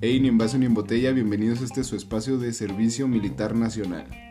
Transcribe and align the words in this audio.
Hey, 0.00 0.20
ni 0.20 0.28
en 0.28 0.38
vaso 0.38 0.58
ni 0.58 0.66
en 0.66 0.74
botella, 0.74 1.12
bienvenidos 1.12 1.60
a 1.60 1.64
este 1.64 1.84
su 1.84 1.96
espacio 1.96 2.38
de 2.38 2.52
servicio 2.52 3.08
militar 3.08 3.54
nacional. 3.54 4.27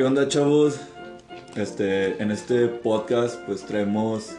¿Qué 0.00 0.06
onda 0.06 0.26
chavos? 0.28 0.80
Este, 1.56 2.22
en 2.22 2.30
este 2.30 2.68
podcast 2.68 3.38
pues 3.44 3.66
traemos 3.66 4.30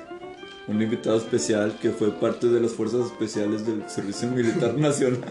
un 0.68 0.82
invitado 0.82 1.18
especial 1.18 1.78
que 1.80 1.92
fue 1.92 2.10
parte 2.10 2.48
de 2.48 2.60
las 2.60 2.72
fuerzas 2.72 3.06
especiales 3.06 3.68
del 3.68 3.88
Servicio 3.88 4.28
Militar 4.30 4.74
Nacional 4.80 5.22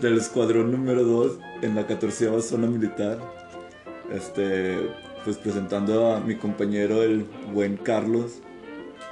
del 0.00 0.16
Escuadrón 0.16 0.72
número 0.72 1.04
2 1.04 1.38
en 1.60 1.74
la 1.74 1.86
14 1.86 2.40
zona 2.40 2.66
militar. 2.66 3.18
Este, 4.10 4.88
pues 5.22 5.36
presentando 5.36 6.14
a 6.14 6.20
mi 6.20 6.36
compañero 6.36 7.02
el 7.02 7.26
buen 7.52 7.76
Carlos. 7.76 8.38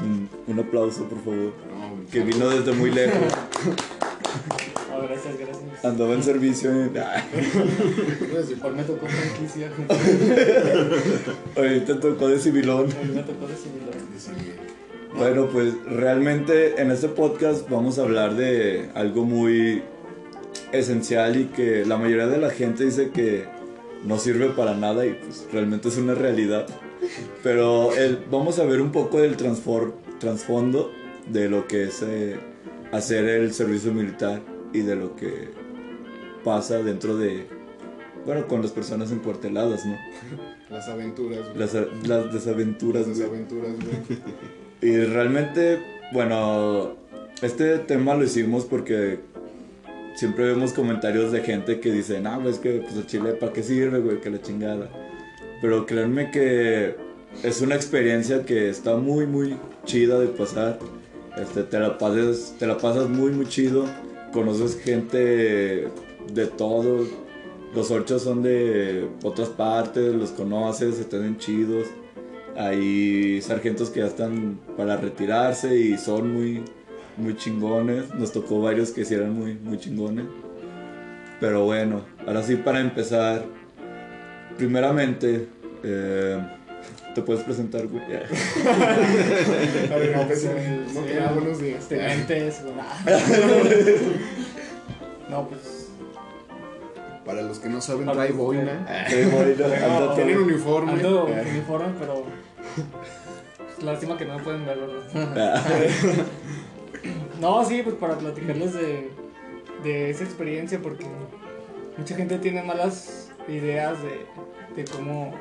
Un, 0.00 0.26
un 0.46 0.58
aplauso 0.58 1.04
por 1.04 1.22
favor. 1.22 1.52
Que 2.10 2.20
vino 2.20 2.48
desde 2.48 2.72
muy 2.72 2.90
lejos. 2.92 3.20
Andaba 5.84 6.14
en 6.14 6.22
servicio 6.22 6.70
en... 6.70 6.90
Pues 6.92 8.50
igual 8.50 8.76
me 8.76 8.84
tocó 8.84 9.06
franquicia. 9.06 9.70
Ahorita 11.56 12.00
tocó 12.00 12.28
de 12.28 12.38
civilón. 12.38 12.86
A 12.92 13.04
mí 13.04 13.12
me 13.14 13.22
tocó 13.22 13.46
recibirlo. 13.46 13.90
Bueno, 15.16 15.48
pues 15.52 15.74
realmente 15.86 16.80
en 16.80 16.90
este 16.90 17.08
podcast 17.08 17.68
vamos 17.68 17.98
a 17.98 18.02
hablar 18.02 18.34
de 18.36 18.88
algo 18.94 19.24
muy 19.24 19.82
esencial 20.72 21.36
y 21.36 21.44
que 21.46 21.84
la 21.84 21.98
mayoría 21.98 22.28
de 22.28 22.38
la 22.38 22.50
gente 22.50 22.84
dice 22.84 23.10
que 23.10 23.44
no 24.04 24.18
sirve 24.18 24.48
para 24.50 24.74
nada 24.74 25.04
y 25.04 25.12
pues 25.12 25.46
realmente 25.52 25.88
es 25.88 25.98
una 25.98 26.14
realidad. 26.14 26.66
Pero 27.42 27.92
el- 27.94 28.20
vamos 28.30 28.58
a 28.58 28.64
ver 28.64 28.80
un 28.80 28.92
poco 28.92 29.20
del 29.20 29.36
transfor- 29.36 29.92
trasfondo 30.18 30.90
de 31.28 31.48
lo 31.48 31.66
que 31.66 31.84
es 31.84 32.02
eh, 32.06 32.36
hacer 32.92 33.26
el 33.26 33.52
servicio 33.52 33.92
militar 33.92 34.40
y 34.72 34.80
de 34.80 34.96
lo 34.96 35.14
que 35.14 35.50
pasa 36.44 36.82
dentro 36.82 37.16
de, 37.16 37.46
bueno, 38.26 38.46
con 38.46 38.62
las 38.62 38.70
personas 38.70 39.10
encuarteladas, 39.12 39.84
¿no? 39.86 39.96
Las 40.70 40.88
aventuras, 40.88 41.40
güey. 41.48 41.58
Las, 41.58 41.74
las 42.06 42.32
desaventuras, 42.32 43.08
Las 43.08 43.18
güey. 43.18 43.42
Y 44.82 44.96
realmente, 45.04 45.80
bueno, 46.12 46.96
este 47.40 47.78
tema 47.78 48.14
lo 48.14 48.24
hicimos 48.24 48.64
porque 48.64 49.20
siempre 50.16 50.46
vemos 50.46 50.72
comentarios 50.72 51.30
de 51.30 51.42
gente 51.42 51.78
que 51.78 51.92
dice, 51.92 52.20
no, 52.20 52.40
güey, 52.40 52.52
es 52.52 52.58
que 52.58 52.80
pues 52.80 52.96
el 52.96 53.06
chile, 53.06 53.32
¿para 53.34 53.52
qué 53.52 53.62
sirve, 53.62 54.00
güey? 54.00 54.20
Que 54.20 54.30
la 54.30 54.42
chingada. 54.42 54.88
Pero 55.60 55.86
créanme 55.86 56.32
que 56.32 56.96
es 57.42 57.60
una 57.60 57.76
experiencia 57.76 58.44
que 58.44 58.68
está 58.68 58.96
muy, 58.96 59.26
muy 59.26 59.56
chida 59.84 60.18
de 60.18 60.26
pasar. 60.26 60.78
Este, 61.36 61.62
te, 61.62 61.78
la 61.78 61.96
pasas, 61.98 62.54
te 62.58 62.66
la 62.66 62.76
pasas 62.78 63.08
muy, 63.08 63.30
muy 63.32 63.46
chido. 63.46 63.86
Conoces 64.32 64.80
gente 64.80 65.88
de 66.32 66.46
todo. 66.46 67.06
Los 67.74 67.90
orchos 67.90 68.22
son 68.22 68.42
de 68.42 69.08
otras 69.22 69.48
partes, 69.48 70.14
los 70.14 70.30
conoces, 70.30 71.08
ven 71.10 71.38
chidos. 71.38 71.86
Hay 72.56 73.40
sargentos 73.40 73.88
que 73.88 74.00
ya 74.00 74.06
están 74.06 74.60
para 74.76 74.96
retirarse 74.98 75.74
y 75.76 75.96
son 75.96 76.34
muy, 76.34 76.62
muy 77.16 77.34
chingones. 77.36 78.14
Nos 78.14 78.32
tocó 78.32 78.60
varios 78.60 78.90
que 78.90 79.04
sí 79.06 79.14
eran 79.14 79.32
muy, 79.32 79.54
muy 79.54 79.78
chingones. 79.78 80.26
Pero 81.40 81.64
bueno, 81.64 82.02
ahora 82.26 82.42
sí 82.42 82.56
para 82.56 82.80
empezar. 82.80 83.44
Primeramente, 84.58 85.48
eh, 85.82 86.38
te 87.14 87.22
puedes 87.22 87.42
presentar, 87.42 87.86
güey. 87.86 88.04
A 88.04 89.96
ver, 89.96 90.14
no, 90.14 90.26
pues, 90.26 90.42
Sí, 90.42 90.48
no, 90.94 91.00
sí. 91.00 91.06
que 91.06 91.14
nada, 91.14 91.32
buenos 91.32 91.58
días. 91.58 91.88
Te 91.88 91.96
mentes. 91.96 92.60
No, 95.30 95.48
pues. 95.48 95.71
Para 97.24 97.42
los 97.42 97.58
que 97.58 97.68
no 97.68 97.80
saben, 97.80 98.06
trae 98.12 98.32
boina. 98.32 98.86
Anda 98.88 99.98
todo- 99.98 100.14
Tienen 100.14 100.38
uniforme. 100.38 100.92
Ando 100.92 101.24
uniforme, 101.26 101.92
pero. 101.98 102.24
Lástima 103.82 104.16
que 104.16 104.24
no 104.24 104.38
me 104.38 104.44
pueden 104.44 104.64
ver, 104.64 104.78
¿verdad? 104.78 105.02
Ah, 105.36 105.62
No, 107.40 107.64
sí, 107.64 107.80
pues 107.82 107.96
para 107.96 108.16
platicarles 108.16 108.74
de, 108.74 109.10
de 109.82 110.10
esa 110.10 110.22
experiencia, 110.24 110.78
porque 110.80 111.04
mucha 111.98 112.14
gente 112.14 112.38
tiene 112.38 112.62
malas 112.62 113.30
ideas 113.48 113.98
de, 114.02 114.24
de 114.80 114.88
cómo, 114.88 115.34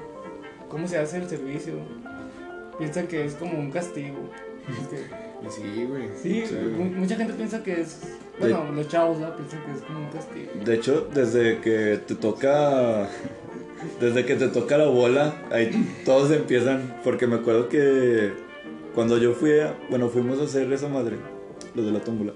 cómo 0.70 0.88
se 0.88 0.98
hace 0.98 1.18
el 1.18 1.30
servicio. 1.30 1.76
Piensa 2.80 3.04
que 3.08 3.26
es 3.26 3.36
como 3.36 3.58
un 3.60 3.72
castigo. 3.72 4.18
Este, 4.82 5.08
Sí, 5.50 5.86
güey. 5.90 6.08
Sí, 6.22 6.44
Sí. 6.48 6.54
mu- 6.78 6.86
mucha 7.00 7.16
gente 7.16 7.34
piensa 7.34 7.64
que 7.64 7.82
es. 7.82 8.00
Bueno, 8.42 8.72
los 8.72 8.88
chavos. 8.88 9.18
Piensan 9.18 9.64
que 9.64 9.72
es 9.72 9.82
como 9.84 10.00
un 10.00 10.10
castigo. 10.10 10.52
De 10.66 10.76
hecho, 10.76 11.08
desde 11.14 11.60
que 11.60 12.00
te 12.06 12.16
toca. 12.16 13.08
Desde 14.00 14.26
que 14.26 14.36
te 14.36 14.48
toca 14.50 14.78
la 14.78 14.86
bola, 14.86 15.34
ahí 15.52 15.72
todos 16.06 16.32
empiezan. 16.32 16.98
Porque 17.04 17.28
me 17.28 17.36
acuerdo 17.36 17.70
que 17.70 18.34
cuando 18.94 19.18
yo 19.18 19.34
fui 19.34 19.60
a. 19.60 19.76
Bueno, 19.90 20.10
fuimos 20.10 20.40
a 20.40 20.44
hacer 20.44 20.72
esa 20.74 20.88
madre, 20.88 21.18
los 21.76 21.86
de 21.86 21.92
la 21.92 22.00
tómbola. 22.00 22.34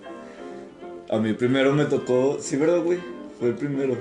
A 1.10 1.18
mí 1.18 1.34
primero 1.34 1.74
me 1.74 1.86
tocó. 1.86 2.38
Sí, 2.40 2.58
¿verdad, 2.58 2.82
güey? 2.82 3.00
Fue 3.40 3.50
el 3.50 3.56
primero. 3.56 3.96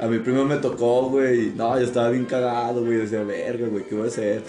A 0.00 0.06
mí 0.06 0.18
primero 0.18 0.44
me 0.44 0.56
tocó, 0.56 1.08
güey. 1.08 1.52
No, 1.54 1.78
yo 1.78 1.84
estaba 1.84 2.08
bien 2.10 2.24
cagado, 2.24 2.84
güey. 2.84 2.98
Decía, 2.98 3.22
verga, 3.22 3.68
güey, 3.68 3.84
¿qué 3.84 3.94
voy 3.94 4.04
a 4.04 4.08
hacer? 4.08 4.42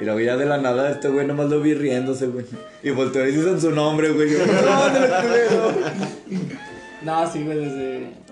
Y 0.00 0.04
luego 0.04 0.18
ya 0.20 0.36
de 0.36 0.44
la 0.46 0.58
nada 0.58 0.90
este 0.90 1.08
güey 1.08 1.26
nomás 1.26 1.48
lo 1.50 1.60
vi 1.60 1.74
riéndose, 1.74 2.26
güey. 2.26 2.44
Y 2.82 2.90
volteó 2.90 3.26
y 3.28 3.32
dicen 3.32 3.60
su 3.60 3.70
nombre, 3.70 4.10
güey. 4.10 4.30
Yo, 4.32 4.38
no. 4.44 5.72
No, 7.02 7.30
sí, 7.32 7.42
güey, 7.44 7.58
desde. 7.58 8.24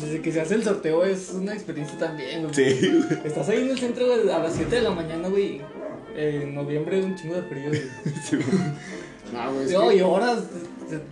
Desde 0.00 0.20
que 0.22 0.30
se 0.32 0.40
hace 0.40 0.54
el 0.54 0.62
sorteo 0.62 1.04
es 1.04 1.30
una 1.34 1.52
experiencia 1.52 1.98
también, 1.98 2.42
güey. 2.44 2.54
Sí, 2.54 2.88
güey. 2.88 3.20
Estás 3.24 3.48
ahí 3.48 3.62
en 3.62 3.70
el 3.70 3.78
centro 3.78 4.06
güey, 4.06 4.28
a 4.30 4.38
las 4.38 4.54
7 4.54 4.76
de 4.76 4.82
la 4.82 4.90
mañana, 4.90 5.28
güey. 5.28 5.60
En 6.16 6.54
noviembre, 6.54 7.02
un 7.02 7.16
chingo 7.16 7.34
de 7.36 7.42
frío, 7.42 7.68
güey. 7.68 7.82
No, 9.32 9.52
güey. 9.52 9.66
es 9.66 9.72
No, 9.72 9.88
que- 9.88 9.96
y 9.96 10.00
horas. 10.02 10.38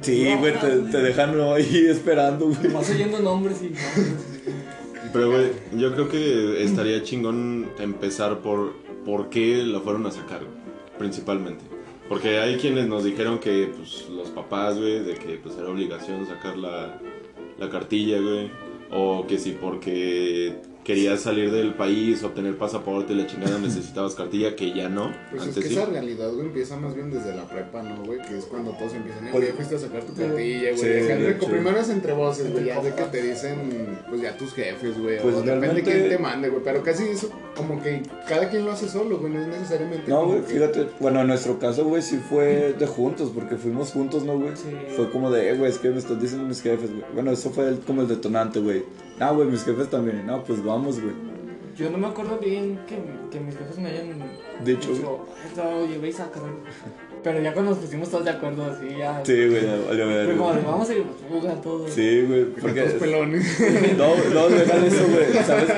Sí, 0.02 0.26
horas, 0.28 0.40
güey, 0.40 0.60
te, 0.60 0.90
te 0.92 0.98
dejan 0.98 1.40
ahí 1.40 1.86
esperando, 1.90 2.46
güey. 2.46 2.58
Nomás 2.68 2.90
oyendo 2.90 3.18
nombres 3.20 3.56
y. 3.62 3.72
Pero, 5.12 5.30
güey, 5.30 5.46
yo 5.76 5.92
creo 5.94 6.08
que 6.08 6.62
estaría 6.62 7.02
chingón 7.02 7.70
empezar 7.78 8.38
por 8.40 8.74
por 9.08 9.30
qué 9.30 9.62
lo 9.62 9.80
fueron 9.80 10.04
a 10.04 10.10
sacar, 10.10 10.42
principalmente. 10.98 11.64
Porque 12.10 12.40
hay 12.40 12.58
quienes 12.58 12.88
nos 12.88 13.04
dijeron 13.04 13.38
que, 13.38 13.72
pues, 13.74 14.06
los 14.10 14.28
papás, 14.28 14.78
güey, 14.78 14.98
de 14.98 15.14
que, 15.14 15.36
pues, 15.36 15.56
era 15.56 15.70
obligación 15.70 16.26
sacar 16.26 16.58
la, 16.58 17.00
la 17.58 17.70
cartilla, 17.70 18.20
güey. 18.20 18.50
O 18.90 19.26
que 19.26 19.38
si 19.38 19.52
porque 19.52 20.56
querías 20.88 21.20
salir 21.20 21.52
del 21.52 21.74
país, 21.74 22.24
obtener 22.24 22.56
pasaporte 22.56 23.12
y 23.12 23.16
la 23.16 23.26
chingada 23.26 23.58
necesitabas 23.58 24.14
cartilla, 24.14 24.56
que 24.56 24.72
ya 24.72 24.88
no. 24.88 25.12
Pues 25.30 25.42
es 25.42 25.48
Antes 25.48 25.62
que 25.64 25.68
sí. 25.68 25.74
esa 25.76 25.84
realidad, 25.84 26.32
güey, 26.32 26.46
empieza 26.46 26.78
más 26.78 26.94
bien 26.94 27.10
desde 27.10 27.36
la 27.36 27.44
prepa, 27.46 27.82
¿no, 27.82 28.02
güey? 28.06 28.18
Que 28.22 28.38
es 28.38 28.46
cuando 28.46 28.70
todos 28.70 28.94
empiezan, 28.94 29.30
güey, 29.30 29.48
fuiste 29.52 29.76
a 29.76 29.78
sacar 29.80 30.02
tu 30.04 30.14
cartilla, 30.14 30.70
güey. 30.74 30.78
Sí, 30.78 31.46
primero 31.46 31.78
es 31.78 31.90
entre 31.90 32.14
voces, 32.14 32.50
güey, 32.50 32.64
ya 32.64 32.80
de 32.80 32.94
que 32.94 33.02
te 33.02 33.20
dicen, 33.22 33.98
pues 34.08 34.22
ya 34.22 34.34
tus 34.38 34.54
jefes, 34.54 34.98
güey, 34.98 35.20
Pues 35.20 35.34
o 35.34 35.42
depende 35.42 35.82
quién 35.82 36.08
te 36.08 36.16
mande, 36.18 36.48
güey. 36.48 36.62
Pero 36.64 36.82
casi 36.82 37.04
eso, 37.04 37.28
como 37.54 37.82
que 37.82 38.02
cada 38.26 38.48
quien 38.48 38.64
lo 38.64 38.72
hace 38.72 38.88
solo, 38.88 39.18
güey, 39.18 39.30
no 39.30 39.42
es 39.42 39.48
necesariamente. 39.48 40.10
No, 40.10 40.24
güey, 40.24 40.40
que- 40.40 40.54
fíjate, 40.54 40.86
bueno, 41.00 41.20
en 41.20 41.26
nuestro 41.26 41.58
caso, 41.58 41.84
güey, 41.84 42.00
sí 42.00 42.18
fue 42.30 42.74
de 42.78 42.86
juntos, 42.86 43.30
porque 43.34 43.56
fuimos 43.56 43.92
juntos, 43.92 44.24
¿no, 44.24 44.38
güey? 44.38 44.56
Sí. 44.56 44.70
Fue 44.96 45.10
como 45.10 45.30
de, 45.30 45.50
eh, 45.50 45.54
güey, 45.54 45.70
es 45.70 45.76
que 45.76 45.90
me 45.90 45.98
están 45.98 46.18
diciendo 46.18 46.46
mis 46.48 46.62
jefes, 46.62 46.88
güey. 46.90 47.04
Bueno, 47.12 47.30
eso 47.30 47.50
fue 47.50 47.68
el- 47.68 47.80
como 47.80 48.00
el 48.00 48.08
detonante, 48.08 48.58
güey. 48.60 48.84
No, 49.20 49.34
güey, 49.34 49.48
mis 49.48 49.64
jefes 49.64 49.88
también. 49.88 50.26
No, 50.26 50.42
pues 50.44 50.62
vamos, 50.64 51.00
güey. 51.00 51.14
Yo 51.76 51.90
no 51.90 51.98
me 51.98 52.08
acuerdo 52.08 52.38
bien 52.38 52.78
que, 52.88 52.96
que 53.30 53.38
mis 53.44 53.56
jefes 53.56 53.78
me 53.78 53.88
hayan 53.90 54.18
De 54.64 54.72
hecho, 54.72 54.90
"Esto 54.92 55.62
lo 55.62 55.86
llevé 55.86 56.08
y 56.08 56.12
sácalo". 56.12 56.46
Pero 57.22 57.40
ya 57.40 57.52
cuando 57.52 57.72
nos 57.72 57.80
pusimos 57.80 58.08
todos 58.10 58.24
de 58.24 58.30
acuerdo, 58.30 58.64
así 58.64 58.86
ya. 58.96 59.20
sí, 59.24 59.32
güey, 59.48 59.62
ya 59.64 59.76
valió 59.88 60.04
Fue 60.04 60.14
ver. 60.14 60.36
como 60.36 60.52
vamos 60.70 60.88
a 60.88 60.94
ir 60.94 61.02
a 61.02 61.28
jugar 61.40 61.60
todos. 61.60 61.90
Sí, 61.90 62.22
güey, 62.22 62.44
porque... 62.46 62.80
Los 62.84 62.92
pelones. 62.94 63.60
No, 63.98 64.14
no, 64.34 64.48
deja 64.48 64.78
de 64.78 64.86
eso, 64.88 65.04
güey. 65.08 65.44
¿Sabes, 65.44 65.68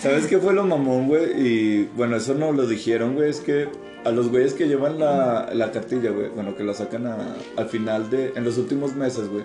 ¿Sabes 0.00 0.26
qué 0.26 0.38
fue 0.38 0.52
lo 0.54 0.64
mamón, 0.64 1.06
güey? 1.08 1.24
Y 1.40 1.84
bueno, 1.96 2.16
eso 2.16 2.34
no 2.34 2.50
lo 2.52 2.66
dijeron, 2.66 3.14
güey. 3.14 3.30
Es 3.30 3.40
que 3.40 3.68
a 4.04 4.10
los 4.10 4.28
güeyes 4.30 4.54
que 4.54 4.66
llevan 4.66 4.98
la, 4.98 5.50
la 5.54 5.70
cartilla, 5.70 6.10
güey, 6.10 6.28
bueno, 6.30 6.56
que 6.56 6.64
la 6.64 6.74
sacan 6.74 7.06
a- 7.06 7.36
al 7.56 7.68
final 7.68 8.10
de. 8.10 8.32
en 8.34 8.42
los 8.44 8.58
últimos 8.58 8.94
meses, 8.96 9.28
güey. 9.28 9.44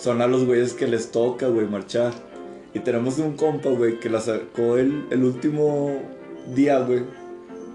Son 0.00 0.22
a 0.22 0.26
los 0.28 0.44
güeyes 0.46 0.72
que 0.74 0.86
les 0.86 1.10
toca, 1.10 1.48
güey, 1.48 1.66
marchar. 1.66 2.12
Y 2.74 2.80
tenemos 2.80 3.18
un 3.18 3.36
compa, 3.36 3.70
güey, 3.70 4.00
que 4.00 4.10
la 4.10 4.20
sacó 4.20 4.76
el, 4.76 5.04
el 5.10 5.22
último 5.24 6.02
día, 6.54 6.80
güey. 6.80 7.02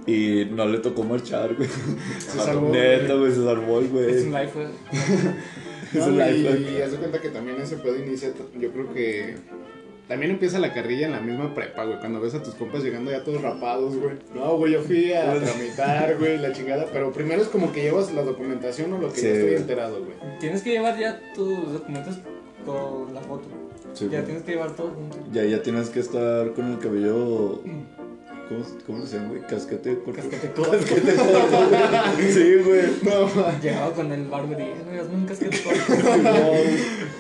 Y 0.06 0.46
no 0.52 0.66
le 0.66 0.80
tocó 0.80 1.04
marchar, 1.04 1.56
güey. 1.56 1.70
Se 2.18 2.38
salvó. 2.40 2.70
Neta, 2.70 3.14
güey, 3.14 3.32
se 3.32 3.44
salvó 3.44 3.80
el 3.80 3.86
Es 3.86 3.92
güey. 3.92 4.24
un 4.24 4.34
life, 4.34 4.52
güey. 4.56 4.68
Es 5.94 6.08
un 6.08 6.14
y, 6.16 6.18
life, 6.18 6.72
y 6.78 6.82
haz 6.82 6.92
de 6.92 6.98
cuenta 6.98 7.22
que 7.22 7.30
también 7.30 7.62
ese 7.62 7.78
pedo 7.78 7.96
inicia, 7.98 8.32
yo 8.60 8.72
creo 8.72 8.94
que 8.94 9.36
también 10.08 10.32
empieza 10.32 10.58
la 10.60 10.74
carrilla 10.74 11.06
en 11.06 11.12
la 11.14 11.22
misma 11.22 11.54
prepa, 11.54 11.86
güey. 11.86 12.00
Cuando 12.00 12.20
ves 12.20 12.34
a 12.34 12.42
tus 12.44 12.56
compas 12.56 12.84
llegando 12.84 13.12
ya 13.12 13.24
todos 13.24 13.42
rapados, 13.42 13.96
güey. 13.98 14.16
No, 14.34 14.58
güey, 14.58 14.74
yo 14.74 14.82
fui 14.82 15.14
a 15.14 15.34
tramitar, 15.40 16.18
güey, 16.18 16.40
la 16.40 16.52
chingada. 16.52 16.88
Pero 16.92 17.12
primero 17.14 17.42
es 17.42 17.48
como 17.48 17.72
que 17.72 17.84
llevas 17.84 18.12
la 18.14 18.24
documentación 18.24 18.92
o 18.94 18.98
lo 19.00 19.14
que 19.14 19.20
Sí, 19.20 19.28
yo 19.28 19.34
estoy 19.34 19.50
güey. 19.50 19.62
enterado, 19.62 20.00
güey. 20.04 20.40
Tienes 20.40 20.62
que 20.64 20.72
llevar 20.72 20.98
ya 21.00 21.22
tus 21.36 21.72
documentos 21.74 22.18
la 23.14 23.22
foto. 23.22 23.48
Sí, 23.94 24.08
ya 24.12 24.24
tienes 24.24 24.44
que 24.44 24.52
llevar 24.52 24.76
todo 24.76 24.90
junto. 24.92 25.18
Ya, 25.32 25.44
ya 25.46 25.62
tienes 25.62 25.90
que 25.90 26.00
estar 26.00 26.52
con 26.54 26.72
el 26.72 26.80
cabello. 26.80 27.62
¿Cómo, 28.50 28.66
cómo 28.88 28.98
le 28.98 29.04
decían, 29.04 29.30
güey? 29.30 29.42
Casquete 29.42 30.00
corto. 30.00 30.22
Casquete 30.22 30.52
corto. 30.56 30.72
Casquete 30.72 31.16
corto, 31.16 31.70
güey. 32.18 32.32
Sí, 32.32 32.56
güey. 32.66 32.82
No, 33.04 33.62
Llegaba 33.62 33.92
con 33.94 34.12
el 34.12 34.26
barber 34.28 34.60
y 34.60 34.64
dije, 34.64 34.76
güey, 34.88 35.00
hazme 35.00 35.16
un 35.16 35.26
casquete 35.28 35.58
corto. 35.64 36.04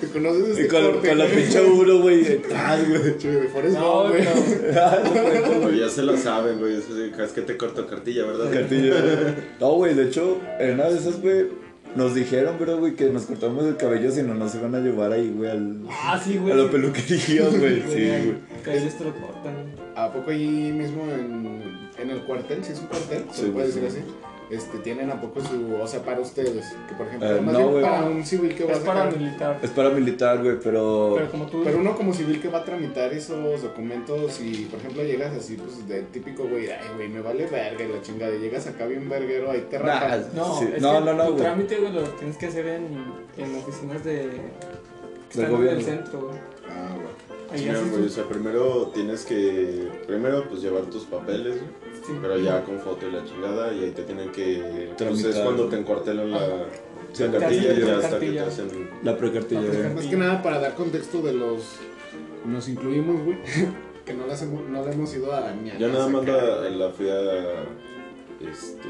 ¿te 0.01 0.07
conoces 0.07 0.47
este 0.49 0.63
Y 0.63 0.67
con, 0.67 0.91
corte, 0.91 1.09
con 1.09 1.17
la 1.19 1.25
güey? 1.25 1.37
pinche 1.37 1.65
uno, 1.65 2.01
güey, 2.01 2.23
detrás, 2.23 2.79
güey. 2.89 3.47
Forrest 3.49 3.77
No, 3.77 4.09
güey. 4.09 4.23
no. 4.23 5.71
Ya 5.71 5.89
se 5.89 6.01
lo 6.03 6.17
saben, 6.17 6.59
güey. 6.59 6.77
Eso 6.77 6.95
sí, 6.95 7.11
es 7.21 7.31
que 7.31 7.41
te 7.41 7.57
corto 7.57 7.85
cartilla, 7.87 8.25
¿verdad? 8.25 8.51
Cartilla. 8.51 9.35
No, 9.59 9.73
güey, 9.73 9.93
de 9.93 10.05
hecho, 10.05 10.39
en 10.59 10.73
una 10.75 10.89
de 10.89 10.97
esas, 10.97 11.21
güey, 11.21 11.47
nos 11.95 12.13
dijeron, 12.15 12.57
bro, 12.59 12.77
güey, 12.77 12.95
que 12.95 13.05
nos 13.09 13.23
cortamos 13.23 13.65
el 13.65 13.75
cabello 13.77 14.11
si 14.11 14.21
no 14.23 14.33
nos 14.35 14.53
iban 14.55 14.75
a 14.75 14.79
llevar 14.79 15.11
ahí, 15.11 15.31
güey, 15.35 15.49
al, 15.49 15.81
Ah, 15.89 16.19
sí, 16.23 16.37
güey. 16.37 16.53
a 16.53 16.55
la 16.55 16.69
peluquería, 16.71 17.47
güey. 17.49 17.81
Sí, 17.81 18.07
güey. 18.07 18.35
Que 18.63 18.77
ellos 18.77 18.93
te 18.95 19.03
lo 19.05 19.11
cortan. 19.15 19.55
¿A 19.95 20.11
poco 20.11 20.31
ahí 20.31 20.71
mismo 20.71 21.03
en, 21.11 21.89
en 21.97 22.09
el 22.09 22.21
cuartel, 22.25 22.63
si 22.63 22.73
es 22.73 22.79
un 22.79 22.87
cuartel, 22.87 23.23
se 23.31 23.41
Sí, 23.41 23.47
lo 23.47 23.53
puede 23.53 23.71
sí. 23.71 23.79
decir 23.79 23.99
así? 24.01 24.11
Este, 24.49 24.79
tienen 24.79 25.11
a 25.11 25.21
poco 25.21 25.41
su, 25.41 25.75
o 25.75 25.85
sea, 25.87 26.01
para 26.03 26.19
ustedes, 26.21 26.73
que 26.87 26.95
por 26.95 27.05
ejemplo, 27.05 27.37
Eh, 27.37 27.39
más 27.41 27.53
no, 27.53 27.69
bien 27.69 27.81
para 27.83 28.03
un 28.05 28.25
civil 28.25 28.55
que 28.55 28.63
va 28.63 28.71
Es 28.71 28.77
a 28.77 28.81
sacar, 28.81 28.95
para 29.09 29.11
militar. 29.17 29.59
Es 29.61 29.69
paramilitar, 29.69 30.43
güey, 30.43 30.59
pero. 30.59 31.13
Pero 31.17 31.31
como 31.31 31.45
tú. 31.45 31.61
pero 31.63 31.77
uno 31.77 31.95
como 31.95 32.13
civil 32.13 32.41
que 32.41 32.47
va 32.47 32.59
a 32.59 32.63
tramitar 32.65 33.13
esos 33.13 33.61
documentos 33.61 34.41
y, 34.41 34.65
por 34.65 34.79
ejemplo, 34.79 35.03
llegas 35.03 35.35
así, 35.35 35.55
pues, 35.55 35.87
de 35.87 36.01
típico, 36.01 36.45
güey, 36.47 36.67
ay, 36.71 36.79
güey, 36.95 37.09
me 37.09 37.21
vale 37.21 37.45
verga 37.45 37.83
y 37.85 37.87
la 37.89 38.01
chingada, 38.01 38.35
y 38.35 38.39
llegas 38.39 38.65
acá 38.65 38.87
bien 38.87 39.07
verguero, 39.07 39.51
ahí 39.51 39.67
te 39.69 39.77
Nah, 39.77 39.85
rajas. 39.85 40.33
No, 40.33 40.57
sí. 40.59 40.65
es 40.75 40.81
no, 40.81 40.93
que 40.99 41.05
no, 41.05 41.13
no, 41.13 41.25
güey. 41.25 41.37
trámite, 41.37 41.75
güey, 41.77 41.91
lo 41.93 42.01
tienes 42.01 42.37
que 42.37 42.47
hacer 42.47 42.65
en, 42.67 42.87
en 43.37 43.55
oficinas 43.55 44.03
de. 44.03 44.29
que 45.29 45.39
están 45.41 45.51
gobierno. 45.51 45.71
en 45.71 45.77
el 45.77 45.83
centro, 45.85 46.21
güey. 46.21 46.39
Sí, 47.55 47.67
güey, 47.91 48.05
o 48.05 48.09
sea, 48.09 48.25
primero 48.25 48.91
tienes 48.93 49.25
que. 49.25 49.89
Primero, 50.07 50.47
pues 50.47 50.61
llevar 50.61 50.83
tus 50.83 51.03
papeles, 51.05 51.57
güey. 51.59 51.93
sí. 52.05 52.13
Pero 52.21 52.37
ya 52.37 52.63
con 52.63 52.79
foto 52.79 53.07
y 53.07 53.11
la 53.11 53.23
chingada, 53.25 53.73
y 53.73 53.85
ahí 53.85 53.91
te 53.91 54.03
tienen 54.03 54.31
que. 54.31 54.93
Pues 54.97 55.23
es 55.23 55.37
cuando 55.37 55.67
te 55.67 55.77
encuartelan 55.77 56.31
la, 56.31 56.67
Sí, 57.13 57.23
la 57.23 57.39
cartilla 57.39 57.73
y 57.73 57.81
hasta 57.89 58.19
que 58.19 58.31
te 58.31 58.39
hacen. 58.39 58.89
La 59.03 59.17
precartilla, 59.17 59.61
precartilla. 59.61 59.95
Más 59.95 60.05
que 60.05 60.15
nada 60.15 60.41
para 60.43 60.59
dar 60.59 60.75
contexto 60.75 61.21
de 61.21 61.33
los, 61.33 61.77
nos 62.45 62.69
incluimos, 62.69 63.23
güey, 63.23 63.37
que 64.05 64.13
no, 64.13 64.27
las 64.27 64.41
hemos, 64.43 64.67
no 64.69 64.85
le 64.85 64.91
hemos 64.91 65.13
ido 65.15 65.33
a 65.33 65.51
ni 65.51 65.71
a 65.71 65.77
Ya 65.77 65.87
nada 65.87 66.07
más 66.07 66.25
la, 66.25 66.69
la 66.69 66.89
fui 66.91 67.09
a. 67.09 67.63
Este. 68.39 68.87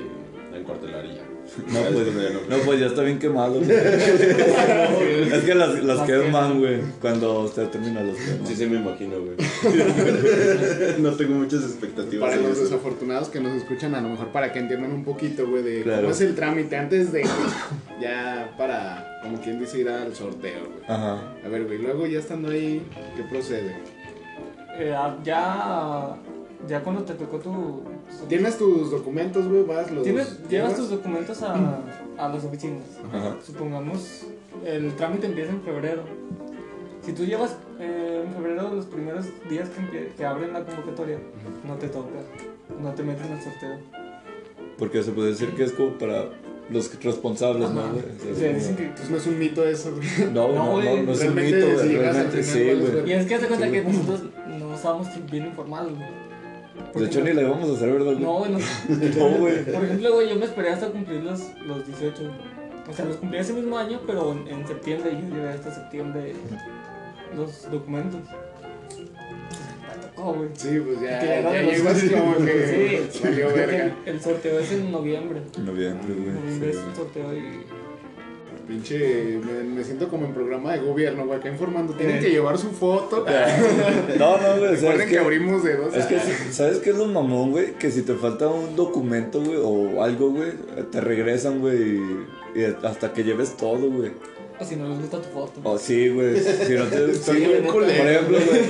a 0.54 0.58
encuartelar 0.58 1.06
y 1.06 1.16
ya. 1.16 1.24
No, 1.68 1.80
pues, 1.94 2.08
ya 2.16 2.58
no- 2.58 2.64
pues 2.64 2.80
ya 2.80 2.86
está 2.88 3.02
bien 3.04 3.20
quemado. 3.20 3.54
güey. 3.60 3.70
es 5.34 5.44
que 5.44 5.56
las, 5.56 5.84
las 5.84 6.02
queman, 6.08 6.60
güey, 6.60 6.80
cuando 7.02 7.42
usted 7.42 7.68
termina 7.70 8.02
los 8.02 8.16
queman. 8.18 8.48
Sí, 8.48 8.56
sí, 8.56 8.66
me 8.66 8.78
imagino, 8.78 9.16
güey. 9.20 9.36
no 11.00 11.12
tengo 11.14 11.36
muchas 11.36 11.64
expectativas. 11.64 12.30
Para 12.30 12.42
los 12.42 12.54
eso. 12.54 12.64
desafortunados 12.64 13.30
que 13.30 13.40
nos 13.40 13.54
escuchan, 13.56 13.96
a 13.96 14.02
lo 14.02 14.10
mejor 14.10 14.28
para 14.32 14.52
que 14.52 14.60
entiendan 14.60 14.92
un 14.92 15.04
poquito, 15.04 15.48
güey, 15.48 15.64
de 15.64 15.82
Claro. 15.84 16.02
cómo 16.02 16.12
es 16.14 16.22
el 16.22 16.36
trámite 16.36 16.76
antes 16.78 17.12
de, 17.12 17.24
ya 18.02 18.54
para, 18.58 19.20
como 19.24 19.40
quien 19.42 19.60
dice, 19.60 19.80
ir 19.80 19.90
al 19.90 20.16
sorteo, 20.16 20.60
güey. 20.66 20.84
Ajá. 20.88 21.22
A 21.44 21.48
ver, 21.50 21.66
güey, 21.66 21.78
luego 21.80 22.06
ya 22.08 22.20
estando 22.20 22.50
ahí, 22.50 22.82
¿qué 23.16 23.24
procede? 23.24 23.76
Eh, 24.80 24.94
ah, 24.96 25.18
ya. 25.24 26.16
Ya 26.68 26.82
cuando 26.82 27.04
te 27.04 27.14
tocó 27.14 27.38
tu. 27.40 27.84
Tienes 28.28 28.58
tus 28.58 28.92
documentos, 28.92 29.48
güey, 29.48 29.64
vas, 29.64 29.90
los 29.92 30.04
Tienes, 30.04 30.38
llevas 30.50 30.50
llevas? 30.50 30.76
tus 30.76 30.90
documentos 30.90 31.42
a, 31.42 31.80
a 32.18 32.30
las 32.30 32.44
oficinas. 32.44 32.84
Ajá. 33.14 33.36
Supongamos, 33.46 34.26
el 34.66 34.94
trámite 34.96 35.28
empieza 35.28 35.52
en 35.52 35.62
febrero. 35.62 36.04
Si 37.06 37.14
tú 37.14 37.24
llevas 37.26 37.56
eh, 37.80 38.24
en 38.26 38.34
febrero 38.34 38.74
los 38.76 38.86
primeros 38.86 39.26
días 39.50 39.70
que, 40.16 40.26
abren 40.26 40.54
la 40.54 40.66
convocatoria, 40.66 41.18
no 41.66 41.76
te 41.76 41.88
toca, 41.88 42.10
no 42.82 42.92
te 42.94 43.04
meten 43.04 43.32
al 43.32 43.42
sorteo. 43.42 43.78
Porque 44.78 45.02
se 45.02 45.12
puede 45.12 45.30
decir 45.30 45.50
que 45.56 45.64
es 45.64 45.72
como 45.72 45.98
para 45.98 46.26
los 46.70 47.04
responsables, 47.04 47.70
¿no, 47.72 47.80
Ajá. 47.82 47.92
güey? 47.94 48.04
O 48.32 48.36
sea, 48.36 48.54
dicen 48.54 48.76
que- 48.76 48.90
Pues 48.96 49.10
no 49.10 49.18
es 49.18 49.26
un 49.28 49.40
mito 49.40 49.66
eso, 49.66 49.92
güey. 49.96 50.08
No, 50.34 50.48
No, 50.50 50.54
no, 50.54 50.66
no, 50.66 50.72
güey, 50.74 51.04
no, 51.04 51.12
es 51.14 51.22
un 51.24 51.36
mito, 51.36 51.56
realmente 51.58 52.44
sí, 52.44 52.64
¿cuál 52.66 52.82
es 52.82 52.92
güey. 52.92 53.10
Y 53.10 53.14
es 53.14 53.26
que 53.26 53.36
hazte 53.36 53.48
cuenta 53.48 53.66
Sí, 53.66 53.72
que 53.72 53.82
nosotros 53.82 54.24
no 54.60 54.76
estábamos 54.76 55.08
bien 55.32 55.46
informados. 55.48 55.94
güey. 55.96 56.29
Por 56.94 57.02
De 57.02 57.08
hecho, 57.08 57.22
ni 57.24 57.34
la 57.34 57.42
íbamos 57.44 57.70
a 57.70 57.74
hacer, 57.74 57.92
¿verdad? 57.92 58.06
güey? 58.14 58.20
No, 58.20 58.34
güey, 58.40 58.52
no. 58.52 58.60
No, 59.18 59.38
güey. 59.38 59.64
Por 59.66 59.84
ejemplo, 59.86 60.14
güey, 60.14 60.30
yo 60.30 60.36
me 60.36 60.46
esperé 60.46 60.70
hasta 60.70 60.88
cumplir 60.90 61.22
los, 61.24 61.42
los 61.66 61.86
18. 61.86 62.24
O 62.90 62.94
sea, 62.94 63.06
los 63.06 63.18
cumplí 63.18 63.38
ese 63.38 63.54
mismo 63.54 63.78
año, 63.78 64.00
pero 64.08 64.32
en, 64.32 64.48
en 64.48 64.68
septiembre. 64.68 65.12
Yo 65.14 65.36
llevé 65.36 65.50
hasta 65.50 65.72
septiembre 65.74 66.34
los 67.36 67.70
documentos. 67.70 68.22
Me 69.00 70.08
tocó, 70.08 70.34
güey. 70.34 70.50
Sí, 70.54 70.80
pues 70.84 71.02
ya, 71.02 71.24
ya, 71.24 71.92
así 71.92 72.10
como 72.10 72.38
que 72.38 73.08
Sí, 73.12 73.22
valió 73.24 73.48
verga. 73.54 73.86
el, 73.86 73.94
el 74.16 74.22
sorteo 74.22 74.60
es 74.60 74.72
en 74.72 74.92
noviembre. 74.92 75.42
En 75.58 75.66
noviembre, 75.66 76.14
güey. 76.14 76.30
Noviembre 76.32 76.74
sí, 76.74 76.80
es 76.80 76.86
el 76.88 76.96
sorteo 76.96 77.34
y. 77.36 77.64
Pinche, 78.70 79.40
me, 79.44 79.64
me 79.64 79.84
siento 79.84 80.08
como 80.10 80.28
en 80.28 80.34
programa 80.34 80.74
de 80.74 80.80
gobierno, 80.82 81.26
güey, 81.26 81.40
acá 81.40 81.50
informando. 81.50 81.94
Tienen 81.96 82.18
Eh. 82.18 82.20
que 82.20 82.30
llevar 82.30 82.56
su 82.60 82.70
foto. 82.70 83.26
No, 84.20 84.38
no, 84.38 84.58
güey. 84.60 84.72
Recuerden 84.76 85.08
que, 85.08 85.14
que, 85.16 85.20
abrimos 85.20 85.64
dedos. 85.64 85.96
es 85.96 86.06
que, 86.06 86.20
¿sabes 86.52 86.78
qué 86.78 86.92
es 86.92 86.96
lo 86.96 87.08
mamón, 87.08 87.50
güey? 87.52 87.74
Que 87.74 87.90
si 87.90 88.04
te 88.04 88.14
falta 88.14 88.48
un 88.48 88.76
documento, 88.76 89.42
güey, 89.42 89.58
o 89.60 90.04
algo, 90.04 90.30
güey, 90.30 90.52
te 90.92 91.02
regresan, 91.02 91.60
güey, 91.62 91.96
y, 91.98 92.26
y 92.56 92.64
hasta 92.84 93.12
que 93.12 93.24
lleves 93.24 93.58
todo, 93.58 93.90
güey. 93.90 94.12
O 94.62 94.66
si 94.66 94.76
no 94.76 94.90
les 94.90 95.00
gusta 95.00 95.22
tu 95.22 95.30
foto. 95.30 95.62
Oh, 95.64 95.78
sí, 95.78 96.10
güey. 96.10 96.38
Si 96.40 96.74
no 96.74 96.84
te. 96.86 97.12
Estás 97.12 97.36
sí, 97.36 97.46
güey. 97.46 97.66
Por 97.66 97.84
ejemplo, 97.90 98.38
güey. 98.46 98.62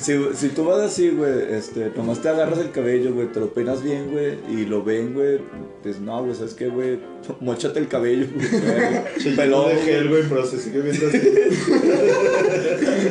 Si, 0.00 0.12
si 0.34 0.48
tú 0.48 0.64
vas 0.64 0.80
así, 0.80 1.10
güey, 1.10 1.52
este, 1.54 1.90
nomás 1.96 2.20
te 2.22 2.28
agarras 2.30 2.58
el 2.60 2.70
cabello, 2.70 3.12
güey, 3.12 3.30
te 3.30 3.40
lo 3.40 3.52
peinas 3.52 3.82
bien, 3.82 4.10
güey, 4.10 4.38
y 4.50 4.64
lo 4.64 4.82
ven, 4.82 5.12
güey. 5.14 5.38
Pues 5.82 6.00
no, 6.00 6.22
güey, 6.22 6.34
¿sabes 6.34 6.54
qué, 6.54 6.68
güey? 6.68 6.98
Mochate 7.40 7.78
el 7.78 7.88
cabello, 7.88 8.26
güey. 8.34 9.36
Pelón 9.36 9.68
de 9.68 9.76
gel, 9.82 10.08
güey, 10.08 10.22
pero 10.28 10.46
se 10.46 10.58
sigue 10.58 10.80
viendo 10.80 11.06
así. 11.08 11.20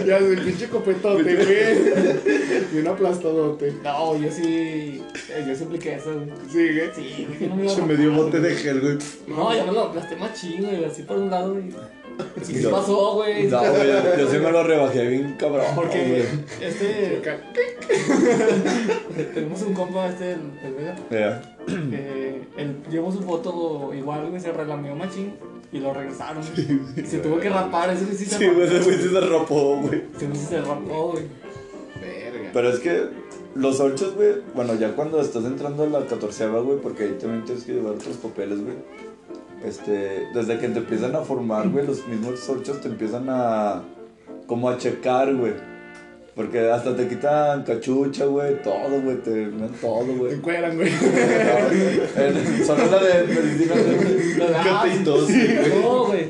ya, 0.08 0.18
el 0.18 0.42
pinche 0.42 0.68
copetote, 0.70 1.36
güey. 1.36 2.68
y 2.74 2.78
un 2.80 2.88
aplastadote. 2.88 3.74
No, 3.84 4.18
yo 4.20 4.32
sí. 4.32 5.02
eh, 5.30 5.46
Yo 5.48 5.56
sí 5.56 5.63
apliqué 5.66 5.96
eso, 5.96 6.13
güey. 6.13 6.30
Sigue. 6.52 6.92
Sí, 6.96 7.28
dije, 7.30 7.48
no 7.48 7.56
me 7.56 7.70
Se 7.70 7.82
me 7.84 7.96
dio 7.96 8.12
bote 8.12 8.40
güey. 8.40 8.52
de 8.54 8.58
gel, 8.58 8.82
güey. 8.82 8.98
No, 9.28 9.56
yo 9.56 9.66
me 9.68 9.72
lo 9.72 9.82
aplasté 9.84 10.16
machín, 10.16 10.63
güey, 10.63 10.84
así 10.86 11.04
por 11.04 11.18
un 11.18 11.30
lado 11.30 11.56
No. 12.63 12.70
pasó, 12.72 13.13
güey. 13.15 13.48
No, 13.48 13.60
güey, 13.60 13.88
yo, 13.88 14.18
yo 14.18 14.30
sí 14.30 14.38
me 14.38 14.51
lo 14.51 14.63
rebajé 14.63 15.08
bien 15.08 15.36
cabrón. 15.38 15.65
Porque 15.75 16.08
güey. 16.08 16.24
este. 16.62 17.22
Tenemos 19.34 19.62
un 19.62 19.74
compa, 19.74 20.08
este, 20.08 20.34
el, 20.34 20.39
el 20.63 20.74
Vega. 20.74 20.96
Él 22.58 22.77
llevó 22.89 23.12
su 23.12 23.22
foto 23.22 23.94
igual, 23.94 24.30
güey, 24.30 24.42
se 24.42 24.51
relamió 24.51 24.96
machín 24.96 25.34
y 25.72 25.80
lo 25.80 25.94
regresaron. 25.94 26.44
se 26.44 27.20
tuvo 27.20 27.39
que 27.39 27.50
rapar, 27.50 27.92
ese 27.92 28.06
güey 28.06 28.18
sí 28.18 28.25
se 28.25 28.38
Sí, 28.38 28.48
güey, 28.48 28.68
ese 28.68 28.80
güey 28.80 28.98
sí 28.98 29.10
se 29.10 29.20
rapó, 29.20 29.77
güey. 29.82 30.03
Sí 30.18 30.27
se 30.36 30.62
rapó, 30.62 31.12
güey. 31.12 31.24
Verga. 32.00 32.50
Pero 32.53 32.70
es 32.70 32.80
que 32.80 33.08
los 33.56 33.80
ochos, 33.80 34.15
güey, 34.15 34.34
bueno, 34.56 34.75
ya 34.75 34.96
cuando 34.96 35.22
estás 35.22 35.46
entrando 35.46 35.84
a 35.84 35.88
la 35.88 36.06
catorceava, 36.06 36.60
güey, 36.62 36.80
porque 36.80 37.03
ahí 37.03 37.18
también 37.20 37.44
tienes 37.46 37.63
que 37.63 37.74
llevar 37.74 37.94
otros 37.94 38.18
papeles, 38.18 38.62
güey. 38.63 38.75
Este, 39.63 40.27
desde 40.34 40.60
que 40.60 40.67
te 40.70 40.79
empiezan 40.79 41.15
a 41.15 41.20
formar, 41.22 41.70
güey, 41.70 41.86
los 41.88 42.05
mismos 42.08 42.50
ochos 42.50 42.82
te 42.82 42.89
empiezan 42.89 43.27
a, 43.29 43.82
como 44.48 44.70
a 44.70 44.77
checar, 44.77 45.34
güey. 45.36 45.53
Porque 46.36 46.72
hasta 46.72 46.96
te 46.96 47.08
quitan 47.08 47.63
cachucha, 47.63 48.25
güey, 48.25 48.60
todo, 48.63 49.00
güey, 49.03 49.17
te 49.17 49.29
ven 49.29 49.70
todo, 49.79 50.03
Te 50.03 50.12
güey. 50.15 50.34
encueran, 50.34 50.75
güey. 50.75 50.89
El- 50.89 52.65
Solo 52.65 52.86
la 52.88 53.03
de 53.03 53.24
medicina. 53.27 53.75
Ah, 54.65 54.86
No, 55.84 56.05
güey. 56.08 56.29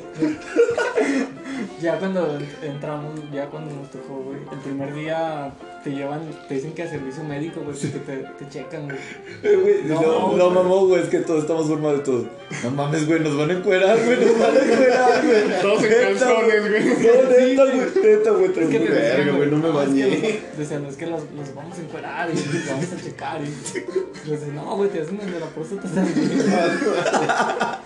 Ya 1.83 1.99
cuando 1.99 2.39
entramos, 2.61 3.11
ya 3.33 3.47
cuando 3.47 3.75
nos 3.75 3.91
tocó, 3.91 4.15
güey, 4.23 4.37
el 4.53 4.59
primer 4.59 4.95
día 4.95 5.51
te 5.83 5.89
llevan, 5.91 6.21
te 6.47 6.53
dicen 6.53 6.71
que 6.71 6.83
a 6.83 6.89
servicio 6.89 7.25
médico, 7.25 7.59
güey, 7.59 7.77
que 7.77 7.87
te, 7.89 8.17
te 8.39 8.49
checan, 8.49 8.85
güey. 8.85 8.97
Eh, 9.43 9.55
güey, 9.57 9.83
No, 9.83 10.01
no, 10.01 10.27
güey. 10.27 10.37
no, 10.37 10.49
mamó, 10.49 10.87
güey, 10.87 11.01
es 11.03 11.09
que 11.09 11.19
todos 11.19 11.41
estamos 11.41 11.67
formados 11.67 11.97
de 11.97 12.03
todos. 12.05 12.25
No 12.63 12.71
mames, 12.71 13.05
güey, 13.05 13.19
nos 13.19 13.35
van 13.37 13.49
a 13.49 13.53
encuerar, 13.55 13.97
güey, 14.01 14.17
nos 14.17 14.39
van 14.39 14.55
a 14.55 14.59
encuerar, 14.61 15.25
güey. 15.25 15.43
Todos 15.61 15.83
en 15.83 15.91
calzones, 15.91 16.69
güey. 16.69 16.85
No, 16.85 17.29
neta, 17.29 17.63
güey, 17.65 17.77
neta, 18.01 18.31
güey, 18.31 18.53
te 18.53 18.63
Es 18.63 18.69
que 18.69 18.79
verga, 18.79 19.33
güey, 19.33 19.51
no 19.51 19.57
me 19.57 19.69
bañé". 19.69 20.39
Decían, 20.57 20.85
es 20.85 20.95
que 20.95 21.07
los, 21.07 21.21
los 21.35 21.53
vamos 21.53 21.77
a 21.77 21.81
encuerar 21.81 22.29
y 22.29 22.35
los 22.35 22.65
vamos 22.65 22.93
a 22.93 23.03
checar. 23.03 23.41
Y 23.43 24.51
no, 24.55 24.77
güey, 24.77 24.89
te 24.89 25.01
hacen 25.01 25.19
el 25.19 25.33
de 25.33 25.39
la 25.41 25.47
próstata 25.47 25.89
también. 25.89 26.43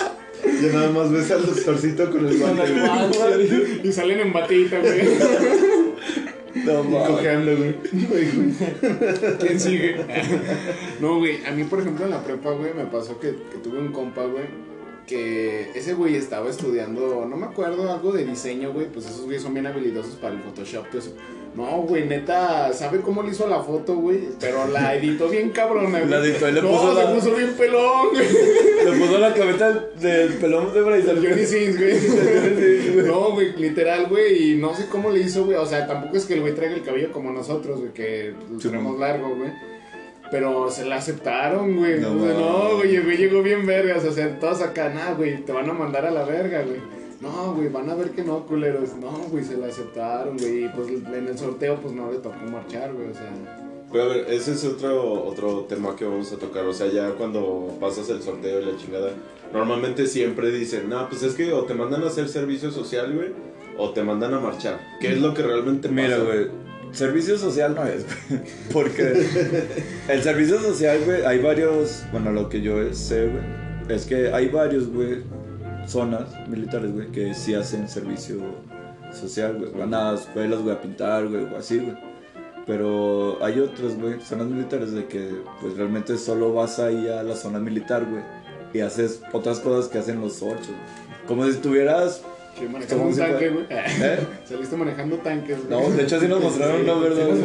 Ya 0.62 0.74
nada 0.74 0.90
más 0.92 1.12
ves 1.12 1.30
al 1.32 1.46
doctorcito 1.46 2.10
con 2.12 2.26
el 2.28 2.40
Con 2.40 2.56
guante. 2.56 2.74
el 2.74 2.80
guante. 3.18 3.82
Y 3.84 3.92
salen 3.92 4.20
en 4.20 4.34
batita, 4.34 4.80
güey. 4.80 5.02
No 6.66 6.84
mames. 6.84 7.08
Cojeando, 7.10 7.56
güey. 7.56 7.76
¿Quién 9.40 9.60
sigue? 9.60 9.96
No, 11.00 11.18
güey, 11.20 11.46
a 11.46 11.52
mí, 11.52 11.64
por 11.64 11.80
ejemplo, 11.80 12.06
en 12.06 12.12
la 12.12 12.24
prepa, 12.24 12.52
güey, 12.52 12.74
me 12.74 12.86
pasó 12.86 13.20
que, 13.20 13.30
que 13.30 13.58
tuve 13.64 13.80
un 13.80 13.92
compa, 13.92 14.26
güey, 14.26 14.46
que 15.06 15.72
ese 15.76 15.94
güey 15.94 16.16
estaba 16.16 16.50
estudiando, 16.50 17.26
no 17.30 17.38
me 17.38 17.46
acuerdo, 17.46 17.92
algo 17.94 18.12
de 18.12 18.26
diseño, 18.26 18.74
güey, 18.74 18.88
pues 18.92 19.06
esos 19.06 19.22
güeyes 19.22 19.44
son 19.44 19.54
bien 19.54 19.68
habilidosos 19.68 20.16
para 20.16 20.34
el 20.34 20.42
Photoshop, 20.42 20.88
todo 20.90 21.00
eso. 21.00 21.14
No, 21.58 21.82
güey, 21.82 22.06
neta, 22.08 22.72
¿sabe 22.72 23.02
cómo 23.02 23.24
le 23.24 23.32
hizo 23.32 23.48
la 23.48 23.62
foto, 23.62 23.96
güey? 23.96 24.30
Pero 24.40 24.68
la 24.68 24.94
editó 24.96 25.28
bien 25.28 25.50
cabrona, 25.50 26.00
güey. 26.00 26.10
La 26.10 26.18
editó 26.24 26.48
y 26.48 26.52
le 26.52 26.62
no, 26.62 26.70
puso 26.70 26.96
se 26.96 27.04
la- 27.04 27.14
puso 27.16 27.36
bien 27.36 27.54
pelón, 27.58 28.10
güey. 28.12 28.28
Le 28.86 28.92
puso 29.00 29.18
la 29.18 29.34
cabeza 29.34 29.72
del, 30.00 30.34
pelón 30.36 30.72
de. 30.72 30.80
El 30.80 31.28
Johnny 31.28 31.46
Sins, 31.46 31.78
güey. 31.78 33.08
No, 33.08 33.32
güey, 33.32 33.54
literal, 33.58 34.06
güey, 34.08 34.52
y 34.52 34.56
no 34.58 34.76
sé 34.76 34.86
cómo 34.88 35.10
le 35.10 35.20
hizo, 35.22 35.46
güey. 35.46 35.58
O 35.58 35.66
sea, 35.66 35.88
tampoco 35.88 36.16
es 36.18 36.26
que 36.26 36.36
el 36.36 36.42
güey 36.42 36.54
traiga 36.54 36.76
el 36.76 36.84
cabello 36.84 37.12
como 37.12 37.32
nosotros, 37.32 37.80
güey, 37.80 37.92
que 37.92 38.34
lo 38.52 38.60
Sí, 38.60 38.68
tenemos 38.70 38.94
no. 38.94 39.00
largo, 39.00 39.36
güey. 39.36 39.52
Pero 40.30 40.70
se 40.70 40.86
la 40.86 40.98
aceptaron, 40.98 41.78
güey. 41.78 42.00
No, 42.00 42.10
No, 42.14 42.34
no 42.70 42.76
güey, 42.78 42.96
el 42.98 43.04
güey 43.04 43.18
llegó 43.18 43.42
bien 43.42 43.66
vergas. 43.66 44.04
O 44.06 44.12
sea, 44.12 44.40
todos 44.40 44.62
acá, 44.62 44.90
nada, 44.90 45.14
güey, 45.14 45.38
te 45.44 45.52
van 45.54 45.70
a 45.70 45.74
mandar 45.74 46.06
a 46.06 46.12
la 46.12 46.24
verga, 46.24 46.62
güey. 46.64 46.82
No, 47.22 47.54
güey, 47.56 47.70
van 47.70 47.90
a 47.90 47.96
ver 47.96 48.12
que 48.12 48.24
no, 48.24 48.46
culeros. 48.46 48.96
No, 48.96 49.12
güey, 49.30 49.44
se 49.44 49.58
la 49.58 49.68
aceptaron, 49.68 50.38
güey. 50.38 50.66
Y 50.66 50.70
pues 50.70 50.88
en 50.90 51.28
el 51.28 51.38
sorteo, 51.38 51.80
pues 51.82 51.94
no 51.94 52.12
le 52.12 52.20
tocó 52.20 52.38
marchar, 52.52 52.94
güey, 52.94 53.10
o 53.10 53.14
sea. 53.14 53.32
Pero 53.92 54.04
a 54.04 54.08
ver, 54.08 54.26
ese 54.30 54.52
es 54.52 54.64
otro, 54.66 55.24
otro 55.24 55.62
tema 55.62 55.96
que 55.96 56.06
vamos 56.06 56.32
a 56.32 56.38
tocar. 56.38 56.66
O 56.66 56.74
sea, 56.74 56.88
ya 56.88 57.12
cuando 57.12 57.76
pasas 57.80 58.10
el 58.10 58.22
sorteo 58.22 58.62
y 58.62 58.66
la 58.66 58.78
chingada, 58.78 59.12
normalmente 59.54 60.06
siempre 60.06 60.52
dicen, 60.52 60.90
no, 60.90 61.08
pues 61.10 61.24
es 61.24 61.34
que 61.34 61.54
o 61.54 61.64
te 61.64 61.74
mandan 61.74 62.04
a 62.04 62.08
hacer 62.08 62.28
servicio 62.28 62.70
social, 62.70 63.14
güey, 63.16 63.30
o 63.78 63.92
te 63.92 64.04
mandan 64.04 64.34
a 64.34 64.40
marchar. 64.40 64.80
¿Qué 65.00 65.14
es 65.14 65.20
lo 65.20 65.34
que 65.34 65.42
realmente 65.42 65.88
pasa? 65.88 66.02
Mira, 66.02 66.18
güey, 66.20 66.48
servicio 66.92 67.38
social 67.38 67.76
no 67.76 67.86
es, 67.86 68.06
güey. 68.06 68.42
Porque 68.74 69.26
el 70.10 70.22
servicio 70.22 70.60
social, 70.60 71.00
güey, 71.06 71.24
hay 71.24 71.40
varios, 71.40 72.04
bueno, 72.12 72.32
lo 72.32 72.50
que 72.50 72.62
yo 72.62 72.94
sé, 72.94 73.28
güey, 73.28 73.96
es 73.96 74.06
que 74.06 74.34
hay 74.34 74.50
varios, 74.50 74.88
güey, 74.90 75.24
zonas 75.88 76.28
militares, 76.48 76.94
güey, 76.94 77.08
que 77.12 77.34
sí 77.34 77.56
hacen 77.56 77.88
servicio 77.90 78.38
social, 79.12 79.58
güey. 79.58 79.72
Van 79.72 79.94
a 79.94 80.14
escuelas, 80.14 80.62
güey, 80.62 80.76
a 80.76 80.82
pintar, 80.82 81.28
güey, 81.28 81.46
o 81.46 81.58
así, 81.58 81.80
güey. 81.80 81.96
Pero 82.66 83.38
hay 83.44 83.60
otras, 83.60 83.98
güey, 83.98 84.20
zonas 84.20 84.48
militares 84.48 84.92
de 84.92 85.06
que, 85.06 85.32
pues 85.62 85.78
realmente 85.78 86.18
solo 86.18 86.54
vas 86.54 86.80
ahí 86.80 87.08
a 87.08 87.24
la 87.24 87.36
zona 87.36 87.60
militar, 87.60 88.06
güey, 88.06 88.24
y 88.74 88.82
haces 88.82 89.22
otras 89.32 89.60
cosas 89.60 89.90
que 89.90 89.98
hacen 90.00 90.20
los 90.20 90.42
ocho, 90.42 90.68
güey. 90.68 91.28
Como 91.28 91.44
si 91.46 91.52
estuvieras, 91.52 92.22
Que 92.58 92.68
manejando 92.68 93.04
Como 93.04 93.10
un 93.12 93.18
tanque, 93.18 93.50
güey. 93.50 93.66
¿eh? 93.70 94.20
Saliste 94.46 94.76
manejando 94.76 95.18
tanques, 95.18 95.58
güey. 95.66 95.70
No, 95.70 95.90
de 95.96 96.04
hecho 96.04 96.20
sí 96.20 96.28
nos 96.28 96.42
mostraron 96.44 96.82
Sí, 96.82 96.88
¿verdad? 96.88 97.28
nos 97.28 97.40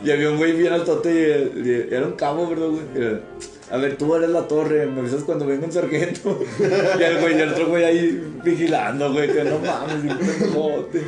güey? 0.00 0.08
Y 0.08 0.10
había 0.10 0.30
un 0.30 0.38
güey 0.38 0.52
bien 0.52 0.72
altote 0.72 1.52
y, 1.54 1.68
y 1.68 1.94
era 1.94 2.06
un 2.06 2.12
cabo, 2.12 2.48
¿verdad, 2.48 2.68
güey? 2.68 3.20
A 3.70 3.76
ver, 3.76 3.96
tú 3.96 4.12
eres 4.16 4.30
la 4.30 4.48
torre, 4.48 4.86
me 4.86 5.00
avisas 5.00 5.22
cuando 5.22 5.46
venga 5.46 5.64
un 5.64 5.72
sargento. 5.72 6.40
y 6.98 7.02
el 7.02 7.20
güey, 7.20 7.38
y 7.38 7.40
el 7.40 7.50
otro 7.50 7.68
güey 7.68 7.84
ahí 7.84 8.34
vigilando, 8.42 9.12
güey, 9.12 9.32
que 9.32 9.44
no 9.44 9.60
mames, 9.60 9.94
un 9.94 10.18
pendejote. 10.18 11.02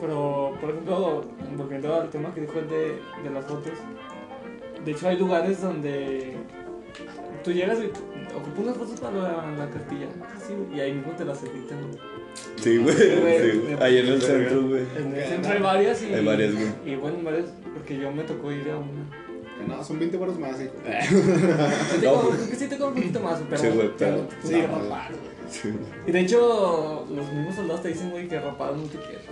Pero, 0.00 0.56
por 0.60 0.70
ejemplo, 0.70 1.24
volviendo 1.56 1.94
al 1.94 2.08
tema 2.08 2.32
que 2.32 2.42
dijo 2.42 2.60
el 2.60 2.68
de, 2.68 2.98
de 3.24 3.30
las 3.34 3.44
fotos, 3.46 3.72
de 4.84 4.92
hecho 4.92 5.08
hay 5.08 5.18
lugares 5.18 5.60
donde 5.60 6.36
tú 7.42 7.52
llegas 7.52 7.78
y 7.80 7.86
ocupas 8.32 8.58
unas 8.58 8.76
fotos 8.76 9.00
para 9.00 9.16
la, 9.16 9.50
la 9.58 9.70
cartilla, 9.70 10.06
güey, 10.06 10.78
y 10.78 10.80
ahí 10.80 10.92
mismo 10.92 11.12
te 11.12 11.24
las 11.24 11.42
editan. 11.42 11.78
Sí, 12.62 12.76
güey, 12.76 12.94
sí, 12.96 13.58
güey. 13.62 13.76
Ahí 13.80 13.98
en 13.98 14.06
el 14.08 14.20
centro, 14.22 14.62
güey. 14.68 14.82
En 14.98 15.14
el 15.14 15.24
centro 15.28 15.52
hay 15.52 15.60
varias 15.62 16.02
y... 16.02 16.14
Hay 16.14 16.24
varias, 16.24 16.52
güey. 16.54 16.66
Y 16.86 16.94
bueno, 16.96 17.18
varias, 17.22 17.46
porque 17.74 17.98
yo 17.98 18.10
me 18.12 18.22
tocó 18.24 18.52
ir 18.52 18.68
a 18.70 18.76
una. 18.76 19.76
No, 19.76 19.84
son 19.84 19.98
20 19.98 20.16
baros 20.16 20.38
más, 20.38 20.56
hijo. 20.60 20.72
Sí 21.92 22.00
te 22.00 22.06
cobro- 22.06 22.48
que 22.50 22.56
sí 22.56 22.66
te 22.66 22.76
cobro 22.78 22.88
un 22.88 22.94
poquito 22.94 23.20
más, 23.20 23.40
pero... 23.48 23.62
Sí, 23.62 23.68
güey, 23.68 23.90
pero- 23.98 24.28
sí, 24.42 24.48
pues. 24.52 24.68
rapar, 24.68 25.08
güey. 25.10 25.30
Sí. 25.50 25.68
Y 26.06 26.12
de 26.12 26.20
hecho, 26.20 27.06
los 27.14 27.32
mismos 27.32 27.54
soldados 27.56 27.82
te 27.82 27.88
dicen, 27.88 28.10
güey, 28.10 28.28
que 28.28 28.38
rapado 28.38 28.76
no 28.76 28.84
te 28.84 28.98
quieres. 28.98 29.24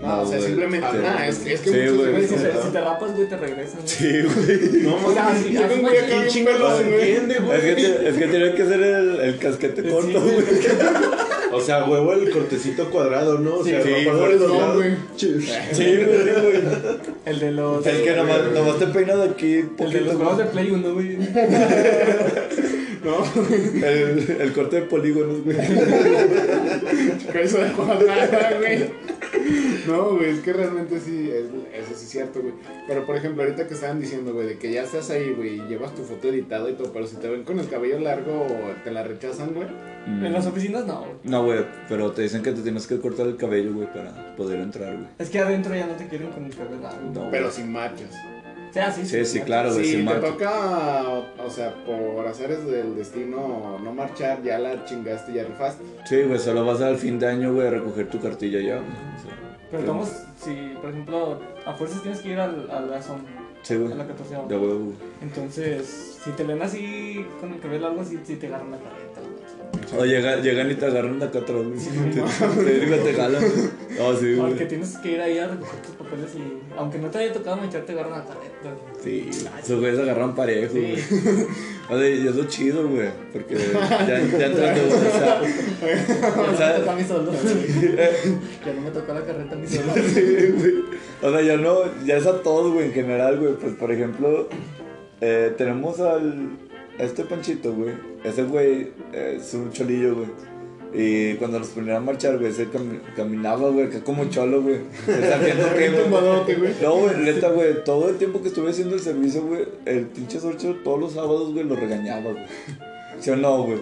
No, 0.00 0.20
o 0.22 0.26
sea, 0.26 0.36
güey. 0.38 0.48
simplemente. 0.48 0.86
Sí. 0.92 0.96
Ah, 1.04 1.26
es, 1.28 1.38
que- 1.38 1.52
es 1.54 1.60
que 1.60 1.70
Sí, 1.70 1.90
muchos 1.92 2.10
güey. 2.10 2.26
Si, 2.28 2.34
si 2.36 2.72
te 2.72 2.80
rapas, 2.80 3.14
güey, 3.16 3.28
te 3.28 3.36
regresan. 3.36 3.80
güey. 3.80 3.88
Sí, 3.88 4.22
güey. 4.22 4.82
No, 4.82 5.06
O 5.06 5.12
sea, 5.12 5.32
Llega 5.34 5.66
así 5.66 5.74
un 5.74 5.80
güey 5.82 5.98
acá 5.98 6.26
chingo 6.28 6.50
lo 6.52 6.74
güey. 6.76 6.92
entiende, 7.00 7.34
Es 7.36 7.42
güey. 7.44 8.06
es 8.08 8.16
que 8.16 8.26
tiene 8.28 8.54
que 8.54 8.64
ser 8.66 8.80
el, 8.82 9.20
el 9.20 9.38
casquete 9.38 9.82
Sí, 9.82 9.88
corto, 9.88 10.06
sí. 10.08 10.34
güey. 10.34 10.44
O 11.52 11.60
sea, 11.60 11.84
huevo 11.84 12.12
el 12.12 12.30
cortecito 12.30 12.90
cuadrado, 12.90 13.38
¿no? 13.38 13.56
O 13.56 13.64
sea, 13.64 13.82
Sí, 13.82 13.90
sí, 14.00 14.06
no, 14.06 14.74
güey. 14.74 14.96
Sí, 15.16 15.34
güey. 15.74 16.60
El 17.26 17.40
de 17.40 17.50
los... 17.52 17.86
El 17.86 18.02
que 18.02 18.12
nomás, 18.14 18.40
nomás 18.52 18.78
te 18.78 18.86
peina 18.86 19.16
de 19.16 19.28
aquí 19.30 19.64
El 19.78 19.92
de 19.92 20.00
los 20.02 20.14
juegos 20.16 20.38
de. 20.38 20.44
Play 20.44 20.70
1, 20.70 20.94
güey. 20.94 21.18
No, 23.02 23.24
El, 23.86 24.36
el 24.40 24.52
corte 24.52 24.76
de 24.76 24.82
polígonos, 24.82 25.42
güey. 25.42 25.56
cabeza 27.32 27.58
de 27.64 27.72
cuadrada, 27.72 28.56
güey. 28.58 28.90
No, 29.86 30.16
güey, 30.16 30.30
es 30.30 30.40
que 30.40 30.52
realmente 30.52 31.00
sí, 31.00 31.30
es, 31.30 31.46
eso 31.72 31.94
sí 31.96 32.04
es 32.04 32.10
cierto, 32.10 32.40
güey. 32.40 32.54
Pero 32.86 33.06
por 33.06 33.16
ejemplo, 33.16 33.42
ahorita 33.42 33.66
que 33.66 33.74
estaban 33.74 34.00
diciendo, 34.00 34.32
güey, 34.32 34.46
de 34.46 34.58
que 34.58 34.72
ya 34.72 34.82
estás 34.82 35.10
ahí, 35.10 35.32
güey, 35.32 35.60
y 35.60 35.68
llevas 35.68 35.94
tu 35.94 36.02
foto 36.02 36.28
editada 36.28 36.68
y 36.70 36.74
todo, 36.74 36.92
pero 36.92 37.06
si 37.06 37.16
te 37.16 37.28
ven 37.28 37.44
con 37.44 37.58
el 37.58 37.68
cabello 37.68 37.98
largo, 37.98 38.46
te 38.84 38.90
la 38.90 39.02
rechazan, 39.02 39.54
güey. 39.54 39.68
En 40.06 40.32
las 40.32 40.46
oficinas 40.46 40.86
no, 40.86 41.00
güey. 41.00 41.12
No, 41.24 41.44
güey, 41.44 41.64
pero 41.88 42.10
te 42.12 42.22
dicen 42.22 42.42
que 42.42 42.52
te 42.52 42.62
tienes 42.62 42.86
que 42.86 42.98
cortar 42.98 43.26
el 43.26 43.36
cabello, 43.36 43.72
güey, 43.74 43.92
para 43.92 44.34
poder 44.36 44.60
entrar, 44.60 44.94
güey. 44.94 45.08
Es 45.18 45.30
que 45.30 45.38
adentro 45.38 45.74
ya 45.74 45.86
no 45.86 45.94
te 45.94 46.08
quieren 46.08 46.30
con 46.30 46.44
el 46.44 46.54
cabello 46.54 46.80
largo. 46.80 47.10
No, 47.12 47.30
Pero 47.30 47.50
sin 47.50 47.70
machos. 47.70 48.10
Sea, 48.72 48.92
sí, 48.92 49.04
Sí, 49.04 49.24
sí, 49.24 49.40
claro, 49.40 49.72
güey, 49.72 49.84
Si 49.84 49.96
sin 49.96 50.06
te 50.06 50.14
toca, 50.14 51.02
o 51.44 51.50
sea, 51.50 51.74
por 51.84 52.26
haceres 52.26 52.64
del 52.66 52.94
destino 52.96 53.78
no 53.82 53.92
marchar, 53.92 54.42
ya 54.42 54.58
la 54.58 54.84
chingaste, 54.84 55.32
ya 55.32 55.44
rifaste. 55.44 55.82
Sí, 56.08 56.22
güey, 56.22 56.38
solo 56.38 56.64
vas 56.64 56.80
al 56.80 56.96
fin 56.96 57.18
de 57.18 57.26
año, 57.26 57.52
güey, 57.52 57.66
a 57.66 57.70
recoger 57.70 58.08
tu 58.08 58.20
cartilla 58.20 58.60
ya. 58.60 58.76
O 58.76 58.78
sea, 58.80 59.36
Pero 59.70 59.80
estamos, 59.82 60.08
si, 60.42 60.74
por 60.80 60.90
ejemplo, 60.90 61.40
a 61.66 61.72
fuerzas 61.74 62.02
tienes 62.02 62.20
que 62.20 62.28
ir 62.30 62.38
al, 62.40 62.70
a 62.70 62.80
la 62.80 63.02
zona, 63.02 63.24
Sí, 63.62 63.74
a 63.74 63.78
güey. 63.78 63.94
la 63.94 64.06
14 64.06 64.34
De 64.48 64.56
huevo. 64.56 64.92
Entonces, 65.20 66.18
si 66.24 66.30
te 66.30 66.44
ven 66.44 66.62
así 66.62 67.26
con 67.40 67.52
el 67.52 67.60
cabello 67.60 67.88
largo, 67.88 68.04
sí, 68.04 68.18
sí 68.24 68.36
te 68.36 68.46
agarran 68.46 68.70
la 68.70 68.78
carreta, 68.78 69.20
güey. 69.20 70.00
O 70.00 70.04
llega- 70.06 70.36
llegan 70.36 70.70
y 70.70 70.74
te 70.74 70.86
agarran 70.86 71.18
de 71.18 71.26
acá 71.26 71.40
atrás, 71.40 71.62
güey. 71.62 71.78
Te, 71.78 72.20
te, 72.64 72.80
digo, 72.86 72.96
te 72.96 73.14
jalan. 73.14 73.42
No, 73.98 74.14
sí, 74.16 74.34
Porque 74.38 74.54
güey. 74.54 74.68
tienes 74.68 74.96
que 74.98 75.12
ir 75.12 75.20
ahí 75.20 75.38
a 75.38 75.48
recoger 75.48 75.82
tus 75.82 75.94
y, 76.16 76.76
aunque 76.76 76.98
no 76.98 77.08
te 77.10 77.18
haya 77.18 77.32
tocado 77.32 77.56
mechar, 77.56 77.82
te 77.82 77.92
agarran 77.92 78.18
la 78.18 78.24
carreta. 78.24 78.62
güey. 78.62 79.02
Sí, 79.02 79.30
esos 79.62 79.80
güeyes 79.80 79.98
agarran 79.98 80.34
parejo, 80.34 80.72
Sí. 80.72 80.80
güey. 80.80 81.46
O 81.90 81.98
sea, 81.98 82.08
y 82.08 82.26
eso 82.28 82.40
es 82.42 82.48
chido, 82.48 82.88
güey. 82.88 83.10
Porque 83.32 83.56
ya, 83.72 84.06
ya 84.08 84.46
entrando, 84.46 84.82
o 84.86 85.00
sea, 85.00 85.40
Ya 85.42 86.36
no 86.36 86.52
me 86.52 86.78
toca 86.78 86.92
a 86.92 86.96
mí 86.96 87.04
solo. 87.04 87.32
ya 88.66 88.72
no 88.74 88.80
me 88.82 88.90
tocó 88.90 89.12
la 89.14 89.24
carreta 89.24 89.54
a 89.54 89.58
mí 89.58 89.66
solo. 89.66 89.92
Sí, 89.94 90.52
güey. 90.56 90.74
O 91.22 91.30
sea, 91.30 91.42
ya 91.42 91.56
no, 91.56 92.04
ya 92.04 92.16
es 92.16 92.26
a 92.26 92.42
todos, 92.42 92.72
güey, 92.72 92.86
en 92.86 92.92
general, 92.92 93.38
güey. 93.38 93.54
Pues, 93.54 93.74
por 93.74 93.90
ejemplo, 93.92 94.48
eh, 95.20 95.52
tenemos 95.58 96.00
al, 96.00 96.58
a 96.98 97.02
este 97.02 97.24
Panchito, 97.24 97.72
güey. 97.74 97.94
Ese 98.24 98.44
güey 98.44 98.92
eh, 99.12 99.38
es 99.40 99.52
un 99.54 99.72
cholillo, 99.72 100.14
güey. 100.16 100.28
Y 100.92 101.34
cuando 101.34 101.58
los 101.60 101.68
ponían 101.68 101.96
a 101.96 102.00
marchar, 102.00 102.38
güey, 102.38 102.52
se 102.52 102.68
cami- 102.68 103.00
caminaba, 103.14 103.70
güey, 103.70 103.86
acá 103.86 104.02
como 104.02 104.24
cholo, 104.26 104.62
güey. 104.62 104.78
Güey. 106.58 106.72
No, 106.82 106.96
güey, 106.96 107.16
neta, 107.18 107.48
güey, 107.50 107.84
todo 107.84 108.08
el 108.08 108.16
tiempo 108.16 108.42
que 108.42 108.48
estuve 108.48 108.70
haciendo 108.70 108.94
el 108.96 109.00
servicio, 109.00 109.42
güey, 109.44 109.66
el 109.86 110.06
pinche 110.06 110.40
sorcho 110.40 110.76
todos 110.82 110.98
los 110.98 111.12
sábados, 111.12 111.52
güey, 111.52 111.64
lo 111.64 111.76
regañaba, 111.76 112.32
güey. 112.32 112.44
¿Sí 113.20 113.30
o 113.30 113.36
no, 113.36 113.62
güey? 113.64 113.78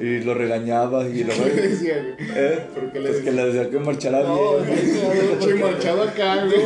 Y 0.00 0.20
lo 0.20 0.32
regañaba 0.34 1.06
y 1.06 1.22
luego. 1.22 1.44
¿Qué 1.44 1.50
decía, 1.60 1.94
güey? 2.02 2.28
¿Eh? 2.34 2.66
¿Por 2.74 2.90
qué 2.92 3.00
le 3.00 3.08
Pues 3.10 3.20
que 3.22 3.30
decía? 3.30 3.44
le 3.44 3.52
decía 3.52 3.70
que 3.70 3.78
marchara 3.78 4.22
No, 4.22 4.56
bien. 4.56 4.66
güey, 4.66 4.80
Pinche 4.80 5.36
porque- 5.40 5.54
manchado 5.54 6.02
acá, 6.02 6.44
güey. 6.46 6.64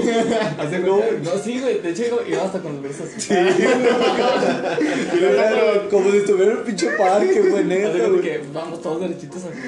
Hace 0.59 0.80
cuenta- 0.80 1.06
No, 1.25 1.38
sí, 1.42 1.61
güey. 1.61 1.80
De 1.83 1.90
hecho, 1.90 2.04
iba 2.26 2.42
hasta 2.45 2.61
con 2.61 2.73
los 2.75 2.83
brazos. 2.83 3.09
Sí. 3.18 3.35
Y 5.16 5.21
luego, 5.21 5.35
Era 5.35 5.88
como 5.90 6.11
si 6.12 6.16
estuviera 6.18 6.52
en 6.52 6.59
un 6.59 6.64
pinche 6.64 6.88
parque, 6.97 7.40
güey, 7.50 7.64
neta, 7.64 8.09
güey. 8.09 8.21
que 8.21 8.40
vamos 8.52 8.80
todos 8.80 9.00
derechitos 9.00 9.42
aquí. 9.45 9.59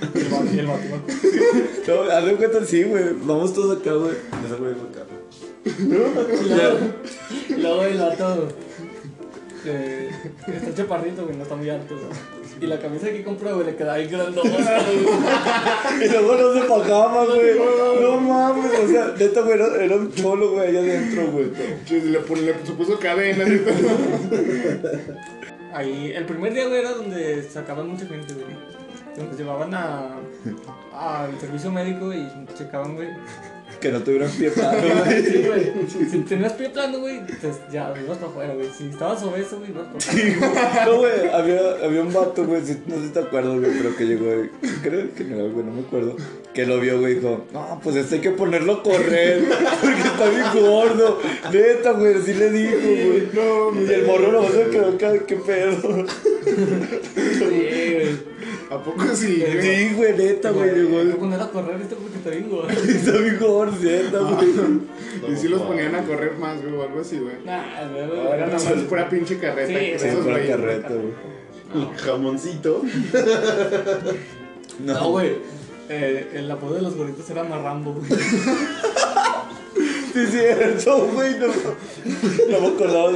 Y 0.14 0.18
el 0.20 0.26
y 0.54 0.60
iba- 0.60 0.78
No, 1.88 2.02
haz 2.12 2.24
de 2.24 2.34
cuenta, 2.36 2.64
sí, 2.64 2.82
güey. 2.84 3.04
Vamos 3.22 3.52
todos 3.54 3.78
acá, 3.80 3.92
güey. 3.94 4.12
Ese 4.44 4.54
güey 4.56 4.74
fue 4.74 4.88
acá. 4.90 5.06
Y 5.64 5.82
luego- 6.48 6.78
y 7.48 7.52
Luego 7.54 7.82
el 7.84 7.98
vato. 7.98 8.48
eh, 9.64 10.10
está 10.46 10.74
chaparrito, 10.74 11.24
güey, 11.24 11.36
no 11.36 11.42
está 11.42 11.56
muy 11.56 11.68
alto. 11.70 11.94
güey. 11.96 12.37
Y 12.60 12.66
la 12.66 12.78
camisa 12.78 13.06
que 13.08 13.22
compré, 13.22 13.52
güey, 13.52 13.66
le 13.66 13.76
queda 13.76 13.92
ahí 13.94 14.06
grandota, 14.08 14.48
güey. 14.48 16.04
Y 16.04 16.08
luego 16.08 16.34
no 16.34 16.54
se 16.60 16.68
pagaba, 16.68 17.24
güey. 17.26 17.58
No 18.00 18.20
mames, 18.20 18.72
o 18.84 18.88
sea, 18.88 19.14
neta, 19.18 19.40
güey, 19.42 19.54
era, 19.54 19.84
era 19.84 19.96
un 19.96 20.12
cholo, 20.12 20.52
güey, 20.52 20.68
allá 20.68 20.80
adentro, 20.80 21.26
güey. 21.30 21.52
Le, 21.90 22.18
pone- 22.20 22.42
le 22.42 22.66
supuso 22.66 22.98
cadenas 22.98 23.48
y 23.52 23.58
todo. 23.58 23.74
Ahí, 25.72 26.12
el 26.14 26.24
primer 26.24 26.52
día, 26.54 26.66
güey, 26.66 26.80
era 26.80 26.92
donde 26.92 27.42
sacaban 27.42 27.88
mucha 27.88 28.06
gente, 28.06 28.34
güey. 28.34 29.26
Nos 29.28 29.36
llevaban 29.38 29.74
a. 29.74 30.16
al 30.92 31.38
servicio 31.40 31.70
médico 31.70 32.12
y 32.12 32.26
checaban, 32.56 32.94
güey. 32.96 33.08
Que 33.80 33.92
no 33.92 34.00
tuvieran 34.00 34.30
pie 34.30 34.50
plano, 34.50 34.78
güey. 35.04 35.22
Sí, 35.22 35.44
güey. 35.46 35.72
Si 36.10 36.18
tenías 36.20 36.52
pie 36.54 36.70
plano, 36.70 36.98
güey, 36.98 37.24
pues 37.26 37.56
ya, 37.72 37.94
ibas 38.02 38.18
para 38.18 38.30
afuera, 38.30 38.54
güey. 38.54 38.68
Si 38.76 38.88
estabas 38.88 39.22
obeso, 39.22 39.58
güey, 39.58 39.70
ibas 39.70 39.86
para 39.86 39.98
afuera. 39.98 40.84
No, 40.86 40.98
güey, 40.98 41.28
había, 41.32 41.60
había 41.84 42.02
un 42.02 42.12
vato, 42.12 42.44
güey, 42.44 42.60
no 42.60 42.96
sé 42.96 43.06
si 43.06 43.12
te 43.12 43.18
acuerdas, 43.20 43.58
güey, 43.58 43.70
pero 43.76 43.96
que 43.96 44.04
llegó, 44.04 44.24
güey, 44.24 44.50
creo 44.82 45.14
que 45.14 45.24
no, 45.24 45.48
güey, 45.50 45.64
no 45.64 45.72
me 45.72 45.80
acuerdo, 45.80 46.16
que 46.54 46.66
lo 46.66 46.80
vio, 46.80 47.00
güey, 47.00 47.14
dijo, 47.16 47.44
no, 47.52 47.80
pues 47.82 47.96
este 47.96 48.16
hay 48.16 48.20
que 48.20 48.30
ponerlo 48.30 48.74
a 48.74 48.82
correr, 48.82 49.44
porque 49.80 50.00
está 50.00 50.28
bien 50.28 50.66
gordo, 50.66 51.20
neta, 51.52 51.92
güey, 51.92 52.14
así 52.14 52.34
le 52.34 52.50
dijo, 52.50 52.76
güey, 52.80 53.28
no, 53.32 53.80
y 53.80 53.92
el 53.92 54.06
morro 54.06 54.32
no 54.32 54.48
se 54.48 54.68
quedó 54.70 54.98
qué 55.26 55.36
pedo, 55.36 56.06
Sí, 57.38 57.94
güey. 57.94 58.37
¿A 58.70 58.78
poco 58.82 59.02
sí? 59.14 59.40
güey? 59.40 59.62
sí, 59.62 59.94
güey, 59.94 60.16
neta, 60.16 60.50
güey, 60.50 60.74
que 60.74 60.80
llegó, 60.80 61.18
poner 61.18 61.40
a 61.40 61.48
correr 61.48 61.80
esto 61.80 61.96
porque 61.96 62.16
está 62.18 62.30
bien, 62.30 62.50
güey. 62.50 62.66
está 62.96 63.12
bien 63.12 63.38
gordo, 63.38 63.76
neta, 63.80 64.18
güey, 64.18 65.32
Y 65.32 65.36
si 65.36 65.48
los 65.48 65.62
ponían 65.62 65.94
a 65.94 66.02
correr 66.02 66.36
más, 66.36 66.60
güey, 66.60 66.74
o 66.74 66.82
algo 66.82 67.00
así, 67.00 67.18
güey. 67.18 67.36
Nah, 67.44 67.88
güey, 67.90 68.20
Ahora 68.20 68.46
nada 68.46 68.52
más 68.52 68.82
pura 68.84 69.08
pinche 69.08 69.38
carreta. 69.38 69.68
Sí, 69.68 69.74
que 69.74 69.98
sí, 69.98 70.04
sí, 70.04 70.08
esos 70.08 70.24
güeyes, 70.24 70.50
carreta, 70.50 70.88
güey, 70.88 71.96
jamoncito. 71.96 72.82
No, 74.80 75.10
güey. 75.10 75.36
Eh, 75.88 76.32
el 76.34 76.50
apodo 76.50 76.74
de 76.74 76.82
los 76.82 76.94
gorditos 76.94 77.28
era 77.30 77.44
Marrambo, 77.44 77.94
güey. 77.94 78.06
sí, 80.12 80.26
cierto, 80.26 81.08
güey, 81.14 81.34
no, 81.38 81.46
no 81.46 82.60
me 82.60 82.66
acordaba, 82.68 83.12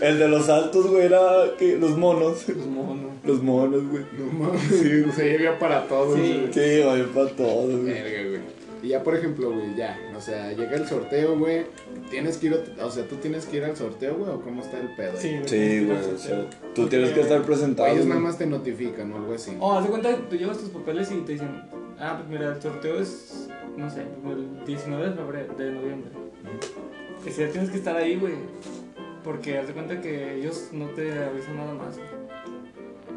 el 0.00 0.18
de 0.18 0.28
los 0.28 0.48
altos, 0.48 0.86
güey, 0.88 1.04
era, 1.06 1.44
que 1.58 1.76
los 1.76 1.96
monos, 1.96 2.48
Los 2.48 2.66
monos. 2.66 3.12
los 3.24 3.42
monos, 3.42 3.82
güey, 3.88 4.04
No 4.18 4.32
mames, 4.32 4.62
sí, 4.62 5.02
o 5.08 5.12
sea, 5.12 5.34
había 5.34 5.58
para 5.58 5.86
todos. 5.86 6.14
Sí. 6.18 6.40
güey. 6.40 6.52
sí, 6.52 6.82
güey, 6.82 7.04
para 7.06 7.28
todos, 7.30 7.70
güey. 7.70 7.84
Verga, 7.92 8.28
güey. 8.30 8.56
Y 8.82 8.88
ya, 8.88 9.02
por 9.02 9.16
ejemplo, 9.16 9.50
güey, 9.50 9.74
ya, 9.74 9.98
o 10.16 10.20
sea, 10.20 10.52
llega 10.52 10.76
el 10.76 10.86
sorteo, 10.86 11.36
güey. 11.38 11.64
Tienes 12.10 12.36
que 12.36 12.46
ir, 12.46 12.60
o 12.80 12.90
sea, 12.90 13.08
tú 13.08 13.16
tienes 13.16 13.46
que 13.46 13.56
ir 13.56 13.64
al 13.64 13.76
sorteo, 13.76 14.14
güey, 14.16 14.30
o 14.30 14.40
cómo 14.42 14.62
está 14.62 14.78
el 14.78 14.94
pedo. 14.94 15.12
Sí, 15.16 15.30
güey. 15.30 15.48
Sí, 15.48 15.84
güey, 15.86 15.98
o 16.14 16.18
sea, 16.18 16.50
tú 16.74 16.86
tienes 16.86 17.10
que 17.10 17.20
estar 17.22 17.42
presentado. 17.42 17.88
ellos 17.88 18.06
nada 18.06 18.20
más 18.20 18.38
te 18.38 18.46
notifican 18.46 19.10
o 19.12 19.16
algo 19.16 19.34
así. 19.34 19.56
Oh, 19.58 19.72
haz 19.72 19.84
de 19.84 19.90
cuenta 19.90 20.10
que 20.10 20.22
tú 20.30 20.36
llevas 20.36 20.58
tus 20.58 20.68
papeles 20.68 21.10
y 21.10 21.16
te 21.22 21.32
dicen, 21.32 21.62
ah, 21.98 22.16
pues 22.18 22.28
mira, 22.28 22.54
el 22.54 22.62
sorteo 22.62 23.00
es, 23.00 23.48
no 23.76 23.90
sé, 23.90 24.02
el 24.02 24.64
19 24.66 25.08
de 25.08 25.14
febrero, 25.14 25.54
de 25.54 25.72
noviembre. 25.72 26.10
Y 27.26 27.30
si 27.30 27.40
ya 27.40 27.48
tienes 27.50 27.70
que 27.70 27.78
estar 27.78 27.96
ahí, 27.96 28.16
güey. 28.16 28.34
Porque 29.24 29.58
haz 29.58 29.66
de 29.66 29.72
cuenta 29.72 30.00
que 30.00 30.34
ellos 30.36 30.68
no 30.72 30.86
te 30.90 31.12
avisan 31.12 31.56
nada 31.56 31.74
más. 31.74 31.96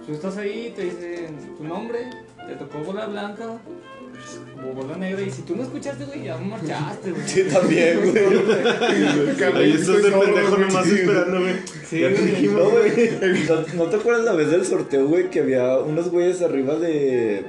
Tú 0.06 0.14
estás 0.14 0.38
ahí, 0.38 0.74
te 0.76 0.86
dicen 0.86 1.56
tu 1.56 1.64
nombre, 1.64 2.10
te 2.48 2.56
tocó 2.56 2.80
bola 2.80 3.06
blanca 3.06 3.46
o 3.48 4.74
bola 4.74 4.98
negra. 4.98 5.22
Y 5.22 5.30
si 5.30 5.44
tú 5.44 5.56
no 5.56 5.62
escuchaste, 5.64 6.06
güey, 6.06 6.24
ya 6.24 6.38
marchaste, 6.38 7.12
güey. 7.12 7.24
Sí, 7.28 7.44
también, 7.44 8.00
güey. 8.12 9.54
Ahí 9.56 9.72
estás 9.74 10.02
de 10.02 10.12
pendejo 10.12 10.58
nomás 10.58 10.88
esperando, 10.88 11.40
güey. 11.42 11.54
Sí, 11.88 12.00
Ya 12.00 12.10
te 12.10 12.22
dijimos, 12.26 12.60
No, 12.64 12.70
güey. 12.72 12.90
güey. 12.92 13.44
¿No, 13.48 13.84
no 13.84 13.90
te 13.92 13.96
acuerdas 13.98 14.26
la 14.26 14.34
vez 14.34 14.50
del 14.50 14.66
sorteo, 14.66 15.08
güey? 15.08 15.30
Que 15.30 15.42
había 15.42 15.78
unos 15.78 16.10
güeyes 16.10 16.42
arriba 16.42 16.76
de. 16.76 17.46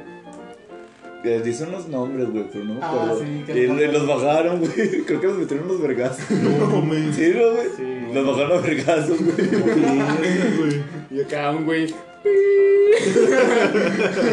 Que 1.23 1.41
dicen 1.41 1.69
unos 1.69 1.87
nombres, 1.89 2.31
güey, 2.31 2.45
pero 2.51 2.65
no 2.65 2.75
me 2.75 2.81
Ah, 2.83 3.15
sí, 3.19 3.43
que 3.45 3.65
y, 3.65 3.67
los 3.67 4.07
bajaron, 4.07 4.61
güey. 4.61 4.73
Creo 5.07 5.21
que 5.21 5.27
los 5.27 5.39
metieron 5.39 5.67
unos 5.67 5.83
vergazos. 5.83 6.31
No, 6.31 6.81
güey. 6.83 7.13
Sí, 7.17 7.33
¿no, 7.37 7.53
güey? 7.53 7.69
Sí. 7.77 8.15
Los 8.15 8.27
bajaron 8.27 8.59
a 8.59 8.61
vergazos, 8.63 9.19
güey. 9.21 10.83
Y 11.11 11.21
acá 11.21 11.51
un 11.51 11.65
güey. 11.65 11.91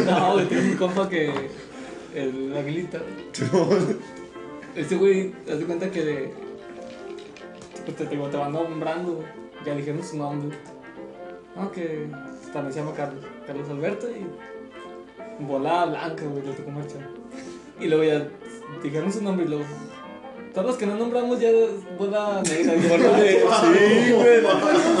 No, 0.06 0.32
güey, 0.34 0.46
tienes 0.48 0.72
un 0.72 0.76
compa 0.76 1.08
que. 1.08 1.32
El 2.14 2.56
aguilita. 2.56 3.00
Este 4.74 4.96
güey, 4.96 5.32
haz 5.50 5.58
de 5.58 5.64
cuenta 5.66 5.90
que. 5.90 6.04
De, 6.04 6.32
pues 7.84 7.96
te, 7.96 8.06
digo, 8.06 8.28
te 8.28 8.36
van 8.38 8.52
nombrando, 8.52 9.12
güey. 9.12 9.26
Ya 9.64 9.74
dijeron 9.74 10.02
su 10.02 10.16
nombre. 10.16 10.56
No, 11.54 11.70
que 11.70 12.06
también 12.52 12.72
se 12.72 12.80
llama 12.80 12.94
Carlos. 12.94 13.24
Carlos 13.46 13.68
Alberto 13.68 14.06
y. 14.08 14.24
Bola 15.40 15.86
blanca, 15.86 16.24
güey, 16.24 16.44
le 16.46 16.52
tocó 16.52 16.70
marchar. 16.70 17.08
Y 17.80 17.86
luego 17.86 18.04
ya 18.04 18.28
dijeron 18.82 19.12
su 19.12 19.22
nombre 19.22 19.46
y 19.46 19.48
luego. 19.48 19.64
Todos 20.52 20.66
los 20.66 20.76
que 20.76 20.86
no 20.86 20.96
nombramos 20.96 21.38
ya 21.40 21.50
bola 21.98 22.42
negra. 22.42 22.74
Bueno, 22.88 23.12
de- 23.12 23.40
Sí, 23.40 24.12
güey. 24.12 24.40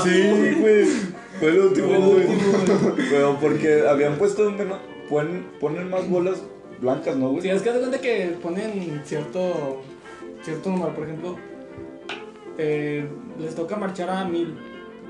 Sí, 0.04 0.60
güey. 0.60 0.84
Fue 1.40 1.48
el 1.48 1.58
último, 1.60 1.88
güey. 1.88 2.26
último, 2.26 2.90
güey. 2.94 3.08
Pero 3.10 3.38
porque 3.40 3.86
habían 3.88 4.16
puesto 4.16 4.50
menos. 4.50 4.78
Ponen, 5.08 5.46
ponen 5.58 5.88
más 5.88 6.08
bolas 6.08 6.42
blancas, 6.80 7.16
¿no, 7.16 7.30
güey? 7.30 7.42
Sí, 7.42 7.48
es 7.48 7.62
que 7.62 7.70
haz 7.70 7.74
de 7.76 7.80
cuenta 7.80 8.00
que 8.00 8.36
ponen 8.42 9.00
cierto, 9.04 9.80
cierto 10.42 10.68
número, 10.70 10.94
por 10.94 11.04
ejemplo, 11.04 11.36
eh, 12.58 13.08
les 13.40 13.54
toca 13.54 13.76
marchar 13.76 14.10
a 14.10 14.24
mil, 14.24 14.54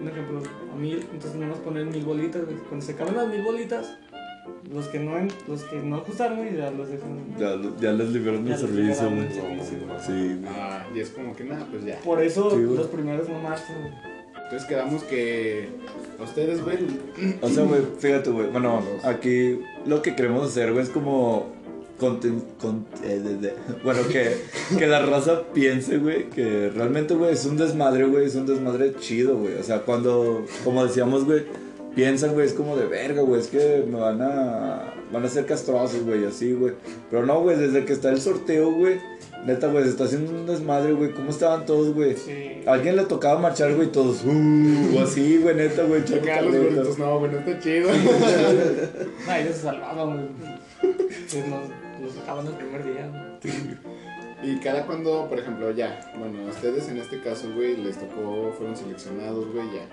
un 0.00 0.08
ejemplo, 0.08 0.40
a 0.72 0.76
mil, 0.76 1.00
entonces 1.12 1.34
nomás 1.34 1.58
ponen 1.58 1.90
mil 1.90 2.04
bolitas, 2.04 2.44
güey. 2.44 2.56
Cuando 2.68 2.86
se 2.86 2.92
acaban 2.92 3.16
las 3.16 3.26
mil 3.28 3.42
bolitas, 3.42 3.98
los 4.72 4.86
que 4.88 4.98
no, 4.98 5.12
los 5.48 5.62
que 5.64 5.76
no 5.76 5.96
ajustaron, 5.96 6.38
güey, 6.38 6.56
ya 6.56 6.70
los 6.70 6.88
dejan. 6.88 7.18
Ya, 7.38 7.56
ya 7.80 7.92
les 7.92 8.08
liberaron 8.10 8.46
Ya 8.46 8.54
el 8.54 8.60
les 8.60 8.70
servicio, 8.70 9.10
liberaron 9.10 9.16
güey. 9.16 10.00
Sí, 10.06 10.12
güey. 10.40 10.54
Ah, 10.54 10.86
y 10.94 11.00
es 11.00 11.10
como 11.10 11.34
que 11.34 11.44
nada, 11.44 11.66
pues 11.70 11.84
ya. 11.84 11.98
Por 12.00 12.22
eso 12.22 12.50
Sí, 12.50 12.56
los 12.62 12.86
primeros 12.88 13.28
no 13.28 13.38
marchan, 13.40 13.76
güey. 13.80 13.92
Entonces 14.44 14.66
quedamos 14.68 15.02
que 15.04 15.68
a 16.18 16.22
ustedes, 16.22 16.62
güey. 16.64 16.78
O 17.42 17.48
sea, 17.48 17.64
güey, 17.64 17.82
fíjate, 17.98 18.30
güey. 18.30 18.50
Bueno, 18.50 18.82
aquí 19.04 19.60
lo 19.86 20.00
que 20.00 20.14
queremos 20.16 20.48
hacer, 20.48 20.72
güey, 20.72 20.84
es 20.84 20.90
como. 20.90 21.56
conten- 22.00 22.42
con- 22.60 22.86
eh, 23.02 23.18
de- 23.18 23.36
de- 23.38 23.54
bueno, 23.84 24.00
que, 24.10 24.36
que 24.78 24.86
la 24.86 25.04
raza 25.04 25.42
piense, 25.52 25.98
güey, 25.98 26.30
que 26.30 26.70
realmente, 26.70 27.14
güey, 27.14 27.32
es 27.32 27.44
un 27.44 27.56
desmadre, 27.56 28.04
güey, 28.06 28.24
es 28.26 28.36
un 28.36 28.46
desmadre 28.46 28.94
chido, 29.00 29.36
güey. 29.36 29.54
O 29.54 29.62
sea, 29.64 29.80
cuando, 29.80 30.46
como 30.62 30.86
decíamos, 30.86 31.24
güey, 31.24 31.42
piensan, 31.94 32.34
güey, 32.34 32.46
es 32.46 32.52
como 32.52 32.76
de 32.76 32.86
verga, 32.86 33.22
güey, 33.22 33.40
es 33.40 33.48
que 33.48 33.84
me 33.88 33.98
van 33.98 34.20
a. 34.22 34.94
van 35.12 35.24
a 35.24 35.28
ser 35.28 35.46
castrosos, 35.46 36.04
güey, 36.04 36.24
así, 36.24 36.52
güey. 36.52 36.74
Pero 37.10 37.26
no, 37.26 37.40
güey, 37.42 37.56
desde 37.56 37.84
que 37.84 37.92
está 37.92 38.10
el 38.10 38.20
sorteo, 38.20 38.70
güey, 38.72 39.00
neta, 39.44 39.68
güey, 39.68 39.84
se 39.84 39.90
está 39.90 40.04
haciendo 40.04 40.30
un 40.32 40.46
desmadre, 40.46 40.92
güey. 40.92 41.12
¿Cómo 41.12 41.30
estaban 41.30 41.66
todos, 41.66 41.94
güey? 41.94 42.16
Sí. 42.16 42.62
A 42.66 42.72
alguien 42.72 42.96
le 42.96 43.04
tocaba 43.04 43.38
marchar, 43.40 43.74
güey, 43.74 43.88
todos, 43.90 44.24
uh, 44.24 44.96
o 44.96 45.00
así, 45.02 45.38
güey, 45.38 45.54
neta, 45.56 45.82
güey, 45.84 46.00
Acá 46.02 46.10
los 46.42 46.54
caleta. 46.54 46.58
gorditos, 46.58 46.98
no, 46.98 47.26
está 47.26 47.58
chido. 47.60 47.90
No, 47.90 49.34
ellos 49.34 49.56
se 49.56 49.62
salvaban, 49.62 50.16
güey. 50.16 50.58
Sí, 51.26 51.42
nos, 51.48 52.02
los 52.02 52.12
sacaban 52.14 52.46
el 52.46 52.52
primer 52.54 52.84
día, 52.84 53.10
güey. 53.10 53.98
Y 54.40 54.60
cada 54.60 54.86
cuando, 54.86 55.28
por 55.28 55.38
ejemplo, 55.38 55.72
ya, 55.72 56.12
bueno, 56.16 56.46
a 56.46 56.50
ustedes 56.50 56.88
en 56.88 56.98
este 56.98 57.20
caso, 57.20 57.48
güey, 57.56 57.76
les 57.76 57.98
tocó, 57.98 58.52
fueron 58.56 58.76
seleccionados, 58.76 59.52
güey, 59.52 59.66
ya. 59.74 59.88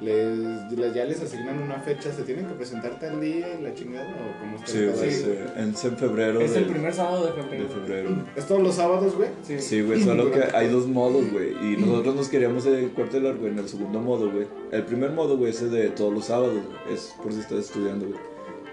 Les, 0.00 0.70
les- 0.72 0.94
ya 0.94 1.04
les 1.04 1.20
asignan 1.20 1.60
una 1.60 1.80
fecha, 1.80 2.12
se 2.12 2.22
tienen 2.22 2.46
que 2.46 2.54
presentar 2.54 2.98
tal 3.00 3.20
día 3.20 3.48
y 3.58 3.62
la 3.62 3.74
chingada, 3.74 4.06
o 4.08 4.40
cómo 4.40 4.56
está 4.56 4.66
Sí, 4.68 4.86
güey, 4.86 5.10
sí, 5.10 5.30
es 5.56 5.84
en 5.84 5.96
febrero. 5.96 6.40
Es 6.40 6.54
el 6.56 6.66
primer 6.66 6.94
sábado 6.94 7.26
de 7.26 7.32
de 7.32 7.42
febrero. 7.42 7.68
febrero. 7.68 8.10
¿Es 8.36 8.46
todos 8.46 8.62
los 8.62 8.74
sábados, 8.76 9.16
güey? 9.16 9.28
Sí. 9.42 9.58
Sí, 9.58 9.82
güey, 9.82 10.00
solo 10.02 10.30
que 10.30 10.44
hay 10.54 10.68
dos 10.68 10.86
modos, 10.86 11.30
güey. 11.32 11.50
Y 11.74 11.76
nosotros 11.78 12.14
nos 12.14 12.28
queríamos 12.28 12.64
el 12.66 12.90
cuartelar, 12.90 13.36
güey, 13.36 13.50
en 13.52 13.58
el 13.58 13.68
segundo 13.68 13.98
modo, 14.00 14.30
güey. 14.30 14.46
El 14.70 14.84
primer 14.84 15.10
modo, 15.10 15.36
güey, 15.36 15.50
es 15.50 15.62
el 15.62 15.70
de 15.72 15.88
todos 15.90 16.12
los 16.14 16.26
sábados, 16.26 16.54
güey. 16.54 16.94
Es 16.94 17.14
por 17.22 17.32
si 17.32 17.40
estás 17.40 17.58
estudiando, 17.58 18.06
güey. 18.06 18.18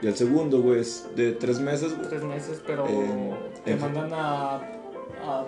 Y 0.01 0.07
el 0.07 0.15
segundo, 0.15 0.61
güey, 0.61 0.81
es 0.81 1.07
de 1.15 1.31
tres 1.31 1.59
meses, 1.59 1.95
güey. 1.95 2.07
tres 2.09 2.23
meses, 2.23 2.61
pero 2.67 2.85
te 3.63 3.71
en- 3.71 3.81
mandan 3.81 4.13
a, 4.13 4.57
a, 4.57 5.45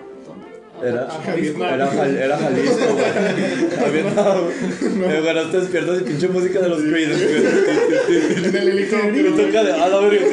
Era, 0.83 1.07
a 1.07 1.21
Jalisco. 1.21 1.63
era, 1.63 2.07
era 2.07 2.37
Jalisco, 2.37 2.93
güey. 2.93 3.85
Había 3.85 4.07
estado. 4.09 4.49
Eh, 4.49 5.21
Cuando 5.23 5.49
te 5.51 5.59
despiertas 5.59 6.01
y 6.01 6.03
pinche 6.03 6.27
música 6.27 6.59
de 6.61 6.69
los 6.69 6.87
güey. 6.87 7.03
En 7.03 8.55
el 8.55 8.67
Y 8.67 8.69
helicóptero. 8.69 9.35
toca 9.35 9.63
de. 9.63 9.73
A 9.73 9.87
la 9.87 9.99
verga. 9.99 10.25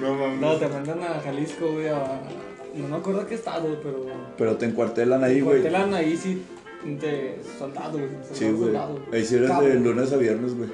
No 0.00 0.14
mames. 0.14 0.40
No, 0.40 0.56
te 0.56 0.68
mandan 0.68 1.02
a 1.02 1.20
Jalisco, 1.20 1.72
güey, 1.72 1.88
a... 1.88 2.20
No 2.74 2.88
me 2.88 2.96
acuerdo 2.96 3.26
qué 3.26 3.36
estado, 3.36 3.78
pero... 3.82 4.04
Pero 4.36 4.56
te 4.56 4.66
encuartelan 4.66 5.22
ahí, 5.24 5.40
güey. 5.40 5.60
Cuartelan 5.60 5.94
ahí 5.94 6.16
sí 6.16 6.42
de 6.84 7.38
soldado, 7.58 7.92
güey. 7.92 8.10
Sí, 8.32 8.50
güey. 8.50 8.76
Ahí 9.12 9.24
sí 9.24 9.36
eres 9.36 9.58
de 9.60 9.74
lunes 9.74 10.12
a 10.12 10.16
viernes, 10.16 10.54
güey. 10.56 10.68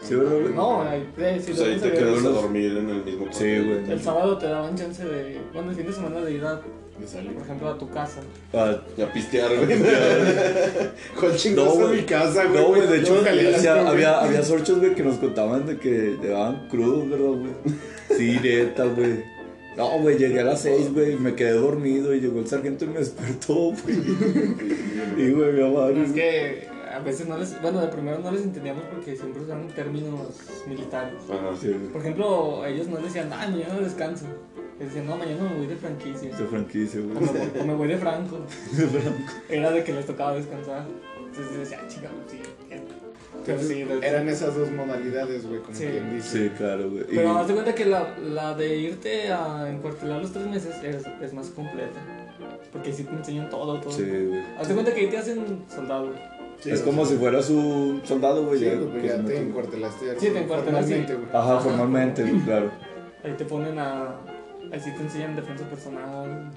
Sí, 0.00 0.14
¿verdad, 0.14 0.40
güey? 0.40 0.54
No, 0.54 0.82
ahí, 0.82 1.06
eh, 1.18 1.38
sí, 1.40 1.52
Pues 1.52 1.68
ahí 1.68 1.78
te 1.78 1.88
a 1.88 1.92
quedas 1.92 2.24
a 2.24 2.28
dormir 2.30 2.78
en 2.78 2.88
el 2.88 3.04
mismo 3.04 3.26
Sí, 3.30 3.58
güey. 3.58 3.90
El 3.92 4.00
sábado 4.00 4.38
te 4.38 4.46
daban 4.46 4.74
chance 4.74 5.04
de... 5.04 5.38
Bueno, 5.52 5.70
el 5.70 5.76
fin 5.76 5.86
de 5.86 5.92
semana 5.92 6.20
de 6.20 6.32
ir 6.32 6.44
a, 6.44 6.60
De 7.00 7.06
salir. 7.06 7.32
por 7.32 7.42
ejemplo, 7.42 7.68
a 7.68 7.78
tu 7.78 7.88
casa. 7.90 8.20
A 8.52 9.12
pistear, 9.12 9.50
güey. 9.56 9.78
¿Cuál 11.18 11.36
chingados 11.36 11.78
No, 11.78 11.88
mi 11.88 12.02
casa, 12.02 12.44
güey? 12.44 12.62
No, 12.62 12.68
güey, 12.68 12.86
de 12.86 12.98
hecho, 12.98 13.20
había, 13.86 14.20
había 14.20 14.42
sorchos, 14.42 14.78
güey, 14.78 14.94
que 14.94 15.02
nos 15.04 15.16
contaban 15.16 15.66
de 15.66 15.78
que 15.78 16.16
llegaban 16.20 16.68
crudos, 16.68 17.08
¿verdad, 17.08 17.26
güey? 17.26 17.52
Sí, 18.16 18.38
neta, 18.42 18.84
güey. 18.84 19.22
No, 19.76 20.00
güey, 20.00 20.18
llegué 20.18 20.40
a 20.40 20.44
las 20.44 20.62
seis, 20.62 20.92
güey, 20.92 21.16
me 21.16 21.36
quedé 21.36 21.52
dormido 21.52 22.12
y 22.12 22.20
llegó 22.20 22.40
el 22.40 22.48
sargento 22.48 22.84
y 22.84 22.88
me 22.88 22.98
despertó, 22.98 23.54
güey. 23.54 23.96
Y, 25.16 25.30
güey, 25.30 25.52
mi 25.52 25.60
mamá. 25.62 25.90
Es 25.90 26.10
que 26.10 26.66
a 26.92 26.98
veces 26.98 27.28
no 27.28 27.38
les... 27.38 27.62
Bueno, 27.62 27.80
de 27.80 27.86
primero 27.86 28.18
no 28.18 28.32
les 28.32 28.42
entendíamos 28.42 28.82
porque 28.90 29.14
siempre 29.14 29.42
usaban 29.42 29.68
términos 29.68 30.30
militares. 30.66 31.20
Ajá. 31.30 31.56
Sí, 31.60 31.68
güey. 31.68 31.92
Por 31.92 32.00
ejemplo, 32.00 32.66
ellos 32.66 32.88
no 32.88 32.96
decían, 32.96 33.30
ah, 33.32 33.46
mañana 33.48 33.78
descanso. 33.80 34.26
Ellos 34.78 34.94
decían, 34.94 35.06
no, 35.06 35.16
mañana 35.16 35.42
me 35.42 35.56
voy 35.56 35.66
de 35.66 35.76
franquicia. 35.76 36.36
De 36.36 36.44
franquicia, 36.46 37.00
O 37.00 37.04
me, 37.04 37.14
güey. 37.14 37.26
voy, 37.26 37.60
o 37.60 37.64
me 37.64 37.74
voy 37.74 37.88
de 37.94 37.96
franco. 37.98 38.38
Era 39.48 39.70
de 39.72 39.82
que 39.84 39.92
les 39.92 40.06
tocaba 40.06 40.34
descansar. 40.34 40.84
Entonces 41.18 41.52
yo 41.52 41.60
decía, 41.60 41.80
ah, 41.82 41.88
chica, 41.88 42.08
sí. 42.28 42.40
Pero 43.46 43.60
sí, 43.62 43.82
de- 43.84 44.06
Eran 44.06 44.28
esas 44.28 44.54
dos 44.56 44.70
modalidades, 44.72 45.46
güey, 45.48 45.60
como 45.62 45.74
Sí. 45.76 45.86
quien 45.86 46.14
dice. 46.14 46.48
Sí, 46.48 46.54
claro, 46.56 46.90
güey. 46.90 47.04
Pero 47.08 47.38
haz 47.38 47.48
de 47.48 47.54
cuenta 47.54 47.74
que 47.74 47.86
la, 47.86 48.16
la 48.18 48.54
de 48.54 48.76
irte 48.76 49.32
a 49.32 49.70
encuartelar 49.70 50.20
los 50.20 50.32
tres 50.32 50.46
meses 50.46 50.74
es, 50.82 51.04
es 51.22 51.32
más 51.32 51.48
completa. 51.50 51.98
Porque 52.72 52.88
ahí 52.90 52.94
sí 52.94 53.04
te 53.04 53.14
enseñan 53.14 53.48
todo, 53.48 53.80
todo. 53.80 53.90
Sí, 53.92 54.02
güey. 54.04 54.42
Haz 54.58 54.68
de 54.68 54.74
cuenta 54.74 54.92
que 54.94 55.00
ahí 55.00 55.06
te 55.08 55.18
hacen 55.18 55.64
soldado. 55.74 56.12
Sí, 56.60 56.70
es 56.70 56.80
como 56.82 57.04
sea, 57.06 57.14
si 57.14 57.20
fueras 57.20 57.48
un 57.50 58.02
soldado, 58.04 58.44
güey. 58.46 58.58
Sí, 58.58 58.64
ya, 58.66 58.74
güey, 58.74 59.08
se 59.08 59.18
te 59.18 59.38
encuartelaste. 59.38 60.18
Sí, 60.20 60.28
te 60.30 60.38
encuartelaste. 60.40 61.04
güey. 61.04 61.28
Ajá. 61.32 61.60
formalmente, 61.60 62.22
güey, 62.22 62.40
claro. 62.44 62.70
Ahí 63.24 63.32
te 63.38 63.44
ponen 63.44 63.78
a. 63.78 64.16
Ahí 64.72 64.80
sí 64.80 64.92
te 64.94 65.02
enseñan 65.02 65.34
defensa 65.36 65.64
personal, 65.68 66.50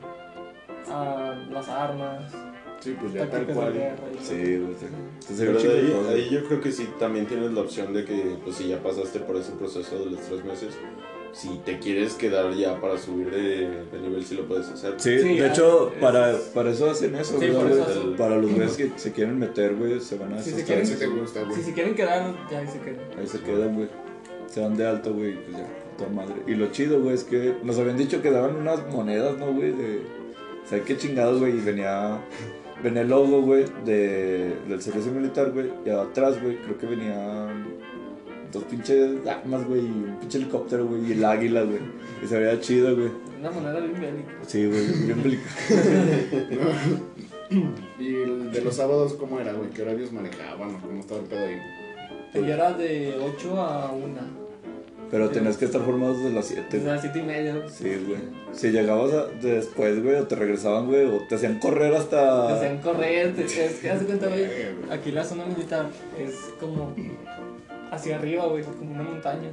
a 0.90 1.36
las 1.52 1.70
armas, 1.70 2.32
Sí, 2.80 2.96
pues 3.00 3.14
ya 3.14 3.30
tal 3.30 3.46
cual. 3.46 3.74
guerra. 3.74 3.96
Sí, 4.22 4.34
güey. 4.58 4.76
sí. 4.80 4.86
Entonces, 5.30 5.62
Pero 5.62 6.10
ahí, 6.10 6.30
yo 6.32 6.44
creo 6.48 6.60
que 6.62 6.72
sí 6.72 6.90
también 7.00 7.28
tienes 7.28 7.52
la 7.52 7.62
opción 7.62 7.94
de 7.94 8.04
que, 8.06 8.38
pues 8.44 8.56
si 8.58 8.68
ya 8.70 8.82
pasaste 8.82 9.20
por 9.20 9.36
ese 9.38 9.52
proceso 9.54 10.00
de 10.04 10.12
los 10.12 10.20
tres 10.22 10.44
meses, 10.44 10.74
si 11.32 11.60
te 11.64 11.80
quieres 11.80 12.16
quedar 12.16 12.52
ya 12.56 12.82
para 12.82 12.98
subir 12.98 13.30
de, 13.32 13.86
de 13.86 14.00
nivel, 14.02 14.26
sí 14.26 14.36
lo 14.36 14.46
puedes 14.48 14.68
hacer. 14.68 14.96
Sí, 14.98 15.20
Sí, 15.20 15.38
de 15.38 15.48
hecho, 15.48 15.90
es- 15.94 16.00
para, 16.02 16.36
para 16.54 16.72
eso 16.72 16.90
hacen 16.90 17.16
eso, 17.16 17.40
Sí, 17.40 17.48
güey, 17.50 17.72
eso 17.72 17.84
hacen. 17.84 18.16
Para 18.18 18.36
los 18.38 18.52
güeyes 18.52 18.76
que 18.76 18.92
se 18.98 19.14
quieren 19.14 19.40
meter, 19.40 19.76
güey, 19.76 20.00
se 20.02 20.18
van 20.18 20.34
a 20.34 20.42
Si 20.42 20.50
esos 20.50 20.60
se 20.62 20.66
quieren- 20.66 20.86
Si 20.88 20.96
te 20.96 21.08
gusta, 21.08 21.44
güey. 21.44 21.56
Si 21.56 21.64
se 21.64 21.74
quieren 21.74 21.96
quedar, 21.96 22.34
ya 22.52 22.60
ahí 22.60 22.68
se 22.68 22.80
quedan. 22.80 23.00
Ahí 23.18 23.28
se 23.28 23.40
quedan, 23.40 23.76
güey. 23.76 23.88
Se 24.48 24.60
van 24.60 24.76
de 24.76 24.86
alto, 24.88 25.14
güey, 25.14 25.36
pues 25.36 25.56
ya, 25.58 25.68
toda 26.02 26.12
madre. 26.12 26.36
Y 26.48 26.56
lo 26.56 26.72
chido, 26.72 27.02
güey, 27.02 27.16
es 27.16 27.24
que 27.24 27.56
nos 27.64 27.78
habían 27.78 27.98
dicho 27.98 28.22
que 28.22 28.32
daban 28.32 28.56
unas 28.56 28.88
monedas, 28.92 29.38
¿no, 29.38 29.54
güey? 29.54 29.72
De. 29.72 30.02
¿Sabes 30.66 30.86
qué 30.86 30.98
chingados, 30.98 31.40
güey? 31.40 31.58
Y 31.58 31.62
venía. 31.62 32.20
Venía 32.84 33.04
el 33.04 33.10
logo, 33.10 33.42
güey, 33.44 33.66
de, 33.86 34.56
del 34.68 34.82
servicio 34.82 35.12
militar, 35.12 35.52
güey. 35.52 35.70
Y 35.86 35.90
atrás, 35.92 36.42
güey, 36.42 36.58
creo 36.58 36.78
que 36.80 36.88
venían 36.88 37.66
dos 38.52 38.64
pinches 38.64 39.26
armas, 39.28 39.68
güey, 39.68 39.82
y 39.82 40.06
un 40.10 40.18
pinche 40.20 40.40
helicóptero, 40.40 40.88
güey, 40.88 41.08
y 41.08 41.12
el 41.12 41.24
águila, 41.24 41.62
güey. 41.62 41.80
Y 42.24 42.28
se 42.28 42.40
veía 42.40 42.60
chido, 42.60 42.96
güey. 42.96 43.12
Una 43.40 43.52
moneda 43.52 43.80
bien 43.80 44.02
bélica. 44.02 44.32
Sí, 44.48 44.66
güey, 44.66 44.88
bien 45.06 45.22
bélico. 45.22 45.44
¿Y 48.00 48.16
el 48.16 48.52
de 48.52 48.62
los 48.62 48.76
sábados 48.76 49.14
cómo 49.14 49.40
era, 49.40 49.54
güey? 49.54 49.70
¿Qué 49.70 49.84
horarios 49.84 50.12
manejaban 50.12 50.74
o 50.76 50.80
cómo 50.80 51.00
estaba 51.00 51.20
el 51.20 51.28
pedo 51.28 51.46
ahí? 51.46 51.62
Y 52.34 52.50
era 52.50 52.74
de 52.74 53.16
8 53.20 53.62
a 53.62 53.92
1. 53.92 54.41
Pero 55.12 55.30
tenías 55.30 55.58
que 55.58 55.66
estar 55.66 55.82
formados 55.82 56.20
desde 56.24 56.34
las 56.34 56.46
7, 56.46 56.66
Desde 56.72 56.88
las 56.88 57.02
7 57.02 57.20
y 57.20 57.22
media. 57.24 57.62
Sí, 57.70 57.84
güey. 58.08 58.20
Si 58.54 58.70
llegabas 58.72 59.12
a- 59.14 59.28
después, 59.42 60.02
güey, 60.02 60.16
o 60.16 60.26
te 60.26 60.36
regresaban, 60.38 60.88
güey, 60.88 61.04
o 61.06 61.20
te 61.28 61.36
hacían 61.36 61.60
correr 61.60 61.92
Te 61.92 61.98
hasta. 61.98 62.56
hacían 62.56 62.78
correr, 62.80 63.34
te, 63.36 63.44
es 63.44 63.80
que 63.82 63.90
haz 63.90 64.00
de 64.00 64.06
cuenta, 64.06 64.28
güey. 64.28 64.46
Aquí 64.90 65.12
la 65.12 65.24
zona 65.26 65.46
militar 65.46 65.88
es 66.18 66.34
como 66.60 66.96
hacia 67.92 68.16
arriba, 68.16 68.46
güey, 68.48 68.64
como 68.64 68.92
una 68.94 69.04
montaña. 69.04 69.50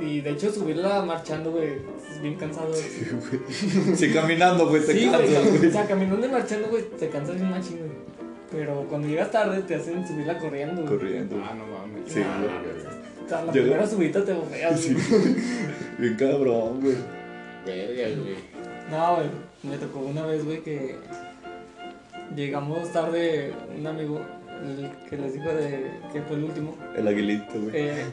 Y 0.00 0.20
de 0.22 0.30
hecho 0.30 0.50
subirla 0.50 1.02
marchando, 1.04 1.52
güey, 1.52 1.74
es 2.10 2.20
bien 2.22 2.34
cansado. 2.36 2.68
güey. 2.70 3.94
Sí, 3.94 4.10
caminando, 4.12 4.68
güey, 4.68 4.84
te 4.84 4.94
Sí, 4.94 5.04
cansas, 5.10 5.50
güey. 5.58 5.66
o 5.68 5.70
sea, 5.70 5.86
caminando 5.86 6.26
y 6.26 6.30
marchando, 6.30 6.68
güey, 6.70 6.84
te 6.98 7.08
cansas 7.08 7.36
bien 7.36 7.50
machín, 7.50 7.78
güey. 7.78 7.90
Pero 8.50 8.84
cuando 8.88 9.08
llegas 9.08 9.30
tarde 9.30 9.62
te 9.62 9.74
hacen 9.76 10.06
subirla 10.06 10.38
corriendo, 10.38 10.82
güey. 10.82 10.94
Corriendo. 10.96 11.36
Ah, 11.42 11.54
no 11.54 11.66
mames. 11.66 12.12
Sí, 12.12 12.20
Ah, 12.22 12.42
sea, 13.32 13.44
la 13.44 13.52
primera 13.52 13.86
subida 13.86 14.24
te 14.24 14.32
bofeas, 14.32 14.80
Sí. 14.80 14.94
güey. 14.94 15.34
Bien 15.98 16.16
cabrón, 16.16 16.80
güey. 16.80 16.96
Verga, 17.66 18.20
güey. 18.20 18.36
No, 18.90 19.16
güey, 19.16 19.28
me 19.62 19.76
tocó 19.78 20.00
una 20.00 20.26
vez, 20.26 20.44
güey, 20.44 20.60
que 20.62 20.96
llegamos 22.34 22.90
tarde, 22.92 23.52
un 23.78 23.86
amigo, 23.86 24.20
el 24.62 24.90
que 25.08 25.16
les 25.16 25.34
dijo 25.34 25.48
de 25.48 25.90
que 26.12 26.22
fue 26.22 26.36
el 26.36 26.44
último, 26.44 26.76
El 26.96 27.06
aguilito, 27.08 27.52
güey. 27.60 27.70
eh, 27.74 28.04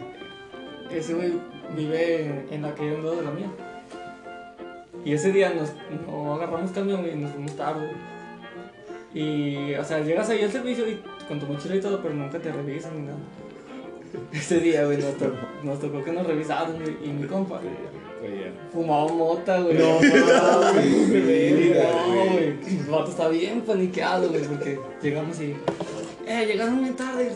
ese 0.92 1.14
güey 1.14 1.34
vive 1.76 2.26
en, 2.26 2.46
en 2.52 2.62
la 2.64 2.74
calle 2.74 2.96
un 2.96 3.04
lado 3.04 3.18
de 3.18 3.24
la 3.24 3.32
mía. 3.32 3.48
Y 5.06 5.14
ese 5.14 5.32
día 5.32 5.52
nos 5.54 5.72
no 6.08 6.34
agarramos 6.36 6.72
camión 6.72 7.06
y 7.12 7.16
nos 7.16 7.32
fuimos 7.32 7.56
tarde. 7.56 7.90
Y, 9.14 9.74
o 9.76 9.84
sea, 9.84 10.02
llegas 10.02 10.30
ahí 10.30 10.44
al 10.44 10.52
servicio 10.52 10.88
y 10.88 11.00
con 11.28 11.40
tu 11.40 11.46
mochila 11.48 11.76
y 11.76 11.82
todo, 11.82 12.02
pero 12.02 12.14
nunca 12.14 12.38
te 12.40 12.52
revisan 12.52 12.96
ni 13.00 13.06
nada. 13.08 13.18
Ese 14.34 14.60
día, 14.60 14.86
güey, 14.86 14.98
nos, 14.98 15.16
to- 15.18 15.36
nos 15.64 15.80
tocó 15.80 16.04
que 16.04 16.12
nos 16.12 16.26
revisaron 16.26 16.76
y 17.04 17.08
mi 17.10 17.28
compa 17.28 17.62
fumaba 18.72 19.08
mota, 19.12 19.60
güey. 19.62 19.78
No 19.78 19.98
Güey, 20.00 21.74
No, 21.74 22.34
güey. 22.34 22.48
El 22.68 22.86
vato 22.90 23.12
está 23.12 23.28
bien 23.30 23.62
paniqueado, 23.62 24.30
güey, 24.30 24.42
porque 24.44 24.80
llegamos 25.02 25.40
y. 25.42 25.56
Eh, 26.28 26.46
llegaron 26.46 26.76
muy 26.76 26.90
tarde, 26.92 27.24
a 27.24 27.28
ir. 27.28 27.34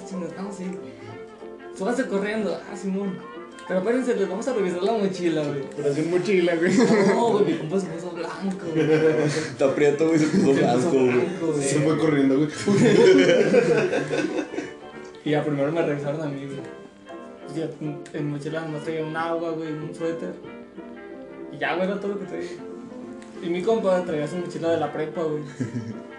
Súbanse 1.78 2.06
corriendo, 2.08 2.58
ah, 2.72 2.76
Simón. 2.76 3.18
Pero 3.68 3.80
espérense, 3.80 4.16
les 4.16 4.30
vamos 4.30 4.48
a 4.48 4.54
revisar 4.54 4.84
la 4.84 4.92
mochila, 4.92 5.42
güey. 5.44 5.64
Pero 5.76 5.94
sin 5.94 6.12
mochila, 6.12 6.56
güey. 6.56 6.72
No, 7.08 7.32
güey, 7.32 7.46
mi 7.46 7.54
compa 7.60 7.80
se 7.80 7.88
puso 7.88 8.12
blanco, 8.12 8.66
güey. 8.76 8.92
Está 9.26 9.74
prieto, 9.74 10.08
güey, 10.08 10.20
se 10.20 10.28
puso 10.28 10.54
blanco, 10.54 10.90
güey. 10.92 11.64
Se 11.64 11.80
fue 11.80 11.98
corriendo, 11.98 12.36
güey. 12.36 12.50
Y 15.26 15.32
ya 15.32 15.44
primero 15.44 15.72
me 15.72 15.82
revisaron 15.82 16.22
a 16.22 16.26
mí, 16.26 16.46
güey. 16.46 16.60
Pues 17.46 17.56
ya 17.58 17.70
en 17.82 18.26
mi 18.26 18.32
mochila 18.34 18.62
nomás 18.62 18.84
traía 18.84 19.04
un 19.06 19.16
agua, 19.16 19.52
güey, 19.52 19.72
un 19.72 19.94
suéter. 19.96 20.34
Y 21.52 21.58
ya, 21.58 21.76
güey, 21.76 21.88
era 21.88 22.00
todo 22.00 22.14
lo 22.14 22.20
que 22.20 22.26
traía. 22.26 22.50
Y 23.42 23.50
mi 23.50 23.62
compa 23.62 24.02
traía 24.04 24.28
su 24.28 24.38
mochila 24.38 24.72
de 24.72 24.78
la 24.78 24.92
prepa, 24.92 25.22
güey. 25.24 25.44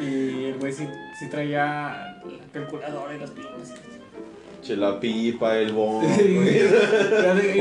Y 0.00 0.46
el 0.46 0.58
güey 0.58 0.72
sí, 0.72 0.88
sí 1.18 1.28
traía 1.28 2.22
la 2.24 2.46
calculadora 2.52 3.14
y 3.14 3.20
las 3.20 3.30
plumas. 3.30 3.72
Che, 4.62 4.76
la 4.76 4.98
pipa, 4.98 5.56
el 5.58 5.72
bon, 5.72 6.00
güey. 6.04 6.62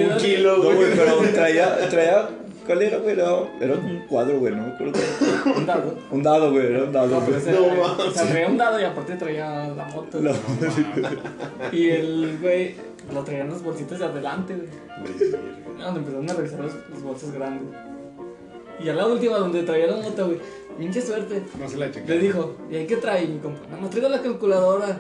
Un 0.10 0.18
kilo, 0.18 0.58
No, 0.58 0.64
güey. 0.64 0.76
güey, 0.78 0.92
pero 0.96 1.18
traía, 1.34 1.88
traía. 1.90 2.30
¿Cuál 2.66 2.82
era, 2.82 2.98
güey? 2.98 3.14
Era, 3.14 3.30
era 3.60 3.74
un 3.76 4.00
cuadro, 4.08 4.40
güey, 4.40 4.56
no 4.56 4.64
me 4.64 4.74
acuerdo. 4.74 5.00
Un 5.56 5.66
dado. 5.66 5.98
Un 6.12 6.24
dado, 6.24 6.52
güey, 6.52 6.68
era 6.68 6.84
un 6.84 6.92
dado, 6.92 7.08
No, 7.08 7.22
güey. 7.22 7.32
No 7.78 8.08
o 8.08 8.12
sea, 8.12 8.28
traía 8.28 8.48
un 8.48 8.58
dado 8.58 8.80
y 8.80 8.84
aparte 8.84 9.16
traía 9.16 9.68
la 9.70 9.86
moto. 9.86 10.20
No. 10.20 10.32
Y 11.72 11.90
el 11.90 12.38
güey 12.42 12.76
lo 13.14 13.24
traía 13.24 13.42
en 13.42 13.50
las 13.50 13.64
bolsitas 13.64 14.00
de 14.00 14.06
adelante, 14.06 14.56
güey. 14.56 14.70
Donde 15.80 16.00
empezaron 16.00 16.30
a 16.30 16.34
revisar 16.34 16.60
las, 16.60 16.76
las 16.90 17.02
bolsas 17.02 17.32
grandes. 17.32 17.76
Y 18.84 18.90
a 18.90 18.94
la 18.94 19.08
última, 19.08 19.38
donde 19.38 19.64
traía 19.64 19.88
la 19.88 19.98
moto, 19.98 20.28
güey. 20.28 20.40
Pinche 20.78 21.02
suerte. 21.02 21.44
No 21.60 21.68
se 21.68 21.78
la 21.78 21.92
chequé. 21.92 22.08
Le 22.08 22.20
dijo, 22.20 22.56
¿y 22.72 22.76
ahí 22.78 22.88
qué 22.88 22.98
trae 22.98 23.28
mi 23.28 23.40
compa? 23.40 23.60
Más 23.78 23.90
traigo 23.90 24.08
la 24.10 24.22
calculadora. 24.22 25.00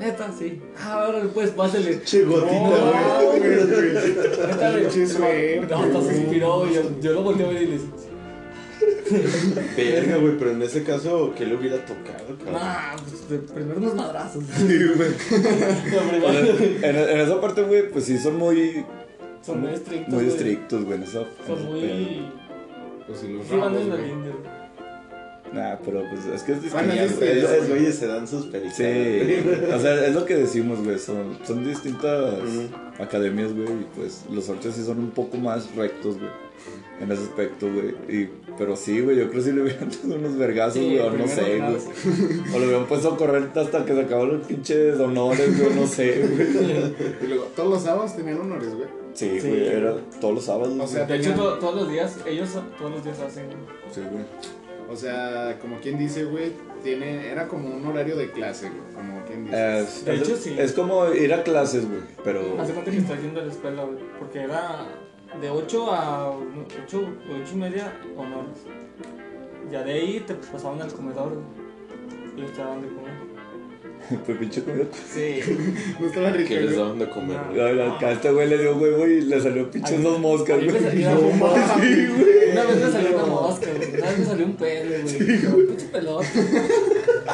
Neta, 0.00 0.32
sí. 0.36 0.60
Ah, 0.78 1.04
ahora 1.04 1.22
pues 1.34 1.50
pásele. 1.50 2.02
Che, 2.02 2.22
gotita, 2.24 2.52
No, 2.52 3.26
güey. 3.26 3.38
güey, 3.40 3.66
güey. 3.66 3.92
Neta, 4.46 4.90
suerte, 5.06 5.66
No, 5.68 5.76
hasta 5.76 5.98
se 6.00 6.04
güey. 6.06 6.16
inspiró, 6.20 6.58
güey. 6.60 6.74
Yo, 6.74 6.82
yo 7.00 7.12
lo 7.12 7.22
volteé 7.22 7.46
a 7.46 7.48
ver 7.50 7.62
y 7.62 7.66
le 7.66 7.72
dije, 7.72 7.86
Verga, 9.76 10.16
güey, 10.16 10.38
pero 10.38 10.52
en 10.52 10.62
ese 10.62 10.82
caso, 10.84 11.34
¿qué 11.36 11.44
le 11.44 11.56
hubiera 11.56 11.76
tocado, 11.84 12.36
cabrón? 12.38 12.54
nah, 12.54 12.96
pues 12.96 13.28
de 13.28 13.38
primero 13.38 13.78
unos 13.78 13.94
madrazos. 13.94 14.42
Sí, 14.56 14.78
güey. 14.96 15.10
En, 16.82 16.96
en 16.96 17.20
esa 17.20 17.40
parte, 17.40 17.62
güey, 17.62 17.90
pues 17.90 18.04
sí 18.06 18.16
son 18.18 18.36
muy. 18.38 18.84
Son 19.44 19.60
muy 19.60 19.72
estrictos. 19.74 20.14
Muy 20.14 20.24
güey. 20.24 20.36
estrictos, 20.36 20.84
güey. 20.84 20.96
en 20.98 21.02
esa- 21.02 21.26
Son 21.46 21.64
muy. 21.66 22.28
O 23.10 23.14
si 23.14 23.28
los 23.32 23.46
Sí, 23.46 23.56
van 23.56 23.74
ramos, 23.74 23.82
Nah, 25.52 25.76
pero 25.84 26.04
pues 26.08 26.26
es 26.26 26.42
que 26.44 26.52
es 26.52 26.72
Bueno, 26.72 26.92
distinto. 26.92 27.24
Es- 27.24 27.36
Esos 27.38 27.50
es- 27.50 27.68
güeyes 27.68 27.94
se 27.96 28.06
dan 28.06 28.28
sus 28.28 28.46
películas. 28.46 28.76
Sí, 28.76 29.42
o 29.74 29.78
sea, 29.80 30.06
es 30.06 30.14
lo 30.14 30.24
que 30.24 30.36
decimos, 30.36 30.82
güey. 30.84 30.98
Son, 30.98 31.38
son 31.44 31.66
distintas 31.66 32.34
academias, 32.98 33.52
güey. 33.52 33.66
Y 33.68 33.86
pues 33.96 34.24
los 34.30 34.48
orches 34.48 34.74
sí 34.74 34.84
son 34.84 34.98
un 35.00 35.10
poco 35.10 35.36
más 35.38 35.74
rectos, 35.74 36.18
güey. 36.18 36.30
En 37.00 37.10
ese 37.10 37.22
aspecto, 37.22 37.66
güey. 37.72 37.94
Y, 38.08 38.28
pero 38.58 38.76
sí, 38.76 39.00
güey, 39.00 39.16
yo 39.16 39.30
creo 39.30 39.42
que 39.42 39.48
sí 39.50 39.52
le 39.56 39.62
hubieran 39.62 39.88
dado 40.02 40.14
unos 40.16 40.36
vergazos, 40.36 40.74
Sí, 40.74 40.84
güey. 40.96 40.98
O 41.00 41.10
no 41.12 41.26
sé, 41.26 41.58
güey. 41.58 42.54
O 42.54 42.58
le 42.58 42.66
hubieran 42.66 42.86
puesto 42.86 43.08
a 43.12 43.16
correr 43.16 43.48
hasta 43.54 43.84
que 43.84 43.94
se 43.94 44.00
acabaron 44.02 44.38
los 44.38 44.46
pinches 44.46 45.00
honores, 45.00 45.58
güey. 45.58 45.74
No 45.74 45.86
sé, 45.86 46.22
güey. 46.28 46.48
Y 47.22 47.26
luego, 47.26 47.44
todos 47.56 47.70
los 47.70 47.82
sábados 47.82 48.14
tenían 48.14 48.38
honores, 48.40 48.68
güey. 48.74 48.88
Sí, 49.14 49.40
Sí. 49.40 49.48
güey. 49.48 49.66
Era 49.66 49.96
todos 50.20 50.34
los 50.34 50.44
sábados. 50.44 50.74
O 50.78 50.86
sea, 50.86 51.06
De 51.06 51.16
hecho, 51.16 51.32
to- 51.34 51.54
todos 51.58 51.74
los 51.74 51.90
días, 51.90 52.16
ellos 52.26 52.50
todos 52.78 52.90
los 52.92 53.02
días 53.04 53.18
hacen. 53.18 53.46
güey. 53.46 53.58
sí, 53.92 54.00
güey. 54.02 54.24
O 54.90 54.96
sea, 54.96 55.56
como 55.60 55.78
quien 55.78 55.98
dice, 55.98 56.24
güey, 56.24 56.52
tiene, 56.82 57.28
era 57.30 57.46
como 57.46 57.68
un 57.68 57.86
horario 57.86 58.16
de 58.16 58.30
clase, 58.32 58.68
güey. 58.70 58.92
Como 58.94 59.24
quien 59.24 59.44
dice. 59.44 59.78
Es, 59.80 60.04
De 60.04 60.14
es- 60.16 60.22
hecho, 60.22 60.36
sí. 60.36 60.56
Es 60.58 60.72
como 60.72 61.08
ir 61.12 61.32
a 61.32 61.42
clases, 61.44 61.88
güey. 61.88 62.00
Pero. 62.24 62.60
Hace 62.60 62.72
cuenta 62.72 62.90
que 62.90 62.96
estás 62.98 63.22
yendo 63.22 63.40
a 63.40 63.44
la 63.44 63.52
escuela, 63.52 63.84
güey. 63.84 63.98
Porque 64.18 64.40
era 64.40 64.86
de 65.40 65.48
8 65.48 65.92
a 65.92 66.30
8, 66.30 67.08
8 67.30 67.50
y 67.52 67.56
media 67.56 67.92
honores. 68.16 68.56
Ya 69.70 69.84
de 69.84 69.92
ahí 69.92 70.20
te 70.26 70.34
pasaban 70.34 70.82
al 70.82 70.92
comedor, 70.92 71.34
güey. 71.34 72.46
Y 72.48 72.56
daban 72.58 72.82
de 72.82 72.88
comer. 72.88 73.12
Pues 74.26 74.38
pinche 74.38 74.62
comida. 74.62 74.84
Sí. 75.12 75.40
No 76.00 76.06
estaba 76.06 76.30
rico, 76.30 76.48
Que 76.48 76.60
les 76.60 76.76
daban 76.76 76.98
de 76.98 77.08
comer. 77.08 77.38
No. 77.54 77.64
Ay, 77.64 77.80
Acá 77.80 78.12
este 78.12 78.30
güey 78.30 78.48
le 78.48 78.58
dio 78.58 78.76
huevo 78.76 79.06
y 79.06 79.22
le 79.22 79.40
salió 79.40 79.70
pinches 79.70 80.02
dos 80.02 80.18
moscas, 80.18 80.58
güey. 80.64 80.70
No 81.04 81.20
mames. 81.36 81.70
Una 82.52 82.64
vez 82.64 82.76
me 82.84 82.90
salió 82.90 83.14
una 83.16 83.26
mosca, 83.26 83.66
güey. 83.76 83.94
Una 83.94 84.06
vez 84.08 84.18
me 84.18 84.24
salió 84.26 84.46
un 84.46 84.56
pelo, 84.56 84.90
güey. 85.02 85.46
Un 85.46 85.66
pinche 85.68 85.86
pelota. 85.86 86.28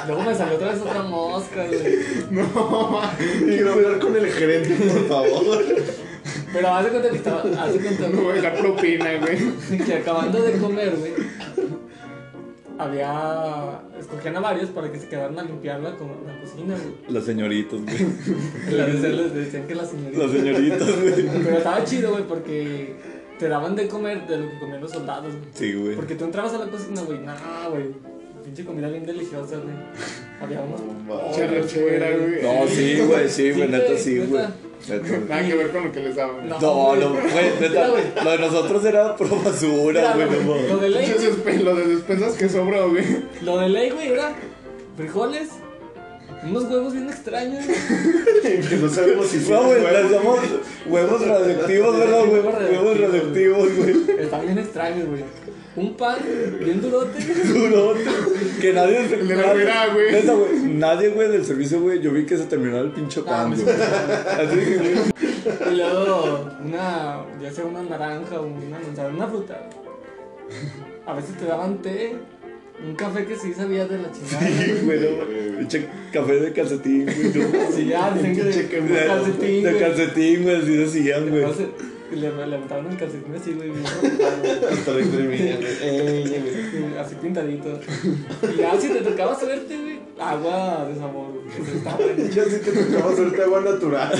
Luego 0.06 0.22
me 0.22 0.34
salió 0.34 0.56
otra 0.56 0.72
vez 0.72 0.80
otra 0.82 1.02
mosca, 1.02 1.66
güey. 1.66 1.98
No, 2.30 3.00
Quiero 3.44 3.72
hablar 3.72 3.98
con 3.98 4.16
el 4.16 4.26
gerente, 4.30 4.74
por 4.74 5.08
favor. 5.08 5.64
Pero 6.52 6.68
haz 6.68 6.84
de 6.84 6.90
cuenta 6.90 7.10
que 7.10 7.16
estaba. 7.16 7.42
Haz 7.62 7.72
de 7.72 7.80
cuenta, 7.80 8.08
no 8.08 8.22
voy 8.22 8.32
a 8.32 8.34
dejar 8.34 8.58
propina, 8.58 9.10
güey. 9.18 9.84
que 9.84 9.94
acabando 9.94 10.42
de 10.42 10.52
comer, 10.58 10.94
güey, 10.96 11.12
había. 12.78 13.80
Escogían 13.98 14.36
a 14.36 14.40
varios 14.40 14.70
para 14.70 14.90
que 14.92 14.98
se 14.98 15.08
quedaran 15.08 15.38
a 15.38 15.42
limpiar 15.42 15.80
la, 15.80 15.96
co- 15.96 16.16
la 16.26 16.40
cocina, 16.40 16.74
güey. 16.74 16.94
Las 17.14 17.24
señoritas, 17.24 17.80
güey. 17.82 17.96
Les 18.70 19.34
decían 19.34 19.66
que 19.66 19.74
las 19.74 19.90
señoritas. 19.90 20.22
Las 20.22 20.30
señoritas, 20.32 21.00
güey. 21.00 21.28
Pero 21.44 21.56
estaba 21.58 21.84
chido, 21.84 22.12
güey, 22.12 22.24
porque 22.24 22.94
te 23.38 23.48
daban 23.48 23.74
de 23.76 23.88
comer 23.88 24.26
de 24.26 24.38
lo 24.38 24.50
que 24.50 24.58
comían 24.58 24.80
los 24.80 24.90
soldados, 24.92 25.32
güey. 25.34 25.48
Sí, 25.54 25.72
güey. 25.74 25.94
Porque 25.96 26.14
tú 26.14 26.24
entrabas 26.24 26.54
a 26.54 26.58
la 26.58 26.66
cocina, 26.66 27.02
güey, 27.02 27.18
nah, 27.20 27.68
güey. 27.68 27.84
Pinche 28.44 28.64
comida 28.64 28.88
bien 28.88 29.04
deliciosa, 29.04 29.56
güey. 29.56 29.74
Había 30.40 30.60
unos. 30.60 30.80
Güey. 30.80 32.42
No, 32.42 32.68
sí, 32.68 33.00
güey, 33.06 33.28
sí, 33.28 33.50
güey, 33.52 33.68
neta, 33.68 33.96
sí, 33.96 34.18
güey. 34.18 34.44
Nada 35.28 35.46
que 35.46 35.54
ver 35.56 35.70
con 35.70 35.84
lo 35.84 35.92
que 35.92 36.00
les 36.00 36.16
daban. 36.16 36.48
No. 36.48 36.60
No, 36.60 36.96
no, 36.96 37.10
güey, 37.10 37.24
neta. 37.60 37.88
güey. 37.88 38.02
Lo 38.24 38.30
de 38.30 38.38
nosotros 38.38 38.84
era 38.84 39.16
pro 39.16 39.28
basura, 39.42 40.14
güey. 40.14 40.26
lo, 40.44 40.68
no 40.68 40.76
de 40.78 40.88
ley, 40.90 41.14
Lo 41.64 41.74
de 41.74 41.86
despensas 41.86 42.34
que 42.34 42.48
sobró, 42.48 42.90
güey. 42.90 43.04
lo 43.42 43.58
de 43.58 43.68
ley, 43.68 43.90
güey, 43.90 44.12
era 44.12 44.32
frijoles, 44.96 45.48
unos 46.44 46.64
huevos 46.64 46.92
bien 46.92 47.08
extraños, 47.08 47.64
güey. 47.66 48.60
Que 48.68 48.76
no 48.76 48.88
sabemos 48.88 49.26
si 49.26 49.38
No, 49.38 49.44
son 49.46 49.66
güey, 49.66 49.82
huevos. 49.82 50.10
les 50.10 50.10
huevos 50.86 51.26
radioactivos, 51.26 51.98
¿verdad, 51.98 52.24
güey? 52.26 52.40
Huevos 52.40 53.00
radioactivos, 53.00 53.76
güey. 53.76 53.96
Estaban 54.20 54.46
bien 54.46 54.58
extraños, 54.58 55.08
güey. 55.08 55.24
Un 55.76 55.94
pan 55.94 56.16
bien 56.64 56.80
durote. 56.80 57.18
Durote. 57.52 58.00
Que 58.60 58.72
nadie. 58.72 59.00
El 59.04 59.28
de 59.28 59.36
la 59.36 59.42
nadie- 59.42 59.58
mirada, 59.58 59.92
güey. 59.92 60.64
Nadie, 60.74 61.08
güey, 61.10 61.28
del 61.30 61.44
servicio, 61.44 61.80
güey. 61.82 62.00
Yo 62.00 62.12
vi 62.12 62.24
que 62.24 62.36
se 62.38 62.44
terminó 62.44 62.78
el 62.80 62.90
pinche 62.92 63.20
Ah, 63.26 63.28
pan, 63.30 63.54
güey. 63.54 63.66
Así 63.68 64.58
que, 64.58 64.76
güey. 64.78 65.72
Y 65.72 65.76
luego 65.76 66.48
una, 66.64 67.20
ya 67.42 67.52
sea 67.52 67.64
una 67.66 67.82
naranja 67.82 68.40
o 68.40 68.46
una 68.46 68.78
manzana, 68.78 69.08
una 69.10 69.26
fruta. 69.28 69.68
A 71.06 71.14
veces 71.14 71.36
te 71.36 71.44
daban 71.44 71.82
té, 71.82 72.14
un 72.86 72.94
café 72.96 73.24
que 73.26 73.36
sí 73.36 73.52
sabía 73.52 73.86
de 73.86 73.98
la 73.98 74.10
chingada. 74.10 74.46
Sí, 74.46 74.80
güey. 74.84 74.98
Pinche 75.58 75.86
café 76.12 76.40
de 76.40 76.52
calcetín, 76.52 77.04
güey. 77.04 77.32
Sí, 77.72 77.86
ya, 77.86 78.10
dicen 78.14 78.34
que 78.34 78.44
de, 78.44 78.66
calcetín, 79.06 79.62
de 79.62 79.70
güey. 79.72 79.78
calcetín, 79.82 80.42
güey, 80.42 80.56
así 80.56 80.76
decían, 80.76 81.28
güey. 81.30 81.44
Le, 82.12 82.30
le 82.30 82.46
levantaban 82.46 82.86
el 82.90 82.96
calcetín 82.96 83.34
así, 83.34 83.52
güey, 83.52 83.70
bien. 83.70 83.84
Hasta 84.72 84.92
la 84.92 85.00
güey. 85.00 85.38
Eh, 85.82 86.24
Sí, 86.70 86.84
así 86.98 87.14
pintadito. 87.16 87.80
Y 88.54 88.56
ya 88.58 88.80
si 88.80 88.88
te 88.88 89.00
tocaba 89.00 89.38
suerte, 89.38 89.76
güey, 89.76 89.98
agua 90.18 90.86
de 90.88 90.94
sabor, 90.98 91.32
güey. 91.32 92.30
Ya 92.34 92.44
sí 92.44 92.58
te 92.64 92.72
tocaba 92.72 93.12
hacerte 93.12 93.42
agua 93.42 93.60
natural. 93.60 94.12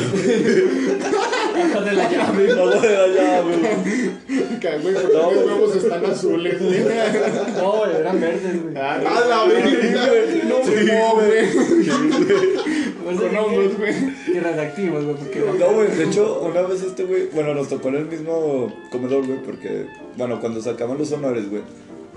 Agua 1.55 1.81
de 1.85 1.93
la 1.93 2.11
llave. 2.11 2.55
Vamos 2.55 2.83
de 2.83 2.89
güey. 3.43 4.61
Que, 4.61 4.79
güey, 4.79 4.95
porque 4.95 5.13
los 5.13 5.37
huevos 5.47 5.77
están 5.77 6.05
azules, 6.11 6.61
güey. 6.63 6.81
No, 7.57 7.73
güey, 7.73 7.97
eran 7.97 8.21
verdes, 8.21 8.63
güey. 8.63 8.77
Ah, 8.77 8.95
¡A 8.95 9.21
la 9.27 9.45
verga! 9.45 10.07
No, 10.45 11.15
güey, 11.15 11.47
Con 13.07 13.37
hongos, 13.37 13.65
dije 13.65 13.77
güey. 13.79 14.15
que 14.33 14.41
radioactivos, 14.41 15.05
güey, 15.05 15.17
porque 15.17 15.39
No, 15.39 15.73
güey, 15.73 15.89
de 15.89 16.05
hecho, 16.05 16.41
una 16.43 16.63
vez 16.63 16.83
este 16.83 17.05
güey, 17.05 17.29
bueno, 17.33 17.55
nos 17.55 17.69
tocó 17.69 17.89
en 17.89 17.97
el 17.97 18.07
mismo 18.07 18.73
comedor, 18.91 19.25
güey, 19.25 19.39
porque, 19.43 19.87
bueno, 20.17 20.41
cuando 20.41 20.61
sacaban 20.61 20.99
los 20.99 21.13
honores, 21.13 21.49
güey, 21.49 21.63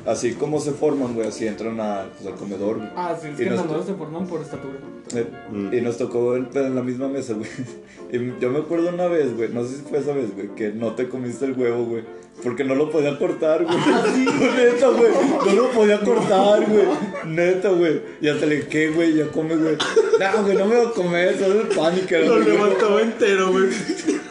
así 0.10 0.34
como 0.34 0.60
se 0.60 0.72
forman, 0.72 1.14
güey, 1.14 1.28
así 1.28 1.48
entran 1.48 1.80
a, 1.80 2.06
pues, 2.18 2.28
al 2.28 2.36
comedor, 2.36 2.78
güey. 2.78 2.90
Ah, 2.96 3.16
sí, 3.22 3.28
es 3.34 3.40
Y 3.40 3.44
que 3.44 3.50
nos- 3.52 3.66
los 3.66 3.86
se 3.86 3.94
forman 3.94 4.26
por 4.28 4.42
estatura. 4.42 4.76
Eh, 5.16 5.26
Mm. 5.52 5.74
Y 5.74 5.82
nos 5.82 5.98
tocó 5.98 6.36
en, 6.36 6.50
en 6.54 6.76
la 6.76 6.84
misma 6.84 7.08
mesa, 7.08 7.34
güey. 7.34 7.50
Y 8.12 8.42
yo 8.42 8.50
me 8.50 8.60
acuerdo 8.60 8.90
una 8.90 9.08
vez, 9.08 9.36
güey, 9.38 9.50
no 9.50 9.64
sé 9.64 9.76
si 9.78 9.82
fue 9.84 10.00
esa 10.00 10.14
vez, 10.14 10.34
güey, 10.34 10.50
que 10.56 10.70
no 10.72 10.94
te 10.96 11.08
comiste 11.10 11.46
el 11.46 11.54
huevo, 11.54 11.86
güey. 11.86 12.04
Porque 12.44 12.64
no 12.64 12.74
lo 12.74 12.90
podía 12.90 13.18
cortar, 13.20 13.66
güey. 13.66 13.78
Neta, 14.58 14.88
güey. 14.88 15.12
No 15.46 15.54
lo 15.54 15.70
podía 15.72 16.00
cortar, 16.00 16.66
güey. 16.70 16.86
Neta, 17.26 17.70
güey. 17.70 18.02
Y 18.22 18.30
hasta 18.30 18.46
le 18.46 18.56
dije, 18.58 18.68
¿qué, 18.70 18.90
güey? 18.92 19.14
Ya 19.16 19.28
come, 19.28 19.56
güey. 19.58 19.76
No, 20.20 20.44
güey, 20.44 20.58
no 20.58 20.66
me 20.66 20.76
voy 20.78 20.86
a 20.88 20.92
comer. 20.92 21.38
Solo 21.38 21.62
el 21.62 21.68
pánico. 21.68 22.16
Lo 22.26 22.40
levantaba 22.40 23.02
entero, 23.02 23.52
güey. 23.52 23.66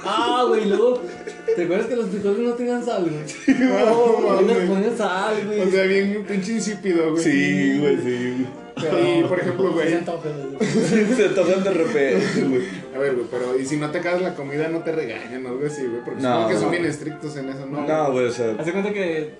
Ah, 0.05 0.45
güey, 0.49 0.64
luego. 0.67 1.03
¿Te 1.59 1.64
acuerdas 1.64 1.87
que 1.88 1.97
los 1.97 2.09
frijoles 2.11 2.38
no 2.38 2.53
tenían 2.53 2.85
sal, 2.85 3.03
güey? 3.05 3.59
No, 3.59 4.21
No 4.21 4.40
les 4.42 4.57
mames. 4.57 4.71
ponen 4.71 4.97
sal, 4.97 5.35
güey. 5.44 5.61
O 5.61 5.71
sea, 5.71 5.83
bien 5.85 6.25
pinche 6.29 6.53
insípido, 6.53 7.11
güey. 7.11 7.23
Sí, 7.25 7.79
güey, 7.81 7.97
sí, 7.97 8.47
Y, 8.79 9.25
por 9.25 9.40
ejemplo, 9.40 9.73
güey. 9.73 9.88
Se 9.88 9.97
antoja, 9.97 10.29
güey. 10.29 10.57
güey. 10.57 11.14
Se 11.16 11.29
tocan 11.31 11.64
de 11.64 11.71
repente, 11.71 12.42
güey. 12.49 12.62
A 12.94 12.99
ver, 12.99 13.14
güey, 13.16 13.27
pero 13.29 13.59
y 13.59 13.66
si 13.66 13.77
no 13.77 13.90
te 13.90 13.99
acabas 13.99 14.23
la 14.23 14.35
comida, 14.37 14.68
no 14.68 14.85
te 14.85 14.92
regañan 14.92 15.44
o 15.47 15.49
algo 15.49 15.66
así, 15.66 15.83
güey. 15.85 16.05
Porque 16.05 16.21
No. 16.23 16.29
supongo 16.35 16.49
que 16.49 16.57
son 16.57 16.71
bien 16.71 16.85
estrictos 16.85 17.37
en 17.37 17.49
eso, 17.49 17.66
¿no? 17.66 17.85
No, 17.87 18.12
güey, 18.12 18.27
o 18.27 18.31
sea. 18.33 18.55
Hace 18.57 18.71
cuenta 18.71 18.92
que. 18.92 19.35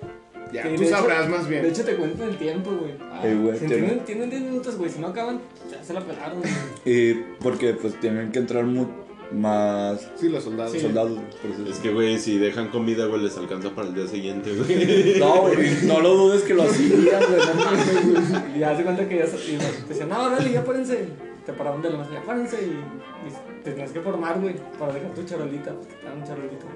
Ya, 0.53 0.63
que 0.63 0.71
tú 0.77 0.83
hecho- 0.83 0.97
sabrás 0.97 1.29
más 1.29 1.47
bien. 1.47 1.63
De 1.63 1.69
hecho, 1.69 1.85
te 1.85 1.95
cuentan 1.95 2.31
el 2.31 2.37
tiempo, 2.39 2.71
güey. 2.73 2.93
Eh, 3.23 3.39
güey, 3.41 3.59
Si 3.59 3.67
tiene- 3.67 3.83
tienen, 3.87 4.05
tienen 4.05 4.31
10 4.31 4.43
minutos, 4.43 4.77
güey. 4.77 4.91
Si 4.91 4.99
no 4.99 5.09
acaban, 5.09 5.41
ya 5.71 5.85
se 5.85 5.93
la 5.93 6.01
pelaron, 6.01 6.41
güey. 6.41 6.51
Y 6.85 7.15
porque, 7.41 7.75
pues, 7.75 8.01
tienen 8.01 8.33
que 8.33 8.39
entrar 8.41 8.65
mu- 8.65 8.87
más 9.33 10.09
Sí, 10.17 10.29
los 10.29 10.43
soldados. 10.45 10.73
Sí. 10.73 10.81
soldados. 10.81 11.19
Es 11.69 11.79
que, 11.79 11.91
güey, 11.93 12.19
si 12.19 12.39
dejan 12.39 12.69
comida, 12.69 13.07
güey, 13.07 13.23
les 13.23 13.37
alcanza 13.37 13.71
para 13.71 13.89
el 13.89 13.95
día 13.95 14.07
siguiente, 14.07 14.55
güey. 14.55 15.19
No, 15.19 15.43
güey, 15.43 15.57
no 15.85 16.01
lo 16.01 16.15
dudes 16.15 16.43
que 16.43 16.55
lo 16.55 16.63
hacían, 16.69 17.01
güey. 17.03 18.59
Y 18.59 18.63
hace 18.63 18.83
cuenta 18.85 19.09
que 19.09 19.19
ya 19.19 19.27
se- 19.27 19.37
te 19.37 19.89
decían, 19.89 20.09
no, 20.09 20.31
dale, 20.31 20.51
ya 20.53 20.65
párense. 20.65 21.09
Te 21.45 21.53
paraban 21.55 21.81
de 21.83 21.91
la 21.91 21.99
mesa, 21.99 22.11
ya 22.13 22.23
párense. 22.23 22.57
Y, 22.63 22.71
y 23.29 23.63
te 23.65 23.71
tenías 23.73 23.91
que 23.93 24.01
formar, 24.01 24.41
güey, 24.41 24.55
para 24.79 24.93
dejar 24.93 25.15
tu 25.15 25.23
charolita. 25.25 25.73
Pues 25.75 25.87
que 25.89 25.95
te 25.95 26.07
dan 26.07 26.19
un 26.19 26.25
charolito. 26.25 26.67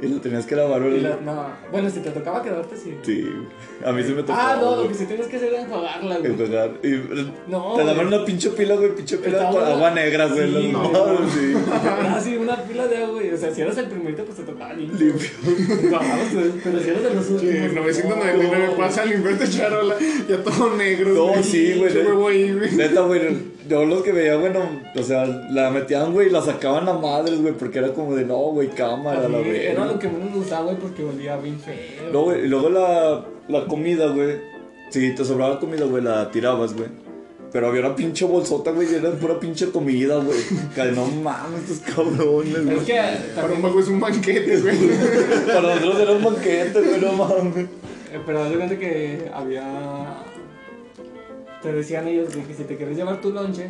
Y 0.00 0.06
lo 0.06 0.20
tenías 0.20 0.46
que 0.46 0.54
lavar, 0.54 0.80
Y 0.82 0.84
güey. 0.90 1.00
la, 1.00 1.16
no, 1.24 1.46
bueno, 1.72 1.90
si 1.90 1.98
te 2.00 2.10
tocaba 2.10 2.40
quedarte, 2.42 2.76
sí. 2.76 2.94
Sí. 3.02 3.26
A 3.84 3.90
mí 3.92 4.02
sí 4.04 4.12
me 4.12 4.22
tocó. 4.22 4.34
Ah, 4.40 4.56
no, 4.60 4.76
lo 4.82 4.88
que 4.88 4.94
sí 4.94 5.06
tienes 5.06 5.26
que 5.26 5.36
hacer 5.38 5.52
es 5.52 5.60
enjuagarla, 5.64 6.18
güey. 6.18 6.30
enjuagar. 6.32 6.70
Y 6.84 6.88
No, 7.50 7.74
te 7.74 7.80
daban 7.84 7.94
güey. 8.06 8.06
una 8.06 8.24
pinche 8.24 8.50
pila, 8.50 8.76
güey, 8.76 8.94
pinche 8.94 9.16
pila 9.18 9.50
una- 9.50 9.66
agua 9.74 9.90
negra, 9.90 10.26
güey. 10.26 10.52
Sí, 10.52 10.68
no, 10.72 10.88
güey. 10.88 10.92
no, 10.92 11.30
sí. 11.30 11.54
Ah, 11.82 12.20
sí, 12.22 12.36
una 12.36 12.56
pila 12.62 12.86
de 12.86 12.96
agua, 12.98 13.10
güey. 13.14 13.30
O 13.32 13.36
sea, 13.36 13.52
si 13.52 13.60
eras 13.60 13.76
el 13.78 13.86
primerito, 13.86 14.24
pues 14.24 14.36
te 14.38 14.44
tocaba 14.44 14.72
limpio. 14.72 14.98
Limpio. 15.06 15.28
Pero 16.64 16.80
si 16.80 16.88
eras 16.90 17.02
de 17.02 17.14
los 17.14 17.24
Sí, 17.26 17.32
últimos. 17.34 17.72
999 17.74 18.66
no. 18.70 18.76
pasa 18.76 19.02
al 19.02 19.10
limpiarte 19.10 19.48
charola, 19.50 19.96
ya 20.28 20.42
todo 20.42 20.76
negro. 20.76 21.14
No, 21.34 21.42
sí, 21.42 21.74
güey. 21.76 21.92
Pinche 21.92 22.06
huevo 22.08 22.28
ahí, 22.28 22.52
güey. 22.52 22.70
Neta, 22.76 23.00
güey. 23.02 23.57
Yo 23.68 23.84
los 23.84 24.02
que 24.02 24.12
veía, 24.12 24.36
bueno, 24.36 24.60
o 24.96 25.02
sea, 25.02 25.26
la 25.26 25.70
metían, 25.70 26.12
güey, 26.12 26.28
y 26.28 26.30
la 26.30 26.40
sacaban 26.42 26.88
a 26.88 26.94
madres, 26.94 27.40
güey, 27.42 27.52
porque 27.54 27.78
era 27.78 27.92
como 27.92 28.14
de, 28.14 28.24
no, 28.24 28.36
güey, 28.36 28.68
cámara, 28.68 29.26
A 29.26 29.28
la 29.28 29.38
verga. 29.38 29.52
Era 29.72 29.84
lo 29.84 29.98
que 29.98 30.08
menos 30.08 30.30
me 30.30 30.36
gustaba, 30.38 30.64
güey, 30.64 30.76
porque 30.78 31.04
olía 31.04 31.36
bien 31.36 31.58
feo. 31.60 31.74
No, 32.12 32.22
güey, 32.22 32.44
y 32.44 32.48
luego 32.48 32.70
la, 32.70 33.24
la 33.48 33.66
comida, 33.66 34.06
güey. 34.08 34.36
Si 34.90 35.14
te 35.14 35.24
sobraba 35.24 35.60
comida, 35.60 35.84
güey, 35.84 36.02
la 36.02 36.30
tirabas, 36.30 36.72
güey. 36.74 36.88
Pero 37.52 37.68
había 37.68 37.80
una 37.80 37.96
pinche 37.96 38.24
bolsota, 38.26 38.70
güey, 38.72 38.90
y 38.90 38.94
era 38.94 39.10
pura 39.12 39.38
pinche 39.40 39.70
comida, 39.70 40.16
güey. 40.16 40.38
Que 40.74 40.84
no 40.92 41.06
mames, 41.06 41.68
estos 41.70 41.94
cabrones, 41.94 42.54
Es 42.56 42.64
güey. 42.64 42.78
que 42.84 43.00
Para 43.34 43.52
un 43.52 43.62
mago 43.62 43.80
es 43.80 43.88
un 43.88 44.00
banquete, 44.00 44.60
güey. 44.60 44.76
Para 45.46 45.74
nosotros 45.74 46.00
era 46.00 46.12
un 46.12 46.24
banquete, 46.24 46.80
güey, 46.80 47.00
no 47.00 47.12
mames. 47.12 47.64
eh, 48.12 48.20
pero 48.24 48.42
haz 48.42 48.50
de 48.50 48.56
cuenta 48.56 48.78
que 48.78 49.30
había... 49.34 50.24
Te 51.62 51.72
decían 51.72 52.06
ellos 52.06 52.32
de 52.34 52.42
que 52.44 52.54
si 52.54 52.62
te 52.64 52.76
quieres 52.76 52.96
llevar 52.96 53.20
tu 53.20 53.30
lonche... 53.32 53.68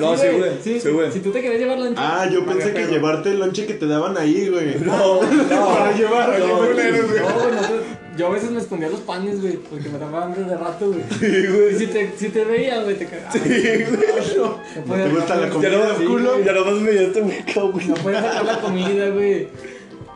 No, 0.00 0.16
sí, 0.18 0.26
güey. 0.36 0.50
Sí, 0.62 0.78
Sí, 0.80 0.90
güey. 0.90 1.10
Si 1.10 1.20
tú 1.20 1.30
te 1.30 1.40
querías 1.40 1.60
llevar 1.60 1.78
lonche... 1.78 1.94
Ah, 1.96 2.28
yo 2.30 2.44
pensé 2.44 2.72
que 2.74 2.86
llevarte 2.86 3.30
el 3.30 3.38
lonche 3.40 3.64
que 3.66 3.74
te 3.74 3.86
daban 3.86 4.18
ahí, 4.18 4.48
güey. 4.50 4.76
No, 4.80 5.22
no. 5.22 5.68
Para 5.74 5.92
llevar, 5.96 6.38
No, 6.38 6.56
güey. 6.58 6.72
güey, 6.74 6.92
no, 6.92 7.34
güey, 7.40 7.52
nosotros- 7.54 7.82
yo 8.18 8.26
a 8.26 8.30
veces 8.30 8.50
me 8.50 8.58
escondía 8.60 8.88
los 8.90 8.98
panes, 9.00 9.40
güey, 9.40 9.56
porque 9.58 9.88
me 9.88 9.96
daba 9.98 10.24
hambre 10.24 10.42
de 10.42 10.56
rato, 10.56 10.88
güey. 10.88 11.02
Sí, 11.20 11.26
Y 11.26 11.46
güey. 11.46 11.78
si 11.78 11.86
te, 11.86 12.12
si 12.16 12.28
te 12.30 12.44
veían, 12.44 12.82
güey, 12.82 12.96
te 12.98 13.06
cagabas. 13.06 13.32
Sí, 13.32 13.38
güey. 13.48 14.36
No 14.36 14.58
¿No 14.86 14.94
te 15.04 15.08
gusta 15.10 15.36
la 15.36 15.46
no 15.46 15.52
comida 15.54 15.70
Ya 15.70 15.98
no, 16.02 16.04
culo? 16.10 16.40
ya 16.44 16.52
nomás 16.52 16.74
me 16.74 16.90
este 17.04 17.20
güey, 17.20 17.36
güey. 17.72 17.86
No 17.88 17.94
puedes 17.94 18.20
sacar 18.20 18.44
la 18.44 18.60
comida, 18.60 19.08
güey. 19.10 19.48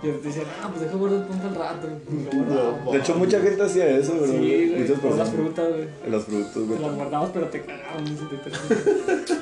Y 0.03 0.09
te 0.09 0.19
decía, 0.29 0.43
ah, 0.61 0.69
pues 0.69 0.81
deja 0.83 0.97
guardar 0.97 1.21
el 1.21 1.27
para 1.27 1.49
el 1.49 1.55
rato. 1.55 1.89
Guardaba. 2.33 2.91
De 2.93 2.99
hecho, 2.99 3.15
mucha 3.15 3.41
gente 3.41 3.63
hacía 3.63 3.89
eso, 3.89 4.15
bro. 4.15 4.27
Sí. 4.27 4.75
Muchas 4.77 4.99
Con 4.99 5.17
las 5.17 5.29
personas. 5.29 5.31
frutas, 5.31 5.69
güey. 5.69 5.87
Las 6.11 6.25
frutas, 6.25 6.57
güey. 6.57 6.81
Las 6.81 6.95
guardabas, 6.97 7.31
pero 7.33 7.47
te 7.47 7.61
cagaban. 7.61 8.05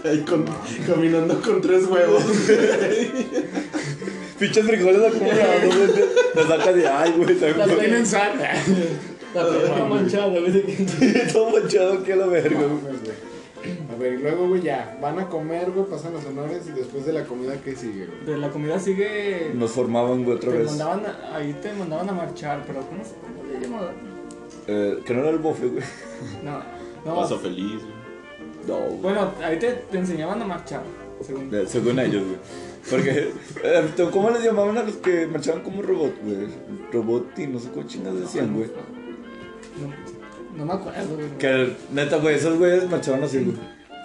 Te. 0.02 0.04
Ahí 0.10 0.20
con, 0.20 0.44
caminando 0.86 1.40
con 1.40 1.62
tres 1.62 1.86
huevos. 1.86 2.22
Pinches 4.38 4.64
frijoles 4.66 5.02
acumulados, 5.02 5.76
güey. 5.76 5.88
Te 6.34 6.42
saca 6.46 6.72
de 6.74 6.86
ay, 6.88 7.14
güey. 7.16 7.38
Las. 7.56 7.78
Tienen 7.78 8.04
sal. 8.06 8.32
La 9.34 9.46
pelota 9.46 9.84
manchada, 9.84 10.40
güey. 10.40 10.64
Todo 11.32 11.50
manchado 11.50 12.02
que 12.02 12.16
la 12.16 12.26
verga, 12.26 12.58
güey. 12.58 13.29
Ver, 14.00 14.14
y 14.14 14.18
luego, 14.18 14.48
güey, 14.48 14.62
ya. 14.62 14.98
Van 15.02 15.18
a 15.18 15.28
comer, 15.28 15.70
güey, 15.70 15.86
pasan 15.86 16.12
los 16.14 16.24
honores 16.24 16.62
y 16.68 16.72
después 16.72 17.04
de 17.06 17.12
la 17.12 17.24
comida, 17.24 17.54
¿qué 17.62 17.76
sigue, 17.76 18.06
güey? 18.06 18.24
De 18.24 18.36
la 18.38 18.50
comida 18.50 18.78
sigue. 18.80 19.52
Nos 19.54 19.70
formaban, 19.72 20.24
güey, 20.24 20.36
otra 20.38 20.50
Te 20.52 20.58
vez. 20.58 20.66
mandaban 20.70 21.02
a- 21.06 21.36
ahí 21.36 21.52
te 21.62 21.72
mandaban 21.74 22.08
a 22.08 22.12
marchar, 22.12 22.64
pero 22.66 22.80
¿cómo 22.80 23.04
se 23.04 23.10
cómo 23.20 23.44
le 23.52 23.60
llamaban? 23.60 23.94
Eh, 24.66 24.98
que 25.04 25.14
no 25.14 25.20
era 25.20 25.30
el 25.30 25.38
bofe, 25.38 25.66
güey. 25.68 25.84
No, 26.42 26.60
no. 27.04 27.14
Paso 27.16 27.38
feliz, 27.38 27.82
güey. 27.82 28.00
No, 28.66 28.86
güey. 28.86 29.00
Bueno, 29.02 29.32
ahí 29.44 29.58
te, 29.58 29.70
te 29.72 29.98
enseñaban 29.98 30.40
a 30.42 30.44
marchar, 30.46 30.82
según. 31.20 31.54
Eh, 31.54 31.64
Según 31.66 31.98
ellos, 31.98 32.22
güey. 32.24 32.38
Porque, 32.90 33.30
eh, 33.62 34.08
¿cómo 34.10 34.30
les 34.30 34.42
llamaban 34.42 34.78
a 34.78 34.82
los 34.82 34.96
que 34.96 35.26
marchaban 35.26 35.62
como 35.62 35.82
robot, 35.82 36.14
güey? 36.24 36.46
Robot 36.92 37.38
y 37.38 37.46
no 37.46 37.58
sé 37.58 37.68
cómo 37.70 37.86
chingas 37.86 38.18
decían, 38.18 38.54
güey. 38.54 38.68
No, 39.78 40.56
no 40.56 40.64
me 40.66 40.72
acuerdo, 40.72 41.14
güey. 41.16 41.28
Que, 41.38 41.74
neta, 41.92 42.16
güey, 42.16 42.36
esos 42.36 42.58
güeyes 42.58 42.88
marchaban 42.88 43.22
así, 43.24 43.44
güey. 43.44 43.56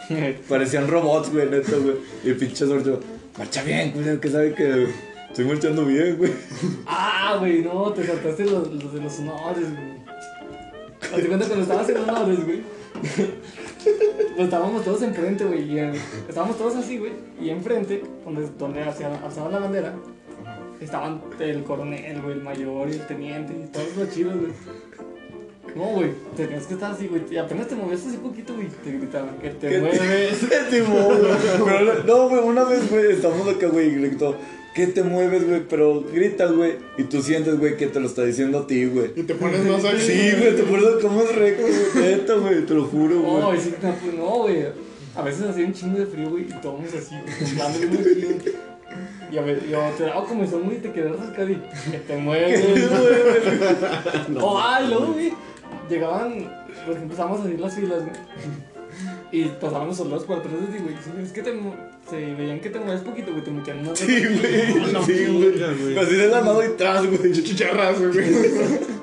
Parecían 0.50 0.88
robots, 0.88 1.32
güey, 1.32 1.50
neta, 1.50 1.76
güey. 1.78 1.96
Y 2.24 2.34
pinche 2.34 2.66
sorteo, 2.66 3.00
marcha 3.38 3.64
bien, 3.64 3.94
güey, 3.94 4.20
que 4.20 4.30
sabe 4.30 4.54
que 4.54 4.88
estoy 5.28 5.46
marchando 5.46 5.86
bien, 5.86 6.18
güey. 6.18 6.32
Ah, 6.88 7.38
güey, 7.40 7.62
no, 7.62 7.92
te 7.92 8.06
saltaste 8.06 8.46
los, 8.46 8.72
los 8.72 8.94
de 8.94 9.02
los 9.02 9.20
honores, 9.20 9.66
güey. 9.72 10.06
Te 11.22 11.28
cuenta 11.28 11.46
cuando 11.48 11.64
estabas 11.64 11.90
en 11.90 11.98
honores, 11.98 12.46
güey. 12.46 12.62
Pues 14.36 14.48
estábamos 14.48 14.84
todos 14.84 15.02
enfrente, 15.02 15.46
güey. 15.46 15.72
Y 15.72 15.80
estábamos 16.28 16.58
todos 16.58 16.76
así, 16.76 16.98
güey. 16.98 17.14
Y 17.40 17.50
enfrente, 17.50 18.04
donde, 18.24 18.50
donde 18.58 18.84
alzaban 18.84 19.52
la 19.52 19.60
bandera, 19.60 19.94
estaban 20.82 21.22
el 21.40 21.64
coronel, 21.64 22.22
güey, 22.22 22.34
el 22.34 22.44
mayor 22.44 22.90
y 22.90 22.94
el 22.94 23.08
teniente 23.08 23.54
y 23.54 23.68
todos 23.72 23.96
los 23.96 24.10
chidos, 24.14 24.36
güey. 24.38 24.52
No, 25.76 25.84
güey, 25.88 26.12
tenías 26.38 26.66
que 26.68 26.74
estar 26.76 26.94
así, 26.94 27.08
güey. 27.08 27.22
Y 27.30 27.38
apenas 27.38 27.68
te 27.68 27.76
movías 27.76 28.06
así 28.06 28.18
poquito, 28.18 28.54
güey. 28.56 28.68
Te 28.84 28.92
gritaban 28.92 29.38
que 29.40 29.50
te 29.50 29.68
¿Qué- 29.70 29.80
mueves. 29.80 30.38
¿Qué 30.50 30.58
te 30.70 30.82
mueves? 30.88 31.38
Pero 31.66 32.04
no, 32.06 32.30
güey, 32.30 32.42
una 32.44 32.64
vez, 32.64 32.90
güey, 32.90 33.12
estamos 33.12 33.48
acá, 33.48 33.68
güey, 33.68 33.90
y 33.90 33.96
gritó, 33.96 34.36
¿qué 34.74 34.88
te 34.88 35.04
mueves, 35.04 35.46
güey? 35.46 35.62
Pero 35.70 36.02
gritas, 36.14 36.54
güey, 36.54 36.76
y 36.98 37.04
tú 37.04 37.22
sientes, 37.22 37.60
güey, 37.60 37.76
que 37.76 37.88
te 37.88 38.00
lo 38.00 38.08
está 38.08 38.24
diciendo 38.24 38.60
a 38.60 38.68
ti, 38.68 38.86
güey. 38.86 39.12
Y 39.18 39.24
te 39.24 39.36
pones 39.36 39.66
más 39.66 39.84
ahí. 39.84 40.00
Sí, 40.00 40.32
güey, 40.40 40.56
te 40.56 40.64
pones 40.64 40.86
como 41.02 41.22
es 41.24 41.36
récord, 41.36 41.70
güey, 41.94 42.06
neta, 42.06 42.34
güey, 42.36 42.66
te 42.66 42.74
lo 42.74 42.86
juro, 42.86 43.20
güey. 43.20 43.42
No, 43.42 43.54
y 43.56 43.60
sí, 43.60 43.74
no, 43.82 43.94
pues, 43.96 44.14
no, 44.16 44.26
güey. 44.44 44.66
A 45.14 45.22
veces 45.24 45.44
hacía 45.44 45.66
un 45.66 45.74
chingo 45.74 46.00
de 46.00 46.06
frío, 46.06 46.30
güey, 46.30 46.44
y 46.44 46.54
todos 46.62 46.82
así, 46.94 47.16
machín. 47.58 48.40
Y 49.32 49.38
a 49.38 49.42
ver, 49.42 49.68
yo 49.68 49.80
te 49.98 50.04
daba 50.04 50.24
comezón, 50.26 50.64
güey, 50.64 50.78
y 50.78 50.80
te 50.80 50.92
quedas 50.94 51.18
rascado 51.20 51.50
y 51.50 51.56
que 51.92 51.98
te 52.00 52.16
mueves, 52.18 52.62
güey. 52.70 52.84
O, 54.42 54.58
ah, 54.60 54.82
y 54.84 54.88
luego, 54.90 55.14
güey, 55.14 55.34
llegaban, 55.90 56.34
por 56.86 56.94
ejemplo, 56.96 57.04
empezamos 57.04 57.40
a 57.40 57.44
hacer 57.44 57.60
las 57.60 57.76
filas, 57.76 58.00
güey. 58.00 58.66
Y 59.32 59.46
pasaban 59.60 59.88
los 59.88 59.98
soldados 59.98 60.24
por 60.24 60.40
atrás 60.40 60.54
de 60.54 60.68
ti, 60.68 60.82
güey. 60.82 60.96
Si 61.04 61.12
ves 61.12 61.32
que 61.34 61.42
te, 61.42 61.52
se 62.10 62.34
veían 62.36 62.62
que 62.62 62.70
te 62.70 62.80
mueves 62.80 63.02
poquito, 63.02 63.32
güey, 63.32 63.44
te 63.44 63.52
metían 63.52 63.80
una 63.80 63.96
Sí, 63.96 64.06
güey, 64.24 64.94
No, 64.94 65.04
sí, 65.04 65.26
güey. 65.26 65.52
güey. 65.60 65.98
Así 65.98 66.16
de 66.16 66.28
la 66.28 66.42
mano 66.42 66.64
y 66.64 66.70
tras, 66.78 67.06
güey. 67.06 67.32
Chicharrazo, 67.34 68.12
güey. 68.14 68.32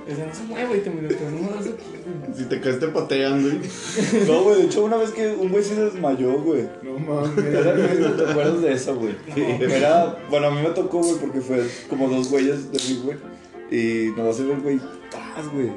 Decían, 0.06 0.28
no 0.28 0.34
se 0.34 0.42
mueve, 0.48 0.78
y 0.78 0.80
te 0.80 0.90
metían 0.90 1.34
un 1.34 1.44
abrazo 1.44 1.70
aquí, 1.74 1.84
güey. 1.90 2.34
Si 2.38 2.44
te 2.44 2.60
caes 2.60 2.80
te 2.80 2.88
patean, 2.88 3.42
güey. 3.42 3.58
No, 4.26 4.42
güey, 4.44 4.60
de 4.60 4.64
hecho, 4.66 4.84
una 4.84 4.96
vez 4.96 5.10
que 5.10 5.28
un 5.38 5.50
güey 5.50 5.62
se 5.62 5.74
desmayó, 5.74 6.40
güey. 6.40 6.68
No 6.82 6.98
mames. 6.98 7.34
¿te 7.34 8.30
acuerdas 8.30 8.62
de 8.62 8.72
eso, 8.72 8.96
güey? 8.96 9.14
Era, 9.60 10.16
bueno, 10.30 10.46
a 10.46 10.50
mí 10.52 10.62
me 10.62 10.70
tocó, 10.70 11.00
güey, 11.00 11.16
porque 11.20 11.40
fue 11.42 11.66
como 11.90 12.08
dos 12.08 12.30
güeyes 12.30 12.72
de 12.72 12.78
mí, 12.78 13.02
güey. 13.04 13.18
Y 13.70 14.10
nomás 14.16 14.36
se 14.36 14.44
ve 14.44 14.52
el 14.54 14.60
güey, 14.60 14.80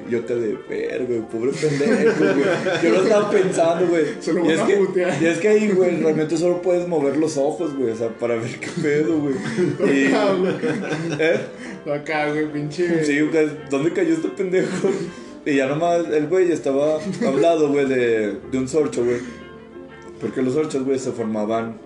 Yo 0.09 0.23
te 0.25 0.35
de 0.35 0.57
ver, 0.69 1.05
güey, 1.05 1.21
pobre 1.21 1.51
pendejo, 1.51 2.19
güey. 2.19 2.83
Yo 2.83 2.89
lo 2.89 3.03
estaba 3.03 3.29
pensando, 3.29 3.87
güey. 3.87 4.05
Y 4.45 4.51
es 4.51 4.61
que, 4.61 5.15
y 5.21 5.25
es 5.25 5.37
que 5.39 5.47
ahí, 5.47 5.71
güey, 5.71 6.01
realmente 6.01 6.37
solo 6.37 6.61
puedes 6.61 6.87
mover 6.87 7.17
los 7.17 7.37
ojos, 7.37 7.75
güey, 7.75 7.91
o 7.91 7.95
sea, 7.95 8.09
para 8.09 8.35
ver 8.35 8.59
qué 8.59 8.69
pedo, 8.81 9.19
güey. 9.19 9.35
Y, 9.95 10.07
Acá, 10.07 10.33
güey. 10.33 10.53
¿eh? 11.19 11.39
Acá, 11.93 12.29
güey, 12.31 12.51
pinche. 12.51 13.03
Sí, 13.03 13.21
güey, 13.21 13.49
¿dónde 13.69 13.91
cayó 13.93 14.13
este 14.13 14.29
pendejo? 14.29 14.89
Y 15.45 15.55
ya 15.55 15.67
nomás 15.67 16.05
el 16.11 16.27
güey 16.27 16.51
estaba 16.51 16.99
hablado, 17.25 17.69
güey, 17.69 17.85
de, 17.85 18.39
de 18.51 18.57
un 18.57 18.67
sorcho, 18.67 19.05
güey. 19.05 19.19
Porque 20.19 20.41
los 20.41 20.53
sorchos, 20.53 20.83
güey, 20.83 20.99
se 20.99 21.11
formaban 21.11 21.77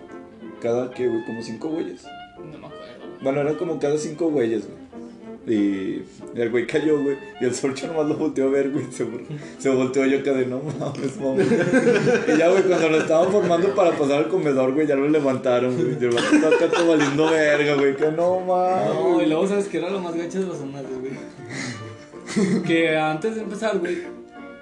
cada, 0.62 0.92
¿qué, 0.92 1.08
güey? 1.08 1.26
Como 1.26 1.42
cinco 1.44 1.70
güeyes. 1.70 2.06
No 2.38 2.58
me 2.58 2.68
acuerdo. 2.68 3.18
Bueno, 3.22 3.42
eran 3.42 3.56
como 3.56 3.80
cada 3.80 3.98
cinco 3.98 4.30
güeyes, 4.30 4.66
güey. 4.66 4.79
Y 5.48 6.04
el 6.36 6.50
güey 6.52 6.68
cayó, 6.68 7.02
güey. 7.02 7.18
Y 7.42 7.46
el 7.46 7.56
sorcho 7.56 7.88
nomás 7.88 8.08
lo 8.08 8.16
volteó 8.18 8.46
a 8.48 8.50
ver, 8.52 8.70
güey. 8.72 8.86
Se, 8.92 9.06
se 9.58 9.70
volteó 9.70 10.06
yo 10.06 10.20
acá 10.20 10.34
de 10.34 10.46
no 10.46 10.62
mames, 10.62 11.18
mames. 11.20 11.48
Y 12.28 12.38
ya, 12.38 12.50
güey, 12.50 12.64
cuando 12.64 12.90
lo 12.90 12.98
estaban 13.00 13.32
formando 13.32 13.74
para 13.74 13.92
pasar 13.92 14.18
al 14.20 14.28
comedor, 14.28 14.74
güey, 14.74 14.86
ya 14.86 14.96
lo 14.96 15.08
levantaron, 15.10 15.76
güey. 15.76 15.98
Y 16.00 16.04
el 16.06 16.12
vato 16.12 16.36
estaba 16.36 16.56
acá 16.56 16.68
todo 16.70 16.90
valiendo 16.90 17.30
verga, 17.32 17.76
güey. 17.76 17.96
Que 17.96 18.12
no 18.12 18.40
mames. 18.42 18.94
No, 18.94 19.22
y 19.22 19.26
luego 19.28 19.48
sabes 19.48 19.66
que 19.68 19.78
era 19.78 19.90
lo 19.90 20.00
más 20.02 20.16
gacho 20.16 20.40
de 20.42 20.46
los 20.48 20.58
honores, 20.60 20.90
güey. 21.00 22.62
que 22.64 22.96
antes 22.98 23.36
de 23.36 23.42
empezar, 23.42 23.80
güey, 23.80 23.98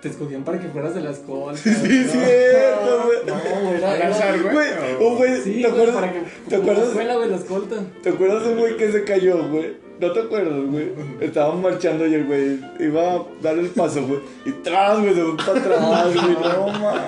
te 0.02 0.10
escogían 0.10 0.44
para 0.44 0.60
que 0.60 0.70
fueras 0.70 0.96
de 0.96 1.02
la 1.02 1.12
escuela. 1.12 1.58
Sí, 1.58 1.74
cierto, 1.74 3.04
güey. 3.06 3.18
No, 3.26 3.36
güey, 3.68 4.54
güey. 4.54 5.06
Un 5.10 5.18
güey, 5.18 5.42
Sí, 5.42 5.62
¿te 5.62 5.68
güey, 5.70 5.72
acuerdas? 5.72 5.96
para 5.96 6.14
que. 6.14 6.22
¿Te 6.50 6.56
acuerdas? 6.56 6.94
güey, 6.94 7.30
la 7.30 7.36
escolta. 7.36 7.76
¿Te 8.04 8.10
acuerdas 8.10 8.44
de 8.46 8.54
un 8.54 8.60
güey 8.60 8.78
que 8.78 8.92
se 8.92 9.04
cayó, 9.04 9.48
güey? 9.50 9.87
¿No 10.00 10.12
te 10.12 10.20
acuerdas, 10.20 10.60
güey? 10.70 10.92
Estaban 11.20 11.62
marchando 11.62 12.06
y 12.06 12.14
el 12.14 12.26
güey 12.26 12.60
iba 12.80 13.14
a 13.14 13.26
dar 13.42 13.58
el 13.58 13.70
paso, 13.70 14.06
güey. 14.06 14.20
Y 14.46 14.52
tras, 14.64 15.00
güey, 15.00 15.16
se 15.16 15.24
fue 15.24 15.38
para 15.38 15.60
atrás, 15.60 16.14
güey. 16.14 16.36
No 16.36 16.68
mames. 16.68 17.02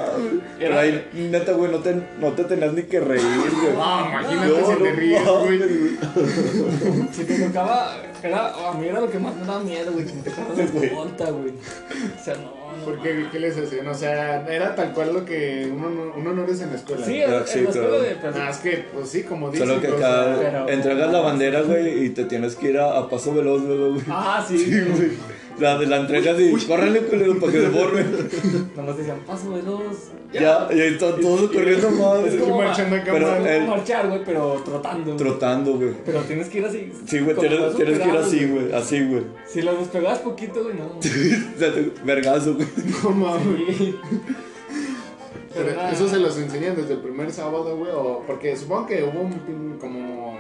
Pero 0.58 0.80
ahí, 0.80 1.10
neta, 1.14 1.52
güey, 1.54 1.72
no 1.72 1.80
te, 1.80 1.96
no 2.20 2.32
te 2.32 2.44
tenías 2.46 2.74
ni 2.74 2.84
que 2.84 3.00
reír, 3.00 3.22
güey. 3.24 3.74
No, 3.74 4.10
imagínate 4.10 4.48
No, 4.48 4.68
si 4.68 4.74
te 4.76 4.90
no 4.90 4.96
ríes, 4.96 5.26
mames, 5.26 5.80
güey. 5.80 7.08
Si 7.12 7.24
te 7.26 7.48
tocaba. 7.48 7.96
Era, 8.22 8.70
a 8.70 8.74
mí 8.74 8.88
era 8.88 9.00
lo 9.00 9.10
que 9.10 9.20
más 9.20 9.34
me 9.36 9.46
daba 9.46 9.60
miedo, 9.62 9.92
güey, 9.94 10.06
que 10.06 10.14
me 10.14 10.22
tocara 10.24 10.50
la 10.50 11.32
güey. 11.32 11.54
O 11.54 12.24
sea, 12.24 12.36
no, 12.36 12.59
no. 12.80 12.86
¿Por 12.86 13.02
qué, 13.02 13.40
les 13.40 13.58
hacían? 13.58 13.88
O 13.88 13.94
sea, 13.94 14.46
era 14.48 14.76
tal 14.76 14.94
cual 14.94 15.14
lo 15.14 15.26
que 15.26 15.70
uno, 15.72 15.90
no- 15.90 16.14
uno 16.16 16.34
no 16.34 16.44
eres 16.44 16.62
en 16.62 16.70
la 16.72 16.76
escuela. 16.78 17.06
Sí, 17.06 17.22
Pero 17.26 17.40
en 17.40 17.48
sí, 17.48 17.62
la 17.62 17.70
escuela 17.70 17.88
pero- 17.90 18.02
de. 18.02 18.16
pues, 18.16 18.36
Nada, 18.36 18.50
es 18.50 18.58
que, 18.58 18.86
pues 18.94 19.10
sí, 19.10 19.24
como 19.24 19.50
dicen. 19.52 19.68
Solo 19.68 19.82
que 19.82 19.88
acá 19.88 20.66
entregas 20.68 21.12
la 21.12 21.20
bandera, 21.22 21.62
güey, 21.62 22.06
y 22.06 22.10
te 22.10 22.26
tienes 22.26 22.56
que 22.56 22.70
ir 22.70 22.78
a, 22.80 22.98
a 22.98 23.10
paso 23.10 23.34
veloz, 23.34 23.62
güey. 23.66 24.02
Ah, 24.10 24.44
sí. 24.48 24.58
Sí, 24.58 24.72
güey. 24.82 25.12
La, 25.60 25.78
la 25.78 25.98
entregas 25.98 26.40
y 26.40 26.52
córrele, 26.66 27.02
culero, 27.02 27.38
para 27.40 27.52
que 27.52 27.62
se 27.62 27.70
borre. 27.70 28.06
Nomás 28.76 28.98
decían, 28.98 29.18
paso 29.28 29.52
veloz. 29.52 30.10
Ya, 30.32 30.68
y 30.72 30.80
ahí 30.80 30.94
están 30.94 31.20
todos 31.20 31.50
corriendo 31.52 31.90
más. 31.92 32.24
Es 32.26 32.36
como 32.42 32.58
marchando 32.60 32.96
acá, 32.96 33.12
Pero, 33.12 33.36
el- 33.46 33.68
marchar, 33.68 34.08
güey, 34.08 34.22
pero 34.24 34.62
trotando. 34.64 35.06
güey. 35.06 35.18
Trotando, 35.18 35.74
güey. 35.74 35.94
Pero 36.06 36.20
tienes 36.22 36.50
que 36.50 36.60
ir 36.60 36.66
así. 36.66 36.92
Sí, 37.08 37.20
güey, 37.20 37.36
tienes, 37.36 37.76
que 37.76 37.84
ir 37.84 38.02
así, 38.18 38.46
güey, 38.46 38.72
así, 38.74 39.04
güey. 39.06 39.24
Si 39.48 39.62
lo 39.62 39.76
despegabas 39.76 40.20
poquito, 40.20 40.64
güey, 40.64 40.76
no. 40.76 40.86
O 41.00 41.02
sea, 41.60 41.74
te- 41.74 41.92
Vergazo, 42.06 42.54
güey. 42.56 42.68
No 43.04 43.10
mames. 43.12 43.78
Sí. 43.78 43.96
Pero 45.54 45.82
eso 45.92 46.08
se 46.08 46.20
los 46.20 46.38
enseñan 46.38 46.76
desde 46.76 46.94
el 46.94 47.00
primer 47.00 47.32
sábado, 47.32 47.76
güey. 47.76 47.92
O 47.92 48.24
porque 48.28 48.56
supongo 48.56 48.86
que 48.88 49.04
hubo 49.04 49.22
un 49.22 49.34
pin- 49.34 49.78
como 49.80 50.38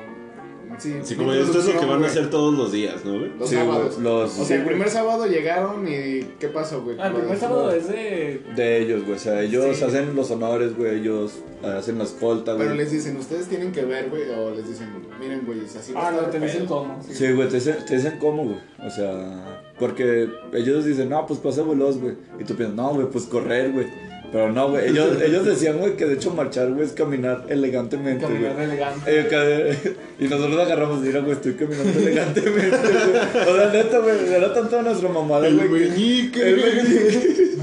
sí. 0.80 0.94
Así 1.02 1.16
como 1.16 1.34
esto 1.34 1.60
es 1.60 1.66
lo 1.74 1.80
que 1.80 1.86
van 1.86 2.04
a 2.04 2.08
hacer 2.08 2.30
todos 2.30 2.54
los 2.58 2.72
días, 2.72 3.04
¿no, 3.06 3.12
güey? 3.20 3.32
Los 3.38 3.50
Sí, 3.50 3.56
güey, 3.56 3.68
sábados. 3.68 3.98
los- 4.00 4.40
o 4.40 4.46
sea, 4.46 4.58
el 4.58 4.66
primer 4.66 4.90
sábado 4.90 5.26
llegaron 5.28 5.88
y 5.88 6.22
¿qué 6.40 6.48
pasó, 6.48 6.82
güey? 6.82 6.98
Ah, 7.00 7.08
el 7.08 7.14
primer 7.14 7.38
sábado 7.38 7.72
es 7.72 7.88
de. 7.88 8.42
De 8.56 8.82
ellos, 8.82 9.02
güey. 9.04 9.16
O 9.16 9.20
sea, 9.20 9.42
ellos 9.42 9.78
Sí. 9.78 9.84
hacen 9.84 10.16
los 10.16 10.32
honores, 10.32 10.76
güey. 10.76 11.00
Ellos 11.02 11.34
hacen 11.64 11.98
la 11.98 12.06
escolta, 12.06 12.54
güey. 12.54 12.66
Pero 12.68 12.78
les 12.80 12.92
dicen, 12.92 13.18
ustedes 13.18 13.48
tienen 13.48 13.72
que 13.72 13.84
ver, 13.84 14.10
güey, 14.10 14.24
o 14.30 14.52
les 14.52 14.68
dicen, 14.68 14.88
miren, 15.20 15.46
güey, 15.46 15.64
es 15.66 15.76
así. 15.76 15.92
va 15.94 16.02
a 16.04 16.08
Ah, 16.08 16.12
no, 16.12 16.18
estar 16.18 16.32
te 16.32 16.38
el 16.38 16.44
dicen 16.44 16.62
pedo". 16.66 16.70
cómo. 16.80 17.04
Sí. 17.06 17.14
Sí, 17.14 17.32
güey, 17.34 17.48
te 17.50 17.56
dicen, 17.56 17.76
te 17.86 17.96
dicen 17.96 18.18
cómo, 18.20 18.44
güey. 18.46 18.60
O 18.86 18.90
sea, 18.90 19.64
porque 19.78 20.30
ellos 20.54 20.86
dicen, 20.86 21.10
no, 21.10 21.26
pues 21.28 21.40
pasa 21.40 21.64
veloz, 21.64 21.98
güey. 22.00 22.16
Y 22.40 22.44
tú 22.44 22.56
piensas, 22.56 22.76
no, 22.76 22.90
güey, 22.94 23.08
pues 23.10 23.26
correr, 23.26 23.72
güey. 23.72 23.88
Pero 24.32 24.52
no, 24.52 24.70
güey. 24.70 24.90
Ellos, 24.90 25.22
ellos 25.26 25.46
decían, 25.46 25.78
güey, 25.80 25.96
que 25.96 26.06
de 26.06 26.14
hecho 26.16 26.32
marchar, 26.32 26.70
güey, 26.72 26.86
es 26.86 26.94
caminar 26.94 27.46
elegantemente, 27.50 28.26
güey. 28.26 28.44
Caminar 28.44 28.62
elegante. 28.62 29.02
Eh, 29.08 29.96
Y 30.20 30.26
nosotros 30.28 30.60
agarramos, 30.60 31.00
mira, 31.02 31.20
güey, 31.22 31.34
estoy 31.34 31.54
caminando 31.54 32.00
elegantemente, 32.00 32.78
güey. 32.78 33.48
O 33.48 33.56
sea, 33.58 33.70
neta, 33.74 34.00
güey, 34.00 34.34
era 34.34 34.54
tanto 34.54 34.82
nuestra 34.82 35.10
mamada, 35.10 35.48
El 35.48 35.58
güey. 35.58 35.68
que- 35.70 35.90
meñique. 35.90 36.50
El 36.50 36.56
meñique. 36.58 37.56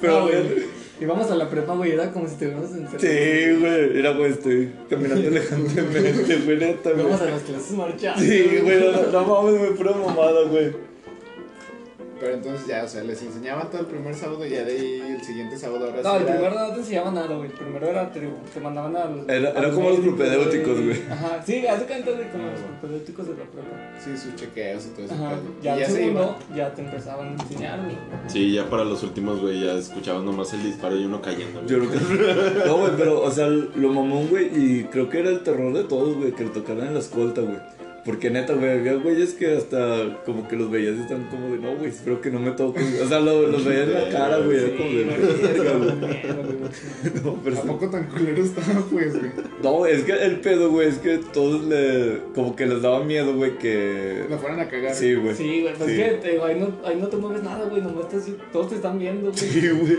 Pero, 0.00 0.12
No, 0.20 0.26
güey. 0.26 0.74
Íbamos 1.00 1.28
a 1.30 1.34
la 1.34 1.50
prepa, 1.50 1.74
güey, 1.74 1.90
era 1.90 2.12
como 2.12 2.26
si 2.26 2.34
estuviéramos 2.34 2.70
en. 2.70 2.86
Sí, 2.86 3.60
güey, 3.60 3.98
era, 3.98 4.10
güey, 4.12 4.30
estoy 4.30 4.70
caminando 4.88 5.26
elegantemente, 5.28 6.36
güey, 6.44 6.56
neta, 6.58 6.90
güey. 6.90 7.00
Íbamos 7.02 7.20
a 7.20 7.24
las 7.26 7.42
clases 7.42 7.70
marchando. 7.72 8.20
Sí, 8.22 8.58
güey, 8.62 8.78
no, 8.80 9.10
no 9.10 9.24
mames, 9.42 9.58
güey, 9.58 9.74
pura 9.74 9.90
mamada, 9.92 10.42
güey. 10.48 10.72
Pero 12.24 12.36
entonces 12.36 12.66
ya, 12.66 12.82
o 12.84 12.88
sea, 12.88 13.04
les 13.04 13.20
enseñaban 13.22 13.68
todo 13.70 13.82
el 13.82 13.86
primer 13.86 14.14
sábado 14.14 14.46
y 14.46 14.50
ya 14.50 14.64
de 14.64 14.72
ahí 14.72 15.14
el 15.18 15.22
siguiente 15.22 15.58
sábado 15.58 15.84
ahora 15.86 16.02
No, 16.02 16.10
sí 16.10 16.16
el 16.16 16.22
era- 16.22 16.32
primero 16.38 16.54
no 16.68 16.72
te 16.72 16.80
enseñaban 16.80 17.14
nada, 17.14 17.34
güey. 17.36 17.50
El 17.50 17.52
primero 17.52 17.86
era 17.86 18.10
tribu. 18.12 18.32
Te 18.54 18.60
mandaban 18.60 18.96
al. 18.96 19.24
Era- 19.30 19.50
era 19.50 19.60
al 19.60 19.74
como 19.74 19.90
los 19.90 20.00
propedéuticos, 20.00 20.80
güey. 20.82 21.02
Ajá, 21.10 21.42
sí, 21.44 21.66
hace 21.66 21.84
cuenta 21.84 22.10
de 22.12 22.28
como 22.30 22.44
los 22.46 22.60
propedéuticos 22.60 23.26
de 23.26 23.32
la 23.34 23.44
prepa. 23.44 24.00
Sí, 24.02 24.16
sus 24.16 24.34
chequeos 24.36 24.86
y 24.86 24.88
todo 24.90 25.04
eso. 25.04 25.14
Ajá. 25.14 25.32
Ya 25.62 25.70
y 25.70 25.74
el 25.74 25.80
ya 25.80 25.86
se 25.86 25.92
segundo, 25.92 26.38
ya 26.56 26.74
te 26.74 26.80
empezaban 26.82 27.28
a 27.28 27.42
enseñar, 27.42 27.80
güey. 27.84 27.96
Sí, 28.28 28.52
ya 28.52 28.64
para 28.70 28.84
los 28.84 29.02
últimos, 29.02 29.40
güey, 29.40 29.60
ya 29.64 29.74
escuchabas 29.74 30.24
nomás 30.24 30.52
el 30.54 30.62
disparo 30.62 30.96
y 30.98 31.04
uno 31.04 31.20
cayendo, 31.20 31.60
güey. 31.60 31.70
Yo 31.70 31.78
creo 31.78 31.90
que. 31.90 32.64
No, 32.66 32.78
güey, 32.78 32.92
pero, 32.96 33.20
o 33.22 33.30
sea, 33.30 33.46
lo 33.48 33.88
mamón, 33.92 34.28
güey, 34.28 34.46
y 34.54 34.84
creo 34.84 35.10
que 35.10 35.20
era 35.20 35.28
el 35.28 35.42
terror 35.42 35.72
de 35.74 35.84
todos, 35.84 36.16
güey, 36.16 36.32
que 36.32 36.44
le 36.44 36.50
tocaran 36.50 36.86
en 36.88 36.94
la 36.94 37.00
escolta, 37.00 37.42
güey. 37.42 37.58
Porque 38.04 38.28
neta, 38.28 38.52
güey, 38.52 38.70
había 38.70 38.94
güeyes 38.96 39.32
que 39.32 39.56
hasta 39.56 40.22
como 40.26 40.46
que 40.46 40.56
los 40.56 40.70
veías 40.70 40.94
y 40.96 41.00
están 41.00 41.24
como 41.30 41.48
de, 41.50 41.56
no, 41.58 41.74
güey, 41.76 41.88
espero 41.88 42.20
que 42.20 42.30
no 42.30 42.38
me 42.38 42.50
toquen. 42.50 42.84
O 43.02 43.08
sea, 43.08 43.18
lo- 43.20 43.46
los 43.48 43.64
veías 43.64 43.88
en 43.88 43.94
la 43.94 44.08
cara, 44.10 44.38
güey, 44.40 44.58
era 44.58 44.76
como 44.76 44.90
de. 44.90 45.04
No, 47.24 47.38
pero 47.42 47.58
¿A 47.58 47.62
poco 47.62 47.88
tan 47.90 48.04
culero 48.08 48.44
estaba, 48.44 48.80
pues, 48.90 49.18
güey? 49.18 49.30
No, 49.62 49.86
es 49.86 50.02
que 50.02 50.12
el 50.12 50.40
pedo, 50.40 50.70
güey, 50.70 50.88
es 50.88 50.98
que 50.98 51.18
todos 51.32 51.64
le. 51.64 52.20
Como 52.34 52.54
que 52.54 52.66
les 52.66 52.82
daba 52.82 53.02
miedo, 53.04 53.34
güey, 53.34 53.56
que. 53.58 54.24
Me 54.28 54.36
fueran 54.36 54.60
a 54.60 54.68
cagar. 54.68 54.94
Sí, 54.94 55.14
güey. 55.14 55.34
Sí, 55.34 55.62
güey, 55.62 55.74
pues 55.74 55.90
Sí. 55.90 56.00
es 56.02 56.12
que 56.12 56.18
te 56.18 56.30
digo, 56.32 56.44
ahí, 56.44 56.60
no, 56.60 56.74
ahí 56.86 56.96
no 57.00 57.08
te 57.08 57.16
mueves 57.16 57.42
nada, 57.42 57.66
güey. 57.68 57.80
Nomás 57.80 58.12
estás, 58.12 58.30
todos 58.52 58.68
te 58.68 58.74
están 58.76 58.98
viendo, 58.98 59.30
güey. 59.30 59.38
Sí, 59.38 59.68
güey. 59.70 59.96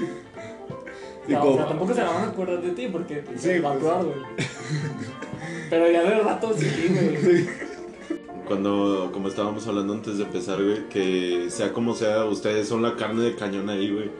Y 1.27 1.31
No, 1.31 1.39
o 1.39 1.41
como- 1.43 1.55
sea, 1.57 1.65
tampoco 1.67 1.93
se 1.95 2.01
van 2.01 2.15
a 2.17 2.23
acordar 2.27 2.61
de 2.61 2.69
ti 2.71 2.87
porque 2.91 3.23
Sí, 3.35 3.47
se 3.47 3.59
va 3.61 3.71
a 3.71 3.73
pues. 3.73 3.85
actuar, 3.91 4.05
güey. 4.05 4.17
Pero 5.71 5.91
ya 5.91 6.03
de 6.03 6.19
rato 6.19 6.53
sí, 6.55 6.67
güey. 6.89 7.45
Cuando, 8.47 9.09
como 9.11 9.27
estábamos 9.27 9.67
hablando 9.67 9.93
antes 9.93 10.17
de 10.17 10.23
empezar, 10.23 10.63
güey, 10.63 10.87
que 10.89 11.47
sea 11.49 11.73
como 11.73 11.95
sea, 11.95 12.25
ustedes 12.25 12.67
son 12.67 12.81
la 12.81 12.95
carne 12.95 13.23
de 13.23 13.35
cañón 13.35 13.69
ahí, 13.69 13.91
güey. 13.91 14.11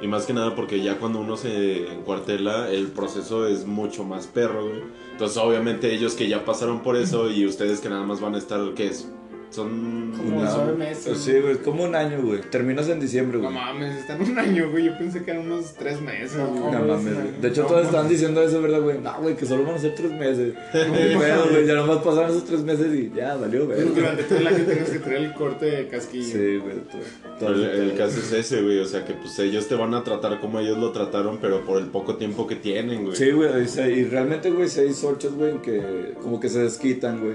Y 0.00 0.08
más 0.08 0.26
que 0.26 0.32
nada 0.32 0.54
porque 0.54 0.82
ya 0.82 0.98
cuando 0.98 1.20
uno 1.20 1.36
se 1.36 1.92
encuartela, 1.92 2.70
el 2.70 2.88
proceso 2.88 3.46
es 3.46 3.66
mucho 3.66 4.04
más 4.04 4.26
perro, 4.26 4.66
güey. 4.68 4.82
Entonces, 5.12 5.38
obviamente, 5.38 5.94
ellos 5.94 6.14
que 6.14 6.28
ya 6.28 6.44
pasaron 6.44 6.80
por 6.82 6.96
eso 6.96 7.30
y 7.30 7.46
ustedes 7.46 7.80
que 7.80 7.88
nada 7.88 8.04
más 8.04 8.20
van 8.20 8.34
a 8.34 8.38
estar, 8.38 8.74
¿qué 8.74 8.88
es? 8.88 9.08
Son... 9.54 10.12
Como 10.16 10.38
Una- 10.40 10.52
nueve 10.56 10.76
meses. 10.76 11.18
Sí, 11.18 11.32
güey, 11.40 11.56
como 11.58 11.84
un 11.84 11.94
año, 11.94 12.20
güey. 12.22 12.40
Terminas 12.50 12.88
en 12.88 12.98
diciembre, 12.98 13.38
No 13.38 13.44
güey. 13.44 13.54
mames, 13.54 13.96
están 14.00 14.20
un 14.22 14.38
año, 14.38 14.70
güey. 14.70 14.84
Yo 14.86 14.98
pensé 14.98 15.22
que 15.22 15.30
eran 15.30 15.46
unos 15.46 15.74
tres 15.74 16.00
meses, 16.00 16.36
No, 16.36 16.46
güey. 16.48 16.72
No 16.72 16.80
mames, 16.84 17.14
güey. 17.14 17.26
no. 17.36 17.40
De 17.40 17.48
hecho, 17.48 17.62
No, 17.62 17.66
todos 17.68 17.80
mames. 17.82 17.86
estaban 17.86 18.08
diciendo 18.08 18.42
eso, 18.42 18.60
¿verdad, 18.62 18.80
güey? 18.80 18.98
No, 18.98 19.14
güey, 19.20 19.36
que 19.36 19.46
solo 19.46 19.64
van 19.64 19.74
a 19.76 19.78
ser 19.78 19.94
tres 19.94 20.10
meses. 20.12 20.54
Ni 20.74 21.16
pedo, 21.18 21.48
güey. 21.50 21.66
Ya 21.66 21.74
nomás 21.74 21.98
pasaron 21.98 22.30
esos 22.30 22.44
tres 22.44 22.60
meses 22.62 22.92
y 22.94 23.12
ya, 23.14 23.36
valió, 23.36 23.66
güey. 23.66 23.80
Durante 23.82 24.24
todo 24.24 24.38
el 24.38 24.46
año 24.48 24.64
tienes 24.64 24.90
que 24.90 24.98
traer 24.98 25.22
el 25.22 25.32
corte 25.34 25.66
de 25.66 25.88
casquillo. 25.88 26.24
Sí, 26.24 26.56
güey. 26.58 26.74
todo- 26.90 27.02
todo 27.38 27.64
El, 27.70 27.94
caso 27.96 28.18
es 28.20 28.32
ese, 28.32 28.62
güey. 28.62 28.78
O 28.80 28.84
sea, 28.86 29.04
que 29.04 29.12
pues 29.14 29.38
ellos 29.38 29.66
te 29.68 29.74
van 29.74 29.94
a 29.94 30.02
tratar 30.04 30.40
como 30.40 30.60
ellos 30.60 30.78
lo 30.78 30.90
trataron, 30.92 31.38
pero 31.40 31.64
por 31.64 31.78
el 31.80 31.86
poco 31.86 32.16
tiempo 32.16 32.46
que 32.46 32.56
tienen, 32.56 33.04
güey. 33.04 33.16
Sí, 33.16 33.30
güey. 33.30 33.62
Y, 33.64 33.68
se- 33.68 33.90
y 33.90 34.04
realmente, 34.04 34.50
güey, 34.50 34.68
seis 34.68 35.02
ochos, 35.04 35.34
güey, 35.34 35.52
en 35.52 35.58
que 35.62 36.14
como 36.22 36.38
que 36.40 36.48
se 36.48 36.60
desquitan, 36.60 37.20
güey. 37.20 37.34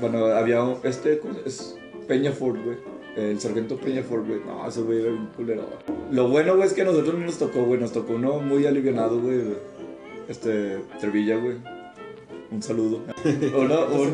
Bueno, 0.00 0.26
había 0.26 0.62
un, 0.62 0.78
este, 0.84 1.18
¿cómo 1.18 1.34
se- 1.34 1.48
es? 1.48 1.76
Peñafort, 2.08 2.58
güey. 2.64 2.76
El 3.16 3.38
sargento 3.40 3.76
Peñafort, 3.76 4.26
güey. 4.26 4.40
No, 4.46 4.66
ese 4.68 4.82
güey 4.82 5.00
era 5.00 5.10
un 5.10 5.26
culero. 5.28 5.64
Lo 6.10 6.28
bueno, 6.28 6.56
güey, 6.56 6.66
es 6.66 6.72
que 6.74 6.82
a 6.82 6.84
nosotros 6.84 7.14
no 7.18 7.26
nos 7.26 7.38
tocó, 7.38 7.64
güey. 7.64 7.80
Nos 7.80 7.92
tocó 7.92 8.14
uno 8.14 8.38
muy 8.40 8.66
alivianado, 8.66 9.20
güey. 9.20 9.40
Este, 10.28 10.78
Trevilla, 11.00 11.36
güey. 11.36 11.56
Un 12.50 12.62
saludo. 12.62 13.00
Uno, 13.56 13.86
un. 13.92 14.08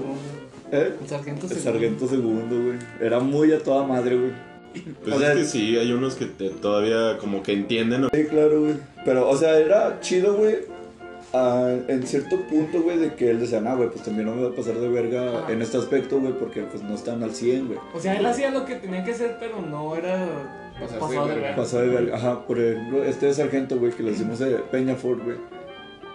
¿eh? 0.72 0.92
El 1.00 1.08
sargento 1.08 1.46
El 1.46 1.52
segundo. 1.52 1.62
sargento 1.72 2.08
segundo, 2.08 2.62
güey. 2.64 2.78
Era 3.00 3.18
muy 3.20 3.52
a 3.52 3.62
toda 3.62 3.86
madre, 3.86 4.16
güey. 4.16 4.32
Pues 5.02 5.16
O 5.16 5.18
sea, 5.18 5.32
es 5.32 5.38
que 5.38 5.44
sí, 5.46 5.76
hay 5.78 5.90
unos 5.92 6.16
que 6.16 6.26
te- 6.26 6.50
todavía 6.50 7.16
como 7.18 7.42
que 7.42 7.52
entienden. 7.54 8.08
Sí, 8.12 8.24
claro, 8.24 8.60
güey. 8.60 8.74
Pero, 9.06 9.26
o 9.28 9.36
sea, 9.36 9.58
era 9.58 10.00
chido, 10.00 10.34
güey. 10.36 10.56
Ah, 11.32 11.74
en 11.88 12.06
cierto 12.06 12.36
punto, 12.48 12.82
güey, 12.82 12.98
de 12.98 13.14
que 13.14 13.30
él 13.30 13.40
decía, 13.40 13.60
nah, 13.60 13.74
güey, 13.74 13.90
pues 13.90 14.02
también 14.04 14.26
no 14.26 14.34
me 14.34 14.42
va 14.42 14.48
a 14.50 14.54
pasar 14.54 14.74
de 14.74 14.88
verga 14.88 15.44
Ah. 15.46 15.52
en 15.52 15.62
este 15.62 15.76
aspecto, 15.78 16.20
güey, 16.20 16.32
porque 16.38 16.62
pues 16.62 16.82
no 16.82 16.94
están 16.94 17.22
al 17.22 17.34
100, 17.34 17.66
güey. 17.68 17.78
O 17.94 18.00
sea, 18.00 18.16
él 18.16 18.24
hacía 18.26 18.50
lo 18.50 18.64
que 18.64 18.76
tenía 18.76 19.04
que 19.04 19.12
hacer, 19.12 19.36
pero 19.38 19.60
no 19.60 19.94
era 19.96 20.26
Pasarse 20.80 20.98
pasado 20.98 21.28
de 21.28 21.34
verga. 21.34 21.56
Pasado 21.56 21.82
de 21.82 21.88
verga. 21.88 22.16
Ajá, 22.16 22.46
por 22.46 22.58
ejemplo, 22.60 23.04
este 23.04 23.32
sargento, 23.34 23.78
güey, 23.78 23.92
que 23.92 24.02
le 24.02 24.10
decimos 24.10 24.38
de 24.38 24.56
Peñafort, 24.70 25.22
güey. 25.24 25.36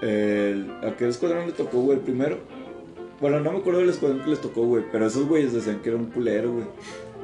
El, 0.01 0.71
¿A 0.83 0.95
qué 0.97 1.07
escuadrón 1.07 1.45
le 1.47 1.51
tocó, 1.53 1.81
güey, 1.81 1.97
el 1.99 2.03
primero? 2.03 2.37
Bueno, 3.19 3.39
no 3.39 3.51
me 3.51 3.59
acuerdo 3.59 3.81
del 3.81 3.89
escuadrón 3.89 4.21
que 4.23 4.31
les 4.31 4.41
tocó, 4.41 4.63
güey, 4.65 4.83
pero 4.91 5.05
esos 5.05 5.27
güeyes 5.27 5.53
decían 5.53 5.79
que 5.81 5.89
era 5.89 5.97
un 5.97 6.05
culero, 6.07 6.51
güey. 6.53 6.65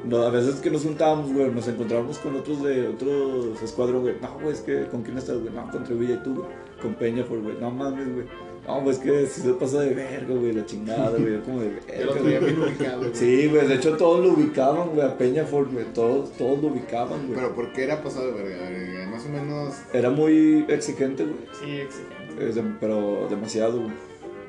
No, 0.04 0.22
a 0.22 0.30
veces 0.30 0.56
que 0.60 0.70
nos 0.70 0.84
juntábamos, 0.84 1.32
güey, 1.32 1.50
nos 1.50 1.66
encontrábamos 1.66 2.18
con 2.18 2.36
otros 2.36 2.62
de 2.62 2.86
otros 2.86 3.60
escuadrones, 3.62 4.02
güey. 4.02 4.14
No, 4.22 4.34
güey, 4.40 4.52
es 4.54 4.60
que 4.60 4.86
¿con 4.86 5.02
quién 5.02 5.18
estás, 5.18 5.38
güey? 5.38 5.52
No, 5.52 5.68
con 5.72 5.82
Trevilla 5.82 6.14
y 6.14 6.22
tú, 6.22 6.36
güey. 6.36 6.46
Con 6.82 6.94
Peñafort, 6.94 7.42
güey. 7.42 7.56
No 7.60 7.70
mames, 7.70 8.12
güey. 8.14 8.26
No, 8.66 8.84
pues 8.84 8.98
es 8.98 9.02
que 9.02 9.26
si 9.26 9.40
se 9.40 9.52
pasa 9.54 9.80
de 9.80 9.94
verga, 9.94 10.34
güey, 10.34 10.52
la 10.52 10.66
chingada, 10.66 11.10
güey. 11.16 11.32
Yo 11.32 11.42
como 11.42 11.60
de 11.62 11.70
Yo 11.98 12.04
lo 12.04 12.14
verga, 12.22 12.40
güey. 12.40 12.54
bien 12.54 12.62
ubicado, 12.68 12.98
güey. 13.00 13.14
Sí, 13.14 13.46
güey, 13.48 13.66
de 13.66 13.74
hecho 13.76 13.96
todos 13.96 14.24
lo 14.26 14.32
ubicaban, 14.34 14.90
güey, 14.90 15.06
a 15.06 15.16
Peñafort, 15.16 15.72
güey. 15.72 15.86
Todos, 15.94 16.32
todos 16.32 16.62
lo 16.62 16.68
ubicaban, 16.68 17.26
güey. 17.28 17.34
Pero 17.40 17.54
¿por 17.54 17.72
qué 17.72 17.84
era 17.84 18.02
pasado 18.02 18.26
de 18.26 18.42
verga? 18.42 18.68
verga? 18.68 19.06
Más 19.10 19.24
o 19.24 19.28
menos. 19.30 19.74
Era 19.94 20.10
muy 20.10 20.66
exigente, 20.68 21.24
güey. 21.24 21.36
Sí, 21.60 21.70
exigente. 21.80 22.62
De- 22.62 22.74
pero 22.78 23.26
demasiado, 23.30 23.80
güey. 23.80 23.92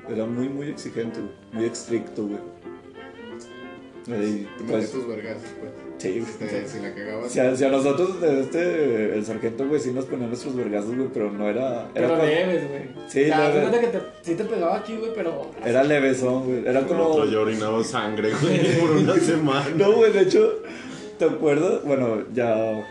Era 0.10 0.26
muy, 0.26 0.50
muy 0.50 0.68
exigente, 0.68 1.20
güey. 1.22 1.32
Muy 1.54 1.66
estricto, 1.66 2.24
güey. 2.28 2.40
Metía 4.08 4.48
pues, 4.68 4.92
tus 4.92 5.08
vergazos, 5.08 5.44
pues. 5.60 5.72
Sí, 6.00 6.18
Este, 6.26 6.48
güey. 6.48 6.68
si 6.68 6.80
la 6.80 6.94
cagabas. 6.96 7.32
Si 7.32 7.40
a, 7.40 7.56
si 7.56 7.64
a 7.64 7.70
nosotros, 7.70 8.10
este, 8.24 9.14
el 9.16 9.24
sargento, 9.26 9.68
güey, 9.68 9.80
sí 9.80 9.92
nos 9.94 10.06
ponía 10.06 10.26
nuestros 10.28 10.56
vergazos, 10.56 10.96
güey, 10.96 11.10
pero 11.14 11.32
no 11.32 11.48
era... 11.48 11.84
Era, 11.84 11.88
Pero 11.94 12.08
cuando- 12.08 12.26
leves, 12.26 12.68
güey. 12.70 12.82
Sí, 13.08 13.22
o 13.24 13.26
sea, 13.28 13.48
haz 13.48 13.54
de 13.54 13.60
leve. 13.60 13.70
cuenta 13.70 13.80
que 13.92 13.98
te, 13.98 14.06
sí 14.22 14.36
te 14.36 14.44
pegaba 14.46 14.78
aquí, 14.78 14.96
güey, 14.98 15.12
pero. 15.16 15.52
era 15.64 15.84
levesón, 15.84 16.46
güey. 16.46 16.66
Era 16.68 16.82
como... 16.88 17.04
otro 17.06 17.26
yo 17.26 17.42
orinaba 17.44 17.84
sangre, 17.84 18.32
güey, 18.42 18.80
por 18.80 18.92
una 18.92 19.16
semana. 19.16 19.70
No, 19.78 19.92
güey, 19.94 20.12
de 20.12 20.22
hecho, 20.22 20.54
¿te 21.20 21.26
acuerdas? 21.26 21.84
Bueno, 21.86 22.24
ya 22.34 22.84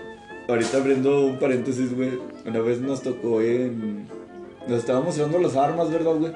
ahorita 0.49 0.77
abriendo 0.79 1.27
un 1.27 1.39
paréntesis, 1.39 1.95
güey. 1.97 2.19
Una 2.47 2.61
vez 2.61 2.81
nos 2.81 3.03
tocó 3.03 3.41
en... 3.43 4.07
Nos 4.69 4.81
estaban 4.81 5.05
mostrando 5.05 5.39
las 5.39 5.57
armas, 5.57 5.91
¿verdad, 5.91 6.15
güey? 6.15 6.33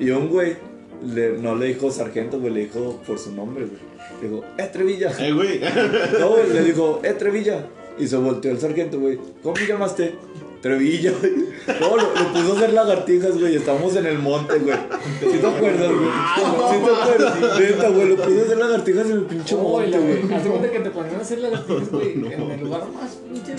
Y 0.00 0.10
un 0.10 0.28
güey 0.28 0.56
le- 1.04 1.38
no 1.38 1.54
le 1.54 1.66
dijo 1.66 1.90
sargento, 1.90 2.40
güey, 2.40 2.52
le 2.52 2.60
dijo 2.60 3.00
por 3.06 3.18
su 3.18 3.32
nombre, 3.34 3.66
güey. 3.66 3.87
Le 4.20 4.28
dijo, 4.28 4.44
¡eh, 4.58 4.70
Trevilla! 4.72 5.12
Eh, 5.18 5.32
güey. 5.32 5.60
No, 6.20 6.30
güey, 6.30 6.52
le 6.52 6.62
dijo, 6.64 7.00
¡eh, 7.04 7.12
Trevilla! 7.14 7.66
Y 7.98 8.06
se 8.06 8.16
volteó 8.16 8.50
el 8.52 8.60
sargento, 8.60 8.98
güey. 9.00 9.18
¿Cómo 9.42 9.54
me 9.54 9.66
llamaste? 9.66 10.14
Trevilla, 10.60 11.12
güey. 11.20 11.48
No, 11.80 11.96
lo, 11.96 12.02
lo 12.02 12.32
puso 12.32 12.52
a 12.52 12.56
hacer 12.56 12.72
lagartijas, 12.72 13.38
güey. 13.38 13.56
Estábamos 13.56 13.94
en 13.94 14.06
el 14.06 14.18
monte, 14.18 14.58
güey. 14.58 14.76
¿Sí 15.20 15.38
te 15.38 15.46
acuerdas, 15.46 15.92
güey? 15.92 16.10
¿Sí 16.34 16.84
te 16.84 16.90
acuerdas? 16.90 17.60
Neta, 17.60 17.88
güey, 17.90 18.08
lo 18.08 18.16
puso 18.16 18.40
a 18.40 18.42
hacer 18.42 18.58
lagartijas 18.58 19.06
en 19.06 19.12
el 19.12 19.22
pinche 19.22 19.56
monte, 19.56 19.96
Oye, 19.98 19.98
güey. 19.98 20.34
Hace 20.34 20.48
cuenta 20.48 20.70
que 20.70 20.78
te 20.80 20.90
ponían 20.90 21.14
a 21.16 21.20
hacer 21.20 21.38
lagartijas, 21.40 21.90
güey, 21.90 22.12
en 22.12 22.50
el 22.50 22.60
lugar 22.60 22.82
más 22.92 23.18
pinche, 23.32 23.54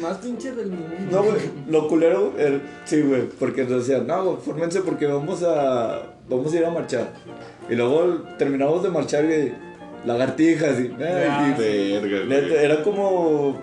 más 0.00 0.16
pinche 0.18 0.52
del 0.52 0.66
mundo. 0.68 0.94
No, 1.10 1.22
güey, 1.22 1.36
lo 1.68 1.88
culero, 1.88 2.32
el, 2.36 2.60
sí, 2.84 3.00
güey, 3.02 3.22
porque 3.38 3.64
nos 3.64 3.86
decían, 3.86 4.06
no, 4.06 4.24
güey, 4.24 4.36
fórmense 4.44 4.80
porque 4.80 5.06
vamos 5.06 5.42
a, 5.44 6.02
vamos 6.28 6.52
a 6.52 6.56
ir 6.56 6.64
a 6.64 6.70
marchar. 6.70 7.12
Y 7.70 7.74
luego 7.76 8.22
terminamos 8.36 8.82
de 8.82 8.90
marchar, 8.90 9.24
güey, 9.26 9.52
lagartijas 10.06 10.78
y, 10.80 10.92
Ah, 11.02 11.54
y- 11.58 11.92
Verga, 11.92 12.24
neta, 12.26 12.48
güey. 12.48 12.64
era 12.64 12.82
como, 12.82 13.56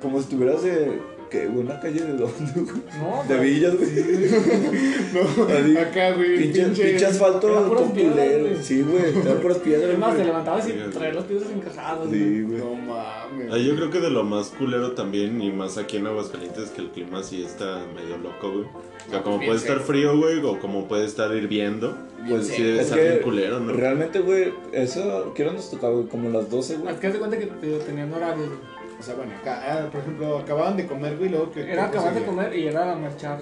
como 0.00 0.18
si 0.18 0.24
estuvieras 0.24 0.64
eh, 0.64 0.98
¿Qué, 1.30 1.46
güey? 1.46 1.64
¿Una 1.64 1.78
calle 1.80 2.00
de 2.00 2.12
dónde, 2.14 2.52
güey? 2.54 2.82
No, 3.00 3.24
De 3.28 3.38
Villas, 3.40 3.74
güey. 3.76 3.88
No, 5.12 5.44
Así, 5.48 5.76
acá, 5.76 6.12
güey. 6.12 6.38
Pinche, 6.38 6.64
pinche 6.66 7.06
asfalto 7.06 7.48
Era 7.50 7.66
puras 7.66 7.82
con 7.84 7.92
piedras, 7.92 8.40
güey. 8.40 8.56
Sí, 8.62 8.82
güey, 8.82 9.02
eran 9.24 9.38
puras 9.38 9.58
piedras. 9.64 9.90
Es 9.90 9.98
más, 9.98 10.10
te 10.10 10.16
güey. 10.16 10.26
levantabas 10.26 10.68
y 10.68 10.72
traías 10.72 11.14
los 11.14 11.24
pies 11.24 11.42
encajados. 11.54 12.10
Sí, 12.10 12.42
güey. 12.42 12.58
No 12.58 12.74
mames. 12.74 13.52
Ah, 13.52 13.58
yo 13.58 13.74
creo 13.76 13.90
que 13.90 14.00
de 14.00 14.10
lo 14.10 14.24
más 14.24 14.48
culero 14.58 14.92
también, 14.92 15.40
y 15.42 15.50
más 15.50 15.78
aquí 15.78 15.96
en 15.98 16.06
Aguascalientes, 16.06 16.64
es 16.64 16.70
que 16.70 16.80
el 16.82 16.88
clima 16.90 17.22
sí 17.22 17.42
está 17.42 17.82
medio 17.94 18.16
loco, 18.18 18.50
güey. 18.52 18.64
O 19.06 19.10
sea, 19.10 19.22
como 19.22 19.38
Bien 19.38 19.48
puede 19.50 19.60
estar 19.60 19.76
seco. 19.78 19.86
frío, 19.86 20.16
güey, 20.18 20.38
o 20.44 20.58
como 20.58 20.86
puede 20.88 21.06
estar 21.06 21.34
hirviendo, 21.34 21.96
Pues 22.28 22.48
sí 22.48 22.62
debe 22.62 22.76
es 22.80 22.82
estar 22.84 22.98
que 22.98 23.08
bien 23.08 23.22
culero, 23.22 23.60
¿no? 23.60 23.72
Realmente, 23.72 24.18
güey, 24.20 24.52
eso, 24.72 25.32
¿qué 25.34 25.44
hora 25.44 25.52
nos 25.54 25.70
tocaba, 25.70 25.94
güey? 25.94 26.06
Como 26.08 26.28
las 26.30 26.50
12, 26.50 26.76
güey. 26.76 26.92
Es 26.94 27.00
que 27.00 27.06
haz 27.06 27.12
de 27.14 27.18
cuenta 27.18 27.38
que 27.38 27.46
te- 27.46 27.78
tenían 27.86 28.12
horarios. 28.12 28.48
güey. 28.48 28.77
O 28.98 29.02
sea, 29.02 29.14
bueno, 29.14 29.32
acá, 29.40 29.62
ah, 29.64 29.88
por 29.90 30.00
ejemplo, 30.00 30.38
acababan 30.38 30.76
de 30.76 30.86
comer, 30.86 31.16
güey, 31.16 31.28
y 31.28 31.32
luego 31.32 31.52
que. 31.52 31.70
Era 31.72 31.84
acabar 31.86 32.14
de 32.14 32.24
comer 32.24 32.54
y 32.56 32.66
era 32.66 32.92
a 32.92 32.96
marchar. 32.96 33.38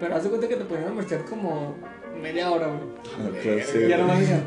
Pero 0.00 0.14
haz 0.16 0.22
de 0.24 0.28
cuenta 0.30 0.48
que 0.48 0.56
te 0.56 0.64
ponían 0.64 0.88
a 0.88 0.92
marchar 0.94 1.24
como 1.24 1.74
media 2.20 2.50
hora, 2.50 2.68
güey. 2.68 2.80
Ah, 3.18 3.30
Y 3.44 3.88
ya 3.88 3.96
güey. 3.96 3.98
nomás 3.98 4.20
decían, 4.20 4.44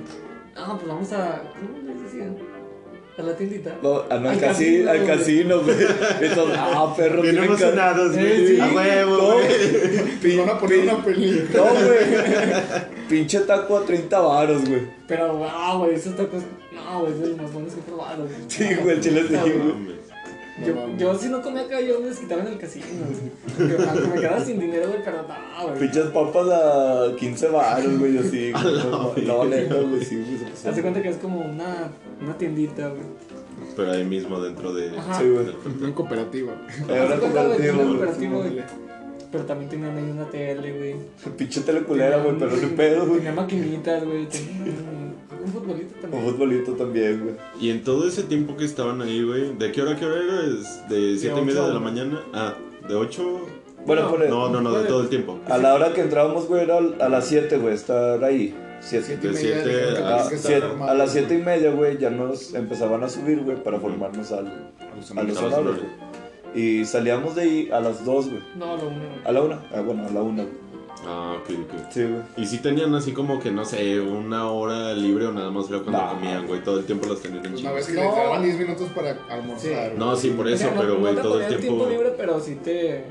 ah, 0.55 0.73
pues 0.75 0.87
vamos 0.87 1.13
a. 1.13 1.41
¿Cómo 1.53 1.87
les 1.93 2.01
decían? 2.03 2.37
A 3.17 3.21
la 3.21 3.35
tiendita. 3.35 3.75
No, 3.83 3.95
no, 3.95 4.01
al, 4.09 4.27
Al 4.27 4.39
casino, 4.39 4.85
casino, 4.85 4.91
al 4.91 4.97
güey. 4.97 5.07
casino, 5.17 5.61
güey. 5.61 5.77
Entonces, 6.21 6.57
ah, 6.57 6.93
perro, 6.95 7.21
Bien 7.21 7.37
emocionados, 7.43 8.13
güey. 8.15 8.47
sí. 8.47 8.59
A 8.61 8.67
huevo, 8.73 9.17
No, 9.17 9.33
güey. 9.33 10.37
Van 10.37 10.49
a 10.49 10.57
poner 10.59 10.79
una 10.79 11.03
película. 11.03 11.59
No, 11.65 11.85
güey. 11.85 13.07
Pinche 13.09 13.39
taco 13.41 13.77
a 13.77 13.85
30 13.85 14.19
varos, 14.19 14.67
güey. 14.69 14.87
Pero, 15.07 15.45
ah, 15.45 15.75
güey, 15.77 15.95
esos 15.95 16.15
tacos. 16.15 16.43
No, 16.73 17.01
güey, 17.01 17.11
es 17.11 17.19
de 17.19 17.27
los 17.29 17.37
más 17.41 17.51
buenos 17.53 17.73
que 17.73 17.79
he 17.81 17.83
probado. 17.83 18.23
güey. 18.23 18.35
Sí, 18.47 18.63
güey, 18.81 18.95
el 18.95 19.01
chile 19.01 19.23
Neta, 19.23 19.41
güey. 19.43 19.99
Yo, 20.65 20.97
yo 20.97 21.15
si 21.17 21.29
no 21.29 21.41
comía 21.41 21.61
acá, 21.63 21.79
yo 21.81 21.99
me 21.99 22.09
desquitaba 22.09 22.41
en 22.41 22.47
el 22.47 22.57
casino. 22.57 22.85
me 23.57 24.19
quedaba 24.21 24.43
sin 24.43 24.59
dinero, 24.59 24.87
güey, 24.89 25.03
pero 25.03 25.23
no, 25.23 25.67
güey. 25.67 25.79
Pinches 25.79 26.05
papas 26.07 26.47
a 26.49 27.15
15 27.17 27.47
varos, 27.49 27.99
güey, 27.99 28.17
así. 28.17 28.51
No, 29.25 29.45
neta, 29.45 29.75
güey, 29.75 30.03
sí, 30.03 30.15
güey. 30.15 30.51
Hazte 30.51 30.81
cuenta 30.81 31.01
que 31.01 31.09
es 31.09 31.17
como 31.17 31.39
una, 31.41 31.91
una 32.21 32.37
tiendita, 32.37 32.89
güey. 32.89 33.01
Pero 33.75 33.91
ahí 33.91 34.03
mismo 34.03 34.39
dentro 34.41 34.73
de... 34.73 34.97
Ajá. 34.97 35.19
Sí, 35.19 35.29
güey. 35.29 35.47
En 35.81 35.93
cooperativa. 35.93 36.53
Era 36.89 37.05
una 37.05 37.15
güey. 37.15 37.31
cooperativa, 37.31 38.37
güey. 38.37 38.63
Pero 39.31 39.45
también 39.45 39.69
tenían 39.69 39.95
ahí 39.95 40.09
una 40.09 40.25
tele, 40.29 40.77
güey. 40.77 40.95
Pinche 41.37 41.61
teleculera, 41.61 42.17
güey, 42.17 42.37
pero 42.37 42.55
no 42.55 42.67
pedo, 42.75 43.05
güey. 43.05 43.17
Tenía 43.17 43.33
maquinitas, 43.33 44.03
güey. 44.03 44.27
Un, 45.31 45.43
un 45.45 45.51
futbolito 45.51 45.93
Un 45.95 46.01
también. 46.01 46.23
futbolito 46.25 46.71
también, 46.73 47.21
güey. 47.23 47.35
Y 47.59 47.69
en 47.69 47.83
todo 47.83 48.07
ese 48.07 48.23
tiempo 48.23 48.55
que 48.57 48.65
estaban 48.65 49.01
ahí, 49.01 49.23
güey, 49.23 49.55
¿de 49.57 49.71
qué 49.71 49.81
hora 49.81 49.91
a 49.91 49.95
qué 49.97 50.05
hora 50.05 50.21
era? 50.23 50.41
¿Es 50.45 50.87
¿De 50.89 51.17
siete 51.17 51.27
y 51.27 51.29
ocho 51.39 51.45
media 51.45 51.61
de 51.61 51.69
a- 51.69 51.73
la 51.73 51.79
mañana? 51.79 52.21
Ah, 52.33 52.53
¿de 52.87 52.95
8? 52.95 53.39
Bueno, 53.85 54.01
No, 54.03 54.09
pone- 54.11 54.27
No, 54.27 54.49
no, 54.49 54.61
no, 54.61 54.71
de 54.73 54.85
todo 54.87 55.01
el 55.01 55.09
tiempo. 55.09 55.39
a 55.47 55.57
la 55.57 55.73
hora 55.73 55.93
que 55.93 56.01
entrábamos, 56.01 56.47
güey, 56.47 56.63
era 56.63 56.77
a 56.77 57.09
las 57.09 57.25
7, 57.27 57.57
güey, 57.57 57.73
estar 57.75 58.23
ahí. 58.23 58.55
Siete. 58.81 59.17
De 59.17 59.27
media 59.29 59.39
siete 59.39 59.67
dijeron 59.69 59.93
que 59.95 59.99
a- 60.01 60.15
Ah, 60.15 60.29
siete- 60.29 60.65
armado. 60.65 60.91
a 60.91 60.93
las 60.95 61.11
7 61.11 61.35
y 61.35 61.37
media, 61.41 61.71
güey, 61.71 61.97
ya 61.97 62.09
nos 62.09 62.53
empezaban 62.53 63.03
a 63.03 63.09
subir, 63.09 63.41
güey, 63.41 63.61
para 63.61 63.79
formarnos 63.79 64.31
al, 64.31 64.47
a 64.47 64.95
los 65.23 65.37
A 65.37 65.39
sonores. 65.51 65.81
güey. 65.81 66.09
Y 66.55 66.85
salíamos 66.85 67.35
de 67.35 67.41
ahí 67.43 67.69
a 67.71 67.79
las 67.79 68.03
2, 68.05 68.29
güey. 68.29 68.41
No, 68.57 68.75
lo 68.77 68.87
uno. 68.87 69.03
A 69.25 69.31
la 69.31 69.41
1. 69.41 69.59
Ah, 69.73 69.81
bueno, 69.81 70.07
a 70.07 70.11
la 70.11 70.21
1, 70.21 70.43
güey. 70.43 70.68
Ah, 71.05 71.37
ok, 71.39 71.49
ok. 71.63 71.91
Sí, 71.91 72.03
güey. 72.03 72.21
Y 72.37 72.45
si 72.45 72.57
tenían 72.59 72.93
así 72.93 73.13
como 73.13 73.39
que, 73.39 73.51
no 73.51 73.63
sé, 73.65 73.99
una 74.01 74.49
hora 74.51 74.93
libre 74.93 75.27
o 75.27 75.31
nada 75.31 75.49
más 75.49 75.69
era 75.69 75.79
cuando 75.79 76.09
comían, 76.15 76.45
güey. 76.45 76.61
Todo 76.63 76.79
el 76.79 76.85
tiempo 76.85 77.07
los 77.07 77.21
tenían 77.21 77.45
en 77.45 77.51
Una 77.51 77.57
chinga. 77.57 77.71
vez 77.73 77.87
que 77.87 77.93
No. 77.93 78.01
les 78.01 78.15
daban 78.15 78.43
10 78.43 78.59
minutos 78.59 78.89
para 78.89 79.17
almorzar. 79.29 79.93
No, 79.97 80.15
sí, 80.15 80.29
por 80.31 80.45
O 80.45 80.49
eso, 80.49 80.57
sea, 80.57 80.73
no- 80.75 80.81
pero, 80.81 80.93
no 80.95 80.99
güey, 80.99 81.15
te 81.15 81.21
todo 81.21 81.35
el 81.39 81.43
ponían 81.45 81.61
tiempo... 81.61 81.87
libre, 81.89 82.13
pero 82.17 82.39
sí 82.39 82.55
te. 82.55 83.03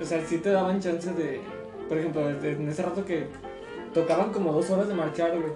O 0.00 0.04
sea, 0.04 0.24
sí 0.26 0.38
te 0.38 0.50
daban 0.50 0.80
chance 0.80 1.12
de. 1.12 1.40
Por 1.88 1.98
ejemplo, 1.98 2.28
en 2.30 2.68
ese 2.68 2.82
rato 2.82 3.04
que 3.04 3.26
tocaban 3.92 4.30
como 4.32 4.52
dos 4.52 4.70
horas 4.70 4.86
de 4.86 4.94
marchar, 4.94 5.32
güey. 5.32 5.52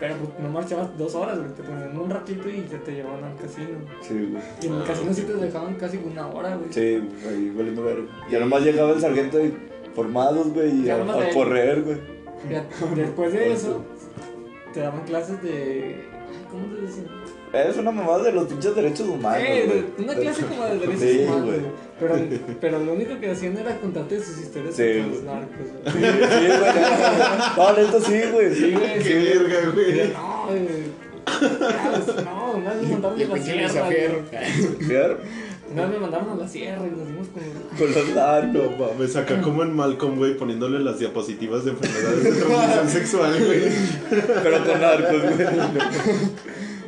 Pero 0.00 0.14
pues, 0.16 0.30
no 0.40 0.48
marchabas 0.48 0.96
dos 0.96 1.14
horas, 1.14 1.38
güey. 1.38 1.50
Te 1.52 1.62
ponían 1.62 1.96
un 1.98 2.08
ratito 2.10 2.48
y 2.48 2.66
se 2.68 2.78
te 2.78 2.92
llevaban 2.92 3.22
al 3.24 3.36
casino. 3.36 3.78
Sí, 4.00 4.14
güey. 4.14 4.42
Y 4.62 4.66
en 4.66 4.72
el 4.74 4.82
Ah, 4.82 4.84
casino 4.86 5.12
sí 5.12 5.20
ok. 5.20 5.26
te 5.28 5.34
dejaban 5.34 5.74
casi 5.74 5.98
una 5.98 6.26
hora, 6.28 6.56
güey. 6.56 6.72
Sí, 6.72 6.80
ahí 7.28 7.52
valiendo 7.54 7.82
ver. 7.84 7.98
Ya 8.30 8.40
nomás 8.40 8.62
llegaba 8.62 8.92
el 8.92 9.00
sargento 9.00 9.38
y 9.44 9.54
formados, 9.98 10.52
güey, 10.52 10.86
y 10.86 10.90
a, 10.90 10.98
correr, 11.34 11.82
güey. 11.82 11.98
Después 12.94 13.32
de 13.32 13.52
eso, 13.52 13.84
te 14.72 14.80
daban 14.80 15.04
clases 15.04 15.42
de. 15.42 16.04
ay, 16.30 16.46
¿Cómo 16.50 16.66
te 16.72 16.82
decían? 16.82 17.06
Es 17.52 17.76
una 17.78 17.90
mamada 17.90 18.22
de 18.24 18.32
los 18.32 18.46
pinches 18.46 18.76
derechos 18.76 19.08
humanos, 19.08 19.42
Eh, 19.42 19.86
una 19.98 20.14
clase 20.14 20.44
como 20.44 20.64
de 20.66 20.78
derechos 20.78 21.00
Sí, 21.00 21.24
humanos, 21.26 21.44
güey. 21.46 21.58
güey. 21.60 21.72
Pero, 21.98 22.14
pero 22.60 22.78
lo 22.84 22.92
único 22.92 23.18
que 23.18 23.30
hacían 23.32 23.56
era 23.56 23.76
contarte 23.80 24.20
sus 24.20 24.38
historias 24.38 24.76
Sí, 24.76 25.00
contra 25.00 25.14
los 25.14 25.22
narcos, 25.24 25.66
güey. 25.82 25.94
Sí, 25.94 25.98
sí, 26.30 26.46
güey. 26.60 27.86
No, 27.90 28.00
sí, 28.00 28.20
güey. 28.32 28.54
Sí, 28.54 28.72
güey, 28.72 28.98
¡Qué 29.02 29.14
güey. 29.14 29.38
verga, 29.38 29.70
güey! 29.74 30.12
No, 30.12 30.46
güey. 30.46 31.08
Ya, 31.28 32.02
pues, 32.04 32.24
No, 32.24 32.52
una 32.52 32.70
vez 32.74 32.82
me 32.82 32.88
mandaron 32.90 33.18
A 35.76 35.80
vez 35.82 35.90
me 35.90 35.98
mandaron 35.98 36.30
a 36.30 36.34
la 36.36 36.48
sierra 36.48 36.82
y 36.86 36.90
nos 36.96 37.06
dimos 37.06 37.28
como. 37.28 37.46
Con 37.78 37.94
los 37.94 38.08
narcos. 38.14 38.52
No 38.78 38.86
mames, 38.86 39.16
acá 39.16 39.40
como 39.42 39.62
en 39.62 39.74
Malcolm, 39.76 40.16
güey, 40.16 40.36
poniéndole 40.36 40.78
las 40.80 40.98
diapositivas 40.98 41.64
de 41.64 41.72
enfermedades 41.72 42.24
de 42.24 42.32
transmisión 42.32 42.88
sexual, 42.88 43.44
güey. 43.44 43.62
Pero 44.42 44.64
con 44.64 44.80
narcos, 44.80 45.22
güey. 45.22 45.48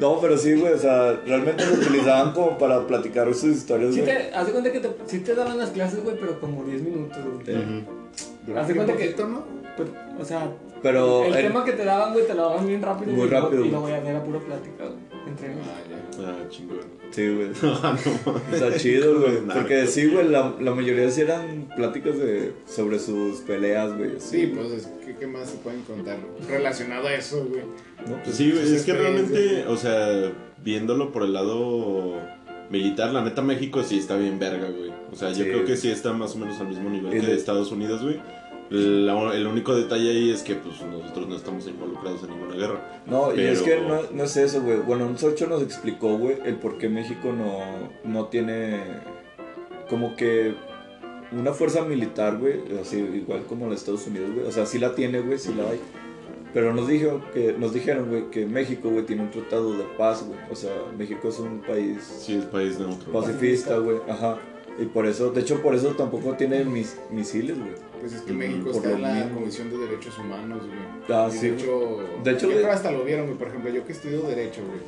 No, 0.01 0.19
pero 0.19 0.39
sí, 0.39 0.55
güey, 0.55 0.73
o 0.73 0.79
sea, 0.79 1.21
realmente 1.27 1.63
lo 1.67 1.75
utilizaban 1.75 2.33
como 2.33 2.57
para 2.57 2.87
platicar 2.87 3.27
sus 3.35 3.51
historias, 3.57 3.95
Sí 3.95 4.01
güey. 4.01 4.17
te, 4.17 4.35
haz 4.35 4.47
de 4.47 4.53
cuenta 4.53 4.73
que 4.73 4.81
te, 4.81 4.89
sí 5.05 5.19
te 5.19 5.35
daban 5.35 5.59
las 5.59 5.69
clases, 5.71 6.03
güey, 6.03 6.17
pero 6.19 6.41
como 6.41 6.65
10 6.65 6.81
minutos, 6.83 7.19
güey. 7.45 8.57
Haz 8.57 8.67
de 8.69 8.75
cuenta 8.75 8.97
que- 8.97 9.15
¿no? 9.19 9.45
Pero, 9.77 9.91
o 10.19 10.25
sea, 10.25 10.51
Pero 10.83 11.25
el 11.27 11.35
el- 11.35 11.47
tema 11.49 11.65
que 11.67 11.73
te 11.73 11.85
daban, 11.85 12.15
güey, 12.15 12.27
te 12.27 12.33
lo 12.33 12.49
daban 12.49 12.67
bien 12.67 12.81
rápido. 12.81 13.13
Muy 13.13 13.27
y 13.27 13.29
luego- 13.31 13.45
rápido, 13.45 13.61
Y 13.67 13.69
güey. 13.69 13.71
luego 13.83 13.89
ya 13.91 14.11
era 14.11 14.25
pura 14.25 14.39
plática, 14.41 14.85
güey. 14.85 15.10
Entre 15.31 15.53
ellos. 15.53 15.67
Ah, 15.67 15.81
ya. 15.91 16.27
Ah, 16.29 16.49
chingón. 16.49 16.79
Sí, 17.11 17.29
güey. 17.29 17.49
Está 18.53 18.77
chido, 18.77 19.21
güey. 19.21 19.39
Porque 19.53 19.87
sí, 19.87 20.07
güey, 20.07 20.29
la, 20.29 20.55
la 20.61 20.75
mayoría 20.75 21.11
sí 21.11 21.23
eran 21.23 21.69
pláticas 21.77 22.19
de, 22.19 22.53
sobre 22.67 22.99
sus 22.99 23.39
peleas, 23.41 23.97
güey. 23.97 24.13
Sí, 24.19 24.53
pues, 24.55 24.89
¿qué 25.19 25.27
más 25.27 25.51
se 25.51 25.57
pueden 25.59 25.83
contar 25.83 26.19
relacionado 26.49 27.09
a 27.09 27.15
eso, 27.15 27.45
güey? 27.47 27.63
¿no? 28.09 28.23
Pues 28.23 28.37
sí, 28.37 28.51
güey, 28.53 28.75
es 28.75 28.83
que 28.85 28.93
realmente, 28.93 29.67
o 29.67 29.77
sea, 29.77 30.33
viéndolo 30.65 31.11
por 31.13 31.25
el 31.25 31.33
lado 31.33 32.15
militar, 32.71 33.13
la 33.13 33.23
neta 33.25 33.43
México 33.43 33.83
sí 33.83 33.99
está 33.99 34.17
bien 34.17 34.39
verga, 34.39 34.69
güey. 34.69 34.91
O 35.13 35.17
sea, 35.17 35.33
yo 35.33 35.45
creo 35.45 35.65
que 35.65 35.77
sí 35.77 35.91
está 35.91 36.13
más 36.13 36.37
o 36.37 36.39
menos 36.39 36.61
al 36.61 36.69
mismo 36.69 36.89
nivel 36.89 37.11
que 37.11 37.27
de- 37.27 37.35
Estados 37.35 37.73
Unidos, 37.73 38.03
güey. 38.03 38.21
La- 38.71 39.35
el 39.35 39.47
único 39.47 39.75
detalle 39.75 40.11
ahí 40.11 40.31
es 40.31 40.43
que 40.43 40.55
pues 40.55 40.81
nosotros 40.83 41.29
no 41.29 41.37
estamos 41.37 41.67
involucrados 41.67 42.23
en 42.23 42.31
ninguna 42.31 42.55
guerra. 42.55 43.03
No, 43.07 43.35
y 43.35 43.41
es 43.41 43.63
que 43.63 43.81
no, 43.81 44.03
no 44.13 44.25
es 44.25 44.37
eso, 44.37 44.63
güey. 44.63 44.79
Bueno, 44.79 45.07
un 45.07 45.19
Socho 45.19 45.47
nos 45.49 45.63
explicó, 45.63 46.17
güey, 46.17 46.39
el 46.45 46.55
por 46.57 46.79
qué 46.79 46.89
México 46.89 47.33
no, 47.33 47.59
no 48.05 48.27
tiene 48.27 48.81
como 49.89 50.15
que 50.15 50.55
una 51.33 51.53
fuerza 51.53 51.83
militar, 51.85 52.39
güey, 52.39 52.61
así 52.81 52.99
igual 52.99 53.43
como 53.49 53.67
los 53.67 53.77
Estados 53.81 54.07
Unidos, 54.07 54.31
güey. 54.35 54.47
O 54.47 54.53
sea, 54.53 54.67
sí 54.67 54.79
la 54.79 54.95
tiene, 54.95 55.21
güey, 55.21 55.39
sí 55.39 55.53
la 55.57 55.69
hay. 55.71 55.81
Pero 56.53 56.75
nos 56.75 56.89
dijo 56.89 57.21
que 57.33 57.53
nos 57.53 57.73
dijeron, 57.73 58.09
güey, 58.09 58.31
que 58.31 58.45
México, 58.47 58.91
güey, 58.91 59.05
tiene 59.07 59.23
un 59.23 59.31
tratado 59.31 59.73
de 59.77 59.85
paz, 59.97 60.25
güey. 60.27 60.39
O 60.51 60.57
sea, 60.57 60.73
México 60.99 61.29
es 61.29 61.39
un 61.39 61.61
país 61.61 62.03
Sí, 62.25 62.35
es 62.37 62.45
país 62.45 62.79
neutro. 62.79 63.13
pacifista, 63.13 63.79
güey. 63.79 63.99
Ajá. 64.09 64.39
Y 64.81 64.87
por 64.87 65.07
eso, 65.07 65.31
de 65.31 65.41
hecho, 65.43 65.61
por 65.63 65.75
eso 65.75 65.89
tampoco 65.91 66.33
tiene 66.35 66.65
mis, 66.65 66.97
misiles, 67.11 67.57
güey. 67.59 67.73
Pues 68.01 68.13
es 68.15 68.23
que 68.23 68.33
México 68.33 68.71
está 68.71 68.93
en 68.93 69.03
la 69.03 69.15
mismo. 69.15 69.41
Comisión 69.41 69.71
de 69.71 69.79
Derechos 69.79 70.19
Humanos, 70.19 70.63
güey. 70.67 70.79
Ah, 71.19 71.29
Y 71.31 71.37
sí, 71.37 71.49
de 71.51 71.57
hecho, 71.57 71.99
De 72.25 72.31
hecho, 72.33 72.49
creo 72.49 72.71
hasta 72.71 72.91
lo 72.91 73.05
vieron, 73.05 73.27
güey. 73.27 73.39
Por 73.39 73.49
ejemplo, 73.49 73.71
yo 73.71 73.85
que 73.85 73.93
estudio 73.93 74.23
Derecho, 74.23 74.63
güey. 74.67 74.81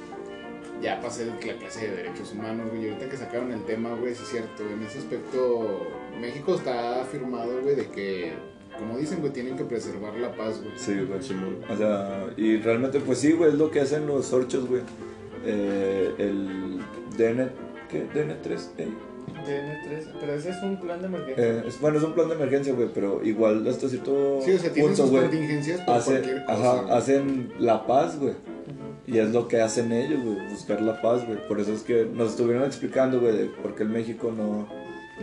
Ya 0.82 1.00
pasé 1.00 1.26
la 1.26 1.36
clase 1.36 1.88
de 1.88 1.96
Derechos 1.96 2.32
Humanos, 2.32 2.70
güey. 2.70 2.86
Y 2.86 2.88
ahorita 2.88 3.08
que 3.08 3.16
sacaron 3.16 3.52
el 3.52 3.62
tema, 3.64 3.94
güey, 3.94 4.14
sí 4.14 4.22
es 4.24 4.30
cierto. 4.30 4.62
En 4.68 4.82
ese 4.82 4.98
aspecto, 4.98 5.86
México 6.20 6.54
está 6.56 7.02
afirmado, 7.02 7.60
güey, 7.62 7.76
de 7.76 7.86
que, 7.88 8.32
como 8.78 8.96
dicen, 8.98 9.20
güey, 9.20 9.32
tienen 9.32 9.56
que 9.56 9.64
preservar 9.64 10.14
la 10.16 10.34
paz, 10.34 10.60
güey. 10.60 10.72
Sí, 10.76 10.94
güey. 10.94 11.20
O 11.70 11.76
sea, 11.76 12.26
y 12.36 12.56
realmente, 12.56 12.98
pues 13.00 13.18
sí, 13.18 13.32
güey, 13.32 13.50
es 13.50 13.56
lo 13.58 13.70
que 13.70 13.80
hacen 13.80 14.06
los 14.06 14.32
orchos, 14.32 14.66
güey. 14.66 14.82
Eh, 15.44 16.14
el 16.18 16.78
DN, 17.16 17.50
¿qué? 17.88 18.06
DN3, 18.08 18.70
eh, 18.78 18.88
DN3, 19.46 20.06
pero 20.20 20.34
ese 20.34 20.50
es 20.50 20.62
un 20.62 20.76
plan 20.80 21.00
de 21.00 21.06
emergencia. 21.06 21.44
eh, 21.46 21.62
es, 21.66 21.80
bueno, 21.80 21.98
es 21.98 22.04
un 22.04 22.12
plan 22.12 22.28
de 22.28 22.34
emergencia, 22.34 22.72
güey, 22.72 22.88
pero 22.92 23.22
igual 23.24 23.66
hasta 23.66 23.88
cierto 23.88 24.40
Sí, 24.44 24.52
o 24.52 24.58
sea, 24.58 24.72
tienen 24.72 24.90
punto, 24.92 25.02
sus 25.02 25.10
güey, 25.10 25.22
contingencias 25.24 25.80
por 25.82 25.94
hacen, 25.96 26.12
cualquier 26.14 26.44
cosa. 26.46 26.52
ajá, 26.72 26.82
güey. 26.82 26.94
hacen 26.96 27.52
la 27.58 27.86
paz, 27.86 28.18
güey. 28.18 28.34
Y 29.06 29.18
es 29.18 29.30
lo 29.32 29.48
que 29.48 29.60
hacen 29.60 29.90
ellos, 29.92 30.22
güey, 30.24 30.48
buscar 30.50 30.80
la 30.80 31.00
paz, 31.02 31.26
güey. 31.26 31.46
Por 31.48 31.60
eso 31.60 31.72
es 31.72 31.82
que 31.82 32.04
nos 32.06 32.30
estuvieron 32.30 32.64
explicando, 32.64 33.20
güey, 33.20 33.36
de 33.36 33.44
por 33.46 33.74
qué 33.74 33.82
el 33.82 33.88
México 33.88 34.32
no, 34.36 34.68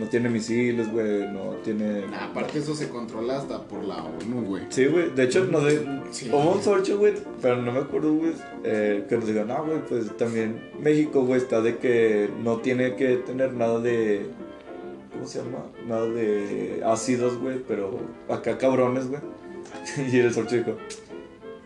no 0.00 0.06
tiene 0.06 0.28
misiles, 0.30 0.90
güey, 0.90 1.30
no 1.30 1.56
tiene... 1.62 2.06
Nah, 2.06 2.30
aparte 2.30 2.58
eso 2.58 2.74
se 2.74 2.88
controla 2.88 3.36
hasta 3.38 3.62
por 3.64 3.84
la 3.84 4.02
ONU, 4.02 4.42
güey. 4.46 4.62
Sí, 4.70 4.86
güey, 4.86 5.10
de 5.14 5.24
hecho, 5.24 5.44
nos 5.44 5.64
de- 5.64 6.00
Sí. 6.10 6.28
hubo 6.32 6.54
un 6.54 6.62
sorcho, 6.62 6.98
güey, 6.98 7.12
pero 7.42 7.56
no 7.60 7.70
me 7.70 7.80
acuerdo, 7.80 8.14
güey, 8.14 8.32
eh, 8.64 9.04
que 9.08 9.16
nos 9.16 9.26
digan, 9.26 9.48
no, 9.48 9.64
güey, 9.64 9.84
pues 9.86 10.16
también 10.16 10.70
México, 10.80 11.22
güey, 11.24 11.38
está 11.40 11.60
de 11.60 11.76
que 11.78 12.30
no 12.42 12.56
tiene 12.58 12.96
que 12.96 13.16
tener 13.18 13.52
nada 13.52 13.78
de, 13.78 14.26
¿cómo 15.12 15.26
se 15.26 15.38
llama? 15.42 15.66
Nada 15.86 16.06
de 16.06 16.82
ácidos, 16.84 17.38
güey, 17.38 17.58
pero 17.68 18.00
acá 18.28 18.56
cabrones, 18.58 19.08
güey. 19.08 19.20
Y 20.12 20.18
el 20.18 20.32
sorcho 20.34 20.56
dijo, 20.56 20.76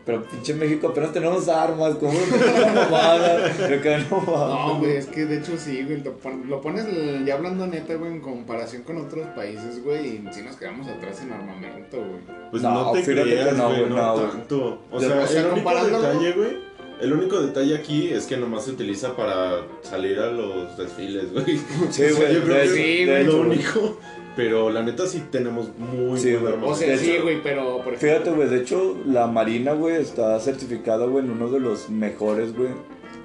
pero 0.04 0.22
pinche 0.24 0.54
México 0.54 0.88
apenas 0.88 1.12
tenemos 1.12 1.48
armas, 1.48 1.94
¿cómo 1.96 2.12
no 2.12 3.82
que 3.82 3.98
no 4.10 4.20
No, 4.20 4.78
güey, 4.78 4.96
es 4.96 5.06
que 5.06 5.24
de 5.26 5.38
hecho 5.38 5.52
sí, 5.56 5.82
güey. 5.84 6.02
Lo, 6.02 6.12
pon- 6.18 6.44
lo 6.48 6.60
pones 6.60 6.84
ya 7.24 7.34
hablando 7.34 7.66
neta, 7.66 7.94
güey, 7.94 8.12
en 8.12 8.20
comparación 8.20 8.82
con 8.82 8.98
otros 8.98 9.26
países, 9.28 9.82
güey. 9.82 10.06
Y 10.06 10.24
sí 10.32 10.42
nos 10.42 10.56
quedamos 10.56 10.86
atrás 10.88 11.20
en 11.22 11.32
armamento, 11.32 11.98
güey. 11.98 12.20
Pues 12.50 12.62
No, 12.62 12.70
no, 12.84 12.92
te 12.92 13.02
creas, 13.02 13.56
no, 13.56 13.68
güey, 13.68 13.80
güey, 13.80 13.90
no, 13.90 13.96
no, 13.96 14.12
güey. 14.14 14.30
tanto. 14.30 14.78
O 14.90 15.00
sea, 15.00 15.20
o 15.20 15.26
sea, 15.26 15.40
el 15.40 15.46
único 15.52 15.84
detalle, 15.86 16.32
güey, 16.32 16.74
el 17.00 17.12
único 17.12 17.40
detalle 17.40 17.74
aquí 17.76 18.08
es 18.12 18.26
que 18.26 18.36
nomás 18.36 18.64
se 18.64 18.70
utiliza 18.70 19.16
para 19.16 19.62
salir 19.82 20.18
a 20.18 20.30
los 20.30 20.76
desfiles, 20.76 21.32
güey. 21.32 21.56
Sí, 21.56 21.64
O 21.86 21.92
sea, 21.92 22.12
güey, 22.12 22.34
yo 22.34 22.42
creo 22.42 22.56
de- 22.56 22.62
que 22.62 22.68
sí, 22.68 23.00
es 23.02 23.08
güey. 23.08 23.24
lo 23.24 23.40
único. 23.40 23.98
Pero 24.36 24.68
la 24.70 24.82
neta 24.82 25.06
sí 25.06 25.22
tenemos 25.30 25.68
muy 25.78 26.18
Sí, 26.18 26.30
buen 26.32 26.40
güey. 26.42 26.52
armamento. 26.54 26.66
O 26.72 26.74
sea, 26.74 26.98
sí, 26.98 27.18
güey, 27.22 27.40
pero 27.42 27.78
por 27.84 27.94
ejemplo. 27.94 27.98
Fíjate, 27.98 28.30
güey, 28.30 28.48
de 28.48 28.56
hecho, 28.58 28.96
la 29.06 29.26
Marina, 29.28 29.72
güey, 29.74 29.96
está 29.96 30.38
certificada, 30.40 31.06
güey, 31.06 31.24
en 31.24 31.30
uno 31.30 31.48
de 31.50 31.60
los 31.60 31.88
mejores, 31.88 32.56
güey, 32.56 32.70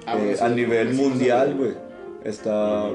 Ah, 0.06 0.16
eh, 0.18 0.34
sí, 0.36 0.42
a 0.44 0.48
lo 0.48 0.54
nivel 0.54 0.94
mundial, 0.94 1.54
güey. 1.58 1.72
Está, 2.24 2.90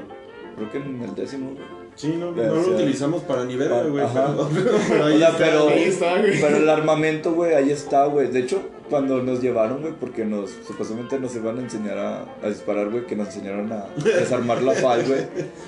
creo 0.56 0.70
que 0.70 0.78
en 0.78 1.02
el 1.02 1.14
décimo, 1.14 1.50
güey. 1.50 1.62
Sí, 1.94 2.08
no, 2.18 2.30
no 2.32 2.42
lo 2.42 2.52
o 2.60 2.64
sea, 2.64 2.74
utilizamos 2.74 3.22
para 3.22 3.44
ni 3.44 3.56
ver, 3.56 3.72
ah, 3.72 3.82
güey. 3.88 4.04
Pero, 4.12 4.48
pero 4.88 5.28
pero- 5.38 5.64
güey. 5.64 5.74
Ahí 5.74 5.82
está, 5.84 6.18
güey. 6.20 6.40
Pero 6.40 6.56
el 6.56 6.68
armamento, 6.68 7.32
güey, 7.32 7.54
ahí 7.54 7.70
está, 7.70 8.06
güey. 8.06 8.28
De 8.28 8.40
hecho, 8.40 8.60
cuando 8.88 9.22
nos 9.22 9.40
llevaron, 9.42 9.80
güey, 9.82 9.92
porque 9.98 10.24
nos 10.24 10.50
supuestamente 10.66 11.18
nos 11.18 11.34
iban 11.36 11.58
a 11.58 11.62
enseñar 11.62 11.98
a, 11.98 12.48
disparar, 12.48 12.90
güey, 12.90 13.06
que 13.06 13.16
nos 13.16 13.28
enseñaron 13.28 13.72
a 13.72 13.86
desarmar 14.02 14.62
la 14.62 14.72
FAL, 14.72 15.04
güey. 15.06 15.20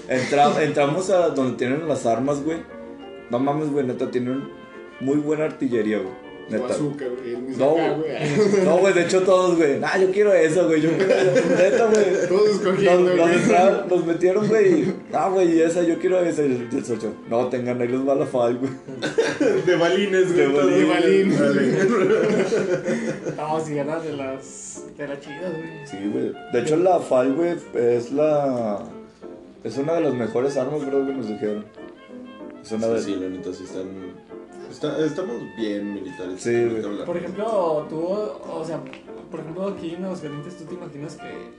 Entra- 0.09 0.63
entramos 0.63 1.11
a 1.11 1.31
donde 1.31 1.57
tienen 1.57 1.87
las 1.89 2.07
armas, 2.07 2.43
güey. 2.43 2.59
No 3.31 3.39
mames, 3.39 3.71
güey, 3.71 3.87
neta, 3.87 4.11
tienen 4.11 4.49
muy 5.01 5.17
buena 5.17 5.45
artillería, 5.45 5.99
güey. 5.99 6.28
Neta. 6.51 6.67
azúcar, 6.67 7.09
güey. 7.21 7.35
el 7.35 7.59
No, 7.59 7.73
güey. 7.73 8.65
No, 8.65 8.79
güey, 8.79 8.95
de 8.95 9.03
hecho 9.03 9.23
todos, 9.23 9.57
güey. 9.57 9.79
Nah, 9.79 9.99
yo 9.99 10.11
quiero 10.11 10.33
eso, 10.33 10.67
güey. 10.67 10.81
Yo 10.81 10.91
quiero 10.97 11.13
eso. 11.13 11.49
Neta, 11.57 11.87
güey. 11.87 12.29
Todos 12.29 12.49
escogiendo, 12.49 13.15
Nos, 13.15 13.89
güey. 13.89 14.03
metieron, 14.05 14.49
güey. 14.49 14.85
Ah, 15.13 15.29
güey, 15.33 15.57
y 15.57 15.61
esa, 15.63 15.83
yo 15.83 15.99
quiero 15.99 16.21
esa. 16.21 16.43
Y 16.43 16.69
el 16.73 16.85
socio, 16.85 17.13
no, 17.29 17.49
tengan 17.49 17.81
ahí 17.83 17.89
los 17.89 18.09
va 18.09 18.15
la 18.15 18.27
FAL, 18.27 18.59
güey. 18.59 18.71
De 19.67 19.77
balines, 19.77 20.35
De 20.35 20.47
güey. 20.47 20.67
De. 20.71 20.87
Dale. 20.87 21.25
No, 23.37 23.61
si 23.61 23.79
eras 23.79 24.03
de 24.05 24.13
las. 24.15 24.83
de 24.97 25.09
las 25.09 25.21
chidas, 25.21 25.53
güey. 25.53 25.87
Sí, 25.87 25.97
güey. 26.13 26.33
De 26.53 26.61
hecho, 26.61 26.77
la 26.77 26.99
FAL, 26.99 27.35
güey, 27.35 27.57
es 27.75 28.11
la. 28.13 28.83
Es 29.65 29.77
una 29.77 29.95
de 29.95 30.01
las 30.03 30.15
mejores 30.15 30.57
armas, 30.57 30.87
bro, 30.87 31.07
que 31.07 31.13
nos 31.13 31.29
dijeron. 31.29 31.65
Es 32.63 32.73
una 32.73 32.87
de. 32.89 32.99
Sí, 33.01 33.15
sí, 33.15 33.21
la 33.21 33.29
neta 33.29 33.53
sí 33.53 33.65
están. 33.65 33.87
Está- 34.71 35.05
estamos 35.05 35.37
bien 35.57 35.95
militares. 35.95 36.41
Sí, 36.41 36.65
güey. 36.65 37.05
Por 37.05 37.17
ejemplo, 37.17 37.87
tú, 37.89 38.01
o 38.01 38.65
sea, 38.65 38.81
por 39.31 39.41
ejemplo, 39.41 39.69
aquí 39.69 39.95
en 39.95 40.05
Aguascalientes, 40.05 40.57
¿tú 40.59 40.65
te 40.65 40.75
imaginas 40.75 41.17
que. 41.17 41.59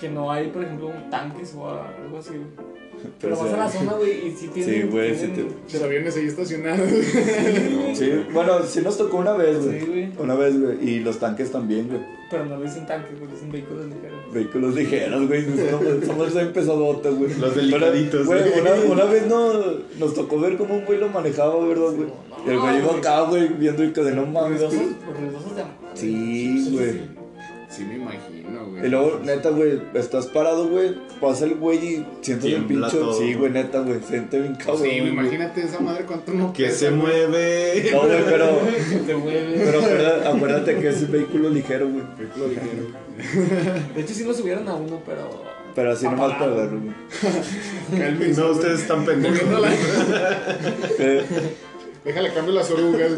que 0.00 0.10
no 0.10 0.30
hay, 0.30 0.48
por 0.48 0.62
ejemplo, 0.64 0.90
tanques 1.10 1.54
o 1.54 1.68
algo 1.70 2.18
así, 2.18 2.30
güey? 2.30 2.74
Pero 2.94 3.12
Pero 3.20 3.36
vas 3.36 3.52
a 3.52 3.56
la 3.56 3.68
zona, 3.70 3.92
güey, 3.94 4.28
y 4.28 4.30
sí 4.32 4.48
tienen. 4.48 4.74
Sí, 4.82 4.88
güey, 4.88 5.14
sí 5.14 5.26
tienen- 5.28 5.54
Los 5.72 5.82
aviones 5.82 6.16
ahí 6.16 6.26
estacionados. 6.26 6.88
Sí, 7.94 8.10
bueno, 8.32 8.62
sí 8.64 8.80
nos 8.82 8.96
tocó 8.98 9.18
una 9.18 9.34
vez, 9.34 9.64
güey. 9.64 9.80
Sí, 9.80 9.86
güey. 9.86 10.12
Una 10.18 10.34
vez, 10.34 10.60
güey. 10.60 10.88
Y 10.88 11.00
los 11.00 11.18
tanques 11.20 11.52
también, 11.52 11.88
güey. 11.88 12.00
Pero 12.30 12.44
no 12.46 12.56
le 12.58 12.64
dicen 12.64 12.86
tanques, 12.86 13.16
güey, 13.18 13.30
dicen 13.30 13.52
vehículos 13.52 13.86
ligeros. 13.86 14.13
Vehículos 14.34 14.74
ligeros, 14.74 15.28
güey. 15.28 15.44
Somos, 15.70 16.04
somos 16.04 16.28
bien 16.34 16.52
güey. 17.14 17.32
Los 17.38 17.54
delicaditos, 17.54 18.26
Güey, 18.26 18.42
una, 18.60 18.72
una 18.92 19.04
vez 19.04 19.26
no, 19.28 19.52
nos 19.98 20.14
tocó 20.14 20.40
ver 20.40 20.56
cómo 20.56 20.74
un 20.74 20.84
güey 20.84 20.98
lo 20.98 21.08
manejaba, 21.08 21.64
¿verdad, 21.66 21.92
güey? 21.92 22.08
Y 22.46 22.50
el 22.50 22.58
güey 22.58 22.78
iba 22.78 22.96
acá, 22.96 23.22
güey, 23.22 23.48
viendo 23.48 23.84
y 23.84 23.92
que 23.92 24.02
de 24.02 24.14
no 24.14 24.26
mames. 24.26 24.60
Ruidosos 24.60 25.56
de 25.56 25.64
Sí, 25.94 26.68
güey. 26.72 27.00
Sí, 27.70 27.84
me 27.84 27.94
imagino, 27.94 28.33
güey. 28.70 28.86
Y 28.86 28.88
luego, 28.88 29.20
neta, 29.24 29.50
güey, 29.50 29.80
estás 29.94 30.26
parado, 30.26 30.68
güey, 30.68 30.94
pasa 31.20 31.44
el 31.44 31.54
güey 31.56 31.78
y 31.78 32.06
sientes 32.20 32.52
el 32.52 32.64
pincho. 32.64 32.90
todo. 32.90 33.14
Sí, 33.14 33.34
güey, 33.34 33.50
neta, 33.52 33.80
güey, 33.80 34.00
siente 34.06 34.40
bien 34.40 34.54
cabrón. 34.54 34.82
Sí, 34.82 35.00
güey, 35.00 35.08
imagínate 35.08 35.62
esa 35.62 35.80
madre 35.80 36.04
cuánto 36.04 36.32
no 36.32 36.52
Que 36.52 36.70
se 36.70 36.90
mueve. 36.90 37.90
No, 37.92 38.00
güey, 38.02 38.24
pero, 38.24 38.46
Te 39.06 39.14
mueves. 39.14 39.62
pero 39.64 39.78
acuérdate, 39.80 40.28
acuérdate 40.28 40.78
que 40.78 40.88
es 40.88 41.02
un 41.02 41.12
vehículo 41.12 41.50
ligero, 41.50 41.88
güey. 41.88 42.04
Vehículo 42.18 42.48
ligero. 42.48 43.04
De 43.94 44.00
hecho, 44.00 44.14
sí 44.14 44.24
lo 44.24 44.34
subieron 44.34 44.68
a 44.68 44.74
uno, 44.74 45.00
pero. 45.06 45.54
Pero 45.74 45.92
así 45.92 46.04
nomás 46.04 46.34
para 46.34 46.52
verlo, 46.54 46.80
güey. 46.80 48.34
No, 48.36 48.50
ustedes 48.50 48.82
están 48.82 49.04
pendejos. 49.04 49.40
Déjale 52.04 52.34
cambio 52.34 52.54
las 52.54 52.70
orugas, 52.70 53.12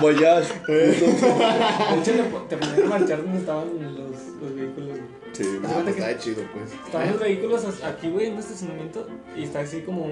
voyage. 0.00 0.52
De 0.68 0.92
hecho, 0.92 2.12
te 2.48 2.56
ponían 2.56 2.82
a 2.84 2.88
marchar 2.88 3.22
donde 3.22 3.38
estaban 3.38 3.68
los, 3.96 4.40
los 4.40 4.54
vehículos, 4.54 4.88
güey. 4.90 5.00
Sí, 5.32 5.44
güey. 5.44 5.72
Ah, 5.72 5.80
pues 5.82 5.96
está 5.96 6.18
chido, 6.18 6.42
pues. 6.54 6.72
Estaban 6.86 7.10
los 7.10 7.20
vehículos 7.20 7.64
aquí, 7.84 8.08
güey, 8.10 8.26
en 8.26 8.34
un 8.34 8.38
estacionamiento. 8.38 9.06
Y 9.36 9.42
está 9.44 9.60
así 9.60 9.80
como. 9.80 10.06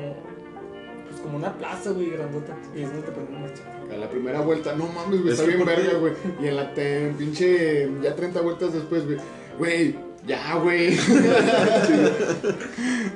Pues 1.08 1.20
como 1.20 1.36
una 1.36 1.52
plaza, 1.56 1.90
güey, 1.90 2.10
grandota. 2.10 2.56
Y 2.74 2.82
es 2.82 2.88
donde 2.92 3.06
te 3.06 3.12
ponen 3.12 3.36
a 3.36 3.38
marchar. 3.40 3.66
A 3.92 3.96
la 3.96 4.10
primera 4.10 4.40
vuelta, 4.40 4.74
no 4.74 4.86
mames, 4.88 5.20
güey, 5.22 5.32
Es 5.32 5.38
está 5.38 5.52
bien 5.54 5.64
verga, 5.64 5.98
güey. 5.98 6.12
Y 6.42 6.48
en 6.48 6.56
la 6.56 6.74
te- 6.74 7.12
pinche, 7.16 7.88
ya 8.02 8.16
30 8.16 8.40
vueltas 8.40 8.72
después, 8.72 9.04
güey. 9.06 9.18
Güey, 9.56 9.94
ya, 10.26 10.56
güey. 10.56 10.98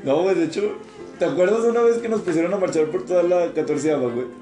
No, 0.04 0.22
güey, 0.22 0.34
de 0.36 0.44
hecho, 0.44 0.78
¿te 1.20 1.24
acuerdas 1.26 1.62
de 1.62 1.70
una 1.70 1.82
vez 1.82 1.98
que 1.98 2.08
nos 2.08 2.22
pusieron 2.22 2.52
a 2.52 2.56
marchar 2.56 2.86
por 2.86 3.04
toda 3.06 3.22
la 3.22 3.52
14 3.52 3.94
güey? 3.94 4.40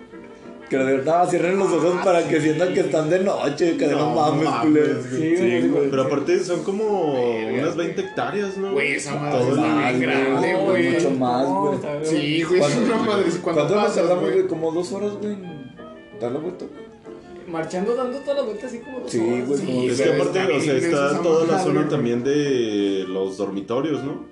Que 0.71 0.77
nos 0.77 0.87
dijeron, 0.87 1.05
no, 1.07 1.27
cierren 1.27 1.59
los 1.59 1.73
ojos 1.73 1.95
Ah, 1.99 2.05
para 2.05 2.23
sí. 2.23 2.29
que 2.29 2.41
sientan 2.43 2.75
que 2.75 2.81
están 2.81 3.09
de 3.09 3.21
noche, 3.21 3.77
que 3.79 3.87
de 3.89 3.93
no, 3.95 4.11
No 4.11 4.15
mames, 4.15 4.45
mames, 4.45 4.63
culero. 4.63 5.01
güey. 5.11 5.37
Sí, 5.37 5.69
güey. 5.69 5.91
Pero 5.91 6.03
aparte 6.03 6.45
son 6.45 6.63
como 6.63 7.15
Verga, 7.15 7.53
unas 7.63 7.75
güey. 7.75 7.87
20 7.87 8.03
hectáreas, 8.03 8.57
¿no? 8.59 8.73
Güey, 8.73 8.93
esa 8.93 9.15
madre 9.15 9.41
el- 9.49 9.55
bien 9.99 10.01
grande, 10.11 10.55
güey. 10.67 10.91
mucho 10.93 11.11
más, 11.13 11.49
No, 11.49 11.61
güey. 11.69 11.79
Sí, 12.05 12.43
güey, 12.45 12.61
es 12.61 12.67
¿Cuándo- 12.67 12.85
una 12.95 13.03
madre. 13.03 13.25
¿Cuánto 13.43 13.75
nos 13.77 13.95
tardamos, 13.95 14.21
güey. 14.25 14.35
güey? 14.35 14.47
Como 14.47 14.73
dos 14.73 14.93
horas, 14.93 15.13
güey, 15.21 15.33
en 15.33 15.75
dar 16.21 16.33
la 16.33 16.39
vuelta. 16.39 16.67
Marchando, 17.51 17.95
dando 17.97 18.19
toda 18.19 18.35
la 18.37 18.43
vuelta 18.43 18.67
así 18.67 18.79
como 18.81 19.01
dos 19.01 19.11
Sí, 19.11 19.19
horas. 19.21 19.49
güey, 19.49 19.61
Sí, 19.61 19.67
como- 19.67 19.83
Es 19.85 20.01
que 20.03 20.13
aparte, 20.13 20.39
está 20.43 20.55
o 20.55 20.61
sea, 20.61 20.75
está 20.77 21.23
toda 21.23 21.47
la 21.47 21.59
zona 21.63 21.75
güey. 21.81 21.89
también 21.89 22.23
de 22.23 23.05
los 23.09 23.39
dormitorios, 23.39 24.05
¿no? 24.05 24.27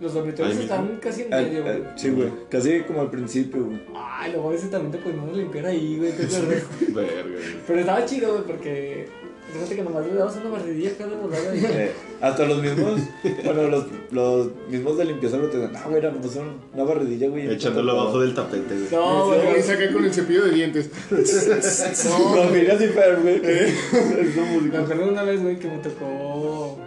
Los 0.00 0.12
dormitorios 0.14 0.56
están 0.58 0.98
casi 1.00 1.22
en 1.22 1.32
Eh, 1.32 1.36
medio, 1.42 1.62
güey. 1.62 1.76
eh, 1.76 1.82
sí, 1.96 2.10
güey, 2.10 2.28
casi 2.50 2.80
como 2.80 3.00
al 3.02 3.10
principio, 3.10 3.64
güey. 3.64 3.80
Ay, 3.94 4.32
luego 4.32 4.52
ese 4.52 4.68
también 4.68 4.92
te 4.92 4.98
a 5.08 5.32
limpiar 5.36 5.66
ahí, 5.66 5.96
güey. 5.98 6.12
¿te 6.12 6.22
acuerdas? 6.26 6.64
Verga, 6.92 7.22
güey. 7.22 7.42
Pero 7.66 7.80
estaba 7.80 8.04
chido, 8.04 8.32
güey, 8.32 8.44
porque. 8.44 9.08
Fíjate 9.52 9.76
que 9.76 9.82
nomás 9.84 10.04
le 10.04 10.14
dabas 10.14 10.34
una 10.36 10.50
barridilla 10.50 10.90
acá 10.90 11.06
de 11.06 11.14
volada 11.16 11.54
y. 11.54 11.64
Eh, 11.64 11.92
hasta 12.20 12.44
los 12.46 12.60
mismos, 12.60 12.98
bueno, 13.44 13.68
los, 13.68 13.84
los 14.10 14.48
mismos 14.68 14.98
de 14.98 15.04
limpieza 15.04 15.36
lo 15.36 15.48
te 15.48 15.58
dan, 15.58 15.76
ah, 15.76 15.82
güey, 15.84 15.98
era 15.98 16.10
nomás 16.10 16.34
un- 16.34 16.56
una 16.72 16.82
barridilla, 16.82 17.28
güey. 17.28 17.48
Echándolo 17.52 17.92
abajo 17.92 18.18
del 18.20 18.34
tapete, 18.34 18.74
güey. 18.74 18.88
No, 18.90 19.26
Güey, 19.28 19.46
güey. 19.46 19.62
saca 19.62 19.92
con 19.92 20.04
el 20.04 20.12
cepillo 20.12 20.46
de 20.46 20.50
dientes. 20.54 20.90
No, 21.10 22.34
Familia 22.34 22.76
sin 22.78 22.88
Fer, 22.90 23.20
güey. 23.20 23.40
Es 23.44 24.36
lo 24.36 24.60
Me 24.72 24.78
acuerdo 24.78 25.08
una 25.10 25.22
vez, 25.22 25.40
güey, 25.40 25.56
que 25.58 25.68
me 25.68 25.78
tocó 25.78 26.78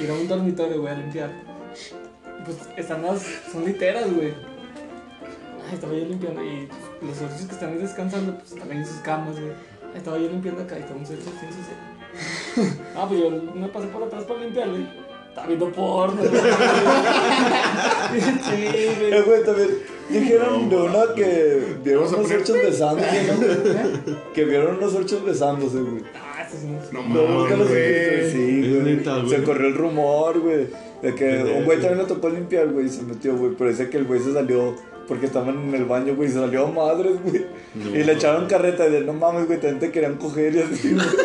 ir 0.00 0.10
a 0.10 0.14
un 0.14 0.28
dormitorio, 0.28 0.80
güey, 0.82 0.94
a 0.94 0.98
limpiar. 0.98 1.30
Pues 2.46 2.58
están 2.76 3.02
las. 3.02 3.22
son 3.52 3.64
literas, 3.64 4.12
güey. 4.14 4.32
Ay, 5.68 5.74
estaba 5.74 5.92
yo 5.92 6.04
limpiando 6.04 6.42
y 6.44 6.68
los 7.02 7.16
socios 7.16 7.42
que 7.48 7.54
están 7.54 7.70
ahí 7.72 7.78
descansando, 7.78 8.34
pues 8.38 8.52
están 8.52 8.70
ahí 8.70 8.78
en 8.78 8.86
sus 8.86 8.98
camas, 8.98 9.34
güey. 9.34 9.50
Ay, 9.92 9.98
Estaba 9.98 10.16
yo 10.18 10.28
limpiando 10.28 10.62
acá 10.62 10.76
y 10.78 10.82
estaba 10.82 11.00
un 11.00 11.06
socio 11.06 11.22
su 11.24 11.30
Ah, 12.96 13.06
pues 13.08 13.20
yo 13.20 13.30
me 13.30 13.68
pasé 13.68 13.88
por 13.88 14.02
atrás 14.04 14.24
para 14.24 14.40
limpiar, 14.40 14.68
güey. 14.70 14.86
Estaba 15.28 15.46
viendo 15.48 15.70
porno, 15.72 16.22
güey. 16.22 16.30
Sí, 18.16 18.52
Eh, 18.54 18.94
güey. 19.10 19.22
güey, 19.22 19.44
también 19.44 19.68
dijeron 20.08 20.68
de 20.70 20.76
una 20.76 21.02
que 21.14 21.76
vieron 21.84 22.04
unos 22.04 22.30
ochos 22.30 22.56
besándose, 22.56 23.24
¿no? 23.24 24.32
Que 24.32 24.44
vieron 24.44 24.76
unos 24.76 24.94
ochos 24.94 25.24
besándose, 25.24 25.80
güey. 25.80 26.02
Estos 26.56 26.90
son 26.90 26.96
los- 26.96 27.08
No 27.08 27.22
No, 27.48 27.56
los 27.56 27.68
viste, 27.68 28.18
güey. 28.20 28.30
Sí, 28.32 28.68
güey. 28.70 28.96
neta, 28.96 29.18
güey. 29.18 29.28
Se 29.30 29.42
corrió 29.42 29.68
el 29.68 29.74
rumor, 29.74 30.40
güey. 30.40 30.66
De 31.02 31.14
que 31.14 31.38
un 31.58 31.64
güey 31.64 31.78
también 31.78 31.98
le 31.98 32.04
tocó 32.04 32.28
limpiar, 32.30 32.68
güey, 32.68 32.86
y 32.86 32.88
se 32.88 33.02
metió, 33.02 33.36
güey. 33.36 33.52
Pero 33.56 33.70
dice 33.70 33.88
que 33.90 33.98
el 33.98 34.04
güey 34.04 34.20
se 34.20 34.32
salió 34.32 34.74
porque 35.06 35.26
estaban 35.26 35.68
en 35.68 35.74
el 35.74 35.84
baño, 35.84 36.16
güey, 36.16 36.28
y 36.28 36.32
se 36.32 36.38
salió 36.40 36.66
a 36.66 36.70
madres, 36.72 37.12
güey. 37.22 37.44
No. 37.74 37.90
Y 37.96 38.02
le 38.02 38.12
echaron 38.14 38.46
carreta 38.46 38.86
y 38.88 38.90
de 38.92 39.00
no 39.02 39.12
mames, 39.12 39.46
güey, 39.46 39.60
también 39.60 39.78
te 39.78 39.90
querían 39.90 40.16
coger 40.16 40.54
y 40.56 40.58
así, 40.60 40.92
güey. 40.94 41.06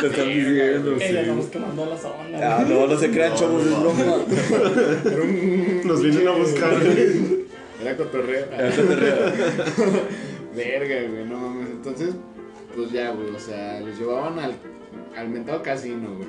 Te 0.00 0.06
están 0.08 0.28
diciendo, 0.28 0.92
Eh, 0.92 1.08
sí. 1.08 1.16
estamos 1.16 1.46
quemando 1.46 1.86
la 1.86 1.96
zona. 1.96 2.16
Ah, 2.42 2.64
no, 2.68 2.86
no 2.86 2.98
se 2.98 3.10
crean, 3.10 3.30
No, 3.30 3.36
chavos, 3.36 3.62
es 3.64 3.70
no. 3.70 3.80
broma. 3.80 4.00
Era 5.04 5.22
un- 5.22 5.80
Nos 5.84 6.02
vienen 6.02 6.28
a 6.28 6.32
buscar, 6.32 6.70
güey. 6.80 7.44
Era 7.82 7.96
cotorreo. 7.96 8.44
Te 8.46 8.70
ríe. 8.70 9.12
Verga, 10.56 11.08
güey, 11.10 11.24
no 11.26 11.38
mames. 11.38 11.68
Entonces, 11.70 12.10
pues 12.74 12.90
ya, 12.92 13.10
güey, 13.12 13.30
o 13.30 13.38
sea, 13.38 13.80
los 13.80 13.98
llevaban 13.98 14.38
al, 14.38 14.54
al 15.16 15.28
mentado 15.28 15.62
casino, 15.62 16.14
güey. 16.16 16.28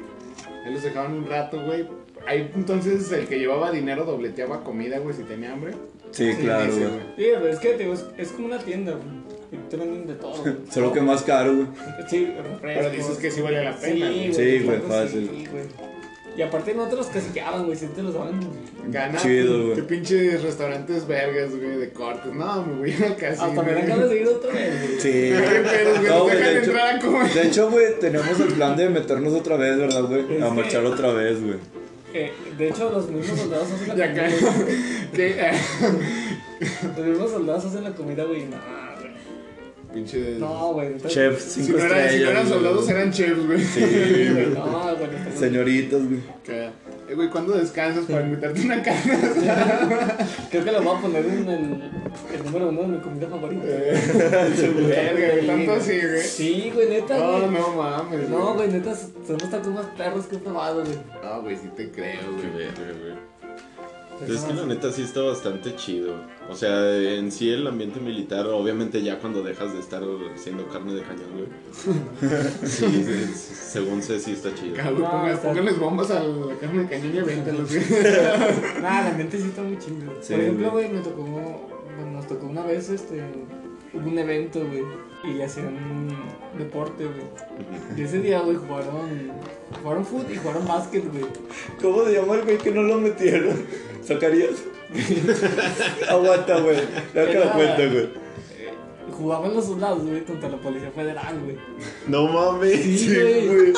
Ahí 0.66 0.74
los 0.74 0.84
dejaban 0.84 1.14
un 1.14 1.28
rato, 1.28 1.62
güey. 1.64 1.88
ahí 2.28 2.52
entonces 2.56 3.12
el 3.12 3.28
que 3.28 3.38
llevaba 3.40 3.72
dinero 3.72 4.04
dobleteaba 4.06 4.64
comida, 4.64 5.00
güey, 5.00 5.16
si 5.16 5.24
tenía 5.24 5.54
hambre. 5.54 5.74
Sí, 6.12 6.32
Sí, 6.34 6.42
claro, 6.44 6.72
güey. 6.74 6.88
Sí, 7.18 7.26
pero 7.34 7.48
es 7.48 7.60
que 7.60 7.70
te 7.74 7.92
es, 7.92 8.06
es 8.18 8.32
como 8.32 8.48
una 8.48 8.60
tienda, 8.60 8.94
güey. 8.94 9.26
Y 9.52 9.58
te 9.70 9.78
venden 9.78 10.08
de 10.08 10.16
todo, 10.16 10.42
güey. 10.42 10.56
Solo 10.72 10.92
que 10.92 11.02
más 11.02 11.22
caro, 11.24 11.54
güey. 11.56 11.68
Sí, 12.10 12.26
refrescos. 12.26 12.60
Pero 12.62 12.90
dices 12.90 13.18
que 13.18 13.32
sí 13.32 13.42
vale 13.42 13.64
la 13.64 13.76
pena, 13.76 14.08
güey. 14.08 14.34
Sí, 14.34 14.60
güey, 14.60 14.80
claro, 14.80 15.04
fácil. 15.06 15.30
sí, 15.30 15.46
güey. 15.52 15.64
Y 16.38 16.42
aparte 16.42 16.74
no 16.74 16.86
te 16.88 16.96
los 16.98 17.08
caciqueaban, 17.08 17.66
güey, 17.66 17.78
si 17.78 17.88
te 17.88 18.04
los 18.04 18.14
daban. 18.14 18.40
Gana. 18.90 19.18
Chido, 19.18 19.64
güey. 19.64 19.76
Qué 19.76 19.84
pinches 19.84 20.44
restaurantes 20.44 21.08
vergas, 21.08 21.56
güey, 21.56 21.78
de 21.78 21.90
cortes. 21.92 22.34
No, 22.34 22.62
me 22.66 22.74
voy 22.80 22.92
al 22.92 23.16
casino. 23.16 23.46
Hasta 23.46 23.64
me 23.64 23.74
dan 23.74 23.88
ganas 23.88 24.10
de 24.10 24.22
ir 24.22 24.28
otra 24.28 24.52
vez, 24.52 24.82
güey. 24.88 25.00
Sí. 25.00 25.12
¿Qué 25.32 25.62
pedos, 25.64 26.00
güey? 26.00 26.10
No, 26.12 26.26
dejan 26.26 26.44
de 26.44 26.52
hecho- 26.60 26.60
entrar 26.72 26.96
a 26.96 27.00
comer. 27.00 27.34
De 27.34 27.48
hecho, 27.48 27.72
güey, 27.72 28.00
tenemos 28.02 28.40
el 28.40 28.48
plan 28.54 28.76
de 28.76 28.90
meternos 28.90 29.34
otra 29.34 29.56
vez, 29.56 29.78
¿verdad, 29.78 30.04
güey? 30.04 30.22
Es 30.36 30.44
A 30.44 30.50
que- 30.50 30.52
marchar 30.56 30.86
otra 30.86 31.14
vez, 31.14 31.42
güey. 31.42 31.56
Eh, 32.14 32.32
de 32.58 32.70
hecho, 32.70 32.90
los 32.92 33.10
mismos 33.10 33.40
soldados 33.40 33.68
hacen 33.72 33.98
la 33.98 34.08
comida. 34.08 35.52
Los 36.98 37.06
mismos 37.06 37.32
soldados 37.32 37.66
hacen 37.66 37.84
la 37.84 37.92
comida, 37.92 38.24
güey. 38.24 38.46
Güey. 39.96 40.04
Pinche. 40.04 40.36
No, 40.40 40.74
güey. 40.74 40.88
entonces- 40.88 41.14
Chef, 41.14 41.40
Si 41.42 41.72
no, 41.72 41.78
eran, 41.80 42.10
si 42.10 42.20
no 42.20 42.30
eran 42.30 42.48
soldados, 42.50 42.90
eran 42.90 43.12
chefs, 43.12 43.46
güey. 43.48 43.64
Sí, 43.64 43.80
güey. 44.34 44.46
No, 44.54 44.96
güey. 44.96 45.10
estamos- 45.16 45.40
Señoritas, 45.40 46.02
güey. 46.08 46.20
Que, 46.44 46.70
Eh, 47.08 47.14
güey, 47.14 47.30
¿cuándo 47.30 47.54
descansas 47.54 48.06
para 48.06 48.22
invitarte 48.26 48.62
una 48.62 48.82
carne? 48.82 49.20
Creo 50.50 50.64
que 50.66 50.72
lo 50.72 50.82
voy 50.82 50.98
a 50.98 51.02
poner 51.02 51.24
en 51.26 51.48
el, 51.48 51.92
el 52.34 52.44
número 52.46 52.70
uno 52.70 52.82
de 52.82 52.88
mi 52.88 52.98
comida 52.98 53.28
favorita. 53.28 53.64
Verga, 53.64 55.32
güey, 55.34 55.48
tanto 55.48 55.74
así, 55.74 56.00
güey. 56.00 56.22
Sí, 56.22 56.72
güey, 56.74 56.90
neta, 56.90 57.18
No, 57.18 57.40
güey. 57.40 57.52
no 57.52 57.70
mames. 57.76 58.30
No, 58.30 58.54
güey, 58.56 58.70
neta, 58.70 58.96
son 58.96 59.38
los 59.40 59.50
tacos 59.52 59.68
más 59.68 59.86
perros 59.98 60.26
que 60.26 60.36
he 60.38 60.40
probado, 60.40 60.84
güey. 60.84 60.98
No, 61.24 61.42
güey, 61.44 61.56
sí 61.58 61.70
te 61.76 61.92
creo, 61.92 62.22
Qué 62.42 62.48
güey. 62.50 62.58
verga, 62.66 63.00
güey. 63.00 63.35
Es 64.28 64.42
que 64.42 64.54
la 64.54 64.66
neta 64.66 64.92
sí 64.92 65.02
está 65.02 65.22
bastante 65.22 65.76
chido. 65.76 66.14
O 66.50 66.56
sea, 66.56 66.96
en 66.98 67.32
sí 67.32 67.50
el 67.52 67.68
ambiente 67.68 68.00
militar, 68.00 68.46
obviamente 68.48 69.02
ya 69.04 69.20
cuando 69.20 69.44
dejas 69.44 69.74
de 69.74 69.80
estar 69.80 70.02
siendo 70.36 70.68
carne 70.68 70.94
de 70.94 71.02
cañón, 71.02 71.32
güey. 71.34 71.48
Sí, 72.66 72.86
sí, 73.04 73.34
según 73.36 74.02
sé, 74.02 74.20
sí 74.20 74.32
está 74.32 74.54
chido. 74.56 74.76
Cabrón, 74.76 75.02
No, 75.02 75.12
ponga- 75.12 75.34
está- 75.34 75.48
pónganles 75.50 75.80
bombas 75.80 76.12
a 76.12 76.24
la 76.24 76.56
carne 76.56 76.84
de 76.84 76.90
cañón 76.90 77.16
y 77.16 77.20
avéntalos, 77.20 77.70
güey. 77.70 77.84
Nah, 78.82 79.04
la 79.10 79.14
mente 79.18 79.38
sí 79.38 79.48
está 79.48 79.62
muy 79.62 79.78
chido. 79.78 80.14
Sí, 80.22 80.34
Por 80.34 80.42
ejemplo, 80.42 80.72
güey. 80.72 80.90
me 80.90 81.00
tocó, 81.02 81.22
bueno, 81.24 82.12
nos 82.14 82.28
tocó 82.28 82.46
una 82.48 82.64
vez, 82.64 82.90
este, 82.90 83.22
hubo 83.94 84.08
un 84.10 84.18
evento, 84.20 84.60
güey, 84.66 84.84
y 85.24 85.34
le 85.38 85.44
hacían 85.44 85.68
un 85.68 86.16
deporte, 86.58 87.06
güey. 87.06 87.98
Y 87.98 88.02
ese 88.04 88.20
día, 88.22 88.40
güey, 88.42 88.56
jugaron, 88.58 89.32
jugaron 89.82 90.06
fútbol 90.06 90.26
y 90.32 90.38
jugaron 90.38 90.68
básquet, 90.68 91.04
güey. 91.12 91.26
¿Cómo 91.82 92.06
se 92.06 92.14
llama 92.14 92.36
el 92.36 92.44
güey 92.44 92.58
que 92.58 92.72
no 92.72 92.84
lo 92.84 93.00
metieron? 93.00 93.56
¿Sacarías? 94.08 94.52
Aguanta, 96.10 96.60
güey. 96.60 96.78
Ya 97.14 97.26
que 97.26 97.32
Era- 97.32 97.46
la 97.46 97.52
cuenta, 97.54 97.76
güey. 97.88 97.98
Eh, 98.04 98.10
Jugaban 99.12 99.54
los 99.54 99.66
soldados, 99.66 100.04
güey, 100.06 100.24
contra 100.24 100.50
la 100.50 100.58
policía 100.58 100.92
federal, 100.92 101.40
güey. 101.44 101.58
No 102.08 102.28
mames. 102.28 102.82
Sí, 102.82 103.16
güey. 103.16 103.74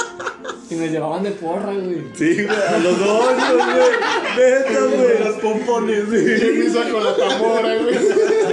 Y 0.69 0.75
nos 0.75 0.91
llevaban 0.91 1.23
de 1.23 1.31
porra, 1.31 1.73
güey. 1.73 2.01
Sí, 2.15 2.33
güey. 2.43 2.47
A 2.49 2.77
los 2.79 2.99
dos, 2.99 3.25
güey. 3.35 3.91
Neta, 4.37 4.79
güey. 4.81 5.23
Los 5.23 5.35
pompones, 5.35 6.03
¿Quién 6.09 6.59
me 6.59 6.65
hizo 6.65 6.81
con 6.91 7.03
la 7.03 7.15
tambora, 7.15 7.75
güey? 7.77 7.95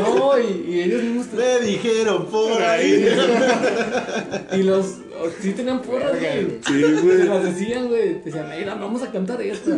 No, 0.00 0.38
y, 0.38 0.64
y 0.70 0.82
ellos 0.82 1.02
mismos. 1.02 1.26
Me 1.32 1.60
dijeron 1.66 2.26
por 2.26 2.62
ahí. 2.62 3.08
Y 4.52 4.62
los. 4.62 4.86
oh, 5.20 5.28
Sí 5.40 5.52
tenían 5.52 5.80
porra, 5.82 6.10
güey. 6.10 6.58
Sí, 6.66 6.80
Se 6.80 6.92
güey. 7.00 7.22
las 7.24 7.42
decían, 7.44 7.88
güey. 7.88 8.20
Decían, 8.22 8.48
mira, 8.56 8.74
vamos 8.76 9.02
a 9.02 9.10
cantar 9.10 9.40
esta. 9.42 9.70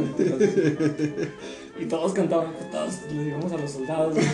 Y 1.79 1.85
todos 1.87 2.13
cantaban, 2.15 2.53
pues 2.53 2.71
todos 2.71 2.95
le 3.15 3.25
digamos 3.25 3.53
a 3.53 3.59
los 3.59 3.71
soldados, 3.71 4.15
güey. 4.15 4.27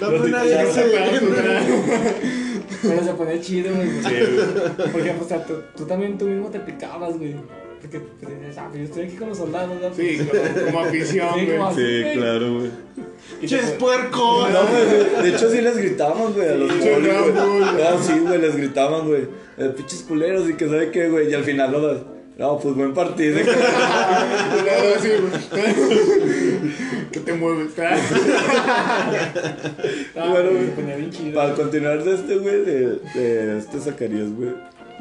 Dame 0.00 0.18
una 0.20 0.44
Ya 0.44 0.64
de 0.64 0.72
se 0.72 0.80
esas. 0.86 1.62
Pero 2.82 3.04
se 3.04 3.12
ponía 3.12 3.40
chido, 3.40 3.74
güey. 3.74 3.88
Sí, 3.88 4.00
güey. 4.34 4.90
Porque, 4.92 5.10
pues, 5.10 5.22
o 5.22 5.28
sea, 5.28 5.44
tú, 5.44 5.54
tú 5.76 5.84
también 5.86 6.16
tú 6.18 6.24
mismo 6.26 6.48
te 6.48 6.60
picabas, 6.60 7.16
güey. 7.18 7.34
Porque 7.80 8.00
pues, 8.00 8.56
ah, 8.58 8.68
pues 8.70 8.78
yo 8.80 8.84
estoy 8.86 9.04
aquí 9.04 9.16
con 9.16 9.28
los 9.28 9.38
soldados, 9.38 9.76
¿no? 9.80 9.94
Sí, 9.94 10.18
como, 10.18 10.64
como 10.66 10.80
afición, 10.86 11.28
Sí, 11.34 11.44
güey. 11.44 11.56
como 11.58 11.68
así, 11.68 11.80
Sí, 11.80 12.02
güey. 12.02 12.14
claro, 12.16 12.54
güey. 12.54 12.70
¡Ches 13.46 13.70
puerco! 13.72 14.48
No, 14.50 14.62
güey, 14.66 14.86
de- 14.86 15.22
de 15.22 15.36
hecho 15.36 15.50
sí 15.50 15.60
les 15.60 15.76
gritaban, 15.76 16.32
güey, 16.32 16.48
a 16.48 16.54
los 16.54 16.72
Sí, 16.72 16.78
polis, 16.78 17.08
güey. 17.08 17.32
No, 17.34 18.02
sí, 18.02 18.18
güey, 18.20 18.40
les 18.40 18.56
gritaban, 18.56 19.06
güey. 19.06 19.22
Eh, 19.58 19.72
pinches 19.76 20.02
culeros 20.02 20.48
y 20.48 20.54
que 20.54 20.66
sabe 20.66 20.90
qué, 20.90 21.08
güey. 21.08 21.30
Y 21.30 21.34
al 21.34 21.44
final 21.44 21.70
no, 21.72 22.15
no, 22.36 22.58
pues 22.58 22.74
buen 22.74 22.92
partido. 22.92 23.38
Claro, 23.46 25.00
sí, 25.00 25.08
güey. 25.20 26.72
¿Qué 27.10 27.20
te 27.20 27.32
mueves? 27.32 27.72
Ah, 30.16 30.28
Bueno, 30.30 30.50
güey, 30.50 31.10
chido. 31.10 31.34
Para 31.34 31.54
continuar 31.54 32.02
de 32.04 32.14
este, 32.14 32.36
güey, 32.36 32.64
de, 32.64 32.98
de 33.14 33.58
este 33.58 33.80
Zacarías, 33.80 34.30
güey. 34.34 34.50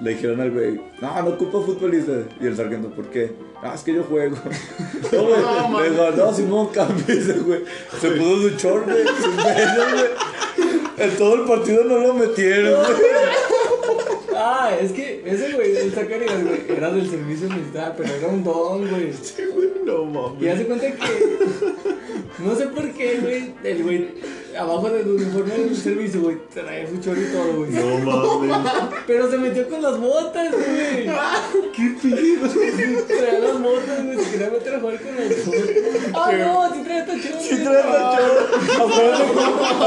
Le 0.02 0.10
dijeron 0.12 0.42
al 0.42 0.52
güey, 0.52 0.80
no, 1.02 1.22
no 1.22 1.30
ocupa 1.30 1.62
futbolista. 1.62 2.12
Y 2.42 2.48
el 2.48 2.56
sargento, 2.56 2.90
¿por 2.90 3.06
qué? 3.06 3.34
Ah, 3.64 3.74
es 3.76 3.82
que 3.82 3.94
yo 3.94 4.04
juego. 4.04 4.38
No, 5.12 5.24
güey. 5.24 5.42
No, 5.42 5.82
Le 5.82 5.90
dijo, 5.90 6.12
no, 6.12 6.34
Simón, 6.34 6.68
cámbiese, 6.74 7.34
güey. 7.34 7.62
Se 8.02 8.12
puso 8.12 8.42
su 8.42 8.50
short, 8.58 8.86
güey. 8.86 9.04
En 10.98 11.12
todo 11.18 11.36
el 11.36 11.42
partido 11.42 11.84
no 11.86 11.98
lo 12.00 12.14
metieron, 12.14 12.82
güey. 12.84 12.98
Ah, 14.48 14.70
es 14.80 14.92
que 14.92 15.24
ese 15.26 15.54
güey, 15.54 15.76
el 15.76 15.92
Zacarías, 15.92 16.44
güey, 16.44 16.60
era 16.78 16.92
del 16.92 17.10
servicio 17.10 17.50
militar, 17.50 17.96
pero 17.98 18.14
era 18.14 18.28
un 18.28 18.44
don, 18.44 18.88
güey. 18.88 19.10
No 19.86 20.04
Y 20.04 20.06
mames. 20.06 20.54
hace 20.54 20.66
cuenta 20.68 20.86
que. 20.92 22.44
No 22.44 22.56
sé 22.56 22.68
por 22.68 22.92
qué, 22.92 23.18
güey. 23.22 23.54
El 23.64 23.82
güey, 23.84 24.08
abajo 24.58 24.90
del 24.90 25.08
uniforme 25.08 25.54
del 25.54 25.76
servicio, 25.76 26.22
güey, 26.22 26.38
traía 26.54 26.90
su 26.90 26.98
chorro 27.00 27.22
y 27.22 27.26
todo, 27.26 27.54
güey. 27.58 27.72
No 27.72 28.00
mames. 28.40 28.72
Pero 29.08 29.30
se 29.30 29.38
metió 29.38 29.68
con 29.70 29.82
las 29.82 30.00
botas, 30.00 30.52
güey. 30.52 31.06
¿Qué 31.76 31.96
pido? 32.02 32.50
Traía 33.08 33.40
las 33.40 33.62
botas, 33.62 34.04
güey. 34.04 34.20
Se 34.20 34.32
quería 34.32 34.50
meter 34.50 34.76
a 34.76 34.80
jugar 34.80 35.02
con 35.02 35.16
las 35.16 35.46
botas. 35.46 35.62
Ah, 36.14 36.32
no, 36.32 36.74
sí 36.74 36.82
trae 36.84 37.02
tachón. 37.02 37.42
Sí, 37.42 37.56
trae 37.64 37.84
tachón. 37.84 38.32
Acuérdate, 38.82 39.24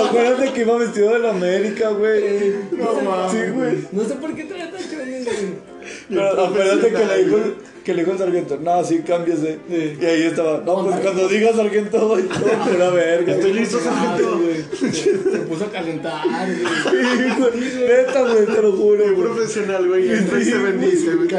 acuérdate 0.06 0.52
que 0.52 0.60
iba 0.60 0.78
vestido 0.78 1.12
de 1.12 1.18
la 1.18 1.30
América, 1.30 1.90
güey. 1.90 2.54
No 2.72 3.00
mames. 3.02 3.32
Sí, 3.32 3.50
güey. 3.52 3.88
No 3.92 4.04
sé 4.04 4.14
por 4.14 4.34
qué 4.34 4.44
trae 4.44 4.66
tachones, 4.66 5.24
güey. 5.24 5.68
Pero 6.08 6.44
acuérdate 6.44 6.92
que 6.92 7.04
le 7.04 7.24
dijo, 7.24 7.38
que 7.84 7.94
le 7.94 8.02
dijo 8.02 8.12
el 8.12 8.18
sargento, 8.18 8.58
no, 8.62 8.84
sí, 8.84 9.00
cámbiese. 9.06 9.58
Y 9.68 10.04
ahí 10.04 10.22
estaba, 10.24 10.58
no, 10.64 10.84
pues 10.84 10.96
cuando 11.00 11.28
diga 11.28 11.52
sargento, 11.54 12.08
voy 12.08 12.22
todo 12.22 12.64
de 12.72 12.78
la 12.78 12.90
verga. 12.90 13.32
Estoy 13.34 13.52
listo, 13.54 13.78
sargento. 13.80 14.38
güey. 14.38 14.64
Se, 14.92 14.92
se 14.92 15.38
puso 15.48 15.64
a 15.64 15.70
calentar, 15.70 16.22
güey. 16.26 16.56
Sí, 16.58 17.30
güey. 17.38 17.88
Neta, 17.88 18.20
güey, 18.22 18.46
te 18.46 18.62
lo 18.62 18.72
juro, 18.72 19.02
Qué 19.04 19.10
güey. 19.10 19.22
profesional, 19.28 19.86
güey. 19.88 20.12
Y 20.12 20.44
se 20.44 20.58
bendice, 20.58 21.14
güey. 21.14 21.28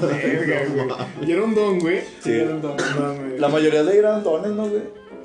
Verga, 0.00 0.62
güey. 0.74 1.28
Y 1.28 1.32
era 1.32 1.44
un 1.44 1.54
don, 1.54 1.78
güey. 1.78 2.00
Sí, 2.22 2.32
era 2.32 2.54
un 2.54 2.62
don. 2.62 2.76
La 3.38 3.48
mayoría 3.48 3.82
de 3.84 3.92
ahí 3.92 3.98
eran 3.98 4.22
dones, 4.22 4.50
¿no, 4.52 4.66
güey? 4.68 4.82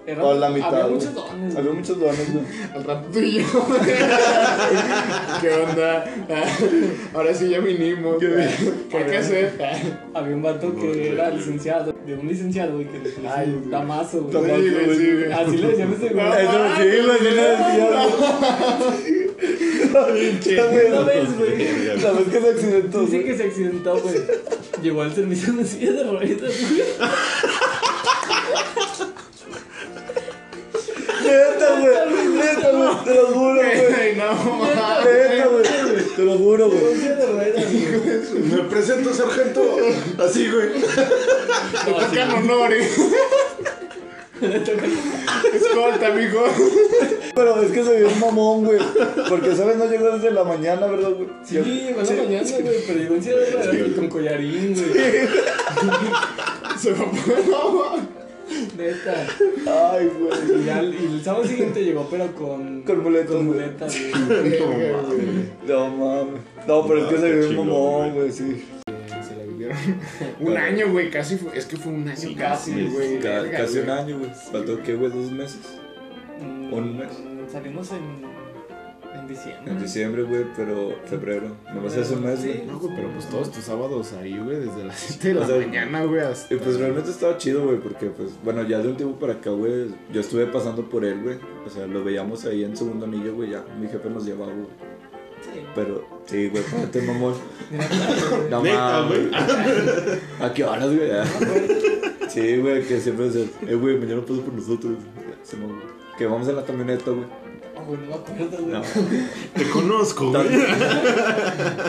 Era- 0.07 0.23
O 0.23 0.33
la 0.35 0.49
mitad. 0.49 0.67
Había 0.69 0.83
güey. 0.83 0.93
muchos 0.95 1.13
dones. 1.15 1.55
Había 1.55 1.71
muchos 1.71 1.99
dones, 1.99 2.31
güey. 2.33 2.45
Al 2.75 2.83
rato 2.83 3.07
tú 3.11 3.19
y 3.19 3.31
yo. 3.33 3.43
¿Qué 5.41 5.49
onda? 5.51 6.05
Ahora 7.13 7.33
sí 7.33 7.49
ya 7.49 7.59
vinimos. 7.59 8.17
¿Qué 8.19 8.27
hay 8.97 9.03
que 9.05 9.17
hacer? 9.17 9.53
Había 10.13 10.35
un 10.35 10.43
vato 10.43 10.75
que 10.75 11.13
era 11.13 11.29
licenciado, 11.31 11.91
de 12.05 12.13
un 12.15 12.27
licenciado, 12.27 12.73
güey, 12.75 12.85
que 12.87 12.99
le 12.99 13.09
decía 13.09 13.33
Ay, 13.35 13.51
güey. 13.57 13.69
Damaso, 13.71 14.21
güey. 14.21 14.33
Damaso, 14.33 14.55
Sí, 14.61 14.69
güey, 14.69 14.95
sí, 14.97 15.11
güey. 15.13 15.31
Así 15.31 15.57
le 15.57 15.67
decían 15.69 15.91
a 15.91 15.95
ese 15.95 16.09
güey. 16.13 16.27
Eso 16.27 16.67
sí, 16.77 16.83
güey, 17.05 17.17
sí 17.17 17.23
le 17.23 17.31
decía, 17.31 17.89
güey. 17.89 18.05
Una 19.95 21.01
vez, 21.01 21.37
güey. 21.37 21.57
La 22.01 22.11
vez 22.11 22.27
que 22.31 22.41
se 22.41 22.49
accidentó, 22.49 22.99
Dice 23.01 23.11
güey. 23.17 23.25
que 23.25 23.37
se 23.37 23.43
accidentó, 23.43 23.97
güey. 23.99 24.15
Llegó 24.81 25.01
al 25.01 25.13
servicio 25.15 25.49
en 25.49 25.59
una 25.59 25.67
silla 25.67 25.91
de 25.93 26.03
ruedas, 26.03 26.41
güey. 26.41 26.83
Neta, 31.35 31.79
güey. 31.79 31.95
Neta, 32.37 32.71
güey. 32.71 33.03
Te 33.03 33.13
lo 33.13 33.27
juro, 33.27 33.55
güey. 33.55 33.93
Ay, 33.93 34.15
no 34.15 34.33
mames. 34.33 34.75
Neta, 35.05 35.47
güey. 35.47 36.15
Te 36.15 36.21
lo 36.23 36.37
juro, 36.37 36.69
güey. 36.69 36.83
Me 38.51 38.63
presento, 38.69 39.13
sargento. 39.13 39.77
Así, 40.17 40.49
güey. 40.49 40.69
Te 40.73 41.91
tocan 41.91 42.31
honores. 42.31 42.97
Escolta, 45.53 46.09
mijo. 46.11 46.43
Pero 47.33 47.61
es 47.61 47.71
que 47.71 47.83
se 47.83 47.97
vio 47.97 48.07
un 48.07 48.19
mamón, 48.19 48.65
güey. 48.65 48.79
Porque, 49.29 49.55
¿sabes? 49.55 49.77
No 49.77 49.85
llegó 49.89 50.11
desde 50.11 50.31
la 50.31 50.43
mañana, 50.43 50.87
¿verdad, 50.87 51.11
güey? 51.11 51.29
Sí, 51.43 51.55
llegó 51.55 52.01
en 52.01 52.17
la 52.17 52.23
mañana, 52.23 52.49
güey, 52.61 52.83
pero 52.87 52.99
llegó 52.99 53.15
en 53.15 53.21
güey, 53.21 53.93
con 53.93 54.09
collarín, 54.09 54.73
güey. 54.73 55.27
Se 56.79 56.91
va 56.93 57.03
a 57.03 57.11
poner. 57.11 57.47
No 57.49 57.71
mames. 57.71 58.24
Neta. 58.77 59.27
Ay, 59.91 60.09
güey. 60.19 60.65
Y, 60.65 60.69
al- 60.69 60.93
y 60.93 61.05
el 61.13 61.23
sábado 61.23 61.45
siguiente 61.45 61.83
llegó, 61.83 62.07
pero 62.09 62.27
con. 62.35 62.83
Con 62.83 63.03
muletas, 63.03 63.31
Con 63.31 63.45
muletas, 63.47 63.95
güey. 63.99 65.49
No 65.67 65.89
mames. 65.89 66.41
No, 66.67 66.87
pero 66.87 66.99
es 67.05 67.13
que 67.13 67.17
se 67.17 67.31
vio 67.35 67.49
un 67.49 67.55
mamón, 67.67 68.13
güey, 68.13 68.31
sí. 68.31 68.65
Se 69.07 69.35
la 69.35 69.43
vivió 69.43 69.69
cumplieron 69.69 69.99
un 70.39 70.57
año, 70.57 70.91
güey, 70.91 71.09
casi 71.09 71.37
fue, 71.37 71.57
es 71.57 71.65
que 71.65 71.77
fue 71.77 71.91
un 71.93 72.07
año 72.07 72.17
Sí, 72.17 72.35
casi, 72.35 72.85
güey. 72.87 73.19
Ca- 73.19 73.49
casi 73.51 73.79
un 73.79 73.89
año, 73.89 74.19
güey. 74.19 74.31
Faltó, 74.51 74.81
¿qué, 74.83 74.95
güey? 74.95 75.11
¿Dos 75.11 75.31
meses? 75.31 75.59
Mm, 76.41 76.73
Un 76.73 76.97
mes. 76.97 77.09
Salimos 77.51 77.89
en, 77.91 78.34
en 79.27 79.35
diciembre. 79.35 79.71
En 79.71 79.81
diciembre, 79.81 80.23
güey, 80.23 80.45
pero 80.55 80.95
febrero. 81.05 81.47
Nomás 81.73 81.97
hace 81.97 82.13
un 82.13 82.23
mes, 82.23 82.39
Sí. 82.39 82.47
güey. 82.47 82.65
No, 82.65 82.79
güey, 82.79 82.95
pero 82.95 83.09
pues 83.11 83.25
todos 83.29 83.51
tus 83.51 83.63
sábados 83.63 84.13
ahí, 84.13 84.37
güey, 84.37 84.57
desde 84.59 84.83
las 84.83 84.99
7 85.07 85.27
de 85.29 85.33
la 85.33 85.41
O 85.41 85.47
sea, 85.47 85.57
mañana, 85.57 86.03
güey, 86.03 86.21
hasta... 86.21 86.53
Y 86.53 86.57
pues 86.57 86.77
realmente 86.79 87.09
estaba 87.11 87.37
chido, 87.37 87.65
güey, 87.65 87.79
porque 87.79 88.07
pues, 88.07 88.31
bueno, 88.43 88.63
ya 88.63 88.79
de 88.79 88.89
un 88.89 88.97
tiempo 88.97 89.17
para 89.19 89.33
acá, 89.33 89.49
güey, 89.49 89.87
yo 90.13 90.21
estuve 90.21 90.45
pasando 90.47 90.87
por 90.89 91.03
él, 91.05 91.21
güey. 91.23 91.37
O 91.65 91.69
sea, 91.69 91.87
lo 91.87 92.03
veíamos 92.03 92.45
ahí 92.45 92.63
en 92.63 92.75
segundo 92.77 93.05
anillo, 93.05 93.35
güey, 93.35 93.51
ya. 93.51 93.63
Mi 93.79 93.87
jefe 93.87 94.09
nos 94.09 94.25
llevaba, 94.25 94.51
güey. 94.53 94.67
Sí. 95.41 95.59
Pero, 95.75 96.07
sí, 96.25 96.49
güey, 96.49 96.63
párate, 96.63 97.01
mamón. 97.03 97.33
No 98.49 98.61
Neta, 98.63 99.01
mames. 99.03 99.27
¿A 100.41 100.53
qué 100.53 100.63
horas, 100.63 100.87
güey? 100.95 101.09
Sí, 102.29 102.57
güey, 102.57 102.83
que 102.85 102.99
siempre 102.99 103.27
es 103.27 103.35
el, 103.35 103.49
eh, 103.67 103.75
güey, 103.75 103.97
mañana 103.97 104.21
paso 104.21 104.41
por 104.41 104.53
nosotros. 104.53 104.93
Ya, 105.15 105.35
se. 105.45 105.57
Que 106.17 106.25
vamos 106.25 106.47
en 106.47 106.55
la 106.55 106.63
camioneta, 106.65 107.11
güey. 107.11 107.25
Güey, 107.87 107.99
no 108.01 108.07
me 108.07 108.13
acuerdo, 108.15 108.57
güey. 108.57 108.71
No. 108.73 108.81
Te 109.53 109.69
conozco, 109.69 110.31
güey. 110.31 110.49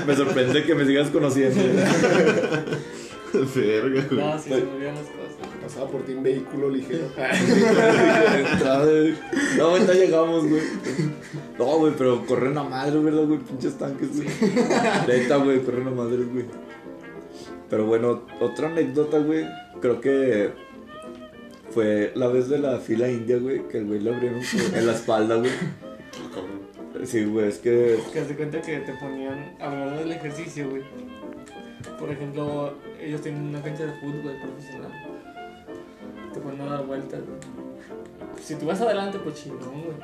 Me 0.07 0.17
sorprende 0.17 0.65
que 0.65 0.75
me 0.75 0.85
sigas 0.87 1.09
conociendo. 1.11 1.61
Verga, 3.55 4.07
güey. 4.11 4.21
No, 4.21 4.39
sí, 4.39 4.49
se 4.51 4.57
me 4.63 4.73
olvidan 4.73 4.95
las 4.95 5.05
cosas. 5.05 5.27
Pasaba 5.63 5.91
por 5.91 6.03
ti 6.05 6.13
en 6.13 6.23
vehículo 6.23 6.71
ligero. 6.71 7.07
Entrada, 7.07 8.85
güey. 8.85 9.15
No, 9.59 9.65
ahorita 9.67 9.93
llegamos, 9.95 10.49
güey. 10.49 10.63
No, 11.59 11.65
güey, 11.79 11.93
pero 11.97 12.25
corren 12.27 12.57
a 12.59 12.63
madre, 12.63 12.99
¿verdad, 13.01 13.25
güey? 13.25 13.39
Pinches 13.41 13.77
tanques, 13.77 14.17
güey. 14.17 14.29
Neta, 15.09 15.37
güey, 15.37 15.61
corren 15.65 15.89
a 15.89 15.91
madre, 15.91 16.25
güey. 16.25 16.45
Pero 17.69 17.85
bueno, 17.87 18.23
otra 18.41 18.69
anécdota, 18.69 19.19
güey. 19.19 19.45
Creo 19.81 20.01
que 20.01 20.53
fue 21.77 22.11
la 22.15 22.29
vez 22.29 22.49
de 22.49 22.59
la 22.59 22.79
fila 22.79 23.07
india, 23.07 23.37
güey, 23.37 23.69
que 23.69 23.77
el 23.77 23.85
güey 23.87 24.01
le 24.01 24.15
abrieron 24.15 24.41
en 24.75 24.87
la 24.87 24.93
espalda, 24.95 25.37
güey. 25.37 25.51
Sí, 27.05 27.25
güey, 27.27 27.49
es 27.49 27.59
que. 27.59 27.99
Que 28.15 28.21
haz 28.21 28.29
de 28.29 28.35
cuenta 28.37 28.63
que 28.63 28.79
te 28.79 28.93
ponían, 28.95 29.55
hablando 29.61 29.97
del 30.01 30.13
ejercicio, 30.13 30.71
güey. 30.71 30.83
Por 32.01 32.11
ejemplo, 32.11 32.73
ellos 32.99 33.21
tienen 33.21 33.43
una 33.43 33.63
cancha 33.63 33.85
de 33.85 33.93
fútbol 34.01 34.35
profesional. 34.43 34.91
Te 36.33 36.41
ponen 36.41 36.63
a 36.63 36.67
dar 36.67 36.87
vueltas, 36.87 37.21
güey. 37.21 38.43
Si 38.43 38.55
tú 38.55 38.65
vas 38.65 38.81
adelante, 38.81 39.19
pues 39.23 39.35
chingón, 39.43 39.83
güey. 39.83 39.97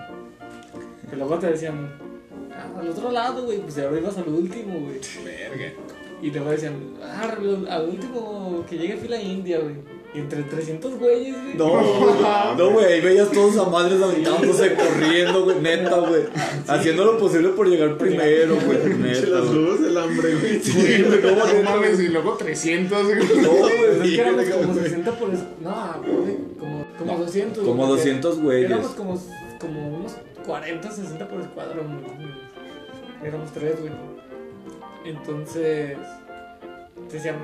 Pero 1.06 1.16
luego 1.16 1.38
te 1.38 1.46
decían, 1.46 1.90
ah, 2.54 2.80
al 2.80 2.88
otro 2.90 3.10
lado, 3.10 3.44
güey, 3.46 3.60
pues 3.62 3.78
ahora 3.78 3.98
ibas 3.98 4.18
al 4.18 4.28
último, 4.28 4.78
güey. 4.80 5.00
Verga. 5.24 5.72
Y 6.20 6.30
luego 6.30 6.50
decían, 6.50 6.74
ah, 7.02 7.32
al- 7.38 7.66
al 7.68 7.88
último 7.88 8.62
que 8.68 8.76
llegue 8.76 8.98
fila 8.98 9.18
india, 9.20 9.58
güey. 9.60 9.76
Y 10.14 10.18
entre 10.18 10.42
300 10.42 10.98
güeyes, 10.98 11.34
güey. 11.42 11.54
No, 11.54 12.54
no, 12.58 12.70
güey, 12.70 12.84
ahí 12.84 13.00
veías 13.00 13.30
todos 13.30 13.56
a 13.56 13.64
madres 13.70 14.00
aventándose, 14.02 14.74
corriendo, 14.74 15.44
güey, 15.44 15.58
neta, 15.60 15.96
güey. 16.00 16.24
Haciendo 16.68 17.04
lo 17.06 17.18
posible 17.18 17.48
por 17.50 17.66
llegar 17.66 17.96
primero, 17.96 18.56
güey, 18.66 18.78
neta, 18.98 19.26
las 19.28 19.46
lobos 19.46 19.80
del 19.82 19.96
hambre, 19.96 20.34
güey. 20.34 20.60
Sí, 20.60 21.02
güey, 21.02 21.22
no, 21.22 21.62
mames, 21.70 21.98
y 22.00 22.08
luego 22.08 22.34
300, 22.34 23.04
güey. 23.06 23.16
No, 23.42 23.50
güey. 23.52 23.72
es 24.02 24.02
que 24.02 24.20
éramos 24.20 24.44
como 24.44 24.74
60 24.74 25.12
por... 25.12 25.32
es- 25.32 25.40
No, 25.62 26.02
güey, 26.06 26.36
como, 26.58 26.86
como 26.98 27.18
200. 27.24 27.64
Como 27.64 27.76
porque 27.86 27.92
200 28.02 28.38
güeyes. 28.40 28.70
Éramos 28.70 28.90
como, 28.90 29.22
como 29.58 29.96
unos 29.96 30.12
40, 30.44 30.90
60 30.90 31.26
por 31.28 31.40
escuadrón. 31.40 31.86
güey. 32.02 32.32
Éramos 33.24 33.50
tres, 33.52 33.80
güey. 33.80 33.92
Entonces, 35.06 35.96
te 37.08 37.16
decían, 37.16 37.36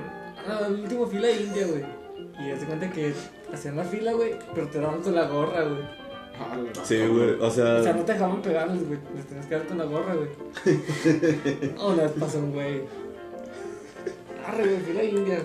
ah, 0.46 0.66
el 0.68 0.80
último 0.80 1.06
fila 1.06 1.30
india, 1.30 1.66
güey. 1.66 1.97
Y 2.38 2.50
haz 2.50 2.60
de 2.60 2.66
cuenta 2.66 2.90
que 2.90 3.12
hacían 3.52 3.76
la 3.76 3.84
fila, 3.84 4.12
güey, 4.12 4.34
pero 4.54 4.68
te 4.68 4.80
daban 4.80 5.00
con 5.02 5.14
la 5.14 5.26
gorra, 5.28 5.62
güey. 5.64 5.98
Sí, 6.84 6.96
güey, 7.06 7.30
o 7.40 7.46
O 7.46 7.50
sea, 7.50 7.82
sea, 7.82 7.92
no 7.94 8.04
te 8.04 8.12
dejaban 8.12 8.40
pegarles, 8.42 8.86
güey. 8.86 9.00
Les 9.16 9.26
tenías 9.26 9.46
que 9.46 9.54
dar 9.56 9.66
con 9.66 9.78
la 9.78 9.84
gorra, 9.84 10.14
güey. 10.14 10.28
Una 11.84 12.02
vez 12.04 12.12
pasó 12.12 12.38
un 12.38 12.52
güey. 12.52 12.82
Arre, 14.46 14.64
güey, 14.64 14.80
fila 14.80 15.02
india. 15.02 15.38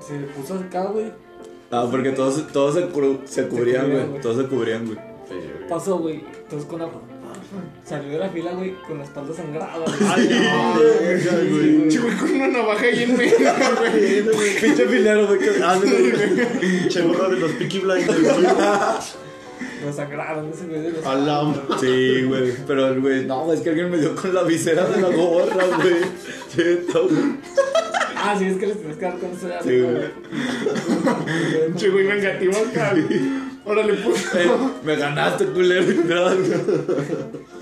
Se 0.00 0.18
puso 0.18 0.54
acá, 0.54 0.84
güey. 0.86 1.12
ah, 1.70 1.86
porque 1.90 2.10
todos, 2.12 2.46
todos 2.52 2.74
se, 2.74 2.88
cru- 2.90 3.26
se 3.26 3.48
cubrían, 3.48 3.90
güey, 3.90 4.20
todos 4.22 4.38
se 4.38 4.46
cubrían, 4.48 4.86
güey. 4.86 4.98
Pasó, 5.68 5.98
güey. 5.98 6.24
Entonces 6.42 6.66
con 6.68 6.80
la. 6.80 6.88
Salió 7.84 8.12
de 8.12 8.18
la 8.18 8.28
fila, 8.28 8.52
güey, 8.52 8.74
con 8.86 8.98
la 8.98 9.04
espalda 9.04 9.34
sangrada, 9.34 9.76
güey. 9.78 10.28
verga, 10.28 11.32
güey. 11.32 11.98
Güey, 11.98 12.16
con 12.16 12.30
una 12.30 12.48
navaja 12.48 12.84
ahí 12.84 13.02
en 13.02 13.16
medio, 13.16 13.38
güey. 14.32 14.60
Pinche 14.60 14.86
filero, 14.86 15.26
güey, 15.26 15.40
ah, 15.62 15.76
güey. 15.76 16.46
Pinche 16.60 17.02
gorra 17.02 17.28
de 17.28 17.36
los 17.40 17.50
Peaky 17.52 17.78
Blinders, 17.80 18.22
güey. 18.22 18.46
Lo 19.84 19.92
sangraron 19.92 20.50
ese 20.50 20.66
güey 20.66 20.82
de 20.82 20.90
los. 20.90 21.04
A 21.04 21.14
la 21.16 21.54
Sí, 21.80 22.22
güey, 22.22 22.52
pero 22.66 22.88
el 22.88 23.00
güey, 23.00 23.26
no, 23.26 23.52
es 23.52 23.60
que 23.60 23.70
alguien 23.70 23.90
me 23.90 23.98
dio 23.98 24.14
con 24.14 24.32
la 24.32 24.44
visera 24.44 24.86
de 24.86 25.00
la 25.00 25.08
gorra, 25.08 25.66
güey. 25.76 25.94
Güey. 26.56 26.78
Ah, 28.22 28.36
sí, 28.38 28.44
es 28.44 28.58
que 28.58 28.66
les 28.66 28.78
tenías 28.78 28.98
que 28.98 29.04
dar 29.04 29.18
con 29.18 29.30
ese. 29.30 29.48
Sí, 29.64 29.80
güey. 29.80 31.74
Che, 31.76 31.88
güey, 31.88 32.06
vengativo 32.06 32.52
acá. 32.70 32.94
Órale, 33.70 33.94
pues. 33.94 34.34
Eh, 34.34 34.50
me 34.84 34.96
ganaste, 34.96 35.46
culero. 35.46 35.90
Y 35.92 35.96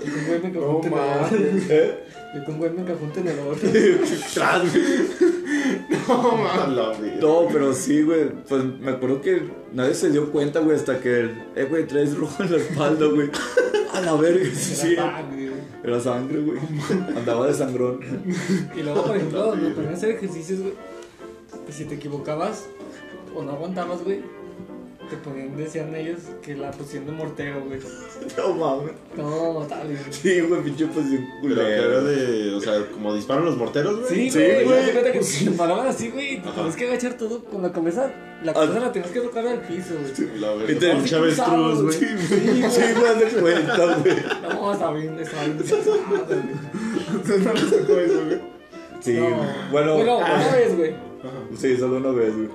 con 0.09 0.25
güey 0.27 0.41
me 0.41 0.47
encajó 0.49 0.65
No 0.65 0.75
un 0.77 0.81
tenedor. 0.81 1.21
mames. 1.21 1.69
¿Eh? 1.69 2.03
Y 2.35 2.45
con 2.45 2.57
güey 2.57 2.71
me 2.71 2.81
encajó 2.81 3.03
un 3.03 3.11
tenedor. 3.11 3.57
Tras, 4.33 4.61
güey. 4.73 4.83
No 6.07 6.31
mames. 6.37 6.75
la. 6.75 6.93
No, 7.21 7.47
pero 7.51 7.73
sí, 7.73 8.01
güey. 8.01 8.29
Pues 8.47 8.63
me 8.63 8.91
acuerdo 8.91 9.21
que 9.21 9.43
nadie 9.73 9.93
se 9.93 10.09
dio 10.09 10.31
cuenta, 10.31 10.59
güey, 10.61 10.75
hasta 10.77 10.99
que, 10.99 11.19
el, 11.21 11.43
eh, 11.55 11.65
güey, 11.69 11.85
traes 11.85 12.17
rojo 12.17 12.43
en 12.43 12.51
la 12.51 12.57
espalda, 12.57 13.05
güey. 13.07 13.29
A 13.93 14.01
la 14.01 14.13
verga, 14.15 14.45
sí, 14.53 14.75
sí. 14.75 14.93
Era 14.93 15.11
pan, 15.11 15.27
güey. 15.29 15.49
Era 15.83 15.99
sangre, 15.99 16.39
güey. 16.41 16.59
Andaba 17.17 17.47
de 17.47 17.53
sangrón. 17.53 17.99
Y 18.75 18.81
luego, 18.83 19.03
por 19.03 19.15
ejemplo, 19.15 19.55
nos 19.55 19.73
ponían 19.73 19.93
a 19.93 19.97
hacer 19.97 20.11
ejercicios, 20.11 20.59
güey. 20.61 20.73
Si 21.69 21.85
te 21.85 21.95
equivocabas 21.95 22.65
o 23.35 23.43
no 23.43 23.51
aguantabas, 23.51 24.03
güey, 24.03 24.21
te 25.09 25.17
ponían, 25.17 25.55
decían 25.57 25.93
ellos, 25.95 26.19
que 26.41 26.55
la 26.55 26.71
posición 26.71 27.05
de 27.05 27.11
mortero, 27.11 27.61
güey. 27.65 27.79
No 28.37 28.53
mames. 28.55 28.91
No, 29.17 29.65
tal, 29.67 29.87
güey. 29.87 29.97
Sí, 30.11 30.41
güey, 30.41 30.61
pinche 30.63 30.85
posición 30.87 31.25
culera. 31.41 31.63
de. 32.01 32.53
O 32.55 32.61
sea, 32.61 32.85
como 32.91 33.13
disparan 33.15 33.45
los 33.45 33.57
morteros, 33.57 33.99
güey. 34.01 34.09
Sí, 34.09 34.31
Sí, 34.31 34.39
güey. 34.39 34.63
güey. 34.65 34.91
Cuenta 34.91 35.11
que 35.11 35.19
te 35.19 35.51
paraban 35.51 35.87
así, 35.87 36.09
güey, 36.11 36.35
y 36.35 36.37
te 36.39 36.49
tenías 36.49 36.75
que 36.75 36.87
agachar 36.87 37.13
todo 37.17 37.43
con 37.45 37.61
la 37.61 37.71
cabeza. 37.71 38.11
La 38.43 38.53
cabeza 38.53 38.79
la 38.79 38.91
tenías 38.91 39.11
que 39.11 39.19
tocar 39.19 39.45
al 39.45 39.59
piso, 39.61 39.95
güey. 39.99 40.39
La 40.39 40.53
Y 40.53 40.57
verga. 40.59 40.79
te- 40.79 40.95
Pinche 40.95 41.15
avestruz, 41.15 41.81
güey. 41.83 41.93
Sí, 41.93 42.05
güey, 42.05 42.71
sí, 42.71 42.81
me 42.95 43.03
das 43.03 43.19
de 43.33 43.41
cuenta, 43.41 43.77
güey. 43.77 44.15
No, 44.53 44.71
estaba 44.73 44.93
bien, 44.97 45.19
estaba 45.19 45.43
bien 45.43 45.57
pesado, 45.57 45.97
güey. 46.07 46.21
Entonces 47.11 47.39
no 47.45 47.53
les 47.53 47.69
tocó 47.69 47.99
eso, 47.99 48.25
güey. 48.25 48.39
Sí, 49.01 49.13
No. 49.13 49.29
bueno. 49.71 49.95
Bueno, 49.95 50.19
ah, 50.21 50.35
una 50.45 50.55
vez, 50.55 50.77
güey. 50.77 50.93
Sí, 51.57 51.75
solo 51.77 51.97
una 51.97 52.11
vez, 52.11 52.33
güey. 52.35 52.49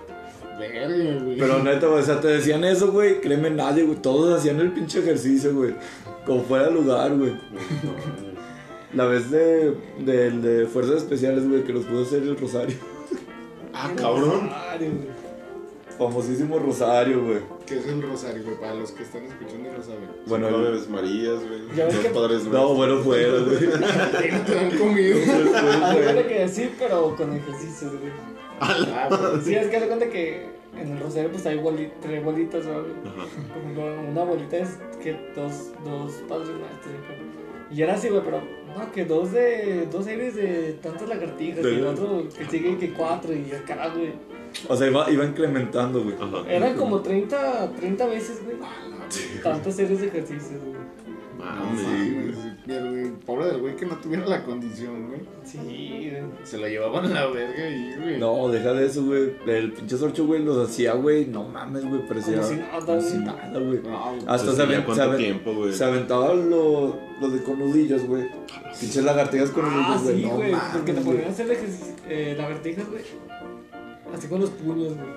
Verga, 0.59 0.87
güey. 1.25 1.39
Pero 1.39 1.63
neta, 1.63 1.87
güey, 1.89 2.01
o 2.01 2.05
sea, 2.05 2.21
te 2.21 2.29
decían 2.29 2.65
eso, 2.65 2.93
güey. 2.93 3.21
Créeme, 3.21 3.51
nadie, 3.51 3.85
güey. 3.85 4.01
Todos 4.01 4.39
hacían 4.39 4.61
el 4.61 4.71
pinche 4.73 5.01
ejercicio, 5.01 5.55
güey. 5.55 5.75
Como 6.27 6.43
fuera 6.43 6.71
lugar, 6.71 7.17
güey. 7.17 7.33
La 8.95 9.07
vez 9.07 9.31
de, 9.31 9.75
de, 9.99 10.31
de 10.31 10.67
Fuerzas 10.67 10.99
Especiales, 10.99 11.49
güey, 11.49 11.65
que 11.65 11.73
los 11.73 11.85
pudo 11.85 12.03
hacer 12.03 12.23
el 12.23 12.37
Rosario. 12.39 12.77
Ah, 13.73 13.91
cabrón. 13.97 14.49
Rosario, 14.49 14.91
güey. 14.91 15.25
Famosísimo 15.99 16.59
Rosario, 16.59 17.25
güey. 17.25 17.39
¿Qué 17.67 17.79
es 17.79 17.87
el 17.87 18.03
rosario, 18.03 18.43
güey? 18.45 18.57
Para 18.61 18.75
los 18.75 18.91
que 18.91 19.05
están 19.05 19.23
escuchando 19.25 19.69
y 19.69 19.73
no 19.79 19.83
saben. 19.83 20.09
Bueno, 20.27 20.51
Bueno, 20.51 20.69
el- 20.69 20.89
Marías, 20.89 21.39
güey. 21.39 21.61
Ya 21.77 21.87
ves 21.87 21.99
que- 21.99 22.09
padres 22.11 22.45
no, 22.45 22.75
bueno, 22.75 22.99
fuera, 22.99 23.33
güey. 23.39 23.67
No 24.33 24.41
te 24.45 24.59
han 24.59 24.77
comido. 24.79 25.19
De 25.19 25.25
cuenta 26.03 26.27
que 26.29 26.49
sí, 26.49 26.71
pero 26.79 27.15
con 27.17 27.33
ejercicios, 27.37 27.93
güey. 27.93 28.13
Ah, 28.61 29.09
güey. 29.09 29.41
Sí, 29.43 29.55
es 29.55 29.67
que 29.69 29.77
haz 29.77 29.83
de 29.83 29.89
cuenta 29.89 30.09
que 30.09 30.47
en 30.81 30.93
el 30.93 31.01
rosario 31.01 31.31
pues 31.31 31.45
hay 31.47 31.59
boli- 31.59 31.93
tres 32.01 32.25
bolitas. 32.25 32.65
Ajá. 32.67 32.83
Por 32.83 33.63
ejemplo, 33.63 34.01
una 34.11 34.25
bolita 34.25 34.57
es 34.59 34.79
que 35.03 35.13
dos, 35.35 35.73
dos 35.85 36.13
padres 36.29 36.49
maestros. 36.51 36.95
Y 37.71 37.83
era 37.83 37.95
así, 37.95 38.09
güey, 38.09 38.23
pero 38.25 38.41
no, 38.41 38.93
que 38.93 39.05
dos 39.05 39.33
de. 39.33 39.87
dos 39.91 40.07
aires 40.07 40.37
de 40.37 40.75
tantas 40.83 41.09
lagartijas 41.09 41.65
y 41.65 41.69
el 41.69 41.87
otro 41.87 42.25
que 42.37 42.45
sigue 42.47 42.77
que 42.79 42.93
cuatro 42.93 43.33
y 43.35 43.51
acá, 43.53 43.89
güey. 43.95 44.13
O 44.69 44.77
sea, 44.77 44.87
iba, 44.89 45.11
iba 45.11 45.25
incrementando, 45.25 46.03
güey. 46.05 46.15
Eran 46.49 46.77
como 46.77 47.01
30, 47.01 47.73
30 47.73 48.07
veces, 48.07 48.43
güey. 48.45 48.57
Tantas 49.43 49.75
series 49.75 50.01
de 50.01 50.07
ejercicios, 50.09 50.61
güey. 50.63 50.75
Mames. 51.45 51.81
Sí, 51.81 52.13
güey. 52.15 52.35
El 52.67 53.13
pobre 53.27 53.47
del 53.47 53.61
güey 53.61 53.77
que 53.77 53.85
no 53.85 53.97
tuviera 53.97 54.25
la 54.27 54.43
condición, 54.43 55.09
güey. 55.09 55.21
Sí, 55.45 55.59
güey. 55.59 56.23
Se 56.45 56.57
lo 56.57 56.67
llevaban 56.67 57.05
a 57.07 57.09
la 57.09 57.27
verga 57.27 57.69
y, 57.69 57.95
güey. 58.01 58.19
No, 58.19 58.49
deja 58.49 58.73
de 58.73 58.87
eso, 58.87 59.05
güey. 59.05 59.33
El 59.47 59.73
pinche 59.73 59.99
sorcho, 59.99 60.25
güey, 60.27 60.43
los 60.43 60.69
hacía, 60.71 60.95
güey. 60.95 61.27
No 61.27 61.45
mames, 61.45 61.85
güey, 61.85 62.07
parecía. 62.09 62.37
Como 62.37 62.49
si 62.49 62.57
nada, 62.57 62.81
güey. 62.81 63.19
nada, 63.19 63.59
güey. 63.61 63.81
No, 63.83 64.11
güey. 64.11 64.19
Hasta 64.27 64.47
Pues, 64.47 64.57
se, 64.57 64.57
¿ya 64.57 64.63
aven- 64.65 64.85
¿Cuánto 64.85 64.95
se 64.95 65.03
aven- 65.03 65.17
tiempo, 65.19 65.55
güey? 65.55 65.73
se 65.73 65.85
aventaban 65.85 66.49
los 66.51 66.95
lo 67.21 67.29
de 67.31 67.43
conudillos, 67.43 68.07
güey. 68.07 68.25
Pinches 68.81 69.05
lagartijas 69.05 69.51
con 69.51 69.65
Ah, 69.67 69.99
güey. 70.03 70.17
sí, 70.17 70.23
no 70.27 70.37
güey. 70.37 70.53
mames, 70.53 70.71
porque 70.73 70.93
te 70.95 71.01
ponían 71.03 71.25
a 71.27 71.29
hacer 71.29 71.59
eh, 72.09 72.35
lagartijas, 72.37 72.89
güey. 72.89 73.03
Así 74.15 74.29
con 74.29 74.41
los 74.41 74.51
puños, 74.51 74.93
güey. 74.95 75.09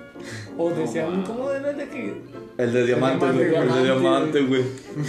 O 0.58 0.72
decían, 0.72 1.12
mames. 1.12 1.30
¿cómo 1.30 1.50
de 1.52 1.88
que.? 1.90 2.22
El 2.58 2.74
de 2.74 2.86
diamante, 2.88 3.26
güey. 3.32 3.54
El 3.56 3.72
de 3.74 3.84
diamante, 3.84 4.42
güey. 4.42 4.64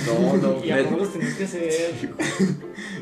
No, 0.06 0.36
no. 0.36 0.56
Y 0.64 0.70
a 0.70 0.82
los 0.82 1.10
tenías 1.12 1.34
que 1.34 1.44
hacer. 1.44 1.94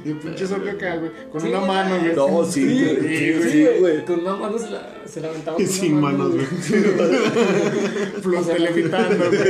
Y 0.05 0.11
el 0.11 0.19
pinche 0.19 0.47
sorcio 0.47 0.71
acá, 0.71 0.97
güey. 0.97 1.11
Con 1.33 1.41
Sí, 1.41 1.49
una 1.49 1.59
güey. 1.59 1.69
mano, 1.69 1.99
güey. 1.99 2.15
No, 2.15 2.45
sí, 2.45 2.65
güey. 2.65 3.17
Sí, 3.17 3.51
sí, 3.51 3.67
güey. 3.81 4.05
Con 4.05 4.21
una 4.21 4.37
mano 4.37 4.57
se 4.59 4.71
la, 4.71 4.89
se 5.05 5.21
la 5.21 5.29
aventaba. 5.31 5.57
con 5.57 5.67
Sin 5.67 6.01
manos, 6.01 6.33
güey. 6.33 6.47
Flor 8.23 8.61
levitando, 8.61 9.17
güey. 9.29 9.41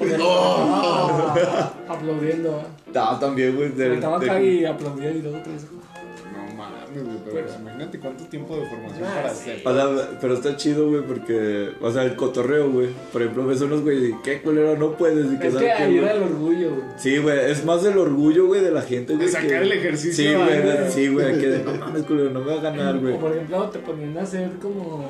O 0.00 0.06
sea, 0.06 0.18
ah, 0.20 1.72
aplaudiendo. 1.88 2.60
ah. 2.62 2.66
Ah, 2.94 3.16
también, 3.18 3.56
güey. 3.56 3.70
de- 3.70 3.96
acá 3.96 4.42
y 4.42 4.64
aplaudía 4.66 5.10
y 5.10 5.22
luego 5.22 5.38
tres. 5.42 5.62
No 6.94 7.04
mames, 7.04 7.04
güey. 7.04 7.16
Pero 7.24 7.34
Pero- 7.34 7.46
pues, 7.46 7.60
imagínate 7.60 7.98
cuánto 8.00 8.24
tiempo 8.24 8.56
de 8.56 8.66
formación 8.66 9.04
Ah, 9.04 9.12
para 9.14 9.34
sí. 9.34 9.50
hacer. 9.50 9.68
O 9.68 9.74
sea, 9.74 10.18
pero 10.20 10.34
está 10.34 10.56
chido, 10.56 10.88
güey, 10.88 11.02
porque, 11.02 11.70
o 11.80 11.90
sea, 11.92 12.04
el 12.04 12.16
cotorreo, 12.16 12.70
güey. 12.70 12.88
Por 13.12 13.22
ejemplo, 13.22 13.46
ves 13.46 13.60
unos 13.62 13.82
güey 13.82 14.10
y 14.10 14.14
qué 14.22 14.42
culero 14.42 14.76
no 14.76 14.96
puedes 14.96 15.32
y 15.32 15.38
que 15.38 15.48
Es 15.48 15.54
que 15.56 15.66
era 15.68 16.12
el 16.12 16.22
orgullo, 16.22 16.70
güey. 16.70 16.82
Sí, 16.98 17.18
güey, 17.18 17.50
es 17.50 17.64
más 17.64 17.82
del 17.82 17.98
orgullo, 17.98 18.46
güey, 18.46 18.60
de 18.62 18.70
la 18.70 18.82
gente, 18.82 19.14
güey. 19.14 19.26
De 19.26 19.32
sacar 19.32 19.48
que- 19.48 19.56
el 19.58 19.72
ejercicio, 19.72 20.24
Sí, 20.30 20.34
güey, 20.36 20.56
de- 20.62 20.62
güey. 20.76 20.90
sí, 20.90 21.08
güey, 21.08 21.38
que 21.40 21.48
de, 21.48 21.64
no 21.64 21.74
mames, 21.74 22.02
culero, 22.04 22.30
no 22.30 22.40
me 22.40 22.46
va 22.54 22.58
a 22.60 22.62
ganar, 22.62 22.98
güey. 22.98 23.14
O 23.14 23.18
por 23.20 23.32
ejemplo, 23.32 23.70
te 23.70 23.78
ponían 23.80 24.16
a 24.18 24.22
hacer 24.22 24.50
como. 24.60 25.08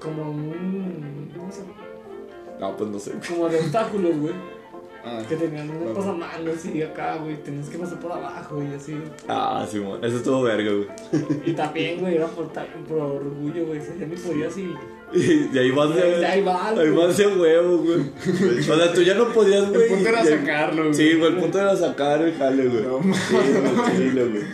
Como 0.00 0.30
un. 0.30 1.30
¿Cómo 1.36 1.52
se 1.52 1.60
llama? 1.60 1.72
No, 2.60 2.76
pues 2.76 2.90
no 2.90 2.98
sé. 2.98 3.12
Como 3.28 3.48
de 3.48 3.58
obstáculos, 3.58 4.16
güey. 4.18 4.34
Ah, 5.04 5.20
Que 5.28 5.34
tenían 5.36 5.68
un 5.68 5.78
Bueno. 5.80 5.94
pasamanos 5.94 6.64
y 6.64 6.82
acá, 6.82 7.16
güey. 7.16 7.36
Tenías 7.42 7.68
que 7.68 7.78
pasar 7.78 7.98
por 7.98 8.12
abajo 8.12 8.62
y 8.62 8.74
así. 8.74 8.96
Ah, 9.28 9.66
sí, 9.68 9.80
man, 9.80 9.98
eso 10.02 10.16
estuvo 10.18 10.42
verga, 10.42 10.70
güey. 10.70 10.86
Y 11.44 11.52
también, 11.52 12.00
güey, 12.00 12.16
era 12.16 12.28
por, 12.28 12.48
por 12.48 12.98
orgullo, 12.98 13.66
güey. 13.66 13.80
Ya 13.98 14.06
ni 14.06 14.16
podías 14.16 14.56
y. 14.58 14.72
Y, 15.14 15.58
ahí 15.58 15.70
vas 15.72 15.94
de. 15.94 16.24
Ahí 16.24 16.40
va, 16.42 16.70
Ahí 16.70 16.88
vas 16.88 17.16
de 17.18 17.26
huevo, 17.26 17.78
güey. 17.78 18.00
O 18.58 18.62
sea, 18.62 18.94
tú 18.94 19.02
ya 19.02 19.14
no 19.14 19.28
podías, 19.28 19.68
güey. 19.68 19.82
El 19.82 19.88
punto 19.88 20.08
era 20.08 20.24
sacarlo, 20.24 20.82
güey. 20.84 20.94
Sí, 20.94 21.14
güey, 21.18 21.32
el 21.32 21.38
punto 21.38 21.58
era 21.60 21.76
sacar 21.76 22.22
el 22.22 22.34
jale, 22.34 22.66
güey. 22.66 22.82
No 22.82 23.00
Sí, 23.94 24.10
güey. 24.10 24.44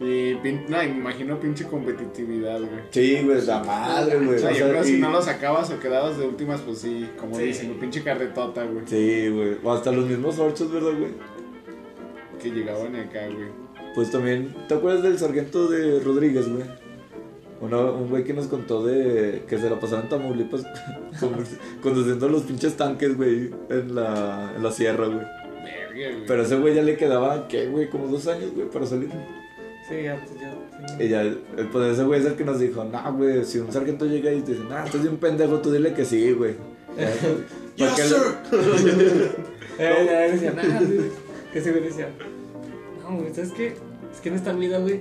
Y 0.00 0.34
pin... 0.36 0.64
no, 0.68 0.80
imagino 0.82 1.40
pinche 1.40 1.64
competitividad, 1.64 2.58
güey. 2.60 2.82
Sí, 2.90 3.20
güey, 3.24 3.44
la 3.44 3.64
madre, 3.64 4.16
güey. 4.18 4.36
O 4.36 4.38
sea, 4.38 4.52
yo 4.52 4.68
creo 4.68 4.82
que 4.82 4.86
si 4.88 4.98
no 4.98 5.10
lo 5.10 5.20
sacabas 5.20 5.70
o 5.70 5.80
quedabas 5.80 6.16
de 6.18 6.26
últimas, 6.26 6.60
pues 6.60 6.78
sí, 6.78 7.08
como 7.18 7.34
Sí. 7.36 7.42
dicen, 7.44 7.74
pinche 7.80 8.02
carretota, 8.04 8.64
güey. 8.64 8.84
Sí, 8.86 9.28
güey. 9.28 9.56
O 9.64 9.72
hasta 9.72 9.90
los 9.90 10.06
mismos 10.06 10.38
orchos, 10.38 10.70
¿verdad, 10.72 10.92
güey? 10.98 11.10
Que 12.40 12.50
llegaban 12.50 12.94
acá, 12.94 13.26
güey. 13.26 13.48
Pues 13.94 14.10
también, 14.12 14.54
¿te 14.68 14.74
acuerdas 14.74 15.02
del 15.02 15.18
sargento 15.18 15.66
de 15.66 15.98
Rodríguez, 16.00 16.48
güey? 16.48 16.62
Una- 17.60 17.90
un 17.90 18.08
güey 18.08 18.22
que 18.22 18.32
nos 18.34 18.46
contó 18.46 18.86
de 18.86 19.42
que 19.48 19.58
se 19.58 19.68
la 19.68 19.80
pasaban 19.80 20.04
en 20.04 20.10
Tamaulipas 20.10 20.62
conduci- 21.20 21.58
conduciendo 21.82 22.28
los 22.28 22.42
pinches 22.42 22.76
tanques, 22.76 23.16
güey, 23.16 23.50
en 23.68 23.96
la, 23.96 24.52
en 24.54 24.62
la 24.62 24.70
sierra, 24.70 25.06
güey. 25.06 25.18
Verga, 25.64 26.14
güey. 26.14 26.26
Pero 26.28 26.42
a 26.42 26.44
ese 26.44 26.56
güey 26.56 26.74
ya 26.76 26.82
le 26.82 26.96
quedaba, 26.96 27.48
¿qué, 27.48 27.66
güey? 27.66 27.90
Como 27.90 28.06
dos 28.06 28.28
años, 28.28 28.52
güey, 28.54 28.68
para 28.70 28.86
salir. 28.86 29.08
Sí, 29.88 30.02
ya, 30.02 30.20
pues 30.26 30.40
ya. 30.40 30.52
sí. 30.98 31.04
Y 31.04 31.08
ya, 31.08 31.22
eh, 31.24 31.38
pues 31.72 31.92
ese 31.94 32.04
güey 32.04 32.20
es 32.20 32.26
el 32.26 32.34
que 32.34 32.44
nos 32.44 32.58
dijo, 32.60 32.84
nah, 32.84 33.10
güey, 33.10 33.44
si 33.44 33.58
un 33.58 33.72
sargento 33.72 34.04
llega 34.04 34.30
y 34.32 34.42
te 34.42 34.52
dice, 34.52 34.64
nah, 34.68 34.84
estás 34.84 35.02
bien 35.02 35.16
pendejo, 35.16 35.58
tú 35.60 35.70
dile 35.72 35.94
que 35.94 36.04
sí, 36.04 36.32
güey. 36.32 36.54
¿para 37.78 37.94
qué 37.94 38.02
le- 38.04 39.48
Eh, 39.80 40.06
ya 40.06 40.20
decía, 40.32 40.50
nada. 40.52 40.80
Que 41.52 41.58
ese 41.60 41.70
güey 41.70 41.84
decía, 41.84 42.08
no, 43.02 43.16
güey, 43.16 43.32
¿sabes 43.32 43.52
qué? 43.52 43.68
Es 44.12 44.20
que 44.20 44.28
en 44.28 44.34
esta 44.34 44.52
vida, 44.52 44.78
güey, 44.78 45.00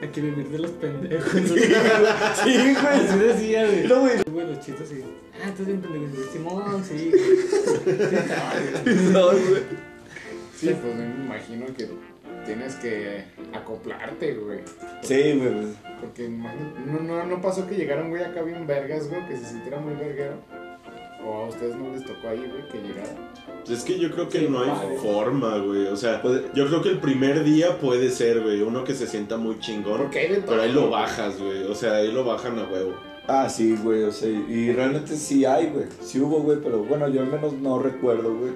hay 0.00 0.08
que 0.08 0.20
vivir 0.22 0.48
de 0.48 0.58
los 0.60 0.70
pendejos. 0.72 1.32
Sí, 1.42 2.56
güey. 2.56 2.76
Así 2.76 3.18
decía, 3.18 3.66
güey. 3.66 3.86
No, 3.86 4.00
güey. 4.00 4.14
Güey, 4.32 4.46
los 4.46 4.60
chistes, 4.64 4.88
sí. 4.88 5.02
Ah, 5.44 5.48
estás 5.50 5.66
bien 5.66 5.80
pendejo. 5.82 6.32
Simón, 6.32 6.82
sí. 6.88 7.12
Sí. 7.12 9.10
No, 9.12 9.26
güey. 9.26 9.87
Sí, 10.58 10.74
pues 10.80 10.94
me 10.96 11.04
imagino 11.24 11.66
que 11.76 11.88
tienes 12.44 12.74
que 12.76 13.24
acoplarte, 13.52 14.34
güey. 14.34 14.60
Sí, 15.02 15.32
güey. 15.38 15.52
pues. 15.54 15.66
Porque 16.00 16.28
no, 16.28 17.00
no, 17.00 17.26
no 17.26 17.40
pasó 17.42 17.66
que 17.66 17.74
llegaron, 17.76 18.10
güey, 18.10 18.22
acá 18.22 18.42
bien 18.42 18.66
vergas, 18.66 19.08
güey, 19.08 19.26
que 19.28 19.36
se 19.36 19.46
sintiera 19.46 19.78
muy 19.78 19.94
verguero. 19.94 20.34
O 21.26 21.32
a 21.44 21.48
ustedes 21.48 21.74
no 21.76 21.90
les 21.92 22.04
tocó 22.04 22.28
ahí, 22.28 22.38
güey, 22.38 22.68
que 22.68 22.78
llegara. 22.78 23.10
Es 23.68 23.82
que 23.84 23.98
yo 23.98 24.10
creo 24.10 24.28
que 24.28 24.38
Sí, 24.40 24.46
no 24.48 24.60
hay 24.62 24.96
forma, 24.98 25.58
güey. 25.58 25.86
O 25.88 25.96
sea, 25.96 26.22
Puede- 26.22 26.44
yo 26.54 26.66
creo 26.68 26.80
que 26.80 26.88
el 26.90 26.98
primer 26.98 27.44
día 27.44 27.78
puede 27.78 28.08
ser, 28.10 28.40
güey, 28.40 28.62
uno 28.62 28.84
que 28.84 28.94
se 28.94 29.06
sienta 29.06 29.36
muy 29.36 29.58
chingón. 29.58 29.98
Porque 29.98 30.20
hay 30.20 30.28
de 30.28 30.36
todo. 30.38 30.46
Pero 30.50 30.62
ahí 30.62 30.72
lo 30.72 30.88
bajas, 30.90 31.38
güey. 31.38 31.64
O 31.64 31.74
sea, 31.74 31.96
ahí 31.96 32.12
lo 32.12 32.24
bajan 32.24 32.58
a 32.58 32.64
huevo. 32.64 32.94
Ah, 33.26 33.48
sí, 33.48 33.76
güey, 33.82 34.04
o 34.04 34.12
sea, 34.12 34.30
y 34.30 34.72
realmente 34.72 35.14
sí 35.16 35.44
hay, 35.44 35.66
güey. 35.66 35.84
Sí 36.00 36.18
hubo, 36.18 36.40
güey, 36.40 36.58
pero 36.62 36.78
bueno, 36.84 37.08
yo 37.08 37.20
al 37.20 37.26
menos 37.26 37.52
no 37.52 37.78
recuerdo, 37.78 38.34
güey, 38.34 38.52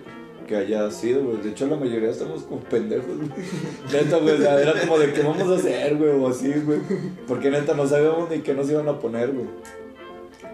que 0.47 0.57
haya 0.57 0.91
sido, 0.91 1.25
güey. 1.25 1.39
De 1.39 1.51
hecho, 1.51 1.67
la 1.67 1.77
mayoría 1.77 2.11
estamos 2.11 2.43
como 2.43 2.61
pendejos, 2.61 3.17
güey. 3.17 3.31
Neta, 3.93 4.19
güey, 4.19 4.43
era 4.43 4.81
como 4.81 4.99
de 4.99 5.13
qué 5.13 5.23
vamos 5.23 5.49
a 5.49 5.55
hacer, 5.55 5.97
güey, 5.97 6.11
o 6.11 6.29
así, 6.29 6.53
güey. 6.65 6.81
Porque 7.27 7.51
neta, 7.51 7.75
no 7.75 7.87
sabíamos 7.87 8.31
ni 8.31 8.41
qué 8.41 8.55
nos 8.55 8.71
iban 8.71 8.89
a 8.89 8.99
poner, 8.99 9.33
güey. 9.33 9.47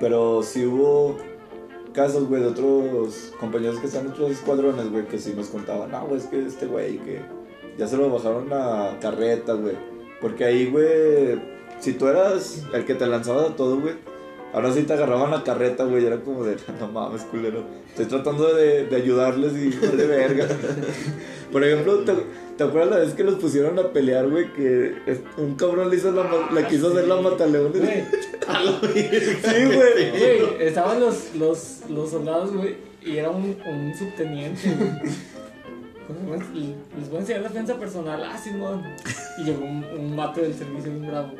Pero 0.01 0.43
sí 0.43 0.65
hubo 0.65 1.17
casos, 1.93 2.29
güey, 2.29 2.43
de 2.43 2.49
otros 2.49 3.33
compañeros 3.41 3.81
que 3.81 3.87
están 3.87 4.07
en 4.07 4.13
otros 4.13 4.31
escuadrones, 4.31 4.91
güey, 4.91 5.07
que 5.07 5.19
sí 5.19 5.33
nos 5.37 5.49
contaban, 5.49 5.91
no, 5.91 6.07
güey, 6.07 6.21
es 6.21 6.27
que 6.27 6.47
este 6.47 6.67
güey, 6.67 6.99
que 6.99 7.21
ya 7.77 7.89
se 7.89 7.97
lo 7.97 8.11
bajaron 8.11 8.49
a 8.53 8.99
carreta, 9.01 9.55
güey. 9.55 9.75
Porque 10.21 10.45
ahí, 10.45 10.71
güey, 10.71 11.41
si 11.81 11.95
tú 11.95 12.07
eras 12.09 12.65
el 12.73 12.85
que 12.85 12.95
te 12.95 13.07
lanzaba 13.07 13.43
a 13.43 13.57
todo, 13.57 13.81
güey, 13.81 13.95
ahora 14.53 14.73
sí 14.73 14.83
te 14.83 14.93
agarraban 14.93 15.31
la 15.31 15.43
carreta, 15.45 15.85
güey, 15.85 16.05
era 16.07 16.21
como 16.21 16.45
de, 16.45 16.57
no 16.81 16.89
mames, 16.89 17.23
culero. 17.23 17.65
Estoy 17.89 18.07
tratando 18.07 18.55
de, 18.55 18.87
de 18.87 18.97
ayudarles 18.97 19.53
y 19.55 19.71
de 19.71 20.07
verga. 20.09 20.47
Por 21.53 21.65
ejemplo, 21.65 21.99
¿te, 22.01 22.13
te 22.57 22.65
acuerdas 22.65 22.91
la 22.91 22.99
vez 22.99 23.15
que 23.15 23.25
los 23.25 23.37
pusieron 23.37 23.79
a 23.79 23.93
pelear, 23.93 24.29
güey? 24.29 24.53
Que 24.53 24.95
un 25.39 25.55
cabrón 25.55 25.91
le, 25.91 25.97
hizo 25.97 26.13
la, 26.13 26.51
le 26.53 26.67
quiso 26.67 26.89
hacer 26.89 27.07
la 27.09 27.17
mataleones. 27.17 27.81
Güey, 28.49 29.11
Sí, 29.11 29.65
güey. 29.67 30.11
güey, 30.11 30.67
estaban 30.67 30.99
los, 31.01 31.35
los, 31.35 31.81
los 31.91 32.11
soldados, 32.11 32.51
güey, 32.55 32.77
y 33.05 33.19
era 33.19 33.29
un, 33.29 33.45
un 33.67 33.95
subteniente, 33.95 34.75
Les 36.99 37.09
voy 37.11 37.19
a 37.19 37.21
enseñar 37.21 37.43
defensa 37.43 37.79
personal, 37.79 38.23
ah, 38.25 38.39
Simón. 38.39 38.83
Y 39.39 39.45
llegó 39.45 39.67
un, 39.67 39.85
un 39.85 40.17
mate 40.17 40.41
del 40.41 40.55
servicio 40.55 40.91
bien 40.91 41.07
bravo. 41.09 41.33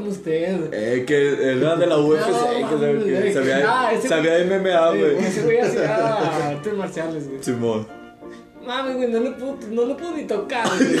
Con 0.00 0.08
usted. 0.08 0.70
Eh, 0.72 1.04
que 1.06 1.52
era 1.52 1.76
de 1.76 1.86
la 1.86 1.98
UFC, 1.98 2.26
que, 2.26 3.22
que 3.22 3.32
sabía, 3.32 3.62
Ah, 3.66 3.92
ese 3.92 4.08
sabía 4.08 4.34
de 4.34 4.44
MMA, 4.44 4.68
Eh, 4.94 4.98
güey. 4.98 5.26
Ese 5.26 5.42
güey 5.42 5.58
hacía 5.60 6.48
artes 6.48 6.74
marciales, 6.74 7.28
güey. 7.28 7.42
Simón. 7.42 7.86
Mames, 8.66 8.96
güey, 8.96 9.08
no 9.10 9.20
le 9.20 9.30
puedo, 9.32 9.56
no 9.70 9.96
puedo 9.96 10.12
ni 10.16 10.24
tocar, 10.24 10.66
güey. 10.78 10.96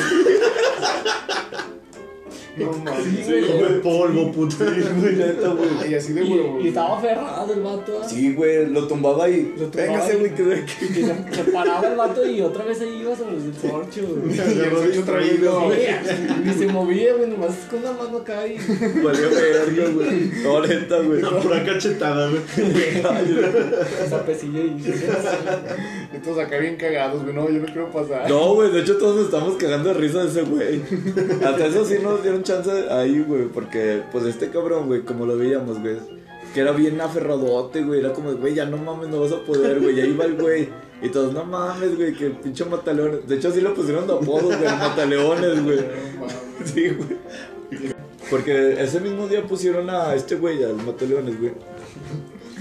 No 2.64 2.72
mames. 2.72 3.04
Sí, 3.04 3.22
güey. 3.26 3.46
Come 3.50 3.68
polvo, 3.80 4.32
puta. 4.32 4.64
Güey, 4.64 5.16
neta, 5.16 5.48
güey. 5.48 5.90
Y 5.90 5.94
así 5.94 6.12
de 6.12 6.24
Y, 6.24 6.32
huevo. 6.32 6.60
y 6.60 6.68
estaba 6.68 6.98
aferrado 6.98 7.52
el 7.52 7.60
vato. 7.60 8.00
¿ah? 8.02 8.08
Sí, 8.08 8.34
güey, 8.34 8.66
lo 8.66 8.86
tumbaba 8.86 9.28
y. 9.28 9.54
Lo 9.58 9.66
tumbaba 9.66 9.86
Véngase, 9.86 10.14
y- 10.14 10.18
güey, 10.18 10.34
que 10.34 10.42
de 10.42 10.54
aquí. 10.56 10.72
Y 10.80 10.86
se, 10.94 11.34
se 11.44 11.44
paraba 11.52 11.88
el 11.88 11.96
vato 11.96 12.26
y 12.26 12.40
otra 12.40 12.64
vez 12.64 12.80
ahí 12.80 13.00
iba 13.00 13.16
sobre 13.16 13.36
el 13.36 13.52
torcho, 13.52 14.00
güey. 14.06 14.36
Y 14.36 14.40
el 14.40 14.70
vez, 14.70 15.40
no. 15.42 15.64
Güey, 15.66 15.80
Y 16.46 16.58
se 16.58 16.66
movía, 16.68 17.14
güey, 17.14 17.30
nomás 17.30 17.54
con 17.70 17.78
una 17.80 17.92
mano 17.92 18.18
acá 18.18 18.46
y. 18.46 18.56
Valió 19.02 19.30
verga, 19.30 19.88
güey. 19.94 20.30
No, 20.42 20.60
neta, 20.66 20.96
güey. 21.00 21.18
Una 21.18 21.30
pura 21.40 21.64
cachetada, 21.64 22.28
güey. 22.30 22.42
Zapecilla 24.08 24.60
y. 24.60 24.94
Entonces 26.12 26.44
acá 26.44 26.58
bien 26.58 26.76
cagados, 26.76 27.22
güey. 27.22 27.34
No, 27.34 27.48
yo 27.48 27.60
no 27.60 27.66
quiero 27.66 27.90
pasar. 27.90 28.28
No, 28.28 28.54
güey, 28.54 28.70
de 28.72 28.80
hecho 28.80 28.96
todos 28.98 29.16
nos 29.16 29.24
estamos 29.26 29.56
cagando 29.56 29.88
de 29.92 29.94
risa 29.94 30.24
de 30.24 30.28
ese 30.30 30.42
güey. 30.42 30.82
Hasta 31.44 31.66
eso 31.66 31.84
sí 31.84 31.94
nos 32.02 32.22
dieron 32.22 32.42
chance 32.50 32.70
ahí, 32.90 33.20
güey, 33.20 33.46
porque 33.46 34.02
pues 34.10 34.24
este 34.24 34.50
cabrón, 34.50 34.86
güey, 34.86 35.02
como 35.02 35.26
lo 35.26 35.36
veíamos, 35.36 35.80
güey, 35.80 35.96
que 36.52 36.60
era 36.60 36.72
bien 36.72 37.00
aferradote, 37.00 37.82
güey, 37.82 38.00
era 38.00 38.12
como, 38.12 38.32
güey, 38.32 38.54
ya 38.54 38.64
no 38.64 38.76
mames, 38.76 39.08
no 39.08 39.20
vas 39.20 39.32
a 39.32 39.44
poder, 39.44 39.80
güey, 39.80 39.96
ya 39.96 40.04
iba 40.04 40.24
el 40.24 40.36
güey. 40.36 40.68
Y 41.02 41.08
todos, 41.08 41.32
no 41.32 41.44
mames, 41.44 41.96
güey, 41.96 42.12
que 42.12 42.30
pinche 42.30 42.64
mataleones. 42.64 43.26
De 43.26 43.36
hecho, 43.36 43.50
sí 43.50 43.60
le 43.60 43.70
pusieron 43.70 44.06
de 44.06 44.12
apodo, 44.14 44.48
güey, 44.48 44.64
mataleones, 44.64 45.64
güey. 45.64 45.78
Sí, 46.64 46.90
güey. 46.90 47.16
Porque 48.30 48.80
ese 48.80 49.00
mismo 49.00 49.26
día 49.26 49.42
pusieron 49.44 49.88
a 49.88 50.14
este 50.14 50.36
güey, 50.36 50.62
al 50.62 50.76
Mataleones, 50.76 51.40
güey. 51.40 51.52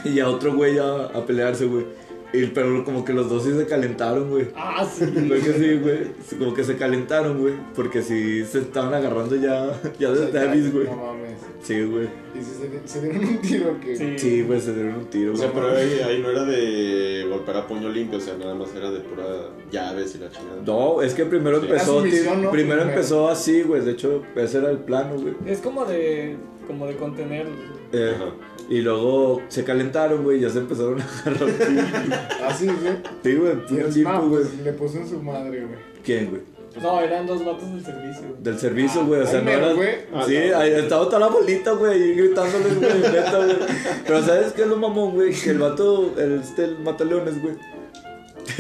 Y 0.06 0.20
a 0.20 0.30
otro 0.30 0.56
güey 0.56 0.78
a, 0.78 1.06
a 1.06 1.26
pelearse, 1.26 1.66
güey. 1.66 1.86
Y, 2.32 2.46
pero 2.48 2.84
como 2.86 3.04
que 3.04 3.12
los 3.12 3.28
dos 3.28 3.44
sí 3.44 3.52
se 3.58 3.66
calentaron, 3.66 4.30
güey. 4.30 4.48
Ah, 4.56 4.86
sí. 4.88 5.04
Creo 5.06 5.42
que 5.44 5.54
sí, 5.54 5.76
güey. 5.78 6.00
Como 6.38 6.54
que 6.54 6.64
se 6.64 6.76
calentaron, 6.78 7.40
güey. 7.40 7.56
Porque 7.76 8.04
sí 8.04 8.46
se 8.46 8.60
estaban 8.60 8.94
agarrando 8.94 9.36
ya, 9.36 9.80
ya 10.00 10.12
de 10.12 10.32
Davis, 10.32 10.72
güey. 10.72 10.86
No 10.86 10.96
mames. 10.96 11.40
Sí, 11.64 11.84
güey. 11.86 12.08
¿Y 12.36 12.44
si 12.44 12.52
se, 12.52 12.88
se 12.88 13.02
dieron 13.02 13.26
un 13.28 13.42
tiro 13.42 13.80
que 13.80 13.96
Sí. 13.96 14.14
Sí, 14.20 14.42
güey, 14.44 14.62
se 14.62 14.74
dieron 14.76 14.96
un 14.96 15.06
tiro, 15.06 15.34
O 15.34 15.36
sea, 15.36 15.50
güey. 15.50 15.64
pero 15.64 15.76
ahí, 15.76 16.00
ahí 16.08 16.22
no 16.22 16.30
era 16.30 16.44
de 16.46 17.26
golpear 17.30 17.58
a 17.58 17.68
puño 17.68 17.90
limpio, 17.90 18.20
o 18.20 18.22
sea, 18.22 18.36
nada 18.38 18.54
más 18.54 18.76
era 18.76 18.92
de 18.92 19.00
pura 19.00 19.24
llaves 19.72 20.14
y 20.14 20.20
la 20.20 20.30
chingada. 20.30 20.62
No, 20.66 21.02
es 21.02 21.16
que 21.16 21.26
primero 21.26 21.60
Sí. 21.60 21.66
empezó. 21.68 22.04
Primero. 22.52 22.82
empezó 22.84 23.28
así, 23.28 23.64
güey. 23.64 23.82
De 23.82 23.92
hecho, 23.94 24.22
ese 24.36 24.60
era 24.60 24.70
el 24.70 24.78
plano, 24.78 25.16
güey. 25.20 25.34
Es 25.48 25.60
como 25.62 25.84
de, 25.86 26.38
como 26.68 26.86
de 26.86 26.96
contener. 26.96 27.48
Eh, 27.92 28.14
Ajá. 28.16 28.26
Y 28.70 28.82
luego 28.82 29.42
se 29.50 29.64
calentaron, 29.64 30.24
güey. 30.24 30.38
y 30.38 30.42
Ya 30.42 30.50
se 30.50 30.60
empezaron 30.60 31.02
a 31.02 31.06
agarrar. 31.26 32.30
Así, 32.48 32.66
güey. 32.68 32.98
Sí, 33.24 33.36
güey, 33.36 33.52
el 33.52 33.76
limpio, 33.94 34.04
no, 34.12 34.30
güey. 34.30 34.44
pues, 34.44 34.60
le 34.64 34.74
puso 34.74 34.98
en 35.00 35.08
su 35.10 35.22
madre, 35.22 35.62
güey. 35.66 35.80
¿Quién, 36.04 36.30
güey? 36.30 36.42
No, 36.82 37.02
eran 37.02 37.26
dos 37.26 37.44
vatos 37.44 37.70
del 37.72 37.84
servicio. 37.84 38.26
Del 38.40 38.60
servicio, 38.60 39.06
güey. 39.06 39.22
O 39.22 39.26
sea, 39.28 39.40
no 39.40 39.46
mero, 39.46 39.66
era. 39.66 39.74
güey. 39.74 39.90
Ah, 40.14 40.24
Sí, 40.26 40.38
no. 40.52 40.58
ahí 40.60 40.72
estaba 40.72 41.06
toda 41.06 41.20
la 41.20 41.28
bolita, 41.28 41.72
güey, 41.72 41.94
ahí 42.02 42.14
gritándoles, 42.14 42.78
güey, 42.78 43.00
neta, 43.12 43.38
güey. 43.44 43.58
Pero 44.06 44.24
¿sabes 44.24 44.54
qué 44.54 44.62
es 44.62 44.68
lo 44.68 44.78
mamón, 44.78 45.16
güey? 45.16 45.34
Que 45.34 45.50
el 45.50 45.58
vato, 45.60 46.14
el, 46.18 46.40
este, 46.42 46.66
el 46.66 46.80
mataleones, 46.80 47.42
güey, 47.42 47.56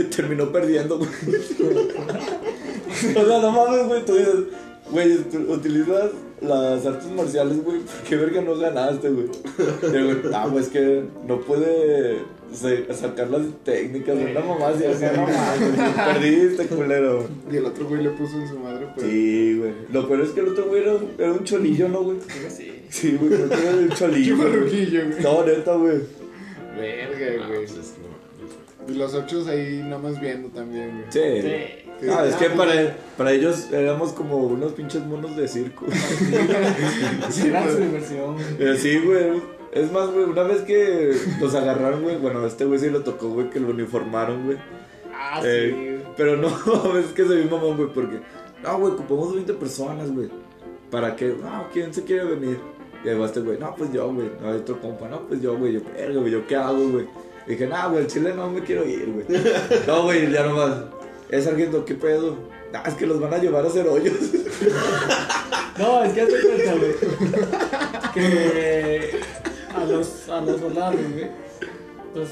terminó 0.16 0.52
perdiendo, 0.52 0.98
güey. 0.98 1.10
O 3.16 3.26
sea, 3.26 3.40
no 3.40 3.52
mames, 3.52 3.88
güey, 3.88 4.04
tú 4.06 4.16
dices, 4.16 4.36
güey, 4.92 5.18
utilizas 5.48 6.10
las 6.42 6.86
artes 6.86 7.08
marciales, 7.12 7.64
güey, 7.64 7.80
¿por 7.80 8.02
qué 8.10 8.16
verga 8.16 8.42
no 8.42 8.56
ganaste, 8.58 9.10
güey? 9.10 9.28
Güey, 9.82 10.18
ah, 10.34 10.48
güey, 10.50 10.64
es 10.64 10.70
que 10.70 11.04
no 11.28 11.40
puede 11.42 12.20
sacar 12.94 13.30
las 13.30 13.42
técnicas, 13.64 14.18
güey, 14.18 14.32
una 14.32 14.40
mamá 14.46 14.70
así, 14.70 14.84
así, 14.86 15.06
no 15.16 15.22
mames, 15.22 15.96
perdiste, 15.96 16.66
culero. 16.68 17.28
Y 17.52 17.58
el 17.58 17.66
otro 17.66 17.88
güey 17.88 18.04
le 18.04 18.10
puso 18.12 18.38
en 18.40 18.48
su 18.48 18.58
madre, 18.60 18.88
pues. 18.96 19.06
Sí, 19.08 19.58
güey. 19.60 19.72
Lo 19.92 20.08
peor 20.08 20.22
es 20.22 20.30
que 20.32 20.40
el 20.40 20.48
otro 20.50 20.66
güey 20.66 20.82
era, 20.82 20.96
un- 20.96 21.12
era 21.18 21.32
un 21.34 21.44
cholillo, 21.44 21.88
¿no, 21.90 22.04
güey? 22.04 22.18
Sí. 22.50 22.72
Sí, 22.90 23.18
güey, 23.20 23.30
creo 23.32 23.50
que 23.50 23.56
era 23.68 23.76
un 23.78 23.90
cholillo. 23.90 24.36
güey. 24.38 24.50
marruquillo, 24.50 25.02
güey. 25.10 25.22
No, 25.24 25.46
neta, 25.46 25.76
güey. 25.76 25.98
Verga, 26.76 27.44
Ah, 27.44 27.48
güey. 27.48 27.66
pues. 27.66 27.94
Y 28.88 28.94
los 28.94 29.14
ochos 29.14 29.48
ahí 29.48 29.82
nada 29.84 30.00
más 30.00 30.20
viendo 30.20 30.50
también, 30.50 30.90
güey. 30.92 31.06
Sí. 31.12 31.42
Sí. 31.48 31.89
Ah, 32.10 32.26
es 32.26 32.36
que 32.36 32.50
para, 32.52 32.96
para 33.18 33.32
ellos 33.34 33.72
éramos 33.72 34.14
como 34.14 34.38
unos 34.38 34.72
pinches 34.74 35.06
monos 35.06 35.36
de 35.36 35.48
circo. 35.48 35.86
Era 37.46 37.70
su 37.72 37.78
diversión. 37.78 38.36
Pero 38.58 38.76
sí, 38.78 39.00
güey. 39.00 39.42
Es 39.72 39.92
más, 39.92 40.10
güey, 40.12 40.24
una 40.26 40.44
vez 40.44 40.62
que 40.62 41.14
los 41.40 41.54
agarraron, 41.54 42.02
güey, 42.02 42.18
bueno, 42.18 42.40
a 42.42 42.48
este 42.48 42.66
güey 42.66 42.80
sí 42.80 42.90
le 42.90 43.00
tocó, 43.02 43.30
güey, 43.30 43.50
que 43.50 43.60
lo 43.60 43.70
uniformaron, 43.70 44.46
güey. 44.46 44.58
Ah, 45.14 45.42
Eh, 45.44 46.00
sí. 46.02 46.12
pero 46.18 46.38
no, 46.38 46.48
es 46.98 47.08
que 47.08 47.26
se 47.26 47.36
vio 47.36 47.46
mamón, 47.52 47.78
güey, 47.78 47.90
porque, 47.94 48.20
no, 48.64 48.80
güey, 48.80 48.94
ocupamos 48.94 49.36
20 49.36 49.54
personas, 49.54 50.12
güey. 50.12 50.30
¿Para 50.90 51.16
qué? 51.16 51.36
No, 51.40 51.68
¿quién 51.72 51.94
se 51.94 52.04
quiere 52.04 52.24
venir? 52.24 52.60
Y 53.06 53.10
ahí 53.10 53.18
va 53.18 53.28
este 53.28 53.42
güey, 53.42 53.60
no, 53.60 53.76
pues 53.76 53.94
yo, 53.94 54.12
güey. 54.12 54.32
No, 54.42 54.50
hay 54.50 54.58
otro 54.58 54.82
compa, 54.82 55.08
no, 55.08 55.28
pues 55.28 55.40
yo, 55.42 55.56
güey. 55.56 55.74
Yo, 55.74 55.82
verga, 55.96 56.20
güey, 56.20 56.32
¿yo 56.32 56.48
qué 56.48 56.56
hago, 56.56 56.90
güey? 56.90 57.06
Y 57.46 57.52
dije, 57.52 57.68
no, 57.68 57.92
güey, 57.92 58.02
el 58.04 58.08
chile 58.08 58.34
no 58.36 58.50
me 58.50 58.62
quiero 58.62 58.84
ir, 58.86 59.12
güey. 59.12 59.26
No, 59.88 60.04
güey, 60.04 60.32
ya 60.32 60.48
nomás. 60.48 60.72
Es 61.30 61.44
sargento, 61.44 61.86
¿qué 61.86 61.94
pedo? 61.96 62.38
Ah, 62.74 62.84
es 62.88 62.96
que 62.96 63.06
los 63.06 63.20
van 63.20 63.34
a 63.34 63.38
llevar 63.38 63.64
a 63.64 63.68
hacer 63.68 63.88
hoyos. 63.88 64.16
No, 65.78 66.04
es 66.04 66.14
que 66.14 66.22
hace 66.22 66.42
cuenta, 66.42 66.74
güey. 66.76 66.94
Que 68.14 69.20
a 69.74 69.86
los, 69.86 70.28
a 70.30 70.42
los 70.42 70.60
soldados, 70.60 71.00
güey, 71.14 71.28
los, 72.16 72.30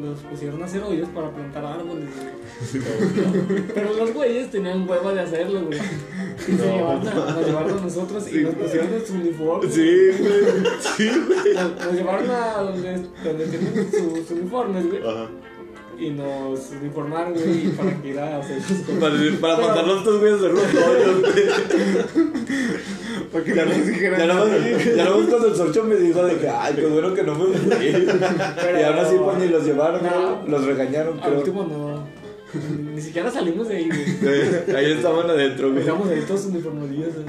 los 0.00 0.20
pusieron 0.20 0.62
a 0.62 0.66
hacer 0.66 0.82
hoyos 0.82 1.08
para 1.08 1.30
plantar 1.30 1.64
árboles, 1.64 2.08
güey. 2.16 3.64
Pero 3.74 3.92
los 3.94 4.14
güeyes 4.14 4.50
tenían 4.50 4.88
hueva 4.88 5.12
de 5.12 5.20
hacerlo, 5.20 5.66
güey. 5.66 5.78
Y 5.78 6.52
se 6.56 6.72
llevaron 6.72 7.08
a, 7.08 7.14
nos 7.14 7.46
llevaron 7.46 7.78
a 7.78 7.80
nosotros 7.82 8.32
y 8.32 8.38
nos 8.38 8.54
pusieron 8.54 8.94
en 8.94 9.06
su 9.06 9.14
uniforme. 9.14 9.70
Sí, 9.70 10.10
güey. 10.18 10.40
Sí, 10.96 11.10
güey. 11.26 11.54
Nos, 11.54 11.84
nos 11.84 11.92
llevaron 11.92 12.30
a 12.30 12.62
donde, 12.62 13.06
donde 13.24 13.46
tienen 13.46 13.90
sus 13.90 14.18
sus 14.20 14.30
uniformes, 14.30 14.88
güey. 14.88 15.02
Ajá. 15.02 15.28
Y 15.98 16.10
nos 16.10 16.70
uniformaron, 16.80 17.34
güey, 17.34 17.68
para 17.72 18.00
que 18.00 18.08
ir 18.08 18.18
a 18.20 18.38
hacer 18.38 18.62
sus 18.62 18.78
cosas. 18.78 19.00
Para, 19.00 19.14
para 19.40 19.56
Pero- 19.56 19.66
mandarlos 19.68 19.96
a 19.96 19.98
estos 19.98 20.20
güeyes 20.20 20.38
hacer 20.38 20.52
los. 20.52 20.62
Para 23.32 23.44
que 23.44 23.54
Ya 23.54 23.64
no 23.64 23.70
no, 23.72 23.76
nos 23.78 23.86
dijeran 23.86 24.18
ya 24.20 24.26
no, 24.26 24.46
ya 24.96 25.04
no 25.04 25.12
cuando 25.28 25.48
el 25.48 25.56
sorcho 25.56 25.84
me 25.84 25.96
dijo 25.96 26.24
de 26.24 26.36
que, 26.36 26.48
ay, 26.48 26.74
pues 26.74 26.92
bueno 26.92 27.14
que 27.14 27.22
no 27.24 27.34
me 27.34 27.44
fui. 27.58 27.86
Y 27.86 28.82
aún 28.84 28.98
así, 28.98 29.16
pues 29.22 29.38
ni 29.38 29.48
los 29.48 29.64
llevaron, 29.64 30.02
No. 30.02 30.42
Los 30.46 30.64
regañaron, 30.64 31.20
Al 31.20 31.34
último 31.34 31.64
no. 31.64 32.06
Ni 32.94 33.00
siquiera 33.02 33.30
salimos 33.30 33.68
de 33.68 33.76
ahí, 33.76 33.88
güey. 33.88 34.76
Ahí 34.76 34.92
estaban 34.92 35.28
adentro, 35.28 35.70
güey. 35.70 35.84
Dejamos 35.84 36.08
ahí 36.08 36.22
todos 36.26 36.46
uniformadillos, 36.46 37.12
güey. 37.14 37.26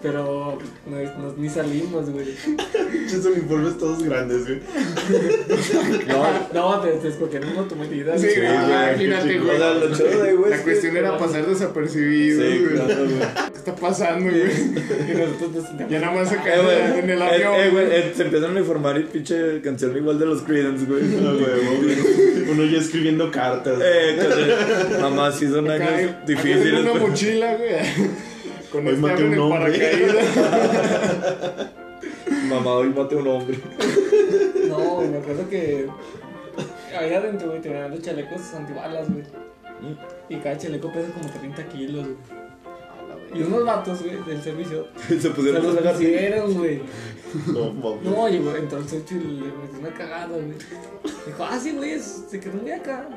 Pero 0.00 0.58
no, 0.86 0.96
no- 0.96 1.34
ni 1.36 1.48
salimos, 1.48 2.08
güey. 2.10 2.26
Pinches 2.92 3.24
uniformes 3.24 3.76
todos 3.78 4.02
grandes, 4.04 4.44
güey. 4.46 4.60
No, 6.06 6.24
No, 6.54 6.80
te, 6.80 6.90
te 6.92 7.08
escogieron 7.08 7.50
una 7.50 7.60
autometida. 7.60 8.16
Sí, 8.18 8.28
Sí, 8.30 8.40
güey, 8.40 8.48
imagínate, 8.54 9.40
O 9.40 9.44
güey. 9.44 10.50
La 10.50 10.56
es 10.56 10.62
cuestión 10.62 10.96
era 10.96 11.18
pasar 11.18 11.46
desapercibido, 11.46 12.42
Sí, 12.42 12.58
güey. 12.58 12.74
claro, 12.74 13.04
güey. 13.04 13.50
¿Qué 13.52 13.56
está 13.58 13.74
pasando, 13.74 14.30
güey? 14.30 14.42
Y 14.42 15.14
nosotros 15.16 15.64
nos 15.78 15.90
Ya 15.90 15.98
nada 16.00 16.12
más 16.12 16.28
se 16.28 16.34
Eh, 16.36 16.40
cae 16.44 16.62
güey, 16.62 16.98
en 17.00 17.10
el 17.10 17.18
eh, 17.20 17.24
avión, 17.24 17.54
eh, 17.56 17.70
güey, 17.70 17.86
eh, 17.90 18.12
se 18.16 18.22
empiezan 18.22 18.50
a 18.50 18.52
uniformar 18.52 18.98
y 19.00 19.02
pinche 19.04 19.60
canción 19.62 19.96
igual 19.96 20.18
de 20.18 20.26
los 20.26 20.42
Creedence, 20.42 20.84
güey. 20.86 21.02
Ah, 21.18 21.32
güey. 21.32 22.48
Uno 22.50 22.64
ya 22.64 22.78
escribiendo 22.78 23.30
cartas. 23.30 23.78
Eh, 23.82 24.16
mamá, 25.00 25.32
sí 25.32 25.46
son 25.48 25.68
años 25.70 26.12
difíciles. 26.26 26.80
una 26.80 26.94
mochila, 26.94 27.56
güey. 27.56 27.70
Con 28.72 28.86
Hoy 28.86 28.94
este 28.94 29.06
maté 29.06 29.24
un 29.24 29.38
hombre. 29.38 30.08
Mamá, 32.48 32.72
hoy 32.74 32.88
mate 32.90 33.14
a 33.14 33.18
un 33.18 33.28
hombre. 33.28 33.58
No, 34.68 35.00
me 35.02 35.18
acuerdo 35.18 35.48
que 35.48 35.88
ahí 36.98 37.14
adentro, 37.14 37.48
güey, 37.48 37.60
tenían 37.60 37.90
los 37.90 38.02
chalecos 38.02 38.54
antibalas, 38.54 39.08
güey. 39.10 39.24
Y 40.28 40.36
cada 40.36 40.58
chaleco 40.58 40.92
pesa 40.92 41.10
como 41.12 41.28
30 41.30 41.68
kilos, 41.68 42.06
güey. 42.06 42.16
Y 43.34 43.42
unos 43.42 43.64
vatos, 43.64 44.02
güey, 44.02 44.22
del 44.24 44.42
servicio, 44.42 44.88
Se 45.20 45.30
pusieron 45.30 45.62
los 45.62 45.76
pusieron, 45.76 46.54
güey. 46.54 46.82
No, 47.46 47.72
mames. 47.72 48.02
No, 48.02 48.28
llegó, 48.28 48.56
entró 48.56 48.78
el 48.78 48.84
y 48.84 49.40
le 49.40 49.52
metió 49.52 49.78
una 49.80 49.90
cagada, 49.90 50.28
güey. 50.28 50.52
Dijo, 51.26 51.44
ah, 51.44 51.58
sí, 51.60 51.72
güey, 51.72 51.98
se 51.98 52.40
quedó 52.40 52.54
muy 52.54 52.70
acá. 52.70 53.08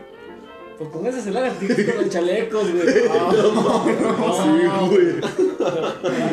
Pues 0.82 0.94
póngase 0.94 1.18
a 1.18 1.20
hacer 1.22 1.34
lagartijas 1.34 1.78
con 1.86 1.96
los 2.04 2.10
chalecos, 2.10 2.72
güey. 2.72 2.84
Ah, 3.08 3.32
no, 3.32 4.90
Sí, 4.90 4.96
güey. 4.96 5.22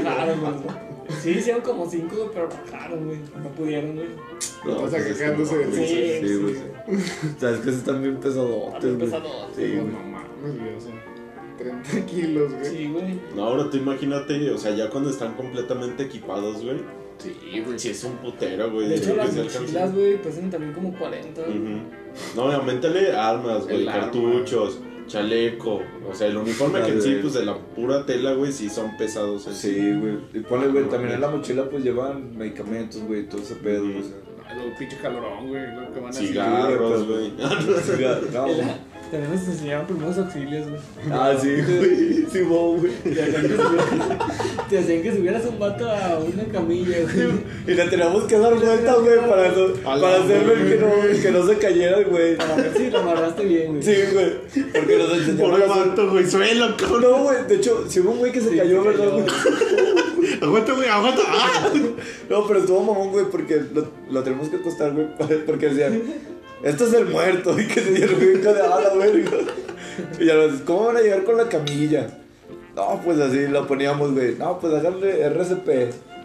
Bajaron, 0.04 0.40
güey. 0.40 0.54
Sí, 1.22 1.30
hicieron 1.32 1.60
como 1.60 1.88
cinco, 1.90 2.16
güey, 2.16 2.28
pero 2.32 2.48
bajaron, 2.48 3.04
güey. 3.04 3.18
No 3.42 3.48
pudieron, 3.50 3.94
güey. 3.94 4.06
No, 4.64 4.82
O 4.84 4.88
sea, 4.88 4.98
que 5.00 5.04
pues 5.04 5.12
es 5.12 5.18
quedándose 5.18 5.58
de 5.58 5.64
no, 5.66 5.70
risa. 5.70 5.86
Sí, 5.86 6.28
Sí, 6.28 6.34
güey. 6.36 6.54
sí. 6.54 7.32
Sabes 7.38 7.60
que 7.60 7.70
están 7.70 8.02
bien 8.02 8.16
pesadotes, 8.16 8.74
Están 8.74 8.80
bien 8.80 8.98
güey. 8.98 9.10
pesadotes, 9.10 9.56
Sí, 9.56 9.74
No 9.76 9.82
güey. 9.82 9.94
mames, 9.94 10.58
güey, 10.60 10.74
o 10.76 10.80
sea, 10.80 11.04
30 11.58 12.06
kilos, 12.10 12.52
güey. 12.54 12.64
Sí, 12.64 12.86
güey. 12.90 13.20
No, 13.36 13.44
ahora 13.44 13.68
tú 13.68 13.76
imagínate, 13.76 14.50
o 14.50 14.56
sea, 14.56 14.74
ya 14.74 14.88
cuando 14.88 15.10
están 15.10 15.34
completamente 15.34 16.04
equipados, 16.04 16.64
güey. 16.64 16.78
Sí, 17.18 17.36
güey. 17.66 17.78
Sí, 17.78 17.90
es 17.90 18.02
un 18.04 18.12
putero, 18.16 18.70
güey. 18.70 18.88
De 18.88 18.94
hecho, 18.94 19.10
que 19.10 19.16
las 19.16 19.34
mochilas, 19.34 19.94
güey, 19.94 20.22
pesan 20.22 20.50
también 20.50 20.72
como 20.72 20.96
40. 20.96 21.42
güey. 21.42 21.97
No, 22.36 22.50
aumentale 22.50 23.12
armas, 23.12 23.64
güey, 23.64 23.86
arma. 23.88 24.00
cartuchos, 24.02 24.78
chaleco. 25.06 25.80
O 26.08 26.14
sea, 26.14 26.26
el 26.28 26.36
uniforme 26.36 26.80
que 26.82 26.92
en 26.92 27.02
sí, 27.02 27.18
pues 27.20 27.34
de 27.34 27.44
la 27.44 27.56
pura 27.56 28.04
tela, 28.06 28.32
güey, 28.32 28.52
sí 28.52 28.68
son 28.68 28.96
pesados. 28.96 29.46
así. 29.46 29.74
Sí, 29.74 29.92
güey. 29.94 30.18
Y 30.34 30.40
ponle, 30.40 30.68
güey, 30.68 30.84
también 30.88 31.14
en 31.14 31.20
la 31.20 31.28
mochila 31.30 31.68
pues 31.68 31.82
llevan 31.84 32.36
medicamentos, 32.36 33.02
güey, 33.02 33.28
todo 33.28 33.40
ese 33.42 33.54
pedo, 33.56 33.84
güey. 33.84 33.98
o 33.98 34.02
sea. 34.02 34.16
Ay, 34.50 34.70
lo 34.70 34.74
pinche 34.78 34.96
calorón, 34.96 35.48
güey. 35.48 35.62
Lo 35.74 35.92
que 35.92 36.00
van 36.00 36.06
a 36.06 36.08
hacer. 36.08 36.28
Cigarros, 36.28 37.06
güey. 37.06 37.32
No, 38.32 38.46
También 39.10 39.32
nos 39.34 39.48
enseñaban 39.48 39.86
primeros 39.86 40.18
auxilios, 40.18 40.68
güey. 40.68 40.80
Ah, 41.10 41.34
sí, 41.40 41.48
güey. 41.66 42.26
Sí, 42.30 42.40
wow, 42.42 42.76
güey. 42.78 42.92
Te 43.02 43.22
hacían 43.22 43.42
que 43.42 43.56
subieras, 43.56 43.88
te 44.68 44.78
hacían 44.78 45.02
que 45.02 45.12
subieras 45.16 45.44
un 45.46 45.58
vato 45.58 45.90
a 45.90 46.18
una 46.18 46.44
camilla, 46.52 46.96
güey. 47.02 47.28
Y 47.66 47.70
le 47.74 47.84
teníamos 47.88 48.24
que 48.24 48.38
dar 48.38 48.54
vuelta, 48.54 48.94
güey, 48.96 49.18
para, 49.28 49.48
no- 49.52 49.72
para 49.82 50.16
hacerle 50.16 50.54
que 50.68 50.76
no, 50.76 51.22
que 51.22 51.30
no 51.30 51.46
se 51.46 51.56
cayera, 51.58 52.02
güey. 52.02 52.36
Para 52.36 52.56
ver 52.56 52.72
si 52.76 52.90
lo 52.90 52.98
amarraste 52.98 53.44
bien, 53.44 53.68
güey. 53.68 53.82
Sí, 53.82 53.94
güey. 54.12 54.32
Porque 54.72 54.98
nos 54.98 55.10
a 55.10 55.16
hacer- 55.16 55.68
vato, 55.68 56.10
güey, 56.10 56.26
suelo, 56.26 56.76
cabrón. 56.76 57.00
No, 57.02 57.22
güey, 57.24 57.36
de 57.48 57.54
hecho, 57.54 57.84
si 57.88 58.00
hubo 58.00 58.10
un 58.10 58.18
güey 58.18 58.32
que 58.32 58.40
se 58.42 58.50
Sí, 58.50 58.56
cayó, 58.58 58.82
se 58.82 58.88
¿verdad, 58.90 59.08
güey? 59.12 59.24
Aguanta, 60.42 60.72
güey, 60.74 60.88
aguanta. 60.88 61.22
¡Ah! 61.26 61.68
No, 62.28 62.46
pero 62.46 62.60
estuvo 62.60 62.82
mamón, 62.82 63.10
güey, 63.10 63.24
porque 63.30 63.62
lo, 63.74 63.88
lo 64.10 64.22
tenemos 64.22 64.48
que 64.50 64.56
acostar, 64.56 64.92
güey, 64.92 65.06
porque 65.46 65.68
decían, 65.70 66.02
esto 66.62 66.84
es 66.86 66.92
el 66.94 67.06
muerto, 67.06 67.58
y 67.60 67.66
que 67.66 67.80
se 67.80 67.92
dieron 67.92 68.16
güey, 68.16 68.38
de 68.38 68.50
a 68.50 68.80
la 68.80 68.94
verga. 68.94 69.38
Y 70.18 70.26
ya 70.26 70.34
nos 70.34 70.60
¿cómo 70.62 70.86
van 70.86 70.96
a 70.98 71.00
llegar 71.00 71.24
con 71.24 71.36
la 71.36 71.48
camilla? 71.48 72.08
No, 72.76 73.00
pues 73.04 73.18
así 73.18 73.48
lo 73.48 73.66
poníamos, 73.66 74.12
güey. 74.12 74.36
No, 74.36 74.58
pues 74.58 74.72
agarre 74.72 75.22
RCP. 75.22 75.68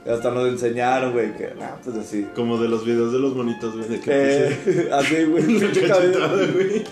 Y 0.06 0.10
hasta 0.10 0.32
nos 0.32 0.48
enseñaron, 0.50 1.14
güey, 1.14 1.36
que, 1.36 1.54
no, 1.56 1.66
pues 1.84 1.96
así. 1.98 2.28
Como 2.36 2.58
de 2.58 2.68
los 2.68 2.86
videos 2.86 3.14
de 3.14 3.20
los 3.20 3.36
monitos, 3.36 3.76
güey. 3.76 3.88
De 3.88 4.00
que 4.00 4.12
Eh, 4.12 4.90
así, 4.92 5.24
güey. 5.24 5.44
puse 5.60 5.82
cachetada, 5.82 6.46
güey. 6.54 6.84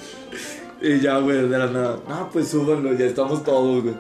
Y 0.81 0.99
ya, 0.99 1.19
güey, 1.19 1.47
de 1.47 1.57
la 1.57 1.68
nada. 1.68 1.99
No, 2.07 2.30
pues 2.31 2.47
súbanlo, 2.47 2.93
ya 2.93 3.05
estamos 3.05 3.43
todos, 3.43 3.84
güey. 3.84 3.95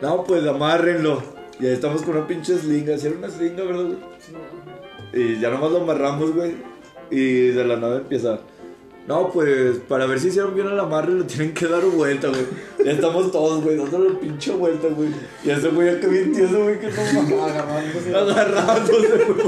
No, 0.00 0.22
pues 0.24 0.46
amárrenlo. 0.46 1.22
Y 1.58 1.66
ahí 1.66 1.72
estamos 1.72 2.02
con 2.02 2.16
una 2.16 2.26
pinche 2.26 2.56
slinga. 2.56 2.98
Si 2.98 3.06
era 3.06 3.16
una 3.16 3.30
slinga, 3.30 3.64
¿verdad, 3.64 3.84
güey? 3.84 3.98
Y 5.12 5.40
ya 5.40 5.50
nomás 5.50 5.72
lo 5.72 5.80
amarramos, 5.80 6.32
güey. 6.32 6.54
Y 7.10 7.48
de 7.48 7.64
la 7.64 7.76
nada 7.76 7.98
empieza. 7.98 8.40
No, 9.06 9.30
pues 9.32 9.76
para 9.88 10.06
ver 10.06 10.18
si 10.18 10.28
hicieron 10.28 10.52
bien 10.54 10.66
el 10.66 10.80
amarre, 10.80 11.12
lo 11.12 11.24
tienen 11.24 11.54
que 11.54 11.66
dar 11.66 11.84
vuelta, 11.84 12.26
güey. 12.28 12.42
Ya 12.84 12.90
estamos 12.90 13.30
todos, 13.30 13.62
güey, 13.62 13.76
dándole 13.76 14.10
la 14.10 14.18
pinche 14.18 14.50
vuelta, 14.52 14.88
güey. 14.88 15.10
Y 15.44 15.50
ese 15.50 15.68
güey 15.68 15.90
acá 15.90 16.08
bien 16.08 16.32
tieso, 16.32 16.60
güey, 16.64 16.80
que 16.80 16.88
no. 16.88 17.44
Agarrándose. 17.44 18.14
Agarrándose, 18.16 19.24
güey. 19.28 19.46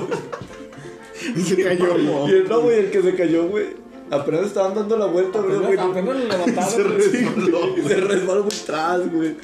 Y 1.37 1.41
se 1.41 1.63
cayó. 1.65 2.29
Y 2.29 2.31
el, 2.31 2.49
no, 2.49 2.61
güey, 2.61 2.79
el 2.79 2.91
que 2.93 3.03
se 3.03 3.15
cayó, 3.17 3.49
güey. 3.49 3.67
Apenas 4.11 4.47
estaban 4.47 4.75
dando 4.75 4.97
la 4.97 5.07
vuelta, 5.07 5.41
¿verdad, 5.41 5.59
güey? 5.63 5.77
Apenas, 5.77 5.91
apenas 5.91 6.17
lo 6.17 6.25
levantaron. 6.29 6.71
Se 6.71 6.83
güey. 6.85 6.97
resbaló. 7.25 7.77
Y 7.79 7.83
se 7.83 7.95
resbaló 7.97 8.45
muy 8.45 8.55
atrás, 8.55 9.13
güey. 9.13 9.35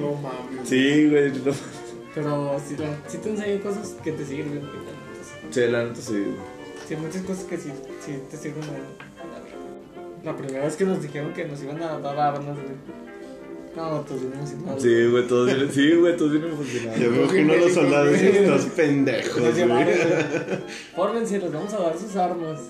No 0.00 0.12
mames. 0.14 0.68
Sí, 0.68 1.08
güey. 1.10 1.30
No. 1.30 1.52
Pero 2.14 2.56
sí, 2.66 2.74
la- 2.78 3.08
sí 3.10 3.18
te 3.18 3.28
enseñan 3.30 3.58
cosas 3.58 3.94
que 4.02 4.12
te 4.12 4.24
sirven. 4.24 4.60
güey. 4.60 4.72
Sí, 5.50 5.60
la 5.70 5.84
neta, 5.84 6.00
sí. 6.00 6.24
Sí, 6.88 6.96
muchas 6.96 7.22
cosas 7.22 7.44
que 7.44 7.56
sí, 7.58 7.70
sí 8.04 8.18
te 8.30 8.36
sirven 8.36 8.62
en 8.64 8.70
la 8.70 8.74
vida. 8.74 10.24
La 10.24 10.36
primera 10.36 10.64
vez 10.64 10.76
que 10.76 10.84
nos 10.84 11.02
dijeron 11.02 11.32
que 11.34 11.44
nos 11.44 11.62
iban 11.62 11.82
a 11.82 11.98
dar 11.98 12.18
armas, 12.18 12.56
güey. 12.56 12.98
No, 13.76 14.00
todos 14.00 14.22
bien 14.22 14.32
emocionados. 14.32 14.82
Sí, 14.82 15.06
güey, 15.10 15.26
todos 15.28 15.46
vienen, 15.46 15.70
sí, 15.70 15.92
güey, 15.94 16.16
todos 16.16 16.32
vienen 16.32 16.50
Yo 16.50 16.56
emocionados. 16.56 17.00
veo 17.12 17.28
que 17.28 17.42
uno 17.44 17.52
de 17.52 17.60
los 17.60 17.72
soldados 17.74 18.14
estos 18.16 18.64
pendejos, 18.72 19.40
güey. 19.40 19.68
güey. 19.68 19.84
Fórmense, 20.96 21.38
les 21.38 21.52
vamos 21.52 21.72
a 21.74 21.78
dar 21.78 21.98
sus 21.98 22.16
armas. 22.16 22.60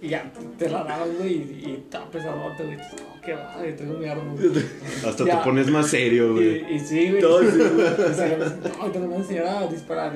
Y 0.00 0.08
ya, 0.08 0.32
te 0.58 0.70
la 0.70 0.84
daban, 0.84 1.08
güey, 1.18 1.32
y, 1.32 1.64
y 1.66 1.72
está 1.84 2.08
pesadote, 2.10 2.64
güey. 2.64 2.76
No, 2.76 3.20
qué 3.24 3.34
va, 3.34 3.56
yo 3.64 3.74
tengo 3.74 3.98
mi 3.98 4.06
arma. 4.08 4.32
güey. 4.32 4.64
Hasta 5.06 5.24
Ya. 5.26 5.38
te 5.38 5.44
pones 5.44 5.68
más 5.68 5.88
serio, 5.88 6.32
güey. 6.32 6.64
Y, 6.72 6.74
y 6.76 6.80
sí, 6.80 7.10
güey. 7.10 7.20
Todos, 7.20 7.44
sí, 7.52 7.60
Y 7.60 8.38
nos- 8.38 8.56
No, 8.78 8.90
te 8.90 8.98
vamos 8.98 9.16
a 9.16 9.20
enseñar 9.20 9.46
a 9.46 9.66
disparar. 9.66 10.12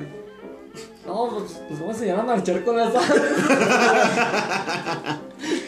No, 1.05 1.29
pues 1.29 1.59
nos 1.69 1.79
vamos 1.79 1.95
a 1.95 1.97
enseñar 1.97 2.19
a 2.19 2.23
marchar 2.23 2.63
con 2.63 2.77
las 2.77 2.93
armas. 2.95 3.21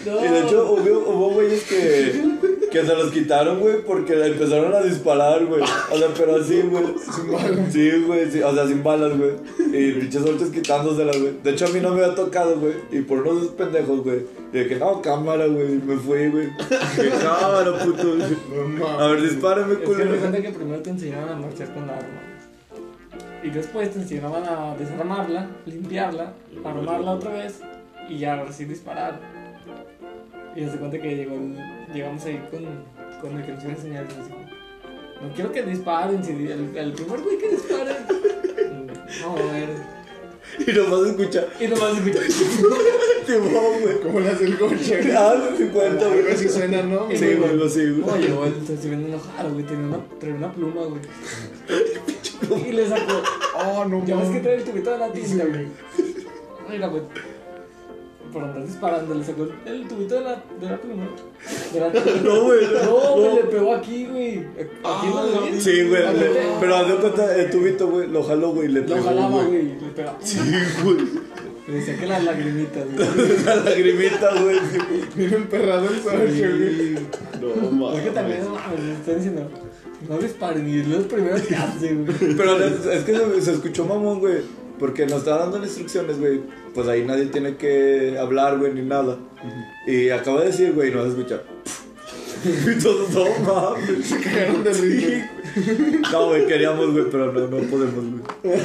No. 0.06 0.26
Y 0.26 0.28
de 0.30 0.40
hecho 0.40 0.72
hubo, 0.72 1.12
hubo 1.12 1.30
güeyes 1.32 1.64
que, 1.64 2.24
que 2.72 2.86
se 2.86 2.96
los 2.96 3.12
quitaron, 3.12 3.60
güey, 3.60 3.84
porque 3.84 4.14
empezaron 4.26 4.74
a 4.74 4.82
disparar, 4.82 5.46
güey. 5.46 5.62
O 5.62 5.98
sea, 5.98 6.08
pero 6.18 6.38
así, 6.38 6.62
güey. 6.62 6.86
Sin 7.14 7.32
balas. 7.32 7.74
Sí, 7.74 7.92
güey, 8.08 8.32
sí, 8.32 8.42
o 8.42 8.54
sea, 8.54 8.66
sin 8.68 8.82
balas, 8.82 9.12
güey. 9.18 9.32
Y 9.74 9.92
pinches 9.94 10.24
soltes 10.24 10.50
quitándoselas, 10.50 11.20
güey. 11.20 11.34
De 11.44 11.52
hecho, 11.52 11.66
a 11.66 11.70
mí 11.70 11.80
no 11.82 11.94
me 11.94 12.04
había 12.04 12.16
tocado, 12.16 12.60
güey. 12.60 12.76
Y 12.92 13.02
por 13.02 13.20
unos 13.28 13.48
pendejos, 13.50 14.04
güey. 14.04 14.26
Y 14.54 14.58
de 14.58 14.68
que, 14.68 14.76
no, 14.78 15.02
cámara, 15.02 15.46
güey. 15.48 15.68
Me 15.68 15.98
fui, 15.98 16.28
güey. 16.30 16.48
Que 16.96 17.10
cámara, 17.10 17.78
puto. 17.84 18.16
No 18.78 18.88
A 18.88 19.08
ver, 19.12 19.22
dispárame, 19.22 19.74
Es 19.74 19.80
que 19.80 20.42
que 20.42 20.50
primero 20.52 20.82
te 20.82 20.90
enseñaban 20.90 21.30
a 21.30 21.36
marchar 21.36 21.74
con 21.74 21.86
la 21.88 21.98
arma. 21.98 22.39
Y 23.44 23.50
después 23.52 23.92
te 23.92 24.00
enseñaban 24.00 24.44
a 24.44 24.76
desarmarla, 24.76 25.48
limpiarla, 25.66 26.34
armarla 26.66 27.12
otra 27.12 27.32
vez 27.32 27.62
y 28.10 28.18
ya 28.20 28.44
sí 28.52 28.66
disparar. 28.66 29.20
Y 30.56 30.66
se 30.66 30.78
cuenta 30.78 31.00
que 31.00 31.16
llegó 31.16 31.36
el- 31.36 31.58
llegamos 31.94 32.26
ahí 32.26 32.42
con, 32.52 32.66
con 33.22 33.38
el 33.40 33.46
que 33.46 33.52
nos 33.54 33.64
iba 33.64 33.72
a 33.74 33.76
enseñar 33.76 34.06
y 34.12 34.18
nos 34.18 34.28
dijo, 34.28 34.40
no 35.22 35.34
quiero 35.34 35.52
que 35.52 35.64
disparen, 35.64 36.24
si 36.24 36.32
el, 36.32 36.76
el 36.76 36.94
primer 36.94 37.22
güey 37.22 37.38
que 37.38 37.50
dispare. 37.50 37.92
mm, 37.94 39.22
No, 39.22 39.38
a 39.38 39.52
ver. 39.54 39.70
Y 40.60 40.72
nomás 40.74 41.08
escucha. 41.10 41.46
Y 41.60 41.68
nomás 41.68 41.98
escuché. 41.98 42.20
Timón, 43.26 43.82
güey. 43.82 44.02
¿Cómo 44.02 44.20
le 44.20 44.30
hace 44.30 44.46
el 44.46 44.58
coche? 44.58 45.14
Ah, 45.18 45.36
no 45.38 45.56
se 45.58 45.68
cuenta, 45.70 46.06
Algo 46.06 46.22
güey. 46.22 46.34
así 46.34 46.50
suena, 46.50 46.82
¿no? 46.82 47.08
Sí, 47.12 47.36
güey, 47.36 47.50
algo 47.52 47.66
así, 47.66 47.84
No, 47.86 48.06
güey. 48.38 48.54
se 48.66 48.88
viene 48.90 49.08
enojado, 49.08 49.52
güey, 49.54 49.66
tenía 49.66 49.86
una, 49.88 50.00
traía 50.20 50.36
una 50.36 50.52
pluma, 50.52 50.82
güey. 50.86 51.02
Y 52.68 52.72
le 52.72 52.88
sacó, 52.88 53.22
Oh, 53.58 53.86
no 53.86 54.06
Ya 54.06 54.16
ves 54.16 54.30
que 54.30 54.40
trae 54.40 54.56
el 54.56 54.64
tubito 54.64 54.92
de 54.92 54.98
la 54.98 55.12
tinta, 55.12 55.46
güey. 55.46 55.68
Mira, 56.70 56.88
güey. 56.88 57.04
Por 58.32 58.44
andar 58.44 58.64
disparando, 58.64 59.16
le 59.16 59.24
sacó 59.24 59.48
el 59.66 59.88
tubito 59.88 60.14
de 60.16 60.22
la, 60.22 60.44
de 60.62 60.70
la 60.70 60.78
pluma. 60.78 61.08
De 61.74 61.80
la 61.80 61.90
No, 62.24 62.44
güey. 62.44 62.60
No, 62.86 63.16
güey, 63.16 63.36
le 63.36 63.44
pegó 63.46 63.74
aquí, 63.74 64.06
güey. 64.06 64.38
Aquí 64.84 65.08
en 65.08 65.16
la 65.16 65.42
nariz. 65.42 65.64
Sí, 65.64 65.84
güey. 65.88 66.02
Le- 66.16 66.30
Pero 66.60 66.76
haz 66.76 66.88
de 66.88 66.96
cuenta, 66.98 67.36
el 67.36 67.50
tubito, 67.50 67.88
güey, 67.90 68.08
lo 68.08 68.24
jaló, 68.24 68.52
güey, 68.52 68.70
y 68.70 68.72
le 68.74 68.82
Lo 68.82 68.86
pegó, 68.86 69.04
jalaba, 69.04 69.30
güey. 69.30 69.48
güey. 69.48 69.64
Le 69.82 69.88
pegaba. 69.96 70.18
Sí, 70.22 70.40
güey. 70.84 70.98
Le 71.68 71.76
decía 71.76 71.98
que 72.00 72.06
las 72.08 72.24
lagrimitas, 72.24 72.84
güey. 72.96 73.08
La 73.46 73.56
lagrimita, 73.56 74.42
güey. 74.44 74.58
Bien 75.16 75.34
emperrado 75.34 75.88
el 75.90 76.02
Sergio, 76.02 76.50
güey. 76.58 76.98
No, 77.42 77.72
mames. 77.72 77.98
Es 78.00 78.04
que 78.06 78.12
también, 78.12 78.44
no 78.44 78.52
mames, 78.52 78.80
me 78.80 78.94
están 78.94 79.16
diciendo. 79.16 79.50
No 80.08 80.18
disparen, 80.18 80.70
y 80.70 80.80
es 80.80 80.88
lo 80.88 81.02
primero 81.08 81.36
que 81.46 81.56
hacen, 81.56 82.06
güey. 82.06 82.36
Pero 82.38 82.58
es 82.58 83.04
que 83.04 83.16
se, 83.16 83.42
se 83.42 83.52
escuchó 83.52 83.86
mamón, 83.86 84.20
güey. 84.20 84.38
Porque 84.80 85.06
nos 85.06 85.20
estaba 85.20 85.40
dando 85.40 85.58
instrucciones, 85.58 86.20
güey. 86.20 86.40
Pues 86.74 86.88
ahí 86.88 87.04
nadie 87.04 87.26
tiene 87.26 87.58
que 87.58 88.18
hablar, 88.18 88.58
güey, 88.58 88.74
ni 88.74 88.82
nada. 88.82 89.18
Y 89.86 90.10
acaba 90.10 90.42
de 90.42 90.48
decir, 90.48 90.72
güey, 90.74 90.90
y 90.90 90.96
no 90.96 91.04
se 91.04 91.10
escucha. 91.10 91.42
Y 92.46 92.82
todos, 92.82 93.10
no 93.12 93.26
mames. 93.46 94.06
Se 94.06 94.20
cagaron 94.20 94.64
de 94.64 94.72
risa. 94.72 95.32
No, 96.12 96.28
güey, 96.28 96.48
queríamos, 96.48 96.92
güey, 96.92 97.06
pero 97.12 97.34
no, 97.34 97.48
no 97.48 97.58
podemos, 97.68 97.94
güey. 97.96 98.60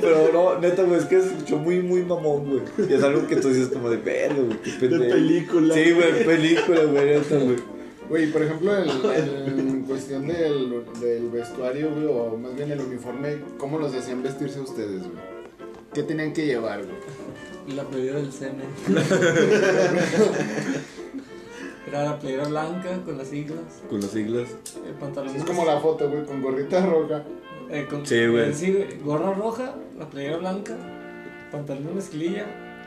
Pero 0.00 0.30
no, 0.32 0.58
neta, 0.60 0.82
güey, 0.82 0.98
es 0.98 1.06
que 1.06 1.20
se 1.20 1.28
escuchó 1.28 1.56
muy, 1.56 1.80
muy 1.80 2.02
mamón, 2.02 2.44
güey. 2.46 2.90
Y 2.90 2.92
es 2.92 3.02
algo 3.02 3.26
que 3.26 3.36
tú 3.36 3.48
dices 3.48 3.68
como 3.68 3.88
de 3.88 3.96
verga, 3.96 4.42
güey. 4.42 4.58
qué 4.78 4.88
De 4.88 4.98
película. 4.98 5.74
Sí, 5.74 5.92
güey, 5.92 6.24
película, 6.24 6.82
güey, 6.84 7.06
neta, 7.06 7.36
güey. 7.36 7.56
Güey, 8.08 8.32
por 8.32 8.42
ejemplo, 8.42 8.76
el, 8.76 9.77
cuestión 9.88 10.26
del, 10.28 10.84
del 11.00 11.28
vestuario, 11.30 11.90
güey, 11.92 12.06
o 12.06 12.36
más 12.36 12.54
bien 12.54 12.70
el 12.70 12.80
uniforme, 12.80 13.38
¿cómo 13.58 13.78
los 13.78 13.94
hacían 13.94 14.22
vestirse 14.22 14.60
ustedes, 14.60 15.00
güey? 15.02 15.18
¿Qué 15.94 16.02
tenían 16.02 16.32
que 16.32 16.46
llevar, 16.46 16.82
güey? 16.84 17.74
La 17.76 17.82
playera 17.84 18.16
del 18.20 18.30
CN. 18.32 18.62
Era 21.86 22.04
la 22.04 22.18
playera 22.18 22.44
blanca 22.48 23.00
con 23.04 23.16
las 23.16 23.28
siglas, 23.28 23.82
Con 23.88 24.00
las 24.00 24.10
siglas. 24.10 24.48
el 24.86 24.94
pantalón. 24.94 25.34
Es 25.34 25.44
como 25.44 25.64
la 25.64 25.80
foto, 25.80 26.08
güey, 26.10 26.24
con 26.26 26.42
gorrita 26.42 26.84
roja. 26.84 27.24
Eh, 27.70 27.86
con- 27.88 28.04
Sí, 28.06 28.26
güey. 28.26 28.50
eh, 28.50 28.54
sí, 28.54 28.72
güey. 28.72 28.98
Gorra 29.02 29.32
roja, 29.34 29.74
la 29.98 30.08
playera 30.08 30.36
blanca, 30.36 30.76
pantalón 31.50 31.86
de 31.86 31.92
mezclilla 31.94 32.44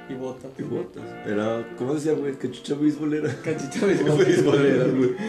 y 0.09 0.13
botas. 0.13 0.51
Y 0.57 0.63
botas. 0.63 1.03
Era, 1.25 1.67
¿cómo 1.77 1.95
decía, 1.95 2.13
güey? 2.13 2.33
Que 2.37 2.51
chucha 2.51 2.75
beisbolera. 2.75 3.29
Botas. 3.43 4.17
Beisbolera, 4.27 4.85
güey. 4.95 5.15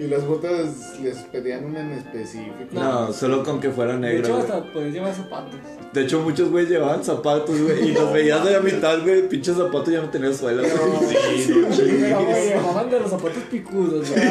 Y 0.00 0.06
las 0.06 0.26
botas 0.26 0.96
les 1.02 1.16
pedían 1.30 1.66
una 1.66 1.80
en 1.80 1.92
específico. 1.92 2.54
No, 2.72 3.12
solo 3.12 3.44
con 3.44 3.60
que 3.60 3.68
fuera 3.68 3.92
De 3.92 3.98
negra, 3.98 4.20
hecho, 4.20 4.32
güey. 4.32 4.40
hasta 4.40 4.72
podías 4.72 4.94
llevar 4.94 5.14
zapatos. 5.14 5.54
De 5.92 6.00
hecho, 6.02 6.20
muchos 6.20 6.50
güeyes 6.50 6.70
llevaban 6.70 7.04
zapatos, 7.04 7.60
güey. 7.60 7.90
Y 7.90 7.92
los 7.92 8.10
veías 8.10 8.42
de 8.42 8.52
la 8.52 8.60
mitad, 8.60 9.02
güey. 9.02 9.28
Pinche 9.28 9.52
zapato 9.52 9.90
ya 9.90 10.00
no 10.00 10.08
tenía 10.08 10.32
suela, 10.32 10.62
güey. 10.62 10.72
Sí, 11.36 11.52
no 11.54 11.68
Pero, 11.76 12.24
güey, 12.24 12.48
llamaban 12.48 12.88
de 12.90 13.00
los 13.00 13.10
zapatos 13.10 13.42
picudos, 13.50 14.08
güey. 14.08 14.22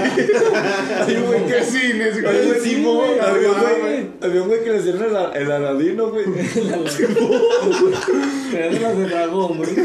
Sí, 1.06 1.16
güey, 1.28 1.46
qué 1.46 1.64
cines, 1.64 2.16
Oye, 2.16 2.22
güey. 2.24 2.48
güey, 2.48 2.60
Sí, 2.62 2.84
güey, 2.84 3.20
había, 3.20 3.52
un 3.52 3.60
güey. 3.60 3.80
güey, 3.82 4.10
había 4.24 4.42
un 4.42 4.48
güey 4.48 4.64
que 4.64 4.72
le 4.72 4.78
hicieron 4.80 5.04
el, 5.04 5.42
el 5.44 5.52
aladino, 5.52 6.10
güey. 6.12 6.26
Era 8.54 8.70
de 8.70 8.80
las 8.80 8.98
de 8.98 9.06
dragón, 9.08 9.58
güey. 9.58 9.70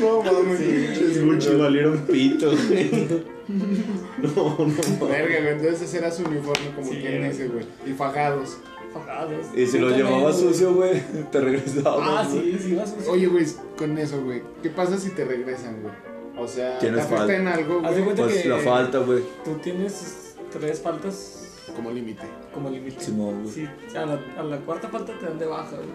No 0.00 0.22
mames. 0.22 0.58
Pinches 0.60 1.24
Gucci 1.24 1.54
valieron 1.56 1.98
pito, 2.06 2.50
güey. 2.50 3.08
No, 3.48 4.56
no. 4.58 5.06
Verga, 5.08 5.40
güey, 5.40 5.52
entonces 5.54 5.80
ese 5.82 5.98
era 5.98 6.10
su 6.10 6.22
uniforme, 6.24 6.66
como 6.76 6.86
Sí, 6.90 6.98
quien 6.98 7.14
era. 7.14 7.28
dice, 7.30 7.48
güey. 7.48 7.64
Y 7.86 7.92
fajados. 7.94 8.58
Fajados. 8.92 9.46
Y 9.56 9.66
si 9.66 9.78
lo 9.78 9.88
güey. 9.90 10.32
sucio, 10.34 10.74
güey, 10.74 11.00
te 11.32 11.40
regresabas. 11.40 12.08
Ah, 12.26 12.28
sí, 12.30 12.58
sí, 12.60 12.72
iba 12.72 12.86
sucio. 12.86 13.10
Oye, 13.12 13.26
güey, 13.26 13.46
con 13.78 13.96
eso, 13.96 14.20
güey. 14.22 14.42
¿Qué 14.62 14.68
pasa 14.70 14.98
si 14.98 15.10
te 15.10 15.24
regresan, 15.24 15.80
güey? 15.82 15.94
O 16.36 16.46
sea, 16.46 16.74
¿te 16.78 16.86
Tienes 16.86 17.00
afecta 17.04 17.16
falta. 17.18 17.36
en 17.36 17.48
algo, 17.48 17.78
Haz 17.84 17.94
de 17.94 18.02
güey? 18.02 18.04
cuenta 18.04 18.22
Pues 18.24 18.42
que 18.42 18.48
la 18.50 18.58
falta, 18.58 18.98
güey. 18.98 19.22
tú 19.44 19.54
tienes 19.62 20.34
tres 20.52 20.80
faltas 20.80 21.62
Como 21.74 21.90
límite. 21.90 22.26
como 22.52 22.68
límite. 22.70 23.00
Simón, 23.00 23.42
güey. 23.44 23.54
Sí, 23.54 23.66
a 23.96 24.04
la, 24.06 24.20
a 24.38 24.42
la 24.42 24.58
cuarta 24.58 24.88
falta 24.88 25.18
te 25.18 25.24
dan 25.26 25.38
de 25.38 25.46
baja, 25.46 25.74
güey. 25.76 25.88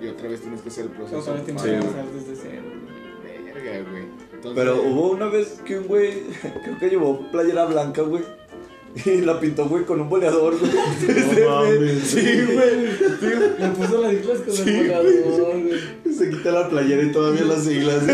Y 0.00 0.08
otra 0.12 0.28
vez 0.28 0.40
tienes 0.42 0.60
que 0.60 0.68
hacer 0.68 0.84
el 0.84 0.90
proceso. 0.90 1.18
Otra 1.20 1.32
vez 1.34 1.44
tienes 1.44 1.62
que 1.62 1.74
empezar 1.74 2.04
desde 2.14 2.36
cero, 2.36 2.62
güey. 2.66 2.77
Verga, 3.62 3.90
güey. 3.90 4.02
Entonces, 4.34 4.52
Pero 4.54 4.82
hubo 4.82 5.10
una 5.10 5.26
vez 5.26 5.60
que 5.64 5.78
un 5.78 5.86
güey, 5.86 6.22
creo 6.64 6.78
que 6.78 6.88
llevó 6.90 7.30
playera 7.30 7.66
blanca, 7.66 8.02
güey. 8.02 8.22
Y 9.04 9.20
la 9.20 9.38
pintó, 9.38 9.66
güey, 9.68 9.84
con 9.84 10.00
un 10.00 10.08
boleador, 10.08 10.58
güey. 10.58 10.72
Sí, 11.00 11.40
mames. 11.46 12.02
Sí, 12.02 12.40
güey. 12.52 13.58
Le 13.58 13.68
puso 13.76 14.00
las 14.02 14.12
siglas 14.12 14.38
con 14.40 14.54
Sí, 14.54 14.70
el 14.70 15.22
volador, 15.24 15.62
güey. 15.62 16.14
Se 16.14 16.30
quita 16.30 16.50
la 16.52 16.68
playera 16.68 17.02
y 17.02 17.12
todavía 17.12 17.44
las 17.44 17.64
siglas. 17.64 18.02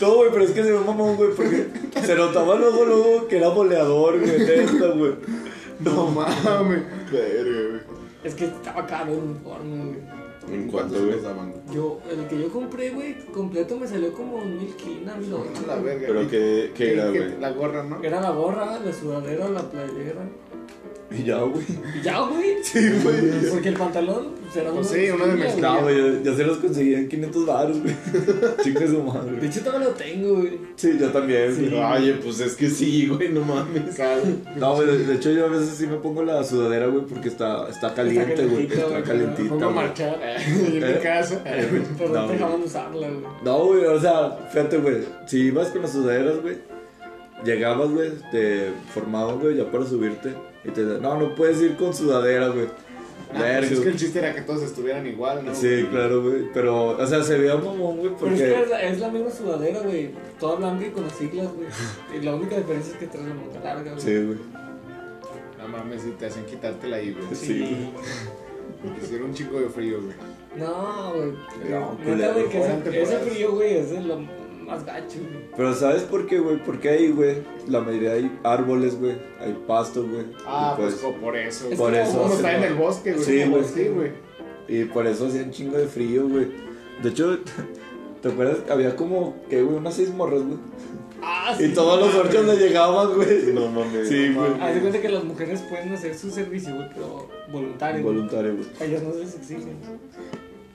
No, 0.00 0.16
güey, 0.16 0.30
pero 0.32 0.44
es 0.44 0.50
que 0.50 0.62
se 0.62 0.72
ve 0.72 0.78
mamón, 0.80 1.16
güey, 1.16 1.30
porque 1.34 1.66
Se 2.04 2.14
notaba 2.14 2.56
luego, 2.56 2.84
luego 2.84 3.28
que 3.28 3.38
era 3.38 3.48
boleador, 3.48 4.18
güey, 4.18 4.38
neta, 4.38 4.88
güey. 4.88 5.12
No 5.80 6.08
mames. 6.08 6.82
Verga, 7.10 7.60
güey. 7.70 7.80
Es 8.24 8.34
que 8.34 8.44
estaba 8.46 8.86
caro 8.86 9.12
el 9.12 9.18
uniforme, 9.20 9.84
güey. 9.84 10.23
¿En 10.50 10.68
¿Cuántos 10.68 10.98
cuánto, 10.98 11.32
güey? 11.32 11.54
Yo, 11.74 12.00
el 12.10 12.28
que 12.28 12.38
yo 12.38 12.50
compré, 12.50 12.90
güey, 12.90 13.18
completo 13.32 13.76
me 13.78 13.86
salió 13.86 14.12
como 14.12 14.36
un 14.36 14.58
mil 14.58 14.74
quina, 14.76 15.14
mil 15.16 15.32
ocho. 15.32 15.64
La 15.66 15.76
verga. 15.76 16.06
Pero 16.06 16.22
¿Y 16.22 16.26
qué, 16.26 16.72
qué 16.74 16.92
era, 16.92 17.08
güey. 17.08 17.38
La 17.40 17.50
gorra, 17.52 17.82
¿no? 17.82 18.02
Era 18.02 18.20
la 18.20 18.30
gorra, 18.30 18.78
la 18.78 18.92
sudadera, 18.92 19.48
la 19.48 19.62
playera. 19.62 20.28
Y 21.10 21.22
ya, 21.22 21.38
güey. 21.38 21.64
Y 21.98 22.02
ya, 22.02 22.20
güey. 22.20 22.56
Sí, 22.62 22.80
güey. 23.02 23.50
Porque 23.50 23.68
el 23.68 23.74
pantalón 23.76 24.28
pues, 24.42 24.56
era 24.56 24.70
Pues 24.70 24.90
uno 24.90 24.98
sí, 24.98 25.10
uno 25.10 25.26
de. 25.26 25.60
No, 25.60 25.82
güey, 25.82 25.96
yo, 25.96 26.22
yo 26.22 26.34
se 26.36 26.44
los 26.44 26.58
conseguí 26.58 26.94
en 26.94 27.08
500 27.08 27.46
baros, 27.46 27.78
güey. 27.82 27.94
Chica 28.64 28.86
su 28.86 29.02
madre. 29.02 29.36
De 29.38 29.46
hecho, 29.46 29.60
todavía 29.60 29.88
lo 29.88 29.94
tengo, 29.94 30.36
güey. 30.40 30.58
Sí, 30.76 30.96
yo 30.98 31.10
también, 31.10 31.54
güey. 31.70 31.74
Oye, 31.82 32.14
pues 32.14 32.40
es 32.40 32.54
que 32.56 32.68
sí, 32.70 33.06
güey, 33.06 33.28
no 33.28 33.42
mames. 33.42 33.94
Claro. 33.94 34.22
No, 34.56 34.74
güey, 34.76 34.86
de, 34.88 34.98
de 35.06 35.14
hecho 35.14 35.30
yo 35.30 35.44
a 35.44 35.48
veces 35.48 35.74
sí 35.76 35.86
me 35.86 35.96
pongo 35.98 36.24
la 36.24 36.42
sudadera, 36.42 36.86
güey, 36.86 37.04
porque 37.04 37.28
está, 37.28 37.68
está 37.68 37.94
caliente, 37.94 38.46
güey. 38.46 38.66
calentita, 38.66 38.74
Está 38.80 38.88
güey, 38.88 39.02
calientita, 39.04 39.48
Pongo 39.50 39.64
a 39.66 39.70
marchar 39.70 40.20
en 40.46 40.70
mi 40.70 40.76
Eh. 40.78 41.00
casa. 41.02 41.40
Pero 41.98 42.08
No, 42.12 42.20
no 42.22 42.26
te 42.26 42.32
dejaban 42.32 42.62
usarla, 42.62 43.08
güey. 43.08 43.20
No, 43.44 43.64
güey, 43.66 43.84
o 43.84 44.00
sea, 44.00 44.36
fíjate, 44.50 44.78
güey, 44.78 44.96
si 45.26 45.38
ibas 45.48 45.68
con 45.68 45.82
las 45.82 45.92
sudaderas, 45.92 46.40
güey, 46.40 46.56
llegabas, 47.44 47.90
güey, 47.90 48.10
te 48.32 48.70
formaban, 48.92 49.38
güey, 49.38 49.56
ya 49.58 49.70
para 49.70 49.84
subirte, 49.84 50.32
y 50.64 50.70
te 50.70 50.82
no, 50.82 51.18
no 51.18 51.34
puedes 51.34 51.60
ir 51.60 51.76
con 51.76 51.92
sudadera, 51.94 52.48
güey. 52.48 52.66
Ah, 53.36 53.56
pues 53.58 53.72
es 53.72 53.80
que 53.80 53.88
el 53.88 53.96
chiste 53.96 54.20
era 54.20 54.32
que 54.32 54.42
todos 54.42 54.62
estuvieran 54.62 55.04
igual, 55.08 55.44
¿no? 55.44 55.52
Sí, 55.54 55.86
claro, 55.90 56.22
güey, 56.22 56.44
pero, 56.54 56.96
o 56.96 57.06
sea, 57.06 57.20
se 57.24 57.36
veía 57.36 57.56
mamón, 57.56 57.96
güey, 57.98 58.12
Pero 58.20 58.32
es 58.32 58.40
que 58.40 58.48
es 58.48 58.54
porque... 58.58 58.70
la, 58.70 58.82
es 58.82 59.00
la 59.00 59.08
misma 59.08 59.30
sudadera, 59.30 59.80
güey. 59.80 60.10
Toda 60.38 60.56
blanca 60.56 60.86
y 60.86 60.90
con 60.90 61.02
las 61.02 61.14
siglas, 61.16 61.48
güey. 61.52 61.66
Y 62.16 62.24
la 62.24 62.34
única 62.36 62.56
diferencia 62.56 62.92
es 62.92 62.98
que 62.98 63.06
trae 63.08 63.26
la 63.26 63.34
manga 63.34 63.60
larga, 63.64 63.90
güey. 63.90 64.00
Sí, 64.04 64.24
güey. 64.24 64.38
No 65.58 65.68
mames, 65.68 66.02
si 66.02 66.10
te 66.10 66.26
hacen 66.26 66.44
quitártela 66.44 66.96
ahí, 66.98 67.12
güey. 67.12 67.34
Sí, 67.34 67.90
Porque 68.82 69.00
si 69.06 69.14
era 69.16 69.24
un 69.24 69.34
chico 69.34 69.58
de 69.58 69.68
frío, 69.68 70.00
güey. 70.00 70.14
No, 70.56 71.12
güey. 71.14 71.32
No, 71.70 71.98
güey, 72.04 72.48
que 72.48 72.58
Eran 72.62 72.78
ese, 72.82 73.00
ese 73.00 73.14
temporadas. 73.16 73.28
frío, 73.28 73.52
güey, 73.52 73.76
es 73.78 73.90
de 73.90 74.00
lo 74.02 74.18
más 74.64 74.84
gacho, 74.84 75.18
güey. 75.18 75.44
Pero 75.56 75.74
¿sabes 75.74 76.02
por 76.02 76.26
qué, 76.26 76.38
güey? 76.38 76.62
Porque 76.64 76.88
ahí, 76.88 77.10
güey, 77.10 77.42
la 77.68 77.80
mayoría 77.80 78.12
hay 78.12 78.38
árboles, 78.42 78.98
güey, 78.98 79.16
hay 79.40 79.52
pasto, 79.66 80.02
güey. 80.06 80.24
Ah, 80.46 80.74
y 80.76 80.80
pues, 80.82 80.94
co- 80.96 81.12
por 81.14 81.36
eso. 81.36 81.68
Es 81.70 81.78
por 81.78 81.92
como 81.92 82.02
eso 82.02 82.28
se- 82.28 82.34
está 82.36 82.56
en 82.56 82.62
el 82.64 82.74
bosque, 82.74 83.12
güey. 83.12 83.24
Sí, 83.24 83.40
como 83.42 83.56
güey. 83.58 83.64
Sí, 83.68 83.88
güey. 83.88 84.10
Y 84.66 84.84
por 84.86 85.06
eso 85.06 85.26
hacía 85.26 85.42
un 85.42 85.50
chingo 85.50 85.76
de 85.76 85.86
frío, 85.86 86.28
güey. 86.28 86.48
De 87.02 87.08
hecho, 87.10 87.38
¿te 88.22 88.28
acuerdas? 88.28 88.58
Había 88.70 88.96
como, 88.96 89.36
que, 89.50 89.62
güey, 89.62 89.76
unas 89.76 89.94
seis 89.94 90.12
morras, 90.12 90.42
güey. 90.42 90.58
Ah, 91.26 91.56
Y 91.58 91.68
todos 91.68 91.98
los 92.00 92.14
orchos 92.16 92.44
le 92.44 92.56
llegaban, 92.56 93.14
güey. 93.14 93.52
No 93.54 93.68
mames. 93.68 94.08
Sí, 94.08 94.32
güey. 94.34 94.50
Haz 94.60 94.74
de 94.74 94.80
cuenta 94.80 95.00
que 95.00 95.08
las 95.08 95.24
mujeres 95.24 95.60
pueden 95.62 95.92
hacer 95.94 96.14
su 96.14 96.30
servicio, 96.30 96.74
güey, 96.74 96.88
pero 96.94 97.28
voluntario. 97.50 98.02
güey. 98.02 98.14
Voluntario, 98.14 98.56
güey. 98.56 98.66
A 98.80 98.84
ellas 98.84 99.02
no 99.02 99.14
les 99.14 99.34
exigen. 99.34 99.78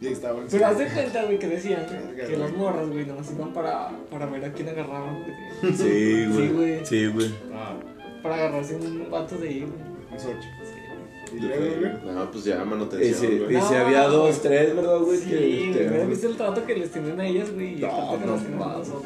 Y 0.01 0.07
ahí. 0.07 0.17
Pero 0.51 0.65
haz 0.65 0.77
de 0.77 0.87
cuenta, 0.87 1.23
güey, 1.25 1.39
que 1.39 1.47
decían 1.47 1.85
Verga, 1.89 2.27
que 2.27 2.37
las 2.37 2.51
morras, 2.53 2.87
güey, 2.89 3.05
nomás 3.05 3.31
iban 3.31 3.51
para, 3.53 3.89
para 4.09 4.25
ver 4.27 4.45
a 4.45 4.53
quién 4.53 4.69
agarraban, 4.69 5.23
güey. 5.23 5.73
Sí, 5.73 6.25
güey. 6.31 6.47
Sí, 6.47 6.53
güey. 6.53 6.85
Sí, 6.85 7.07
güey. 7.07 7.33
Ah, 7.53 7.75
Para 8.23 8.35
agarrarse 8.35 8.75
un 8.75 9.09
vato 9.11 9.35
de 9.37 9.49
ahí, 9.49 9.59
güey. 9.59 9.71
un 10.11 10.19
sorcho. 10.19 10.47
Sí. 10.63 11.35
Y 11.35 11.39
luego, 11.41 11.63
güey. 11.79 12.15
No, 12.15 12.31
pues 12.31 12.43
ya, 12.45 12.61
Y 12.63 12.65
manutención, 12.65 13.13
si, 13.19 13.37
güey. 13.39 13.51
y 13.53 13.57
No, 13.57 13.67
si 13.67 13.75
había 13.75 14.03
dos, 14.07 14.39
güey. 14.39 14.41
tres, 14.41 14.75
¿verdad, 14.75 14.97
güey? 14.99 15.17
Sí, 15.19 15.29
güey, 15.29 15.87
¿hubieras 15.87 16.07
visto 16.09 16.27
el 16.27 16.37
trato 16.37 16.65
que 16.65 16.75
les 16.75 16.91
tienen 16.91 17.19
a 17.19 17.27
ellas, 17.27 17.53
güey? 17.53 17.73
Y 17.77 17.81
No, 17.81 17.87
aparte 17.87 18.23
que 18.45 18.49
no 18.55 18.67
nosotros, 18.77 19.03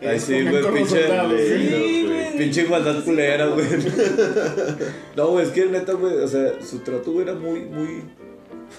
güey. 0.00 0.10
Ay, 0.12 0.20
sí, 0.20 0.42
güey, 0.48 0.62
pinche- 0.62 1.08
Sí, 1.58 2.06
güey. 2.06 2.38
Pinche 2.38 2.62
igualdad 2.62 3.02
culera, 3.04 3.46
güey. 3.48 3.66
No, 5.16 5.28
güey, 5.28 5.46
es 5.46 5.50
que 5.52 5.64
neta, 5.66 5.94
güey, 5.94 6.18
o 6.18 6.28
sea, 6.28 6.52
su 6.60 6.78
trato, 6.80 7.10
güey, 7.12 7.24
era 7.26 7.34
muy, 7.34 7.60
muy, 7.62 8.02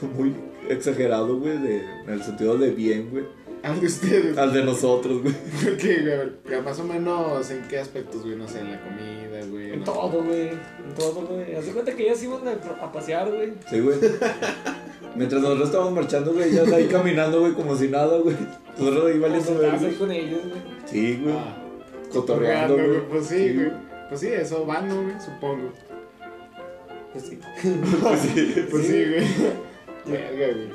muy 0.18 0.34
exagerado, 0.70 1.38
güey, 1.38 1.58
de, 1.58 1.84
en 2.06 2.10
el 2.10 2.24
sentido 2.24 2.58
de 2.58 2.72
bien, 2.72 3.10
güey. 3.12 3.26
Al 3.62 3.80
de 3.82 3.88
ustedes. 3.88 4.38
Al 4.38 4.54
de 4.54 4.64
nosotros, 4.64 5.22
güey. 5.22 5.36
¿Qué, 5.78 6.32
güey? 6.46 6.62
Más 6.62 6.80
o 6.80 6.84
menos, 6.86 7.52
¿en 7.52 7.68
qué 7.68 7.80
aspectos, 7.80 8.24
güey? 8.24 8.38
No 8.38 8.48
sé, 8.48 8.60
en 8.62 8.72
la 8.72 8.82
comida, 8.82 9.46
güey. 9.50 9.74
En 9.74 9.80
no. 9.80 9.86
todo, 9.86 10.24
güey. 10.24 10.50
En 10.50 10.96
todo, 10.98 11.28
güey. 11.28 11.56
Haz 11.56 11.66
de 11.66 11.74
cuenta 11.74 11.94
que 11.94 12.04
ellas 12.04 12.24
iban 12.24 12.42
a, 12.48 12.92
pasear, 12.92 13.30
güey. 13.30 13.54
Sí, 13.70 13.80
güey. 13.82 13.98
Mientras 15.16 15.42
nosotros 15.42 15.68
estábamos 15.68 15.94
marchando, 15.94 16.34
güey, 16.34 16.50
ellas 16.52 16.72
ahí 16.72 16.86
caminando, 16.88 17.42
güey, 17.42 17.54
como 17.54 17.76
si 17.76 17.90
nada, 17.90 18.18
güey. 18.20 18.36
Nosotros 18.78 19.12
ahí 19.12 19.20
valiendo 19.20 19.58
verga. 19.58 19.98
con 19.98 20.12
ellos, 20.12 20.42
güey. 20.48 20.62
Sí, 20.86 21.20
güey. 21.22 21.36
Ah, 21.36 21.58
Cotorreando, 22.14 22.76
güey. 22.76 23.10
Pues 23.10 23.26
sí, 23.26 23.54
güey. 23.56 23.72
Pues 24.08 24.22
sí, 24.22 24.28
eso 24.28 24.66
van, 24.66 24.88
¿no, 24.88 25.04
güey? 25.04 25.16
Supongo. 25.20 25.74
Pues 27.12 27.26
sí. 27.26 27.40
Pues 28.02 28.20
sí. 28.22 28.66
Pues 28.72 28.88
sí, 28.88 28.94
Sí. 28.94 29.06
güey. 29.10 29.69
Verga, 30.12 30.48
güey. 30.56 30.68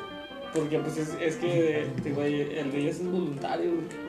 Porque, 0.55 0.79
pues, 0.79 0.97
es, 0.99 1.09
es 1.21 1.37
que, 1.37 1.87
te- 2.03 2.11
güey, 2.13 2.43
el 2.59 2.71
de 2.71 2.79
ellas 2.79 2.97
es 3.01 3.07
voluntario, 3.11 3.71
güey. 3.73 4.05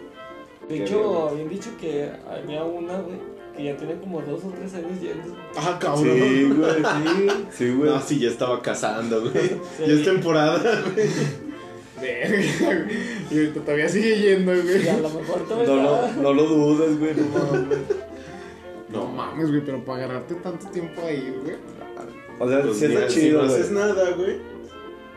De 0.69 0.75
Qué 0.77 0.83
hecho, 0.83 0.99
bien. 1.09 1.27
habían 1.31 1.49
dicho 1.49 1.69
que 1.79 2.09
había 2.29 2.63
una, 2.63 2.99
güey, 2.99 3.17
que 3.55 3.63
ya 3.65 3.77
tiene 3.77 3.95
como 3.99 4.21
dos 4.21 4.43
o 4.43 4.49
tres 4.49 4.73
años 4.73 4.99
yendo. 5.01 5.35
Ah, 5.55 5.77
cabrón. 5.79 6.03
Sí, 6.03 6.43
güey. 6.55 6.71
Sí, 6.83 7.45
Sí, 7.51 7.73
güey. 7.73 7.89
No, 7.89 8.01
sí, 8.01 8.19
ya 8.19 8.29
estaba 8.29 8.61
cazando, 8.61 9.21
güey. 9.21 9.51
Ya 9.79 9.93
es 9.93 10.03
temporada, 10.03 10.81
güey. 10.93 11.07
Verga, 12.01 12.83
güey. 12.85 12.97
Y 13.31 13.37
ahorita 13.39 13.61
todavía 13.61 13.89
sigue 13.89 14.17
yendo, 14.19 14.51
güey. 14.51 14.85
y 14.85 14.87
a 14.87 14.97
lo 14.97 15.09
mejor 15.09 15.47
todavía 15.47 15.67
No 15.67 15.75
lo, 15.81 16.13
no 16.21 16.33
lo 16.33 16.43
dudes, 16.45 16.99
güey, 16.99 17.13
no 17.15 17.23
mames. 17.39 17.77
No 18.89 19.05
mames, 19.07 19.49
güey, 19.49 19.61
pero 19.65 19.83
para 19.83 20.03
agarrarte 20.05 20.35
tanto 20.35 20.67
tiempo 20.69 21.01
ahí, 21.05 21.33
güey. 21.43 21.55
O 22.39 22.49
sea, 22.49 22.61
Pues 22.61 22.77
sí 22.77 22.87
si 22.87 23.21
chido, 23.21 23.41
no 23.43 23.47
haces 23.47 23.71
nada, 23.71 24.11
güey. 24.11 24.37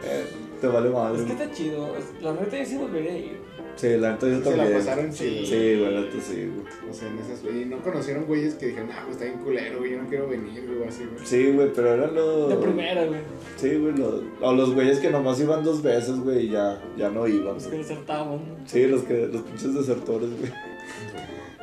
Eh, 0.05 0.27
te 0.61 0.67
vale 0.67 0.91
madre. 0.91 1.21
Es 1.21 1.25
que 1.27 1.33
está 1.33 1.51
chido. 1.51 1.89
La 2.21 2.33
neta 2.33 2.59
yo 2.59 2.65
sí 2.65 2.77
volvería 2.77 3.13
a 3.13 3.19
ir. 3.19 3.49
Sí, 3.77 3.97
la 3.97 4.13
neta 4.13 4.27
yo 4.29 4.39
Se 4.43 4.51
la 4.51 4.57
también. 4.57 4.79
pasaron 4.79 5.13
chido. 5.13 5.47
Sí, 5.47 5.79
güey, 5.79 5.95
la 5.95 6.01
neta 6.01 6.17
sí, 6.21 6.35
güey. 6.35 6.91
O 6.91 6.95
sea, 6.95 7.09
en 7.09 7.19
esas, 7.19 7.45
y 7.45 7.65
no 7.65 7.79
conocieron 7.83 8.25
güeyes 8.25 8.55
que 8.55 8.67
dijeron, 8.67 8.91
ah, 8.93 9.03
pues 9.05 9.17
está 9.17 9.25
bien 9.27 9.39
culero, 9.39 9.79
güey, 9.79 9.93
yo 9.93 10.03
no 10.03 10.09
quiero 10.09 10.29
venir, 10.29 10.65
güey, 10.67 10.81
o 10.83 10.89
así, 10.89 11.05
güey. 11.05 11.27
Sí, 11.27 11.53
güey, 11.53 11.73
pero 11.73 11.95
eran 11.95 12.15
los. 12.15 12.49
De 12.49 12.57
primera, 12.57 13.05
güey. 13.07 13.21
Sí, 13.57 13.77
güey, 13.77 13.97
los, 13.97 14.23
o 14.41 14.53
los 14.53 14.75
güeyes 14.75 14.99
que 14.99 15.11
nomás 15.11 15.41
iban 15.41 15.63
dos 15.63 15.81
veces, 15.83 16.19
güey, 16.19 16.47
y 16.47 16.51
ya, 16.51 16.81
ya 16.97 17.09
no 17.11 17.27
iban. 17.29 17.55
Los 17.55 17.65
que 17.65 17.69
güey. 17.77 17.83
desertaban. 17.83 18.41
Sí, 18.67 18.87
los 18.87 19.03
que, 19.03 19.29
los 19.29 19.43
pinches 19.43 19.75
desertores, 19.75 20.31
güey. 20.39 20.53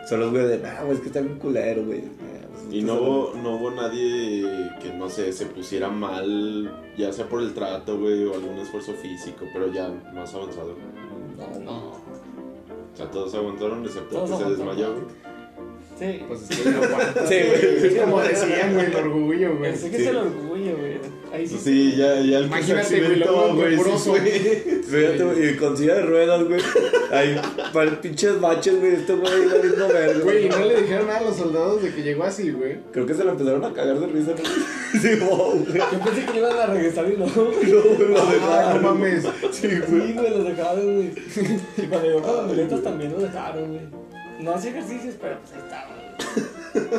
Son 0.07 0.19
los 0.19 0.31
güeyes 0.31 0.49
de, 0.51 0.57
nah, 0.59 0.83
güey, 0.83 0.93
es 0.95 0.99
que 1.01 1.07
está 1.07 1.19
bien 1.19 1.37
culero, 1.37 1.83
güey. 1.83 2.03
Y 2.71 2.81
no 2.81 2.95
hubo, 2.95 3.33
no 3.41 3.55
hubo 3.55 3.71
nadie 3.71 4.71
que, 4.81 4.91
no 4.93 5.09
sé, 5.09 5.31
se 5.31 5.45
pusiera 5.45 5.89
mal, 5.89 6.83
ya 6.97 7.11
sea 7.13 7.27
por 7.29 7.41
el 7.41 7.53
trato, 7.53 7.97
güey, 7.99 8.25
o 8.25 8.33
algún 8.33 8.57
esfuerzo 8.57 8.93
físico, 8.93 9.45
pero 9.53 9.71
ya 9.71 9.89
más 10.13 10.33
avanzado. 10.33 10.75
No, 11.37 11.59
no. 11.59 11.77
O 11.91 12.97
sea, 12.97 13.09
todos 13.11 13.33
aguantaron, 13.35 13.83
excepto 13.85 14.15
Todos 14.15 14.31
que 14.31 14.37
se 14.37 14.43
aguantaron. 14.43 14.75
desmayó, 14.75 14.93
güey. 14.93 15.34
Sí. 15.97 16.19
Pues 16.27 16.41
es 16.49 16.59
que 16.59 16.69
no 16.69 16.81
Sí, 16.81 17.35
güey. 17.47 17.87
Es 17.87 18.01
como 18.01 18.21
decían, 18.21 18.73
güey, 18.73 18.85
el 18.87 18.95
orgullo, 18.95 19.57
güey. 19.57 19.71
Pensé 19.71 19.89
que 19.91 19.97
sí. 19.97 20.03
es 20.03 20.09
el 20.09 20.17
orgullo, 20.17 20.77
güey. 20.77 20.97
Ahí 21.31 21.47
sí. 21.47 21.57
Sí, 21.61 21.95
ya, 21.97 22.15
ya 22.21 22.39
el 22.39 22.45
Imagínate, 22.45 23.01
güey, 23.01 23.21
con 23.23 23.55
güey, 23.55 23.75
güey, 23.75 25.49
y 25.49 25.55
con 25.57 25.77
silla 25.77 25.95
de 25.95 26.01
ruedas, 26.03 26.43
güey. 26.43 26.61
Ahí, 27.11 27.39
para 27.73 27.89
el 27.89 27.97
pinches 27.97 28.39
baches, 28.39 28.79
güey, 28.79 28.93
este 28.93 29.13
güey 29.13 29.43
iba 29.43 29.57
viendo 29.57 29.87
verga. 29.87 30.19
Güey, 30.23 30.45
y 30.45 30.49
no 30.49 30.59
le 30.65 30.81
dijeron 30.81 31.07
nada 31.07 31.19
a 31.19 31.23
los 31.23 31.35
soldados 31.37 31.81
de 31.81 31.93
que 31.93 32.03
llegó 32.03 32.23
así, 32.23 32.51
güey. 32.51 32.77
Creo 32.91 33.05
que 33.05 33.13
se 33.13 33.23
lo 33.23 33.31
empezaron 33.31 33.63
a 33.63 33.73
cagar 33.73 33.99
de 33.99 34.07
risa, 34.07 34.31
¿no? 34.31 34.99
Sí, 35.01 35.15
wow, 35.19 35.51
güey. 35.51 35.77
Yo 35.77 35.99
pensé 36.05 36.25
que 36.25 36.31
le 36.33 36.39
iban 36.39 36.57
a 36.57 36.65
regresar 36.67 37.05
y 37.11 37.17
no. 37.17 37.25
No, 37.25 37.43
güey, 37.43 37.69
lo 37.71 38.21
Ah, 38.21 38.31
dejaron. 38.33 38.81
no 38.81 38.93
mames. 38.93 39.23
Sí, 39.51 39.67
güey. 39.67 40.07
Sí, 40.07 40.13
güey, 40.13 40.29
los 40.29 40.43
dejaron, 40.45 40.95
güey. 40.95 41.11
Y 41.77 41.81
cuando 41.87 42.07
llegó 42.07 42.21
con 42.21 42.57
las 42.57 42.83
también 42.83 43.11
los 43.11 43.21
dejaron, 43.23 43.67
güey. 43.69 44.04
No 44.39 44.53
hacía 44.53 44.71
ejercicios, 44.71 45.15
pero 45.19 45.37
pues 45.39 45.53
ahí 45.53 45.59
estaba, 45.63 45.95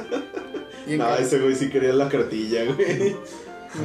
güey. 0.86 0.98
No, 0.98 1.14
ese 1.16 1.38
güey 1.40 1.54
sí 1.54 1.68
quería 1.68 1.92
la 1.92 2.08
cartilla, 2.08 2.64
güey. 2.72 3.14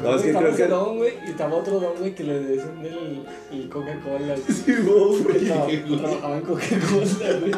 No, 0.01 0.15
es 0.15 0.21
que 0.21 0.27
estaba 0.29 0.45
creo 0.45 0.55
ese 0.55 0.63
que- 0.63 0.69
don, 0.69 0.97
güey, 0.99 1.13
y 1.27 1.31
estaba 1.31 1.53
otro 1.55 1.77
don, 1.81 1.97
güey, 1.97 2.15
que 2.15 2.23
le 2.23 2.39
decían 2.39 2.79
el, 2.85 3.25
el 3.51 3.67
Coca-Cola. 3.69 4.19
güey. 4.19 4.41
Sí, 4.47 4.73
güey. 4.85 5.81
güey. 5.81 5.99
trabajaba 5.99 6.37
en 6.37 6.43
Coca-Cola, 6.43 7.39
güey. 7.41 7.51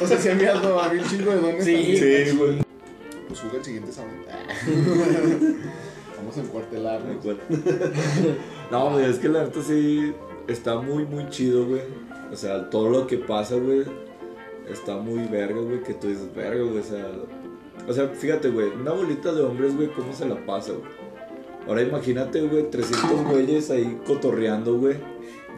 O 0.00 0.06
sea, 0.06 0.16
si 0.18 0.28
había, 0.28 0.54
no, 0.54 0.78
había 0.78 1.02
un 1.02 1.08
chingo 1.08 1.32
de 1.32 1.40
dones. 1.40 1.64
Sí. 1.64 1.72
también. 1.74 2.28
Sí, 2.28 2.36
güey. 2.36 2.58
Pues 3.26 3.40
juega 3.40 3.56
el 3.58 3.64
siguiente 3.64 3.90
sábado. 3.92 4.14
Vamos 6.16 6.36
a 6.36 6.40
encuartelarnos. 6.40 7.24
No, 8.70 8.90
güey, 8.92 9.06
es 9.06 9.18
que 9.18 9.28
la 9.28 9.42
neta 9.44 9.60
sí 9.62 10.12
está 10.46 10.76
muy, 10.80 11.04
muy 11.06 11.28
chido, 11.28 11.66
güey. 11.66 11.82
O 12.32 12.36
sea, 12.36 12.70
todo 12.70 12.88
lo 12.90 13.06
que 13.08 13.16
pasa, 13.18 13.56
güey, 13.56 13.82
está 14.72 14.96
muy 14.96 15.26
verga, 15.28 15.60
güey, 15.60 15.82
que 15.82 15.94
tú 15.94 16.08
dices, 16.08 16.34
verga, 16.34 16.62
güey, 16.62 16.78
o 16.78 16.82
sea... 16.82 17.06
O 17.88 17.92
sea, 17.92 18.08
fíjate, 18.08 18.50
güey, 18.50 18.68
una 18.68 18.92
bolita 18.92 19.32
de 19.32 19.42
hombres, 19.42 19.74
güey, 19.74 19.88
¿cómo 19.92 20.12
se 20.12 20.28
la 20.28 20.44
pasa, 20.46 20.72
güey? 20.72 20.84
Ahora 21.66 21.82
imagínate, 21.82 22.40
güey, 22.42 22.70
300 22.70 23.24
güeyes 23.30 23.70
ahí 23.70 24.00
cotorreando, 24.06 24.76
güey. 24.78 24.96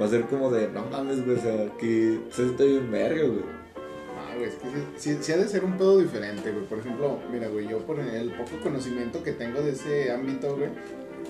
Va 0.00 0.06
a 0.06 0.08
ser 0.08 0.22
como 0.22 0.50
de, 0.50 0.68
no 0.68 0.84
mames, 0.86 1.24
güey, 1.24 1.36
o 1.36 1.40
sea, 1.40 1.66
que 1.78 2.20
se 2.30 2.44
siente 2.44 2.64
bien 2.66 2.90
verga, 2.90 3.22
güey. 3.24 3.42
güey, 4.36 4.48
es 4.48 4.54
que 4.54 4.68
sí, 4.68 4.74
sí- 4.96 5.18
sí 5.20 5.32
ha 5.32 5.36
de 5.36 5.48
ser 5.48 5.64
un 5.64 5.76
pedo 5.76 5.98
diferente, 5.98 6.50
güey. 6.52 6.64
Por 6.66 6.78
ejemplo, 6.78 7.18
mira, 7.30 7.48
güey, 7.48 7.68
yo 7.68 7.78
por 7.80 7.98
el 8.00 8.30
poco 8.32 8.50
conocimiento 8.62 9.22
que 9.22 9.32
tengo 9.32 9.60
de 9.60 9.72
ese 9.72 10.10
ámbito, 10.12 10.56
güey, 10.56 10.70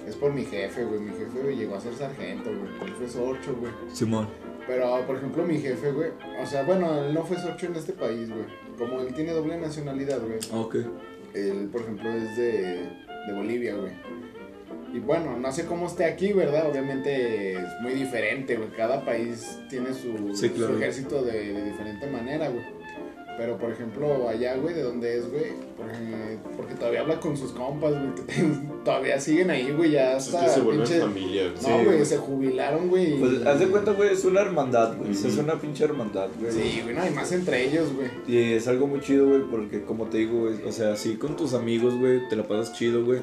es 0.07 0.15
por 0.17 0.33
mi 0.33 0.45
jefe, 0.45 0.85
güey. 0.85 1.01
Mi 1.01 1.11
jefe 1.13 1.41
güey, 1.43 1.57
llegó 1.57 1.75
a 1.77 1.81
ser 1.81 1.95
sargento, 1.95 2.51
güey. 2.51 2.91
Él 2.91 2.95
fue 2.97 3.09
sorcho, 3.09 3.57
güey. 3.59 3.73
Simón. 3.93 4.29
Pero, 4.67 5.05
por 5.07 5.17
ejemplo, 5.17 5.45
mi 5.45 5.59
jefe, 5.59 5.91
güey, 5.93 6.11
o 6.41 6.47
sea, 6.47 6.63
bueno, 6.63 7.05
él 7.05 7.13
no 7.15 7.25
fue 7.25 7.37
sorcho 7.37 7.67
en 7.67 7.77
este 7.77 7.93
país, 7.93 8.29
güey. 8.31 8.45
Como 8.79 9.01
él 9.01 9.13
tiene 9.15 9.33
doble 9.33 9.59
nacionalidad, 9.59 10.21
güey. 10.21 10.39
Ok. 10.53 10.77
Él, 11.35 11.69
por 11.73 11.81
ejemplo, 11.83 12.11
es 12.11 12.37
de, 12.37 12.89
de 13.27 13.33
Bolivia, 13.35 13.75
güey. 13.75 13.93
Y 14.95 14.99
bueno, 15.01 15.39
no 15.39 15.51
sé 15.51 15.65
cómo 15.65 15.87
esté 15.87 16.05
aquí, 16.05 16.33
¿verdad? 16.33 16.69
Obviamente 16.71 17.53
es 17.55 17.81
muy 17.81 17.95
diferente, 17.95 18.57
güey. 18.57 18.69
Cada 18.71 19.05
país 19.05 19.59
tiene 19.71 19.95
su, 19.95 20.35
Sí, 20.35 20.51
claro. 20.51 20.75
su 20.75 20.79
ejército 20.79 21.23
de, 21.23 21.53
de 21.55 21.65
diferente 21.65 22.07
manera, 22.09 22.49
güey. 22.49 22.65
Pero, 23.39 23.57
por 23.57 23.73
ejemplo, 23.73 24.29
allá, 24.29 24.55
güey, 24.57 24.75
de 24.75 24.83
donde 24.83 25.17
es, 25.17 25.31
güey, 25.31 25.53
porque, 25.77 26.37
porque 26.57 26.75
todavía 26.75 27.01
habla 27.01 27.19
con 27.19 27.35
sus 27.37 27.53
compas, 27.53 27.93
güey, 27.93 28.15
que 28.15 28.43
todavía 28.85 29.19
siguen 29.21 29.51
ahí, 29.51 29.71
güey, 29.77 29.93
ya 29.93 30.17
Es 30.17 30.27
hasta 30.27 30.45
que 30.45 30.51
se 30.51 30.61
vuelven 30.61 30.87
pinche- 30.87 31.01
familia, 31.01 31.43
güey. 31.51 31.55
No, 31.55 31.79
Sí, 31.79 31.85
güey, 31.85 32.05
se 32.05 32.17
jubilaron, 32.19 32.89
güey. 32.89 33.19
Pues 33.21 33.47
haz 33.47 33.61
de 33.61 33.67
cuenta, 33.69 33.93
güey, 33.93 34.13
es 34.13 34.25
una 34.25 34.41
hermandad, 34.41 34.97
güey. 34.99 35.11
Es 35.13 35.37
una 35.39 35.61
pinche 35.61 35.85
hermandad, 35.85 36.29
güey. 36.41 36.53
Sí, 36.53 36.81
güey, 36.83 36.95
no, 36.95 37.07
y 37.07 37.11
más 37.11 37.33
entre 37.33 37.65
ellos, 37.65 37.93
güey. 37.95 38.09
Y 38.27 38.53
es 38.55 38.67
algo 38.69 38.87
muy 38.87 39.01
chido, 39.01 39.29
güey, 39.29 39.43
porque 39.51 39.83
como 39.83 40.07
te 40.07 40.19
digo, 40.19 40.41
güey, 40.41 40.55
o 40.67 40.73
sea, 40.73 40.97
sí 40.97 41.17
con 41.17 41.37
tus 41.37 41.55
amigos, 41.55 41.95
güey, 41.99 42.29
te 42.29 42.37
la 42.37 42.43
pasas 42.47 42.73
chido, 42.77 43.05
güey. 43.05 43.21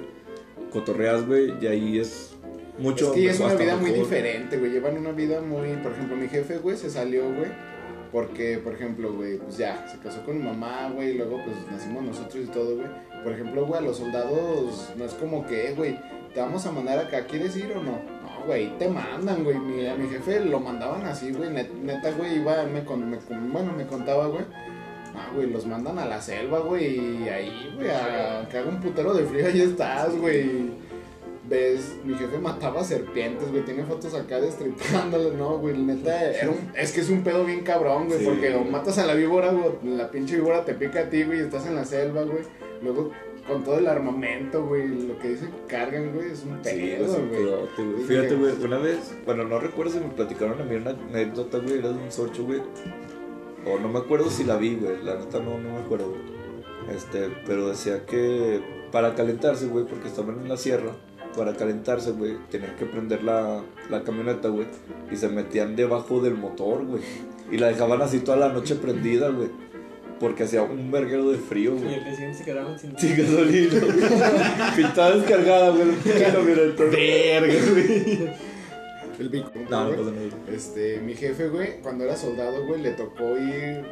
Cotorreas, 0.72 1.26
güey, 1.26 1.53
y 1.61 1.68
ahí 1.68 1.99
es 1.99 2.31
mucho 2.77 3.07
Es 3.07 3.11
que 3.14 3.30
es 3.30 3.40
una 3.40 3.56
vida 3.56 3.76
muy 3.76 3.91
mejor. 3.91 4.06
diferente, 4.06 4.57
güey. 4.57 4.72
Llevan 4.72 4.98
una 4.98 5.11
vida 5.11 5.41
muy. 5.41 5.69
Por 5.84 5.91
ejemplo, 5.94 6.15
mi 6.15 6.27
jefe, 6.27 6.57
güey, 6.60 6.77
se 6.77 6.90
salió, 6.90 7.23
güey. 7.26 7.49
Porque, 8.11 8.57
por 8.57 8.73
ejemplo, 8.73 9.14
güey, 9.14 9.38
pues 9.38 9.57
ya, 9.57 9.88
se 9.88 9.99
casó 9.99 10.23
con 10.26 10.38
mi 10.40 10.44
mamá, 10.44 10.90
güey. 10.94 11.10
Y 11.11 11.14
luego, 11.18 11.40
pues 11.44 11.56
nacimos 11.72 12.03
nosotros 12.03 12.44
y 12.44 12.48
todo, 12.48 12.76
güey. 12.76 12.88
Por 13.23 13.33
ejemplo, 13.33 13.65
güey, 13.65 13.79
a 13.79 13.81
los 13.83 13.97
soldados 13.97 14.89
no 14.95 15.05
es 15.05 15.13
como 15.13 15.45
que, 15.45 15.69
"Eh, 15.69 15.73
güey, 15.75 15.99
te 16.33 16.39
vamos 16.39 16.65
a 16.65 16.71
mandar 16.71 16.99
acá, 16.99 17.25
¿quieres 17.25 17.55
ir 17.57 17.71
o 17.75 17.81
no? 17.83 17.91
No, 17.91 18.45
güey, 18.45 18.77
te 18.77 18.87
mandan, 18.87 19.43
güey. 19.43 19.57
Mi, 19.59 19.85
a 19.87 19.95
mi 19.95 20.07
jefe 20.09 20.39
lo 20.45 20.59
mandaban 20.59 21.05
así, 21.05 21.31
güey. 21.31 21.49
net- 21.49 21.73
Neta, 21.73 22.11
güey, 22.11 22.35
iba, 22.37 22.63
me, 22.63 22.83
con- 22.85 23.09
me 23.09 23.17
bueno, 23.51 23.73
me 23.75 23.85
contaba, 23.85 24.27
güey. 24.27 24.45
Ah, 25.15 25.31
güey, 25.35 25.49
los 25.49 25.65
mandan 25.65 25.99
a 25.99 26.05
la 26.05 26.21
selva, 26.21 26.59
güey, 26.59 27.23
y 27.23 27.29
ahí, 27.29 27.73
güey, 27.75 27.89
a 27.89 28.47
que 28.49 28.57
haga 28.57 28.69
un 28.69 28.79
putero 28.79 29.13
de 29.13 29.25
frío, 29.25 29.47
ahí 29.47 29.61
estás, 29.61 30.15
güey. 30.15 30.69
Ves, 31.49 31.95
mi 32.05 32.13
jefe 32.13 32.37
mataba 32.37 32.83
serpientes, 32.83 33.49
güey, 33.49 33.65
tiene 33.65 33.83
fotos 33.83 34.13
acá 34.13 34.39
destripándolas, 34.39 35.33
no, 35.33 35.57
güey, 35.57 35.75
neta, 35.79 36.31
era 36.31 36.49
un- 36.51 36.71
es 36.75 36.91
que 36.91 37.01
es 37.01 37.09
un 37.09 37.23
pedo 37.23 37.43
bien 37.43 37.61
cabrón, 37.61 38.05
güey, 38.07 38.19
Sí. 38.19 38.25
porque 38.25 38.53
o 38.53 38.63
matas 38.63 38.99
a 38.99 39.05
la 39.07 39.15
víbora, 39.15 39.49
güey, 39.51 39.95
la 39.97 40.11
pinche 40.11 40.35
víbora 40.35 40.63
te 40.63 40.75
pica 40.75 40.99
a 41.01 41.09
ti, 41.09 41.23
güey, 41.23 41.39
y 41.39 41.41
estás 41.41 41.65
en 41.65 41.75
la 41.75 41.85
selva, 41.85 42.21
güey, 42.21 42.43
luego 42.81 43.11
con 43.47 43.64
todo 43.64 43.80
el 43.80 43.88
armamento, 43.88 44.65
güey, 44.65 44.88
lo 45.07 45.18
que 45.18 45.30
dice 45.30 45.45
que 45.45 45.68
cargan, 45.68 46.14
güey, 46.14 46.31
es 46.31 46.43
un 46.43 46.64
Sí, 46.64 46.91
es 46.91 47.10
un 47.10 47.30
güey. 47.30 47.43
Sí, 47.76 48.03
Fíjate, 48.07 48.35
güey, 48.35 48.53
una 48.64 48.77
vez, 48.77 49.15
bueno, 49.26 49.43
no 49.45 49.60
recuerdo 49.60 49.93
si 49.93 49.99
me 49.99 50.10
platicaron 50.10 50.61
a 50.61 50.64
mí 50.64 50.76
una 50.76 50.91
anécdota, 50.91 51.57
güey, 51.57 51.80
era 51.80 51.89
de 51.89 51.97
un 52.03 52.11
sorcho, 52.11 52.43
güey. 52.43 52.61
O 53.65 53.80
no 53.80 53.89
me 53.89 53.99
acuerdo 53.99 54.30
si 54.30 54.43
la 54.43 54.57
vi, 54.57 54.76
güey, 54.76 55.03
la 55.03 55.15
neta 55.15 55.39
no, 55.39 55.57
no 55.57 55.73
me 55.73 55.80
acuerdo, 55.80 56.10
güey. 56.10 56.95
Este, 56.95 57.30
pero 57.45 57.69
decía 57.69 58.06
que 58.06 58.61
para 58.91 59.15
calentarse, 59.15 59.68
güey, 59.68 59.85
porque 59.85 60.07
estaban 60.07 60.39
en 60.41 60.49
la 60.49 60.57
sierra, 60.57 60.91
para 61.35 61.56
calentarse, 61.56 62.11
güey, 62.11 62.38
tenían 62.49 62.76
que 62.76 62.85
prender 62.85 63.23
la, 63.23 63.64
la 63.89 64.03
camioneta, 64.03 64.49
güey, 64.49 64.68
y 65.11 65.15
se 65.15 65.30
metían 65.30 65.76
debajo 65.76 66.22
del 66.22 66.35
motor, 66.35 66.85
güey. 66.85 67.01
Y 67.51 67.57
la 67.57 67.68
dejaban 67.68 68.01
así 68.01 68.19
toda 68.19 68.38
la 68.38 68.49
noche 68.49 68.76
prendida, 68.76 69.30
güey. 69.30 69.49
Porque 70.19 70.43
hacía 70.43 70.63
un 70.63 70.91
verguero 70.91 71.31
de 71.31 71.37
frío, 71.37 71.75
Y 71.75 71.79
güey. 71.79 71.93
el 71.95 72.17
día 72.17 72.33
se 72.33 72.43
quedaban 72.43 72.77
sin. 72.77 72.97
Sin 72.97 73.15
gasolina. 73.17 74.73
Pintada 74.75 75.15
descargada, 75.15 75.69
güey. 75.69 75.85
No, 75.87 76.41
mira, 76.43 76.61
el 79.19 79.29
bico, 79.29 79.51
No, 79.69 79.83
no 79.83 79.87
güey. 79.87 79.97
pasa 79.97 80.11
nada. 80.11 80.55
Este, 80.55 80.99
mi 80.99 81.13
jefe, 81.13 81.49
güey, 81.49 81.81
cuando 81.81 82.03
era 82.05 82.15
soldado, 82.15 82.65
güey, 82.65 82.81
le 82.81 82.91
tocó 82.91 83.37
ir, 83.37 83.83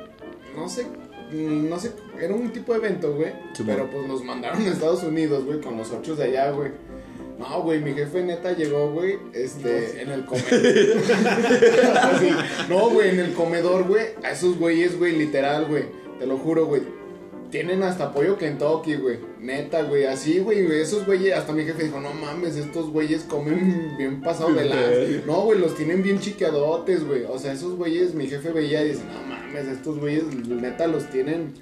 no 0.55 0.69
sé, 0.69 0.85
no 1.31 1.77
sé, 1.79 1.91
era 2.19 2.33
un 2.33 2.51
tipo 2.51 2.71
de 2.73 2.79
evento, 2.79 3.13
güey, 3.13 3.33
Sí, 3.53 3.63
pero 3.65 3.89
pues 3.89 4.07
nos 4.07 4.23
mandaron 4.23 4.61
a 4.61 4.67
Estados 4.69 5.03
Unidos, 5.03 5.43
güey, 5.45 5.59
con 5.59 5.75
los 5.77 5.91
ocho 5.91 6.15
de 6.15 6.23
allá, 6.25 6.51
güey. 6.51 6.71
No, 7.37 7.61
güey, 7.61 7.79
mi 7.81 7.93
jefe 7.93 8.23
neta 8.23 8.53
llegó, 8.53 8.91
güey, 8.93 9.19
este, 9.33 10.01
en 10.01 10.09
el 10.11 10.25
comedor. 10.25 10.49
Así, 12.01 12.29
no, 12.69 12.89
güey, 12.89 13.09
en 13.09 13.19
el 13.19 13.33
comedor, 13.33 13.83
güey, 13.83 14.05
a 14.23 14.31
esos 14.31 14.57
güeyes, 14.57 14.97
güey, 14.97 15.17
literal, 15.17 15.65
güey, 15.65 15.83
te 16.19 16.25
lo 16.27 16.37
juro, 16.37 16.65
güey. 16.65 16.81
Tienen 17.51 17.81
hasta 17.81 18.11
pollo 18.13 18.37
Kentucky, 18.37 18.95
güey. 18.95 19.19
Neta, 19.39 19.83
güey. 19.83 20.03
Así, 20.05 20.39
güey. 20.39 20.65
Esos 20.81 21.05
güeyes, 21.05 21.33
hasta 21.33 21.53
mi 21.53 21.63
jefe 21.63 21.85
dijo, 21.85 21.99
no 22.01 22.13
mames, 22.13 22.57
estos 22.57 22.89
güeyes 22.91 23.23
comen 23.23 23.95
bien 23.97 24.19
pasado 24.21 24.51
de 24.53 24.65
lanza. 24.65 25.25
No, 25.25 25.41
güey, 25.43 25.57
los 25.57 25.73
tienen 25.75 26.03
bien 26.03 26.19
chiqueadotes, 26.19 27.05
güey. 27.07 27.23
O 27.23 27.39
sea, 27.39 27.53
esos 27.53 27.75
güeyes, 27.77 28.13
mi 28.15 28.27
jefe 28.27 28.51
veía 28.51 28.83
y 28.83 28.89
dice, 28.89 29.03
no 29.13 29.21
mames, 29.33 29.65
estos 29.67 29.97
güeyes, 29.97 30.23
neta, 30.45 30.87
los 30.87 31.09
tienen. 31.09 31.53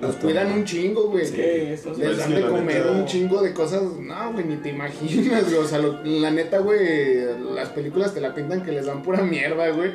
Los 0.00 0.10
Hasta 0.10 0.22
cuidan 0.22 0.52
un 0.52 0.64
chingo, 0.64 1.10
güey. 1.10 1.24
Sí, 1.26 1.40
estos 1.40 1.96
Les 1.98 2.10
Es 2.12 2.18
dan 2.18 2.34
de 2.34 2.42
comer 2.42 2.84
neta- 2.84 2.90
un 2.92 3.04
chingo 3.06 3.42
de 3.42 3.52
cosas. 3.54 3.82
No, 3.82 4.32
güey, 4.32 4.44
ni 4.44 4.56
te 4.56 4.68
imaginas, 4.70 5.44
güey. 5.50 5.56
O 5.56 5.66
sea, 5.66 5.78
lo- 5.78 6.02
la 6.04 6.30
neta, 6.30 6.58
güey, 6.58 7.24
las 7.54 7.70
películas 7.70 8.12
te 8.14 8.20
la 8.20 8.34
pintan 8.34 8.62
que 8.62 8.72
les 8.72 8.84
dan 8.86 9.02
pura 9.02 9.22
mierda, 9.22 9.68
güey. 9.70 9.92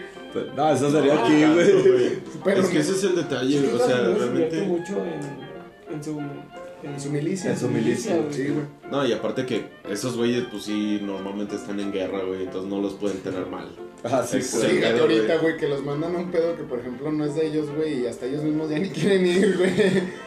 No, 0.55 0.71
eso 0.71 0.91
sería 0.91 1.13
Ah, 1.13 1.25
aquí, 1.25 1.41
Tanto, 1.41 1.91
güey. 1.91 2.11
Pero 2.43 2.61
es 2.61 2.67
que 2.69 2.79
ese 2.79 2.91
es 2.91 3.03
el 3.03 3.15
detalle, 3.15 3.61
que 3.61 3.73
o 3.73 3.77
sea, 3.77 4.01
realmente... 4.01 4.61
mucho 4.63 4.97
en, 5.05 5.93
en 5.95 6.03
su. 6.03 6.19
En, 6.19 6.91
En 6.93 6.99
su 6.99 7.09
milicia. 7.11 7.51
En 7.51 7.57
su 7.57 7.67
milicia, 7.69 8.17
güey. 8.17 8.33
Sí, 8.33 8.47
güey. 8.47 8.65
No, 8.89 9.05
y 9.05 9.13
aparte 9.13 9.45
que 9.45 9.65
esos 9.89 10.17
güeyes, 10.17 10.45
pues 10.49 10.63
sí, 10.63 10.99
normalmente 11.03 11.55
están 11.55 11.79
en 11.79 11.91
guerra, 11.91 12.23
güey, 12.23 12.43
entonces 12.43 12.69
no 12.69 12.81
los 12.81 12.93
pueden 12.93 13.19
tener 13.19 13.45
mal. 13.45 13.69
Ah, 14.03 14.23
sí, 14.27 14.41
Sí. 14.41 14.57
Sí, 14.61 14.77
pedo, 14.81 15.01
ahorita, 15.03 15.25
güey. 15.35 15.39
güey, 15.41 15.57
que 15.57 15.67
los 15.67 15.83
mandan 15.85 16.15
a 16.15 16.19
un 16.19 16.31
pedo 16.31 16.55
que, 16.57 16.63
por 16.63 16.79
ejemplo, 16.79 17.11
no 17.11 17.23
es 17.23 17.35
de 17.35 17.45
ellos, 17.45 17.67
güey, 17.75 18.01
y 18.01 18.07
hasta 18.07 18.25
ellos 18.25 18.41
mismos 18.43 18.69
ya 18.71 18.79
ni 18.79 18.89
quieren 18.97 19.25
ir, 19.27 19.57
güey. 19.57 19.71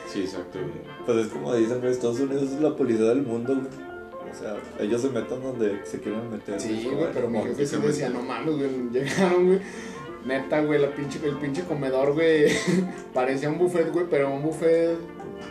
Sí, 0.06 0.20
exacto, 0.20 0.60
güey. 0.60 0.94
Pues 1.04 1.26
es 1.26 1.32
como 1.32 1.52
dicen, 1.56 1.80
güey, 1.80 1.90
Estados 1.92 2.20
Unidos 2.20 2.44
es 2.44 2.60
la 2.60 2.76
policía 2.76 3.06
del 3.06 3.22
mundo, 3.22 3.54
güey. 3.56 3.93
O 4.34 4.36
sea, 4.36 4.56
ellos 4.80 5.00
se 5.00 5.10
metan 5.10 5.40
donde 5.42 5.80
se 5.84 6.00
quieran 6.00 6.30
meter. 6.30 6.60
Sí, 6.60 6.90
güey, 6.92 7.12
pero 7.12 7.28
mi 7.28 7.40
jefe 7.40 7.66
sí 7.66 7.76
decía, 7.76 8.08
no 8.08 8.22
mames, 8.22 8.56
güey, 8.56 8.70
llegaron, 8.92 9.46
güey. 9.46 9.60
Neta, 10.24 10.62
güey, 10.62 10.80
la 10.80 10.94
pinche, 10.94 11.20
el 11.24 11.36
pinche 11.36 11.62
comedor, 11.64 12.14
güey, 12.14 12.50
parecía 13.14 13.50
un 13.50 13.58
buffet, 13.58 13.92
güey, 13.92 14.06
pero 14.08 14.32
un 14.32 14.42
buffet 14.42 14.96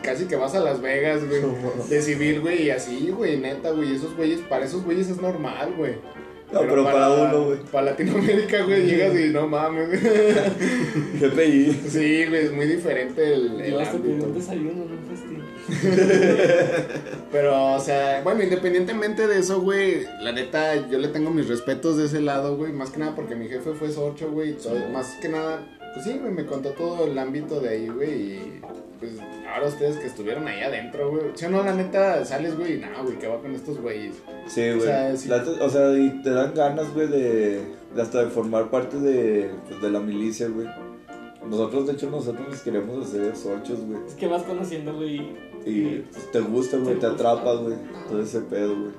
casi 0.02 0.26
que 0.26 0.36
vas 0.36 0.54
a 0.54 0.60
Las 0.60 0.82
Vegas, 0.82 1.22
güey, 1.26 1.40
de 1.88 2.02
civil, 2.02 2.40
güey, 2.40 2.64
y 2.64 2.70
así, 2.70 3.10
güey, 3.10 3.38
neta, 3.38 3.70
güey, 3.70 3.94
esos 3.94 4.16
güeyes, 4.16 4.40
para 4.40 4.64
esos 4.64 4.84
güeyes 4.84 5.08
es 5.08 5.20
normal, 5.20 5.74
güey. 5.76 5.94
No, 6.52 6.60
pero 6.60 6.84
para 6.84 7.10
uno, 7.10 7.44
güey. 7.46 7.58
Para 7.72 7.86
Latinoamérica, 7.86 8.62
güey, 8.64 8.86
llegas 8.86 9.18
y 9.18 9.28
no 9.30 9.48
mames, 9.48 9.88
güey. 10.02 11.30
GPI. 11.30 11.72
Sí, 11.88 12.26
güey, 12.26 12.44
es 12.44 12.52
muy 12.52 12.66
diferente 12.66 13.34
el, 13.34 13.60
el 13.60 13.72
Yo 13.72 13.80
hasta 13.80 13.98
pedí 13.98 14.10
ámbito. 14.12 14.26
un 14.28 14.34
desayuno 14.34 14.70
un 14.84 14.98
festín. 15.08 15.42
Pero, 17.32 17.74
o 17.74 17.80
sea, 17.80 18.20
bueno, 18.22 18.42
independientemente 18.42 19.26
de 19.26 19.38
eso, 19.40 19.60
güey, 19.60 20.04
la 20.20 20.32
neta, 20.32 20.88
yo 20.88 20.98
le 20.98 21.08
tengo 21.08 21.30
mis 21.30 21.48
respetos 21.48 21.96
de 21.96 22.06
ese 22.06 22.20
lado, 22.20 22.56
güey. 22.56 22.72
Más 22.72 22.90
que 22.90 22.98
nada 23.00 23.14
porque 23.16 23.34
mi 23.34 23.48
jefe 23.48 23.72
fue 23.72 23.90
sorcho, 23.90 24.30
güey. 24.30 24.56
Más 24.92 25.16
que 25.20 25.28
nada, 25.28 25.66
pues 25.94 26.04
sí, 26.04 26.18
güey, 26.20 26.32
me 26.32 26.44
contó 26.46 26.70
todo 26.70 27.06
el 27.06 27.18
ámbito 27.18 27.60
de 27.60 27.68
ahí, 27.70 27.88
güey. 27.88 28.10
Y 28.12 28.60
pues 28.98 29.12
ahora 29.52 29.68
ustedes 29.68 29.96
que 29.96 30.06
estuvieron 30.06 30.46
ahí 30.48 30.60
adentro, 30.60 31.10
güey. 31.10 31.22
Si 31.34 31.44
o 31.44 31.50
no, 31.50 31.62
la 31.62 31.74
neta, 31.74 32.24
sales, 32.24 32.56
güey, 32.56 32.74
y 32.74 32.78
nada, 32.78 33.02
güey, 33.02 33.18
¿qué 33.18 33.26
va 33.28 33.40
con 33.40 33.54
estos 33.54 33.78
güeyes? 33.80 34.14
Sí, 34.46 34.68
O 34.70 34.76
güey. 34.76 34.86
sea, 34.86 35.16
sí. 35.16 35.28
La- 35.28 35.44
O 35.60 35.68
sea, 35.70 35.92
y 35.98 36.22
te 36.22 36.30
dan 36.30 36.54
ganas, 36.54 36.92
güey, 36.94 37.08
de, 37.08 37.62
de 37.94 38.02
hasta 38.02 38.24
de 38.24 38.30
formar 38.30 38.70
parte 38.70 38.98
de, 38.98 39.50
pues, 39.68 39.80
de 39.82 39.90
la 39.90 40.00
milicia, 40.00 40.48
güey. 40.48 40.66
Nosotros, 41.48 41.86
de 41.86 41.92
hecho, 41.92 42.10
nosotros 42.10 42.48
nos 42.48 42.60
queremos 42.60 43.06
hacer 43.06 43.36
sorchos, 43.36 43.80
güey. 43.80 43.98
Es 44.06 44.14
que 44.14 44.26
vas 44.26 44.42
conociendo, 44.44 44.94
güey. 44.94 45.32
Y 45.66 46.04
pues, 46.10 46.30
te 46.30 46.40
gusta, 46.40 46.76
güey, 46.78 46.94
Te 46.94 47.00
te 47.00 47.08
gusta. 47.08 47.30
atrapa, 47.32 47.54
güey. 47.54 47.74
Todo 48.08 48.22
ese 48.22 48.40
pedo, 48.40 48.74
güey. 48.74 48.92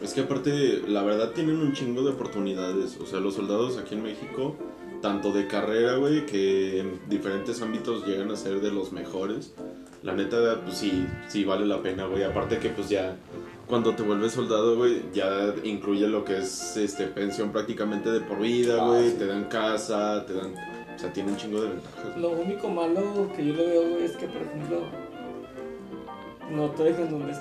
Es 0.00 0.12
que 0.14 0.22
aparte, 0.22 0.82
la 0.88 1.02
verdad 1.04 1.30
tienen 1.30 1.58
un 1.58 1.72
chingo 1.74 2.02
de 2.02 2.10
oportunidades. 2.10 2.96
O 3.00 3.06
sea, 3.06 3.20
los 3.20 3.34
soldados 3.34 3.78
aquí 3.78 3.94
en 3.94 4.02
México, 4.02 4.56
tanto 5.02 5.32
de 5.32 5.46
carrera, 5.46 5.96
güey, 5.96 6.24
que 6.24 6.80
en 6.80 7.00
diferentes 7.08 7.60
ámbitos 7.60 8.06
llegan 8.06 8.30
a 8.30 8.36
ser 8.36 8.60
de 8.60 8.70
los 8.70 8.92
mejores. 8.92 9.52
La 10.02 10.14
neta, 10.14 10.60
pues 10.64 10.78
sí, 10.78 11.06
sí 11.28 11.44
vale 11.44 11.66
la 11.66 11.82
pena, 11.82 12.06
güey. 12.06 12.22
Aparte 12.22 12.58
que 12.58 12.70
pues 12.70 12.88
ya 12.88 13.16
cuando 13.68 13.94
te 13.94 14.02
vuelves 14.02 14.32
soldado, 14.32 14.76
güey, 14.76 15.02
ya 15.12 15.54
incluye 15.64 16.06
lo 16.08 16.24
que 16.24 16.38
es 16.38 16.76
este 16.76 17.06
pensión 17.06 17.52
prácticamente 17.52 18.10
de 18.10 18.20
por 18.20 18.38
vida, 18.40 18.76
Ah, 18.80 18.86
güey. 18.88 19.10
sí. 19.10 19.16
Te 19.18 19.26
dan 19.26 19.44
casa, 19.44 20.24
te 20.26 20.34
dan... 20.34 20.52
O 20.94 20.98
sea, 20.98 21.12
tiene 21.12 21.30
un 21.32 21.36
chingo 21.36 21.60
de 21.62 21.68
ventajas. 21.70 22.16
Lo 22.18 22.30
único 22.30 22.68
malo 22.68 23.28
que 23.36 23.46
yo 23.46 23.54
le 23.54 23.66
veo, 23.66 23.88
güey, 23.90 24.04
es 24.04 24.12
que, 24.16 24.26
por 24.26 24.42
ejemplo, 24.42 24.80
no 26.50 26.70
te 26.70 26.84
dejan 26.84 27.10
donde, 27.10 27.32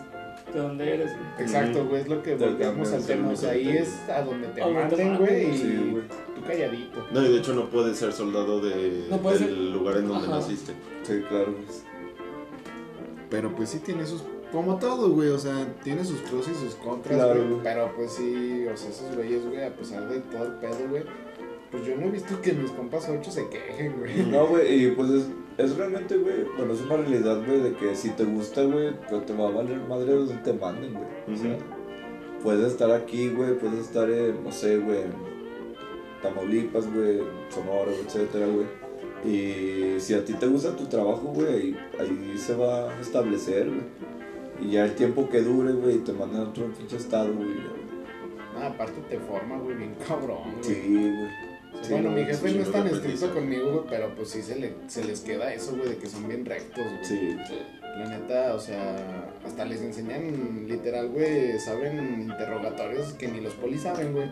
de 0.53 0.59
donde 0.59 0.93
eres, 0.93 1.11
güey. 1.11 1.25
Exacto, 1.47 1.85
güey, 1.85 2.01
es 2.01 2.07
lo 2.07 2.23
que 2.23 2.35
volvemos 2.35 2.91
al 2.93 3.05
tema. 3.05 3.29
O 3.31 3.35
sea, 3.35 3.51
ahí 3.51 3.69
es 3.69 4.09
a 4.09 4.21
donde 4.21 4.47
te 4.47 4.65
manden, 4.65 5.17
güey. 5.17 5.57
Sí, 5.57 5.87
güey. 5.91 6.03
Tú 6.41 6.47
calladito. 6.47 7.05
No, 7.11 7.25
y 7.25 7.31
de 7.31 7.37
hecho 7.39 7.53
no 7.53 7.69
puedes 7.69 7.97
ser 7.97 8.11
soldado 8.13 8.59
de, 8.59 9.05
No 9.09 9.17
del 9.29 9.37
ser- 9.39 9.51
lugar 9.51 9.97
en 9.97 10.07
donde 10.07 10.27
Ajá. 10.27 10.37
naciste. 10.37 10.73
Sí, 11.03 11.21
claro. 11.29 11.53
pues. 11.65 11.83
Pero 13.29 13.55
pues 13.55 13.69
sí 13.69 13.79
tiene 13.79 14.05
sus. 14.05 14.23
Como 14.51 14.77
todo, 14.79 15.09
güey, 15.11 15.29
o 15.29 15.39
sea, 15.39 15.65
tiene 15.81 16.03
sus 16.03 16.19
pros 16.19 16.45
y 16.49 16.53
sus 16.53 16.75
contras, 16.75 17.15
Claro, 17.17 17.35
güey. 17.35 17.47
güey. 17.51 17.63
Pero 17.63 17.91
pues 17.95 18.11
sí, 18.11 18.65
o 18.67 18.75
sea, 18.75 18.89
esos 18.89 19.15
güeyes, 19.15 19.45
güey, 19.47 19.63
a 19.63 19.73
pesar 19.73 20.09
de 20.09 20.19
todo 20.19 20.43
el 20.45 20.53
pedo, 20.55 20.89
güey. 20.89 21.03
Pues 21.71 21.85
yo 21.85 21.95
no 21.95 22.07
he 22.07 22.09
visto 22.11 22.41
que 22.41 22.51
mis 22.51 22.69
compas 22.71 23.07
8 23.07 23.31
se 23.31 23.47
quejen, 23.47 23.97
güey. 23.97 24.25
No, 24.25 24.45
güey, 24.47 24.87
y 24.87 24.91
pues 24.91 25.09
es, 25.09 25.25
es 25.57 25.77
realmente, 25.77 26.17
güey, 26.17 26.43
bueno, 26.57 26.73
es 26.73 26.81
una 26.81 26.97
realidad, 26.97 27.41
güey, 27.47 27.61
de 27.61 27.73
que 27.75 27.95
si 27.95 28.09
te 28.09 28.25
gusta, 28.25 28.61
güey, 28.63 28.91
pero 29.07 29.21
te 29.21 29.33
va 29.33 29.47
a 29.47 29.51
valer 29.51 29.79
madre 29.87 30.13
donde 30.15 30.33
te 30.35 30.51
manden, 30.51 30.95
güey. 30.95 31.05
O 31.33 31.41
sea, 31.41 31.57
puedes 32.43 32.73
estar 32.73 32.91
aquí, 32.91 33.29
güey, 33.29 33.57
puedes 33.57 33.79
estar 33.79 34.09
en, 34.11 34.43
no 34.43 34.51
sé, 34.51 34.79
güey, 34.79 35.03
en 35.03 35.13
Tamaulipas, 36.21 36.91
güey, 36.93 37.21
Sonora, 37.49 37.91
etcétera, 37.91 38.47
güey. 38.47 38.67
Y 39.23 39.99
si 39.99 40.13
a 40.13 40.25
ti 40.25 40.33
te 40.33 40.47
gusta 40.47 40.75
tu 40.75 40.85
trabajo, 40.85 41.31
güey, 41.33 41.75
ahí, 41.99 42.35
se 42.37 42.55
va 42.55 42.89
a 42.89 43.01
establecer, 43.01 43.67
güey. 43.67 43.81
Y 44.61 44.73
ya 44.73 44.85
el 44.85 44.95
tiempo 44.95 45.29
que 45.29 45.41
dure, 45.41 45.73
güey, 45.73 45.99
te 45.99 46.13
mandan 46.13 46.41
a 46.41 46.49
otro 46.49 46.71
pinche 46.73 46.97
estado, 46.97 47.33
güey. 47.33 47.49
Ah, 48.55 48.67
aparte 48.67 49.01
te 49.09 49.17
forma, 49.19 49.57
güey, 49.57 49.77
bien 49.77 49.95
cabrón, 50.07 50.51
güey. 50.53 50.63
Sí, 50.63 50.81
güey. 50.87 51.51
Sí, 51.81 51.93
bueno, 51.93 52.11
mi 52.11 52.25
jefe 52.25 52.51
no 52.53 52.63
es 52.63 52.71
tan 52.71 52.87
estricto 52.87 53.33
conmigo, 53.33 53.71
güey, 53.71 53.83
pero 53.89 54.13
pues 54.15 54.29
sí 54.29 54.41
se, 54.41 54.59
le, 54.59 54.73
se 54.87 55.03
les 55.03 55.21
queda 55.21 55.53
eso, 55.53 55.75
güey, 55.75 55.89
de 55.89 55.97
que 55.97 56.07
son 56.07 56.27
bien 56.27 56.45
rectos, 56.45 56.83
güey. 56.83 57.05
Sí. 57.05 57.37
La 57.97 58.05
neta, 58.05 58.55
o 58.55 58.59
sea, 58.59 59.31
hasta 59.45 59.65
les 59.65 59.81
enseñan 59.81 60.67
literal, 60.67 61.09
güey, 61.09 61.59
saben 61.59 62.21
interrogatorios 62.21 63.13
que 63.13 63.27
ni 63.27 63.41
los 63.41 63.53
polis 63.53 63.81
saben, 63.81 64.13
güey. 64.13 64.29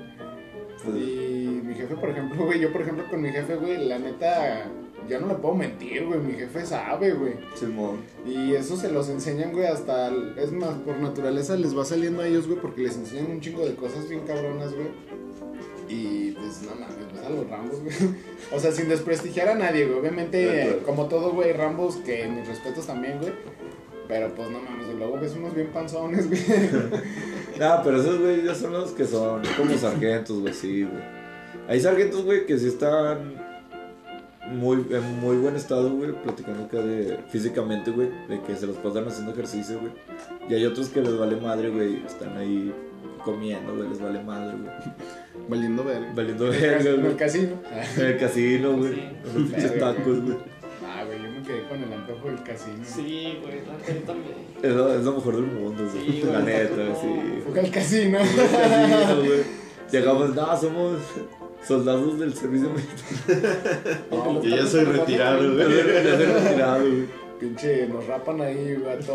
Y 0.88 1.62
mi 1.64 1.74
jefe, 1.76 1.96
por 1.96 2.10
ejemplo, 2.10 2.46
güey, 2.46 2.60
yo 2.60 2.72
por 2.72 2.82
ejemplo 2.82 3.06
con 3.10 3.22
mi 3.22 3.30
jefe, 3.30 3.56
güey, 3.56 3.86
la 3.86 4.00
neta, 4.00 4.66
ya 5.08 5.20
no 5.20 5.28
le 5.28 5.36
puedo 5.36 5.56
mentir, 5.56 6.06
güey, 6.06 6.20
mi 6.20 6.34
jefe 6.34 6.66
sabe, 6.66 7.14
güey. 7.14 7.34
Simón. 7.56 7.98
Y 8.26 8.54
eso 8.54 8.78
se 8.78 8.92
los 8.92 9.10
enseñan, 9.10 9.52
güey, 9.52 9.68
hasta, 9.68 10.12
es 10.38 10.52
más, 10.52 10.76
por 10.78 10.98
naturaleza 10.98 11.56
les 11.58 11.78
va 11.78 11.84
saliendo 11.84 12.22
a 12.22 12.28
ellos, 12.28 12.48
güey, 12.48 12.60
porque 12.60 12.82
les 12.82 12.96
enseñan 12.96 13.32
un 13.32 13.42
chingo 13.42 13.66
de 13.66 13.76
cosas 13.76 14.08
bien 14.08 14.22
cabronas, 14.26 14.74
güey. 14.74 14.88
Y 15.90 16.32
pues 16.34 16.62
no 16.62 16.76
mames, 16.76 16.96
pues 17.12 17.26
a 17.26 17.30
los 17.30 17.50
Rambos, 17.50 17.82
güey. 17.82 17.96
O 18.56 18.60
sea, 18.60 18.72
sin 18.72 18.90
desprestigiar 18.90 19.50
a 19.50 19.56
nadie, 19.56 19.86
güey. 19.86 20.00
Obviamente, 20.00 20.70
eh, 20.70 20.80
como 20.86 21.08
todo, 21.08 21.32
güey, 21.32 21.52
Rambos, 21.52 21.98
que 21.98 22.28
mis 22.28 22.48
respetos 22.48 22.86
también, 22.86 23.20
güey. 23.20 23.34
Pero 24.08 24.34
pues 24.34 24.50
no 24.50 24.60
mames, 24.60 24.88
luego 24.98 25.20
ves 25.20 25.36
unos 25.36 25.54
bien 25.54 25.68
panzones, 25.68 26.28
güey. 26.28 26.42
No, 27.60 27.82
pero 27.84 28.02
esos 28.02 28.20
güey 28.20 28.44
ya 28.44 28.56
son 28.56 28.74
los 28.74 28.92
que 28.92 29.06
son 29.06 29.42
como 29.58 29.78
sargentos, 29.78 30.40
güey, 30.40 30.54
sí, 30.54 30.84
güey. 30.84 31.04
Hay 31.68 31.80
sargentos, 31.80 32.24
güey, 32.24 32.46
que 32.46 32.58
sí 32.58 32.68
están 32.68 33.34
muy, 34.52 34.86
en 34.90 35.20
muy 35.20 35.38
buen 35.38 35.56
estado, 35.56 35.92
güey, 35.92 36.12
platicando 36.24 36.64
acá 36.66 36.78
de 36.78 37.20
físicamente, 37.30 37.92
güey, 37.92 38.10
de 38.28 38.42
que 38.42 38.56
se 38.56 38.66
los 38.66 38.78
pasan 38.78 39.08
haciendo 39.08 39.32
ejercicio, 39.34 39.80
güey. 39.80 39.92
Y 40.50 40.56
hay 40.56 40.66
otros 40.66 40.90
que 40.90 41.02
les 41.02 41.18
vale 41.18 41.36
madre, 41.36 41.70
güey, 41.70 42.04
están 42.06 42.36
ahí 42.38 42.74
comiendo, 43.24 43.76
güey, 43.76 43.90
les 43.90 44.02
vale 44.02 44.24
madre, 44.24 44.56
güey. 44.58 44.72
Valiendo 45.48 45.84
verga. 45.84 46.12
Valiendo 46.16 46.46
En 46.54 46.62
verga, 46.62 46.90
el 46.90 47.02
güey. 47.02 47.16
casino. 47.16 47.52
En 47.98 48.06
el 48.06 48.18
casino, 48.18 48.78
güey. 48.78 48.94
Sí. 48.96 49.02
Unos 49.36 49.50
pinches 49.52 49.80
tacos, 49.80 50.22
güey. 50.24 50.38
Con 51.70 51.84
el 51.84 51.94
antojo 51.94 52.28
del 52.28 52.44
casino. 52.44 52.84
Sí, 52.84 53.38
güey, 53.42 53.62
la 53.66 53.74
neta, 53.78 53.94
yo 53.94 54.02
también. 54.02 54.36
Es 54.62 54.74
lo, 54.74 54.94
es 54.94 55.04
lo 55.06 55.14
mejor 55.14 55.36
del 55.36 55.46
mundo. 55.46 55.84
Sí, 55.94 56.22
güey, 56.24 56.34
La 56.34 56.40
neta, 56.42 56.76
todo. 56.76 57.02
sí. 57.02 57.44
Fue 57.52 57.60
al 57.60 57.72
casino. 57.72 58.18
Casino, 58.20 59.16
güey. 59.26 59.60
Llegamos, 59.92 60.36
no, 60.36 60.58
somos 60.60 60.98
soldados 61.68 62.20
del 62.20 62.34
servicio 62.34 62.70
militar. 62.70 64.02
No, 64.12 64.42
Yo 64.44 64.56
ya 64.56 64.66
soy 64.66 64.84
retirado, 64.86 65.42
Ya 65.58 65.66
güey. 65.66 65.78
se 65.78 66.26
retirado, 66.26 66.80
güey. 66.82 67.06
Pinche, 67.40 67.88
nos 67.88 68.06
rapan 68.06 68.42
ahí, 68.42 68.76
gato. 68.84 69.14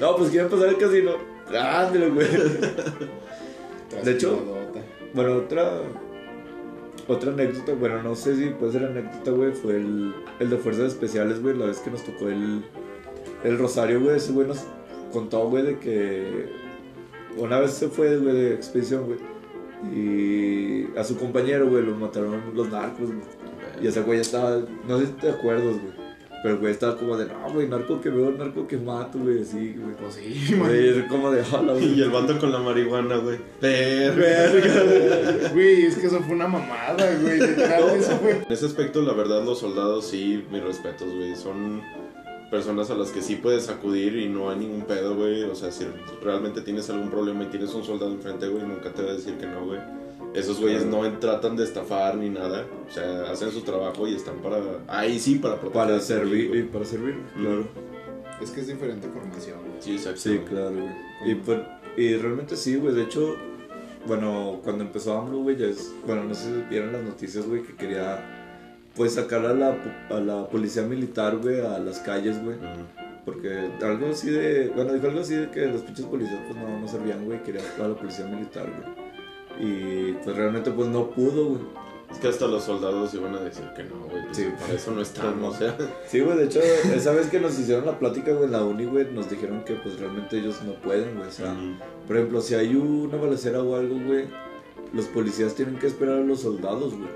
No, 0.00 0.16
pues 0.16 0.30
quieren 0.30 0.48
pasar 0.48 0.68
el 0.68 0.78
casino. 0.78 1.12
Ándale, 1.48 2.08
güey. 2.10 2.28
De 4.04 4.12
hecho-. 4.12 4.44
Bueno, 5.12 5.32
otra. 5.38 5.72
Otra 7.10 7.32
anécdota, 7.32 7.72
bueno, 7.74 8.00
no 8.04 8.14
sé 8.14 8.36
si 8.36 8.50
puede 8.50 8.70
ser 8.70 8.84
anécdota, 8.84 9.32
güey, 9.32 9.50
fue 9.50 9.78
el, 9.78 10.14
el 10.38 10.48
de 10.48 10.56
Fuerzas 10.56 10.92
Especiales, 10.92 11.42
güey, 11.42 11.56
la 11.56 11.66
vez 11.66 11.80
que 11.80 11.90
nos 11.90 12.04
tocó 12.04 12.28
el, 12.28 12.64
el 13.42 13.58
Rosario, 13.58 14.00
güey, 14.00 14.16
ese 14.16 14.30
güey 14.30 14.46
nos 14.46 14.64
contó, 15.12 15.48
güey, 15.48 15.64
de 15.64 15.78
que 15.80 16.46
una 17.36 17.58
vez 17.58 17.72
se 17.72 17.88
fue, 17.88 18.16
güey, 18.16 18.32
de 18.32 18.54
expedición, 18.54 19.06
güey, 19.06 19.18
y 19.92 20.96
a 20.96 21.02
su 21.02 21.18
compañero, 21.18 21.68
güey, 21.68 21.84
lo 21.84 21.96
mataron 21.96 22.42
los 22.54 22.70
narcos, 22.70 23.08
güey. 23.08 23.26
Y 23.82 23.88
ese 23.88 24.02
güey 24.02 24.20
estaba, 24.20 24.60
no 24.86 25.00
sé 25.00 25.06
si 25.06 25.12
te 25.14 25.30
acuerdas, 25.30 25.64
güey, 25.64 25.99
pero 26.42 26.54
el 26.54 26.60
güey 26.60 26.72
estaba 26.72 26.96
como 26.96 27.16
de, 27.16 27.26
no, 27.26 27.52
güey, 27.52 27.68
narco 27.68 28.00
que 28.00 28.08
veo, 28.08 28.30
narco 28.30 28.66
que 28.66 28.78
mato, 28.78 29.18
güey, 29.18 29.42
así, 29.42 29.74
güey. 29.78 29.94
Pues 29.96 30.14
sí, 30.14 30.54
man. 30.54 30.68
Güey, 30.68 30.98
es 30.98 31.04
como 31.04 31.30
de, 31.30 31.42
hola, 31.52 31.72
güey. 31.74 31.98
Y 31.98 32.02
el 32.02 32.10
vato 32.10 32.38
con 32.38 32.50
la 32.50 32.58
marihuana, 32.58 33.16
güey. 33.16 33.38
Verga. 33.60 35.50
Güey, 35.52 35.86
es 35.86 35.96
que 35.96 36.06
eso 36.06 36.20
fue 36.20 36.34
una 36.34 36.48
mamada, 36.48 37.14
güey. 37.20 37.40
Literal, 37.40 37.90
eso 37.90 38.16
fue. 38.16 38.32
En 38.38 38.46
ese 38.48 38.64
aspecto, 38.64 39.02
la 39.02 39.12
verdad, 39.12 39.44
los 39.44 39.58
soldados 39.58 40.06
sí, 40.06 40.44
mis 40.50 40.62
respetos, 40.62 41.14
güey. 41.14 41.36
Son 41.36 41.82
personas 42.50 42.90
a 42.90 42.94
las 42.94 43.10
que 43.10 43.20
sí 43.20 43.36
puedes 43.36 43.68
acudir 43.68 44.16
y 44.16 44.28
no 44.28 44.50
hay 44.50 44.60
ningún 44.60 44.82
pedo, 44.82 45.14
güey. 45.14 45.42
O 45.42 45.54
sea, 45.54 45.70
si 45.70 45.86
realmente 46.22 46.62
tienes 46.62 46.88
algún 46.88 47.10
problema 47.10 47.44
y 47.44 47.46
tienes 47.46 47.74
un 47.74 47.84
soldado 47.84 48.12
enfrente, 48.12 48.48
güey, 48.48 48.64
nunca 48.64 48.90
te 48.92 49.02
va 49.02 49.10
a 49.10 49.14
decir 49.14 49.34
que 49.34 49.46
no, 49.46 49.66
güey. 49.66 49.99
Esos 50.34 50.60
güeyes 50.60 50.86
no 50.86 51.00
tratan 51.18 51.56
de 51.56 51.64
estafar 51.64 52.16
ni 52.16 52.30
nada. 52.30 52.64
O 52.88 52.92
sea, 52.92 53.30
hacen 53.30 53.50
su 53.50 53.62
trabajo 53.62 54.06
y 54.06 54.14
están 54.14 54.36
para... 54.36 54.58
Ahí 54.86 55.18
sí, 55.18 55.36
para 55.36 55.56
proteger. 55.60 55.72
Para 55.88 56.00
servir, 56.00 56.70
para 56.70 56.84
servir, 56.84 57.16
claro. 57.36 57.66
Es 58.40 58.50
que 58.52 58.60
es 58.60 58.68
diferente 58.68 59.08
formación, 59.08 59.58
güey. 59.60 59.72
Sí, 59.80 59.92
exacto. 59.94 60.20
Sí, 60.20 60.38
claro, 60.48 60.70
güey. 60.72 60.88
Y, 61.26 61.34
por- 61.34 61.64
y 61.96 62.14
realmente 62.16 62.56
sí, 62.56 62.76
güey. 62.76 62.94
De 62.94 63.02
hecho, 63.02 63.34
bueno, 64.06 64.60
cuando 64.62 64.84
empezó 64.84 65.18
AMLO, 65.18 65.38
güey, 65.42 65.56
ya 65.56 65.66
es. 65.66 65.92
Bueno, 66.06 66.24
no 66.24 66.34
sé 66.34 66.44
si 66.44 66.62
vieron 66.70 66.92
las 66.92 67.02
noticias, 67.02 67.46
güey, 67.46 67.62
que 67.62 67.74
quería. 67.74 68.36
Pues 68.94 69.14
sacar 69.14 69.44
a 69.46 69.52
la, 69.54 69.76
a 70.10 70.20
la 70.20 70.48
policía 70.48 70.82
militar, 70.82 71.36
güey, 71.36 71.60
a 71.60 71.78
las 71.78 71.98
calles, 72.00 72.42
güey. 72.42 72.56
Mm. 72.56 73.24
Porque 73.26 73.68
algo 73.82 74.06
así 74.10 74.30
de. 74.30 74.68
Bueno, 74.74 74.94
dijo 74.94 75.06
algo 75.08 75.20
así 75.20 75.34
de 75.34 75.50
que 75.50 75.66
los 75.66 75.82
pinches 75.82 76.06
policías, 76.06 76.40
pues 76.46 76.58
no, 76.58 76.80
no 76.80 76.88
servían, 76.88 77.24
güey. 77.26 77.42
Quería 77.42 77.60
a 77.78 77.88
la 77.88 77.94
policía 77.94 78.24
militar, 78.24 78.64
güey. 78.66 79.09
Y 79.60 80.12
pues 80.24 80.36
realmente, 80.36 80.70
pues 80.70 80.88
no 80.88 81.10
pudo, 81.10 81.44
güey. 81.50 81.60
Es 82.10 82.18
que 82.18 82.28
hasta 82.28 82.46
los 82.48 82.64
soldados 82.64 83.14
iban 83.14 83.34
a 83.36 83.40
decir 83.40 83.64
que 83.76 83.84
no, 83.84 84.06
güey. 84.10 84.22
Sí. 84.32 84.48
Para 84.58 84.72
eso 84.72 84.90
no 84.90 84.96
Pues 84.96 85.14
no. 85.14 85.48
o 85.48 85.54
sea... 85.54 85.76
Sí, 86.06 86.20
güey, 86.20 86.38
de 86.38 86.44
hecho, 86.46 86.60
esa 86.60 87.12
vez 87.12 87.28
que 87.28 87.38
nos 87.38 87.56
hicieron 87.58 87.86
la 87.86 87.98
plática, 87.98 88.32
güey, 88.32 88.46
en 88.46 88.52
la 88.52 88.64
uni, 88.64 88.84
güey, 88.84 89.12
nos 89.12 89.30
dijeron 89.30 89.64
que 89.64 89.74
pues 89.74 89.98
realmente 90.00 90.38
ellos 90.38 90.60
no 90.64 90.74
pueden, 90.74 91.16
güey. 91.16 91.28
O 91.28 91.32
sea. 91.32 91.54
Por 92.06 92.16
ejemplo, 92.16 92.40
si 92.40 92.54
hay 92.54 92.74
una 92.74 93.16
balacera 93.16 93.62
o 93.62 93.76
algo, 93.76 93.96
güey, 94.04 94.24
los 94.92 95.06
policías 95.06 95.54
tienen 95.54 95.78
que 95.78 95.86
esperar 95.86 96.16
a 96.16 96.24
los 96.24 96.40
soldados, 96.40 96.94
güey, 96.94 97.10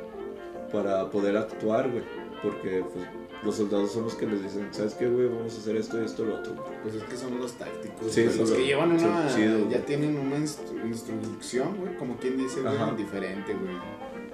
para 0.73 1.11
poder 1.11 1.37
actuar, 1.37 1.91
güey. 1.91 2.05
Porque 2.43 2.85
pues, 2.93 3.07
los 3.45 3.57
soldados 3.57 3.93
son 3.93 4.05
los 4.05 4.15
que 4.15 4.27
les 4.27 4.43
dicen, 4.43 4.69
¿sabes 4.73 4.95
qué, 4.95 5.07
güey? 5.09 5.29
Vamos 5.29 5.55
a 5.55 5.59
hacer 5.59 5.77
esto 5.77 6.01
y 6.01 6.05
esto 6.05 6.25
y 6.25 6.27
lo 6.29 6.37
otro. 6.39 6.55
güey". 6.55 6.66
Pues 6.83 6.95
es 6.95 7.03
que 7.05 7.16
son 7.16 7.39
los 7.39 7.53
tácticos. 7.53 8.11
Sí, 8.11 8.25
los 8.25 8.35
son 8.49 8.57
que 8.57 8.65
llevan 8.66 8.93
una. 8.93 9.29
chido, 9.35 9.69
ya 9.71 9.85
tienen 9.85 10.16
una 10.19 10.37
instru- 10.39 10.85
instrucción, 10.87 11.77
güey. 11.79 11.95
Como 11.97 12.16
quien 12.16 12.37
dice, 12.39 12.61
güey, 12.62 12.75
Ajá. 12.75 12.93
diferente, 12.97 13.53
güey. 13.55 13.75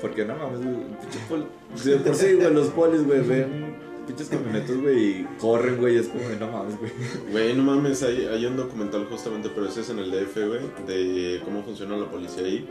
Porque 0.01 0.25
no 0.25 0.35
mames, 0.37 0.61
güey, 0.63 0.77
por 1.29 1.47
sí, 2.15 2.35
güey, 2.35 2.55
los 2.55 2.69
polis, 2.69 3.05
güey, 3.07 3.21
ven 3.21 3.77
pinches 4.07 4.29
camionetas, 4.29 4.77
güey, 4.81 4.99
y 5.21 5.29
corren, 5.39 5.77
güey, 5.77 5.97
es 5.99 6.09
como 6.09 6.23
no 6.41 6.51
mames, 6.51 6.79
güey. 6.79 6.91
Güey, 7.31 7.55
no 7.55 7.63
mames, 7.65 8.03
hay, 8.03 8.25
hay 8.27 8.47
un 8.47 8.57
documental 8.57 9.05
justamente, 9.11 9.51
pero 9.55 9.69
ese 9.69 9.83
es 9.83 9.91
en 9.91 9.99
el 9.99 10.11
DF, 10.11 10.35
güey, 10.47 10.61
de 10.87 11.41
cómo 11.45 11.63
funciona 11.63 11.97
la 11.99 12.11
policía 12.11 12.45
ahí. 12.45 12.67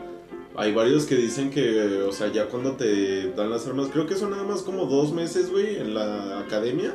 Hay 0.56 0.74
varios 0.74 1.06
que 1.06 1.14
dicen 1.14 1.50
que, 1.50 2.02
o 2.02 2.12
sea, 2.12 2.30
ya 2.32 2.46
cuando 2.48 2.72
te 2.72 3.30
dan 3.32 3.50
las 3.50 3.66
armas, 3.66 3.88
creo 3.92 4.06
que 4.06 4.16
son 4.16 4.30
nada 4.32 4.42
más 4.42 4.62
como 4.62 4.86
dos 4.86 5.12
meses, 5.12 5.50
güey, 5.50 5.76
en 5.76 5.94
la 5.94 6.40
academia. 6.40 6.94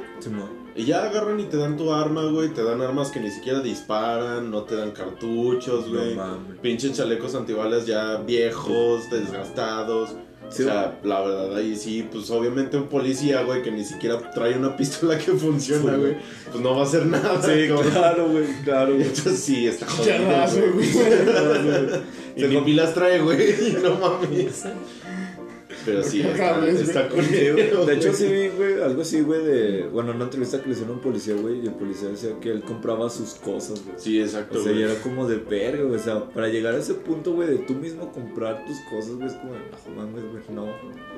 Y 0.75 0.83
ya 0.83 1.05
agarran 1.05 1.39
y 1.39 1.45
te 1.45 1.55
dan 1.55 1.77
tu 1.77 1.93
arma, 1.93 2.25
güey, 2.25 2.49
te 2.49 2.61
dan 2.63 2.81
armas 2.81 3.11
que 3.11 3.21
ni 3.21 3.31
siquiera 3.31 3.61
disparan, 3.61 4.51
no 4.51 4.63
te 4.63 4.75
dan 4.75 4.91
cartuchos, 4.91 5.87
No 5.87 5.99
güey. 5.99 6.15
mames. 6.15 6.59
Pinches 6.61 6.93
chalecos 6.97 7.33
antibalas 7.33 7.85
ya 7.85 8.17
viejos, 8.17 9.09
desgastados. 9.09 10.15
Sí, 10.49 10.63
o 10.63 10.65
sea, 10.67 10.99
la 11.03 11.21
verdad, 11.21 11.55
ahí 11.55 11.75
sí, 11.75 12.07
pues 12.11 12.29
obviamente 12.29 12.77
un 12.77 12.87
policía, 12.87 13.41
güey, 13.43 13.61
que 13.61 13.71
ni 13.71 13.83
siquiera 13.83 14.31
trae 14.31 14.57
una 14.57 14.75
pistola 14.77 15.17
que 15.17 15.31
funciona, 15.33 15.93
Sí. 15.93 15.99
güey, 15.99 16.17
pues 16.51 16.63
no 16.63 16.75
va 16.75 16.81
a 16.81 16.85
hacer 16.85 17.05
nada. 17.07 17.41
Sí, 17.41 17.67
cabrón. 17.67 17.91
claro, 17.91 18.29
güey, 18.29 18.45
claro, 18.63 18.93
güey. 18.93 19.07
Entonces 19.07 19.39
sí, 19.39 19.67
está 19.67 19.85
jodido. 19.87 20.17
Charrazo, 20.17 20.59
güey. 20.73 20.91
güey. 20.91 22.01
Y 22.37 22.43
ni 22.47 22.57
pilas 22.61 22.93
trae, 22.93 23.19
güey, 23.21 23.77
no 23.83 23.95
mames. 23.95 24.63
Pero 25.85 26.03
sí, 26.03 26.21
está, 26.21 26.67
está 26.67 27.09
Sí. 27.21 27.29
De 27.85 27.93
hecho, 27.93 28.13
sí 28.13 28.27
vi, 28.27 28.47
güey, 28.49 28.81
algo 28.81 29.01
así, 29.01 29.21
güey, 29.21 29.43
de... 29.43 29.87
Bueno, 29.91 30.11
una 30.13 30.23
entrevista 30.25 30.59
que 30.59 30.67
le 30.67 30.71
hicieron 30.71 30.93
a 30.93 30.97
un 30.97 31.01
policía, 31.01 31.35
güey, 31.35 31.59
y 31.63 31.67
el 31.67 31.73
policía 31.73 32.09
decía 32.09 32.31
que 32.41 32.51
él 32.51 32.63
compraba 32.63 33.09
sus 33.09 33.35
cosas, 33.35 33.83
güey. 33.85 33.95
Sí, 33.97 34.19
exacto. 34.21 34.59
O 34.59 34.63
sea, 34.63 34.71
y 34.71 34.75
güey. 34.75 34.91
era 34.91 35.01
como 35.01 35.27
de 35.27 35.37
verga, 35.37 35.83
güey. 35.83 35.99
O 35.99 36.03
sea, 36.03 36.25
para 36.29 36.47
llegar 36.47 36.73
a 36.75 36.77
ese 36.79 36.95
punto, 36.95 37.33
güey, 37.33 37.47
de 37.49 37.57
tú 37.59 37.73
mismo 37.73 38.11
comprar 38.11 38.65
tus 38.65 38.77
cosas, 38.89 39.15
güey, 39.15 39.27
es 39.27 39.33
como 39.33 39.53
de, 39.53 39.59
no 39.59 39.95
mames, 39.95 40.23
güey, 40.31 40.43
no. 40.53 40.65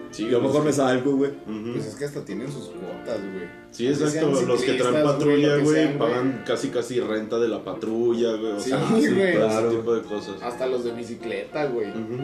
Sí, 0.09 0.25
Yo 0.29 0.39
mejor 0.41 0.63
me 0.63 0.71
salgo, 0.71 1.17
güey. 1.17 1.31
Pues 1.73 1.85
es 1.85 1.95
que 1.95 2.05
hasta 2.05 2.23
tienen 2.23 2.49
sus 2.49 2.67
cuotas, 2.69 3.19
güey. 3.19 3.45
Sí, 3.71 3.87
exacto. 3.87 4.31
Los 4.47 4.61
que 4.61 4.73
traen 4.73 5.03
patrulla, 5.03 5.57
güey, 5.57 5.97
pagan 5.97 6.43
casi 6.45 6.69
casi 6.69 6.99
renta 7.01 7.37
de 7.39 7.49
la 7.49 7.63
patrulla, 7.63 8.31
güey. 8.37 8.53
O 8.53 8.59
Sí, 8.59 8.69
sea, 8.69 8.79
güey. 8.89 9.33
todo 9.33 9.47
Claro. 9.47 9.67
ese 9.67 9.77
tipo 9.77 9.95
de 9.95 10.01
cosas. 10.03 10.41
Hasta 10.41 10.65
los 10.67 10.85
de 10.85 10.93
bicicleta, 10.93 11.65
güey. 11.65 11.89
Ujú. 11.89 12.23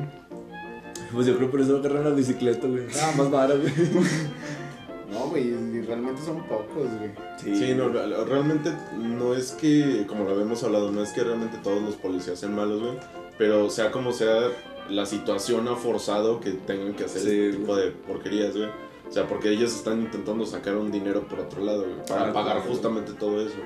Pues 1.14 1.28
yo 1.28 1.38
creo 1.38 1.50
por 1.52 1.62
eso 1.62 1.78
agarran 1.78 2.04
la 2.06 2.10
bicicleta, 2.12 2.68
güey. 2.68 2.88
Nada 2.88 3.12
más 3.16 3.32
vara, 3.32 3.56
güey. 3.56 3.72
No, 5.12 5.28
güey, 5.28 5.50
y 5.50 5.82
realmente 5.82 6.24
son 6.24 6.42
pocos, 6.48 6.88
güey. 6.98 7.12
Sí, 7.38 7.76
no, 7.76 7.90
real- 7.90 8.16
realmente 8.28 8.72
no 8.98 9.36
es 9.36 9.52
que, 9.52 10.06
como 10.08 10.24
lo 10.24 10.32
habíamos 10.32 10.64
hablado, 10.64 10.92
no 10.92 11.04
es 11.04 11.12
que 11.12 11.24
realmente 11.24 11.60
todos 11.64 11.84
los 11.84 11.94
policías 11.96 12.40
sean 12.40 12.56
malos, 12.56 12.82
güey. 12.82 12.94
Pero 13.38 13.70
sea 13.70 13.92
como 13.92 14.12
sea, 14.12 14.34
la 14.90 15.06
situación 15.06 15.68
ha 15.68 15.76
forzado 15.76 16.40
que 16.40 16.50
tengan 16.52 16.96
que 16.96 17.04
hacer 17.04 17.22
Sí, 17.22 17.28
este 17.30 17.48
güey. 17.50 17.58
tipo 17.60 17.76
de 17.76 17.92
porquerías, 17.92 18.58
güey. 18.58 18.70
O 19.08 19.12
sea, 19.12 19.28
porque 19.28 19.52
ellos 19.52 19.72
están 19.76 20.02
intentando 20.02 20.48
sacar 20.48 20.78
un 20.78 20.92
dinero 20.92 21.28
por 21.28 21.42
otro 21.42 21.64
lado, 21.64 21.84
güey, 21.84 22.06
para 22.08 22.30
Ah, 22.30 22.34
pagar 22.34 22.56
claro. 22.58 22.72
justamente 22.72 23.12
todo 23.14 23.40
eso. 23.40 23.58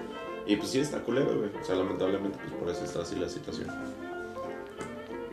Y 0.45 0.57
pues 0.57 0.69
sí, 0.71 0.79
está 0.79 0.99
culero, 1.01 1.33
güey. 1.37 1.49
O 1.61 1.65
sea, 1.65 1.75
lamentablemente, 1.75 2.37
pues 2.43 2.53
por 2.55 2.69
eso 2.69 2.83
está 2.83 3.03
así 3.03 3.15
la 3.15 3.29
situación. 3.29 3.67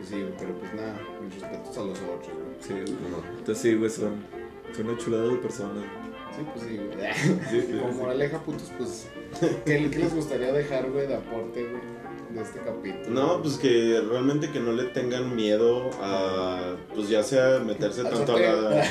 Pues 0.07 0.21
sí, 0.21 0.25
pero 0.37 0.53
pues 0.59 0.73
nada, 0.75 0.99
mis 1.23 1.41
respetos 1.41 1.77
a 1.77 1.81
los 1.81 1.97
otros, 1.97 2.29
güey. 2.29 2.55
Sí, 2.59 2.73
güey. 2.73 3.11
No. 3.11 3.37
Entonces 3.39 3.57
sí, 3.57 3.73
güey, 3.73 3.89
son, 3.89 4.13
son 4.75 4.87
una 4.87 4.97
chulada 4.99 5.23
de 5.23 5.35
personas. 5.37 5.83
Sí, 6.35 6.45
pues 6.53 6.65
sí, 6.67 6.77
güey. 6.77 7.39
Sí, 7.49 7.73
Y 7.73 7.79
como 7.79 7.93
moraleja, 7.93 8.37
putos, 8.39 8.71
pues, 8.77 9.07
¿qué, 9.65 9.89
qué 9.89 9.97
les 9.97 10.13
gustaría 10.13 10.51
dejar, 10.53 10.91
güey, 10.91 11.07
de 11.07 11.15
aporte, 11.15 11.63
güey, 11.63 11.81
de 12.35 12.41
este 12.41 12.59
capítulo? 12.59 13.09
No, 13.09 13.41
pues 13.41 13.57
que 13.57 13.99
realmente 14.07 14.51
que 14.51 14.59
no 14.59 14.73
le 14.73 14.83
tengan 14.83 15.35
miedo 15.35 15.89
a, 15.99 16.75
pues 16.93 17.09
ya 17.09 17.23
sea 17.23 17.59
meterse 17.65 18.01
Al 18.01 18.11
tanto 18.11 18.35
a 18.35 18.39
la... 18.39 18.85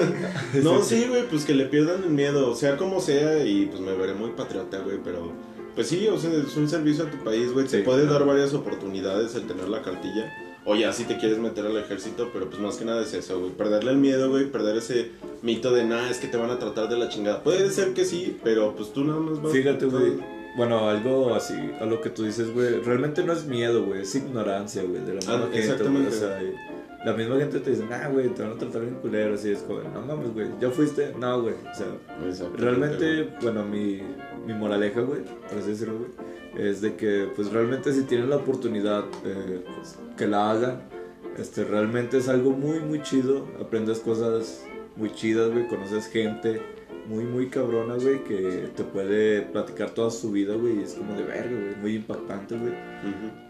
No, 0.62 0.82
sí, 0.82 1.04
güey, 1.10 1.28
pues 1.28 1.44
que 1.44 1.52
le 1.52 1.66
pierdan 1.66 2.04
el 2.04 2.10
miedo, 2.10 2.54
sea 2.54 2.78
como 2.78 3.00
sea, 3.00 3.44
y 3.44 3.66
pues 3.66 3.80
me 3.80 3.92
veré 3.92 4.14
muy 4.14 4.30
patriota, 4.30 4.78
güey, 4.78 4.98
pero 5.04 5.30
pues 5.74 5.88
sí, 5.88 6.06
o 6.08 6.16
sea, 6.16 6.30
es 6.32 6.56
un 6.56 6.68
servicio 6.70 7.04
a 7.04 7.10
tu 7.10 7.18
país, 7.18 7.52
güey, 7.52 7.68
Sí, 7.68 7.78
puede 7.78 8.06
dar 8.06 8.24
varias 8.24 8.54
oportunidades 8.54 9.34
el 9.34 9.46
tener 9.46 9.68
la 9.68 9.82
cartilla, 9.82 10.32
o 10.66 10.74
ya 10.74 10.92
si 10.92 11.04
te 11.04 11.18
quieres 11.18 11.38
meter 11.38 11.66
al 11.66 11.76
ejército, 11.76 12.30
pero 12.32 12.48
pues 12.48 12.60
más 12.60 12.76
que 12.76 12.84
nada 12.84 13.02
es 13.02 13.12
eso, 13.14 13.38
güey, 13.40 13.52
perderle 13.52 13.90
el 13.92 13.98
miedo, 13.98 14.30
güey, 14.30 14.50
perder 14.50 14.76
ese 14.78 15.10
mito 15.42 15.72
de, 15.72 15.84
nada, 15.84 16.08
es 16.10 16.18
que 16.18 16.26
te 16.28 16.36
van 16.36 16.50
a 16.50 16.58
tratar 16.58 16.88
de 16.88 16.96
la 16.96 17.08
chingada. 17.08 17.42
Puede 17.42 17.70
ser 17.70 17.92
que 17.94 18.04
sí, 18.04 18.38
pero 18.42 18.74
pues 18.74 18.92
tú 18.92 19.04
nada 19.04 19.20
más 19.20 19.42
vas... 19.42 19.52
Fíjate, 19.52 19.86
güey. 19.86 20.12
Bueno, 20.56 20.88
algo 20.88 21.34
así, 21.34 21.54
a 21.80 21.84
lo 21.84 22.00
que 22.00 22.10
tú 22.10 22.22
dices, 22.24 22.52
güey, 22.54 22.80
realmente 22.80 23.24
no 23.24 23.32
es 23.32 23.44
miedo, 23.44 23.84
güey, 23.84 24.02
es 24.02 24.14
ignorancia, 24.14 24.82
güey, 24.84 25.00
de 25.04 25.14
la 25.14 25.14
misma 25.14 25.34
Ah, 25.34 25.38
gente, 25.38 25.48
güey, 25.50 25.60
exactamente. 25.62 26.08
o 26.08 26.12
sea, 26.12 26.42
y 26.42 26.54
la 27.04 27.12
misma 27.12 27.36
gente 27.36 27.60
te 27.60 27.70
dice, 27.70 27.84
nah, 27.86 28.08
güey, 28.08 28.28
te 28.30 28.42
van 28.42 28.52
a 28.52 28.58
tratar 28.58 28.82
bien 28.82 28.94
culero, 28.94 29.34
así 29.34 29.50
es 29.50 29.58
como, 29.60 29.82
no 29.82 30.00
mames, 30.00 30.32
güey, 30.32 30.48
¿ya 30.60 30.70
fuiste? 30.70 31.12
No, 31.18 31.42
güey, 31.42 31.54
o 31.54 31.74
sea, 31.74 32.48
realmente, 32.56 33.24
güey. 33.24 33.34
bueno, 33.42 33.64
mi, 33.64 34.00
mi 34.46 34.54
moraleja, 34.54 35.02
güey, 35.02 35.20
por 35.48 35.58
así 35.58 35.70
decirlo, 35.70 35.98
güey, 35.98 36.68
es 36.68 36.80
de 36.80 36.94
que, 36.96 37.28
pues, 37.36 37.52
realmente 37.52 37.92
si 37.92 38.02
tienen 38.04 38.30
la 38.30 38.36
oportunidad, 38.36 39.04
eh, 39.24 39.62
pues, 39.76 39.98
que 40.16 40.26
la 40.26 40.50
hagan, 40.50 40.82
este, 41.36 41.64
realmente 41.64 42.18
es 42.18 42.28
algo 42.28 42.50
muy, 42.52 42.80
muy 42.80 43.02
chido, 43.02 43.46
aprendes 43.60 43.98
cosas 43.98 44.64
muy 44.96 45.12
chidas, 45.12 45.50
güey, 45.50 45.66
conoces 45.68 46.06
gente 46.06 46.62
muy, 47.06 47.24
muy 47.24 47.48
cabrona, 47.48 47.96
güey, 47.96 48.24
que 48.24 48.70
te 48.74 48.82
puede 48.82 49.42
platicar 49.42 49.90
toda 49.90 50.10
su 50.10 50.30
vida, 50.30 50.54
güey, 50.54 50.80
y 50.80 50.82
es 50.84 50.94
como 50.94 51.14
de 51.14 51.22
verga, 51.24 51.50
güey, 51.50 51.76
muy 51.76 51.96
impactante, 51.96 52.56
güey. 52.56 52.72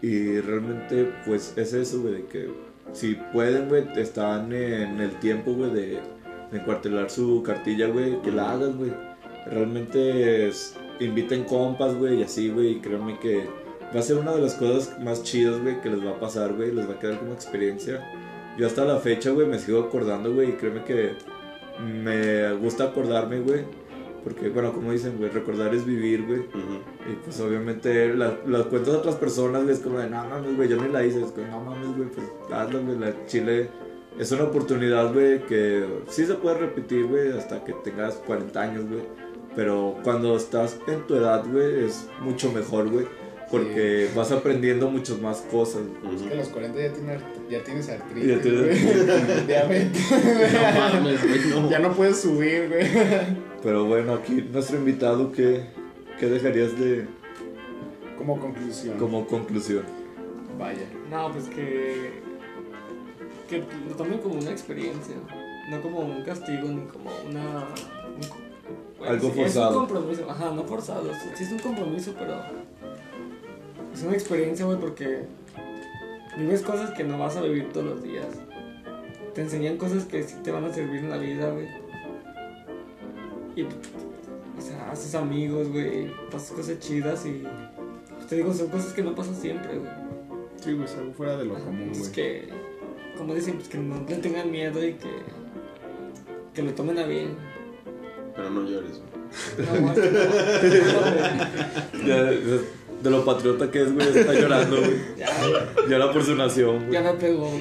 Y 0.01 0.41
realmente, 0.41 1.13
pues, 1.25 1.53
es 1.55 1.71
eso, 1.73 2.01
güey, 2.01 2.15
de 2.15 2.25
que 2.25 2.49
si 2.93 3.15
pueden, 3.33 3.67
güey, 3.69 3.83
están 3.95 4.51
en 4.53 4.99
el 5.01 5.11
tiempo, 5.19 5.53
güey, 5.53 5.71
de, 5.71 5.99
de 6.51 6.57
encuartelar 6.59 7.09
su 7.09 7.43
cartilla, 7.43 7.87
güey, 7.87 8.21
que 8.21 8.31
la 8.31 8.51
hagan, 8.53 8.77
güey. 8.77 8.91
Realmente 9.45 10.47
es- 10.47 10.75
inviten 10.99 11.43
compas, 11.43 11.95
güey, 11.95 12.19
y 12.19 12.23
así, 12.23 12.49
güey, 12.49 12.71
y 12.73 12.79
créanme 12.79 13.19
que 13.19 13.45
va 13.93 13.99
a 13.99 14.03
ser 14.03 14.17
una 14.17 14.31
de 14.33 14.41
las 14.41 14.55
cosas 14.55 14.97
más 15.01 15.23
chidas, 15.23 15.61
güey, 15.61 15.81
que 15.81 15.89
les 15.89 16.05
va 16.05 16.11
a 16.11 16.19
pasar, 16.19 16.53
güey, 16.53 16.71
les 16.71 16.87
va 16.89 16.93
a 16.93 16.99
quedar 16.99 17.19
como 17.19 17.33
experiencia. 17.33 18.01
Yo 18.57 18.65
hasta 18.67 18.85
la 18.85 18.97
fecha, 18.99 19.31
güey, 19.31 19.45
me 19.47 19.59
sigo 19.59 19.79
acordando, 19.81 20.33
güey, 20.33 20.49
y 20.49 20.53
créeme 20.53 20.83
que 20.85 21.11
me 21.83 22.53
gusta 22.53 22.85
acordarme, 22.85 23.39
güey, 23.41 23.61
porque, 24.25 24.49
bueno, 24.49 24.73
como 24.73 24.91
dicen, 24.91 25.15
güey, 25.17 25.29
recordar 25.29 25.73
es 25.73 25.85
vivir, 25.85 26.25
güey. 26.25 26.39
Ujú. 26.39 26.81
Y 27.09 27.15
pues 27.23 27.39
obviamente 27.39 28.13
la- 28.13 28.37
las 28.47 28.63
cuentas 28.65 28.93
a 28.95 28.97
otras 28.97 29.15
personas, 29.15 29.63
güey, 29.63 29.73
es 29.75 29.79
como 29.81 29.99
de, 29.99 30.09
no 30.09 30.25
mames, 30.27 30.57
güey, 30.57 30.67
yo 30.67 30.75
ni 30.81 30.91
la 30.91 31.05
hice, 31.05 31.21
es 31.21 31.31
como, 31.31 31.47
no 31.47 31.61
mames, 31.61 31.95
güey, 31.95 32.09
pues 32.09 32.27
hazlo, 32.51 32.81
güey, 32.81 32.99
la 32.99 33.25
Chile 33.27 33.69
es 34.19 34.31
una 34.33 34.43
oportunidad, 34.45 35.13
güey, 35.13 35.45
que 35.45 35.85
sí 36.09 36.25
se 36.25 36.33
puede 36.33 36.57
repetir, 36.57 37.05
güey, 37.05 37.31
hasta 37.37 37.63
que 37.63 37.71
tengas 37.83 38.15
40 38.25 38.59
años, 38.61 38.85
güey. 38.89 39.01
Pero 39.55 39.95
cuando 40.03 40.35
estás 40.35 40.77
en 40.87 41.07
tu 41.07 41.15
edad, 41.15 41.45
güey, 41.49 41.85
es 41.85 42.09
mucho 42.19 42.51
mejor, 42.51 42.89
güey, 42.89 43.05
porque 43.59 44.09
vas 44.15 44.31
aprendiendo 44.31 44.89
muchas 44.89 45.19
más 45.19 45.37
cosas. 45.51 45.81
güey. 46.03 46.15
Es 46.15 46.21
que 46.23 46.33
a 46.33 46.35
los 46.37 46.47
40 46.49 46.81
ya, 46.81 46.91
tiene, 46.93 47.11
art- 47.13 47.49
ya 47.49 47.63
tienes 47.63 47.89
artritis, 47.89 48.29
Ya 48.29 48.41
tienes-. 48.41 49.47
Diabetes. 49.47 50.11
No 50.53 50.79
mames, 50.79 51.27
güey, 51.27 51.39
no. 51.61 51.69
Ya 51.69 51.79
no 51.79 51.91
puedes 51.93 52.21
subir, 52.21 52.69
güey. 52.69 52.87
Pero 53.63 53.85
bueno, 53.85 54.13
aquí 54.13 54.47
nuestro 54.51 54.77
invitado, 54.77 55.31
¿qué, 55.31 55.63
qué 56.19 56.27
dejarías 56.27 56.77
de 56.79 57.05
Como 58.17 58.39
conclusión. 58.39 58.97
como 58.97 59.25
conclusión? 59.27 59.83
Vaya. 60.57 60.85
No, 61.11 61.31
pues 61.31 61.45
que. 61.45 62.23
Que 63.49 63.59
lo 63.87 63.95
tomen 63.95 64.19
como 64.19 64.35
una 64.35 64.51
experiencia. 64.51 65.15
No 65.69 65.81
como 65.81 65.99
un 65.99 66.23
castigo 66.23 66.67
ni 66.67 66.85
como 66.85 67.09
una. 67.27 67.59
un- 67.59 68.45
bueno, 68.97 69.13
Algo 69.13 69.29
sí, 69.29 69.35
forzado. 69.39 69.69
Es 69.69 69.75
un 69.75 69.85
compromiso. 69.87 70.29
Ajá, 70.31 70.51
no 70.51 70.63
forzado. 70.63 71.11
Sí, 71.13 71.29
sí 71.35 71.43
es 71.43 71.51
un 71.51 71.59
compromiso, 71.59 72.13
pero. 72.17 72.35
Es 73.95 74.03
una 74.03 74.13
experiencia, 74.13 74.65
güey, 74.65 74.77
porque. 74.79 75.21
Vives 76.37 76.61
cosas 76.63 76.91
que 76.91 77.05
no 77.05 77.17
vas 77.17 77.37
a 77.37 77.41
vivir 77.41 77.71
todos 77.71 77.85
los 77.85 78.03
días. 78.03 78.27
Te 79.33 79.41
enseñan 79.41 79.77
cosas 79.77 80.03
que 80.03 80.21
sí 80.23 80.35
te 80.43 80.51
van 80.51 80.65
a 80.65 80.73
servir 80.73 80.99
en 80.99 81.09
la 81.09 81.17
vida, 81.17 81.49
güey. 81.49 81.67
Y. 83.55 83.63
O 83.63 84.61
sea, 84.61 84.91
haces 84.91 85.15
amigos, 85.15 85.69
güey. 85.69 86.11
Pasas 86.29 86.51
cosas 86.51 86.77
chidas 86.79 87.25
y. 87.25 87.43
pues, 88.15 88.27
te 88.27 88.35
digo, 88.35 88.53
son 88.53 88.67
cosas 88.67 88.91
que 88.93 89.01
no 89.01 89.15
pasan 89.15 89.35
siempre, 89.35 89.77
güey. 89.77 89.91
Sí, 90.61 90.73
güey, 90.73 90.85
es 90.85 90.95
algo 90.97 91.13
fuera 91.13 91.37
de 91.37 91.45
lo 91.45 91.53
común, 91.53 91.87
Pues 91.89 91.99
güey. 91.99 92.11
que, 92.11 92.49
como 93.17 93.33
dicen, 93.33 93.55
pues 93.55 93.69
que 93.69 93.77
no 93.77 94.03
le 94.07 94.15
tengan 94.17 94.51
miedo 94.51 94.85
y 94.85 94.93
que, 94.93 95.09
que 96.53 96.63
lo 96.63 96.73
tomen 96.73 96.97
a 96.99 97.05
bien. 97.05 97.35
Pero 98.35 98.49
no 98.49 98.63
llores, 98.63 98.99
güey. 98.99 99.15
No, 99.79 99.87
más 99.87 99.95
que 99.97 100.11
no. 100.11 102.07
Ya, 102.07 102.31
de 103.03 103.09
lo 103.11 103.23
patriota 103.25 103.69
que 103.69 103.83
es, 103.83 103.93
güey, 103.93 104.07
está 104.17 104.33
llorando, 104.33 104.77
güey. 104.77 104.93
ya, 105.17 105.27
Llora 105.87 106.11
por 106.11 106.23
su 106.23 106.35
nación, 106.35 106.79
güey. 106.87 106.91
ya 106.93 107.01
me 107.01 107.13
pegó. 107.13 107.51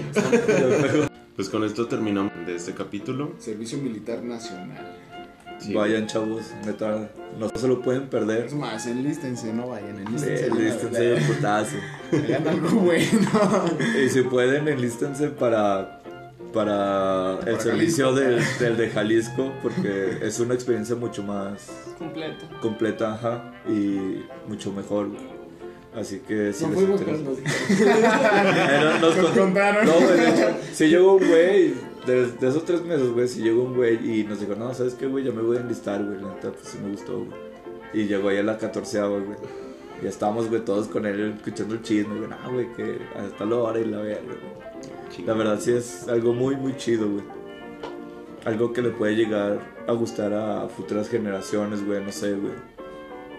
Pues 1.36 1.48
con 1.48 1.64
esto 1.64 1.86
terminamos 1.86 2.32
de 2.46 2.54
este 2.56 2.72
capítulo. 2.74 3.32
Servicio 3.38 3.78
Militar 3.78 4.22
Nacional. 4.22 5.00
Sí. 5.58 5.72
Vayan, 5.72 6.06
chavos, 6.06 6.42
neta, 6.66 7.10
no 7.38 7.48
se 7.54 7.68
lo 7.68 7.80
pueden 7.80 8.08
perder. 8.08 8.46
Es 8.46 8.54
más, 8.54 8.86
enlístense, 8.86 9.52
no 9.52 9.68
vayan, 9.68 9.98
enlístense. 9.98 10.46
Enlístense 10.46 11.00
de 11.00 11.20
putazo. 11.22 11.76
Hagan 12.12 12.48
algo 12.48 12.68
bueno. 12.80 13.30
Y 14.04 14.08
si 14.10 14.22
pueden, 14.22 14.68
enlístense 14.68 15.28
para, 15.28 15.93
para 16.54 17.32
el 17.32 17.38
Para 17.40 17.60
servicio 17.60 18.12
del, 18.14 18.40
del 18.60 18.76
de 18.76 18.88
Jalisco, 18.90 19.52
porque 19.62 20.18
es 20.22 20.38
una 20.40 20.54
experiencia 20.54 20.94
mucho 20.96 21.22
más 21.22 21.68
Completo. 21.98 22.46
completa 22.62 23.14
ajá, 23.14 23.52
y 23.68 24.22
mucho 24.48 24.72
mejor. 24.72 25.08
Así 25.94 26.20
que 26.26 26.52
si 26.52 26.64
No 26.66 26.70
les 26.80 26.88
interesa- 26.88 27.22
nos 29.00 29.16
Nos 29.16 29.26
con- 29.30 29.38
contaron. 29.38 29.86
No, 29.86 29.92
de 30.00 30.28
hecho, 30.28 30.56
si 30.72 30.88
llegó 30.88 31.14
un 31.14 31.26
güey, 31.28 31.74
de, 32.06 32.26
de 32.32 32.48
esos 32.48 32.64
tres 32.64 32.82
meses, 32.82 33.08
güey, 33.12 33.28
si 33.28 33.42
llegó 33.42 33.62
un 33.62 33.74
güey 33.76 34.20
y 34.20 34.24
nos 34.24 34.40
dijo, 34.40 34.54
no, 34.56 34.74
¿sabes 34.74 34.94
qué, 34.94 35.06
güey? 35.06 35.24
Ya 35.24 35.32
me 35.32 35.42
voy 35.42 35.56
a 35.56 35.60
enlistar, 35.60 36.02
güey, 36.04 36.20
la 36.20 36.28
neta, 36.34 36.50
pues 36.50 36.64
sí 36.68 36.78
me 36.82 36.90
gustó, 36.90 37.18
güey. 37.18 37.30
Y 37.92 38.06
llegó 38.08 38.28
ahí 38.28 38.38
a 38.38 38.42
la 38.42 38.58
catorceava, 38.58 39.18
güey. 39.20 39.38
Y 40.02 40.06
estábamos, 40.06 40.48
güey, 40.48 40.62
todos 40.64 40.88
con 40.88 41.06
él 41.06 41.34
escuchando 41.36 41.74
el 41.76 41.82
chisme, 41.82 42.16
güey, 42.16 42.28
no, 42.28 42.36
güey, 42.52 42.72
que 42.74 42.98
hasta 43.16 43.44
la 43.44 43.56
hora 43.56 43.78
y 43.78 43.84
la 43.84 43.98
verga, 43.98 44.22
güey. 44.24 44.53
La 45.22 45.34
verdad 45.34 45.58
sí 45.60 45.72
es 45.72 46.08
algo 46.08 46.32
muy, 46.32 46.56
muy 46.56 46.76
chido, 46.76 47.08
güey. 47.08 47.24
Algo 48.44 48.72
que 48.72 48.82
le 48.82 48.90
puede 48.90 49.14
llegar 49.16 49.58
a 49.86 49.92
gustar 49.92 50.32
a 50.34 50.68
futuras 50.68 51.08
generaciones, 51.08 51.84
güey, 51.84 52.04
no 52.04 52.12
sé, 52.12 52.34
güey. 52.34 52.52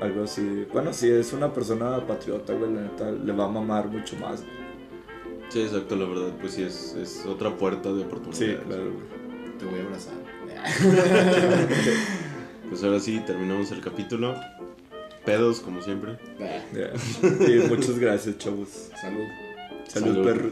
Algo 0.02 0.23
así. 0.23 0.65
Bueno, 0.73 0.93
si 0.93 1.10
es 1.10 1.31
una 1.34 1.53
persona 1.53 2.06
patriota, 2.06 2.53
güey, 2.53 2.73
la 2.73 2.81
neta, 2.81 3.11
le 3.11 3.31
va 3.34 3.45
a 3.45 3.49
mamar 3.49 3.88
mucho 3.88 4.15
más. 4.18 4.41
güey. 4.41 4.65
Sí, 5.49 5.61
exacto, 5.61 5.95
la 5.95 6.06
verdad, 6.06 6.34
pues 6.41 6.53
sí, 6.53 6.64
es, 6.64 6.95
es 6.95 7.26
otra 7.26 7.56
puerta 7.56 7.93
de 7.93 8.03
oportunidades. 8.03 8.60
Sí, 8.60 8.65
claro, 8.68 8.84
güey. 8.91 9.57
te 9.60 9.65
voy 9.65 9.80
a 9.80 9.84
abrazar. 9.84 10.14
Pues 12.68 12.84
ahora 12.84 12.99
sí, 12.99 13.22
terminamos 13.27 13.72
el 13.72 13.80
capítulo. 13.80 14.34
Pedos, 15.23 15.60
como 15.60 15.84
siempre. 15.84 16.18
Muchas 17.69 17.99
gracias, 17.99 18.39
chavos. 18.39 18.89
Salud. 18.99 19.23
Salud, 19.88 20.07
Salud. 20.07 20.26
perro. 20.26 20.52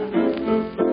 thank 0.00 0.78
you. 0.78 0.83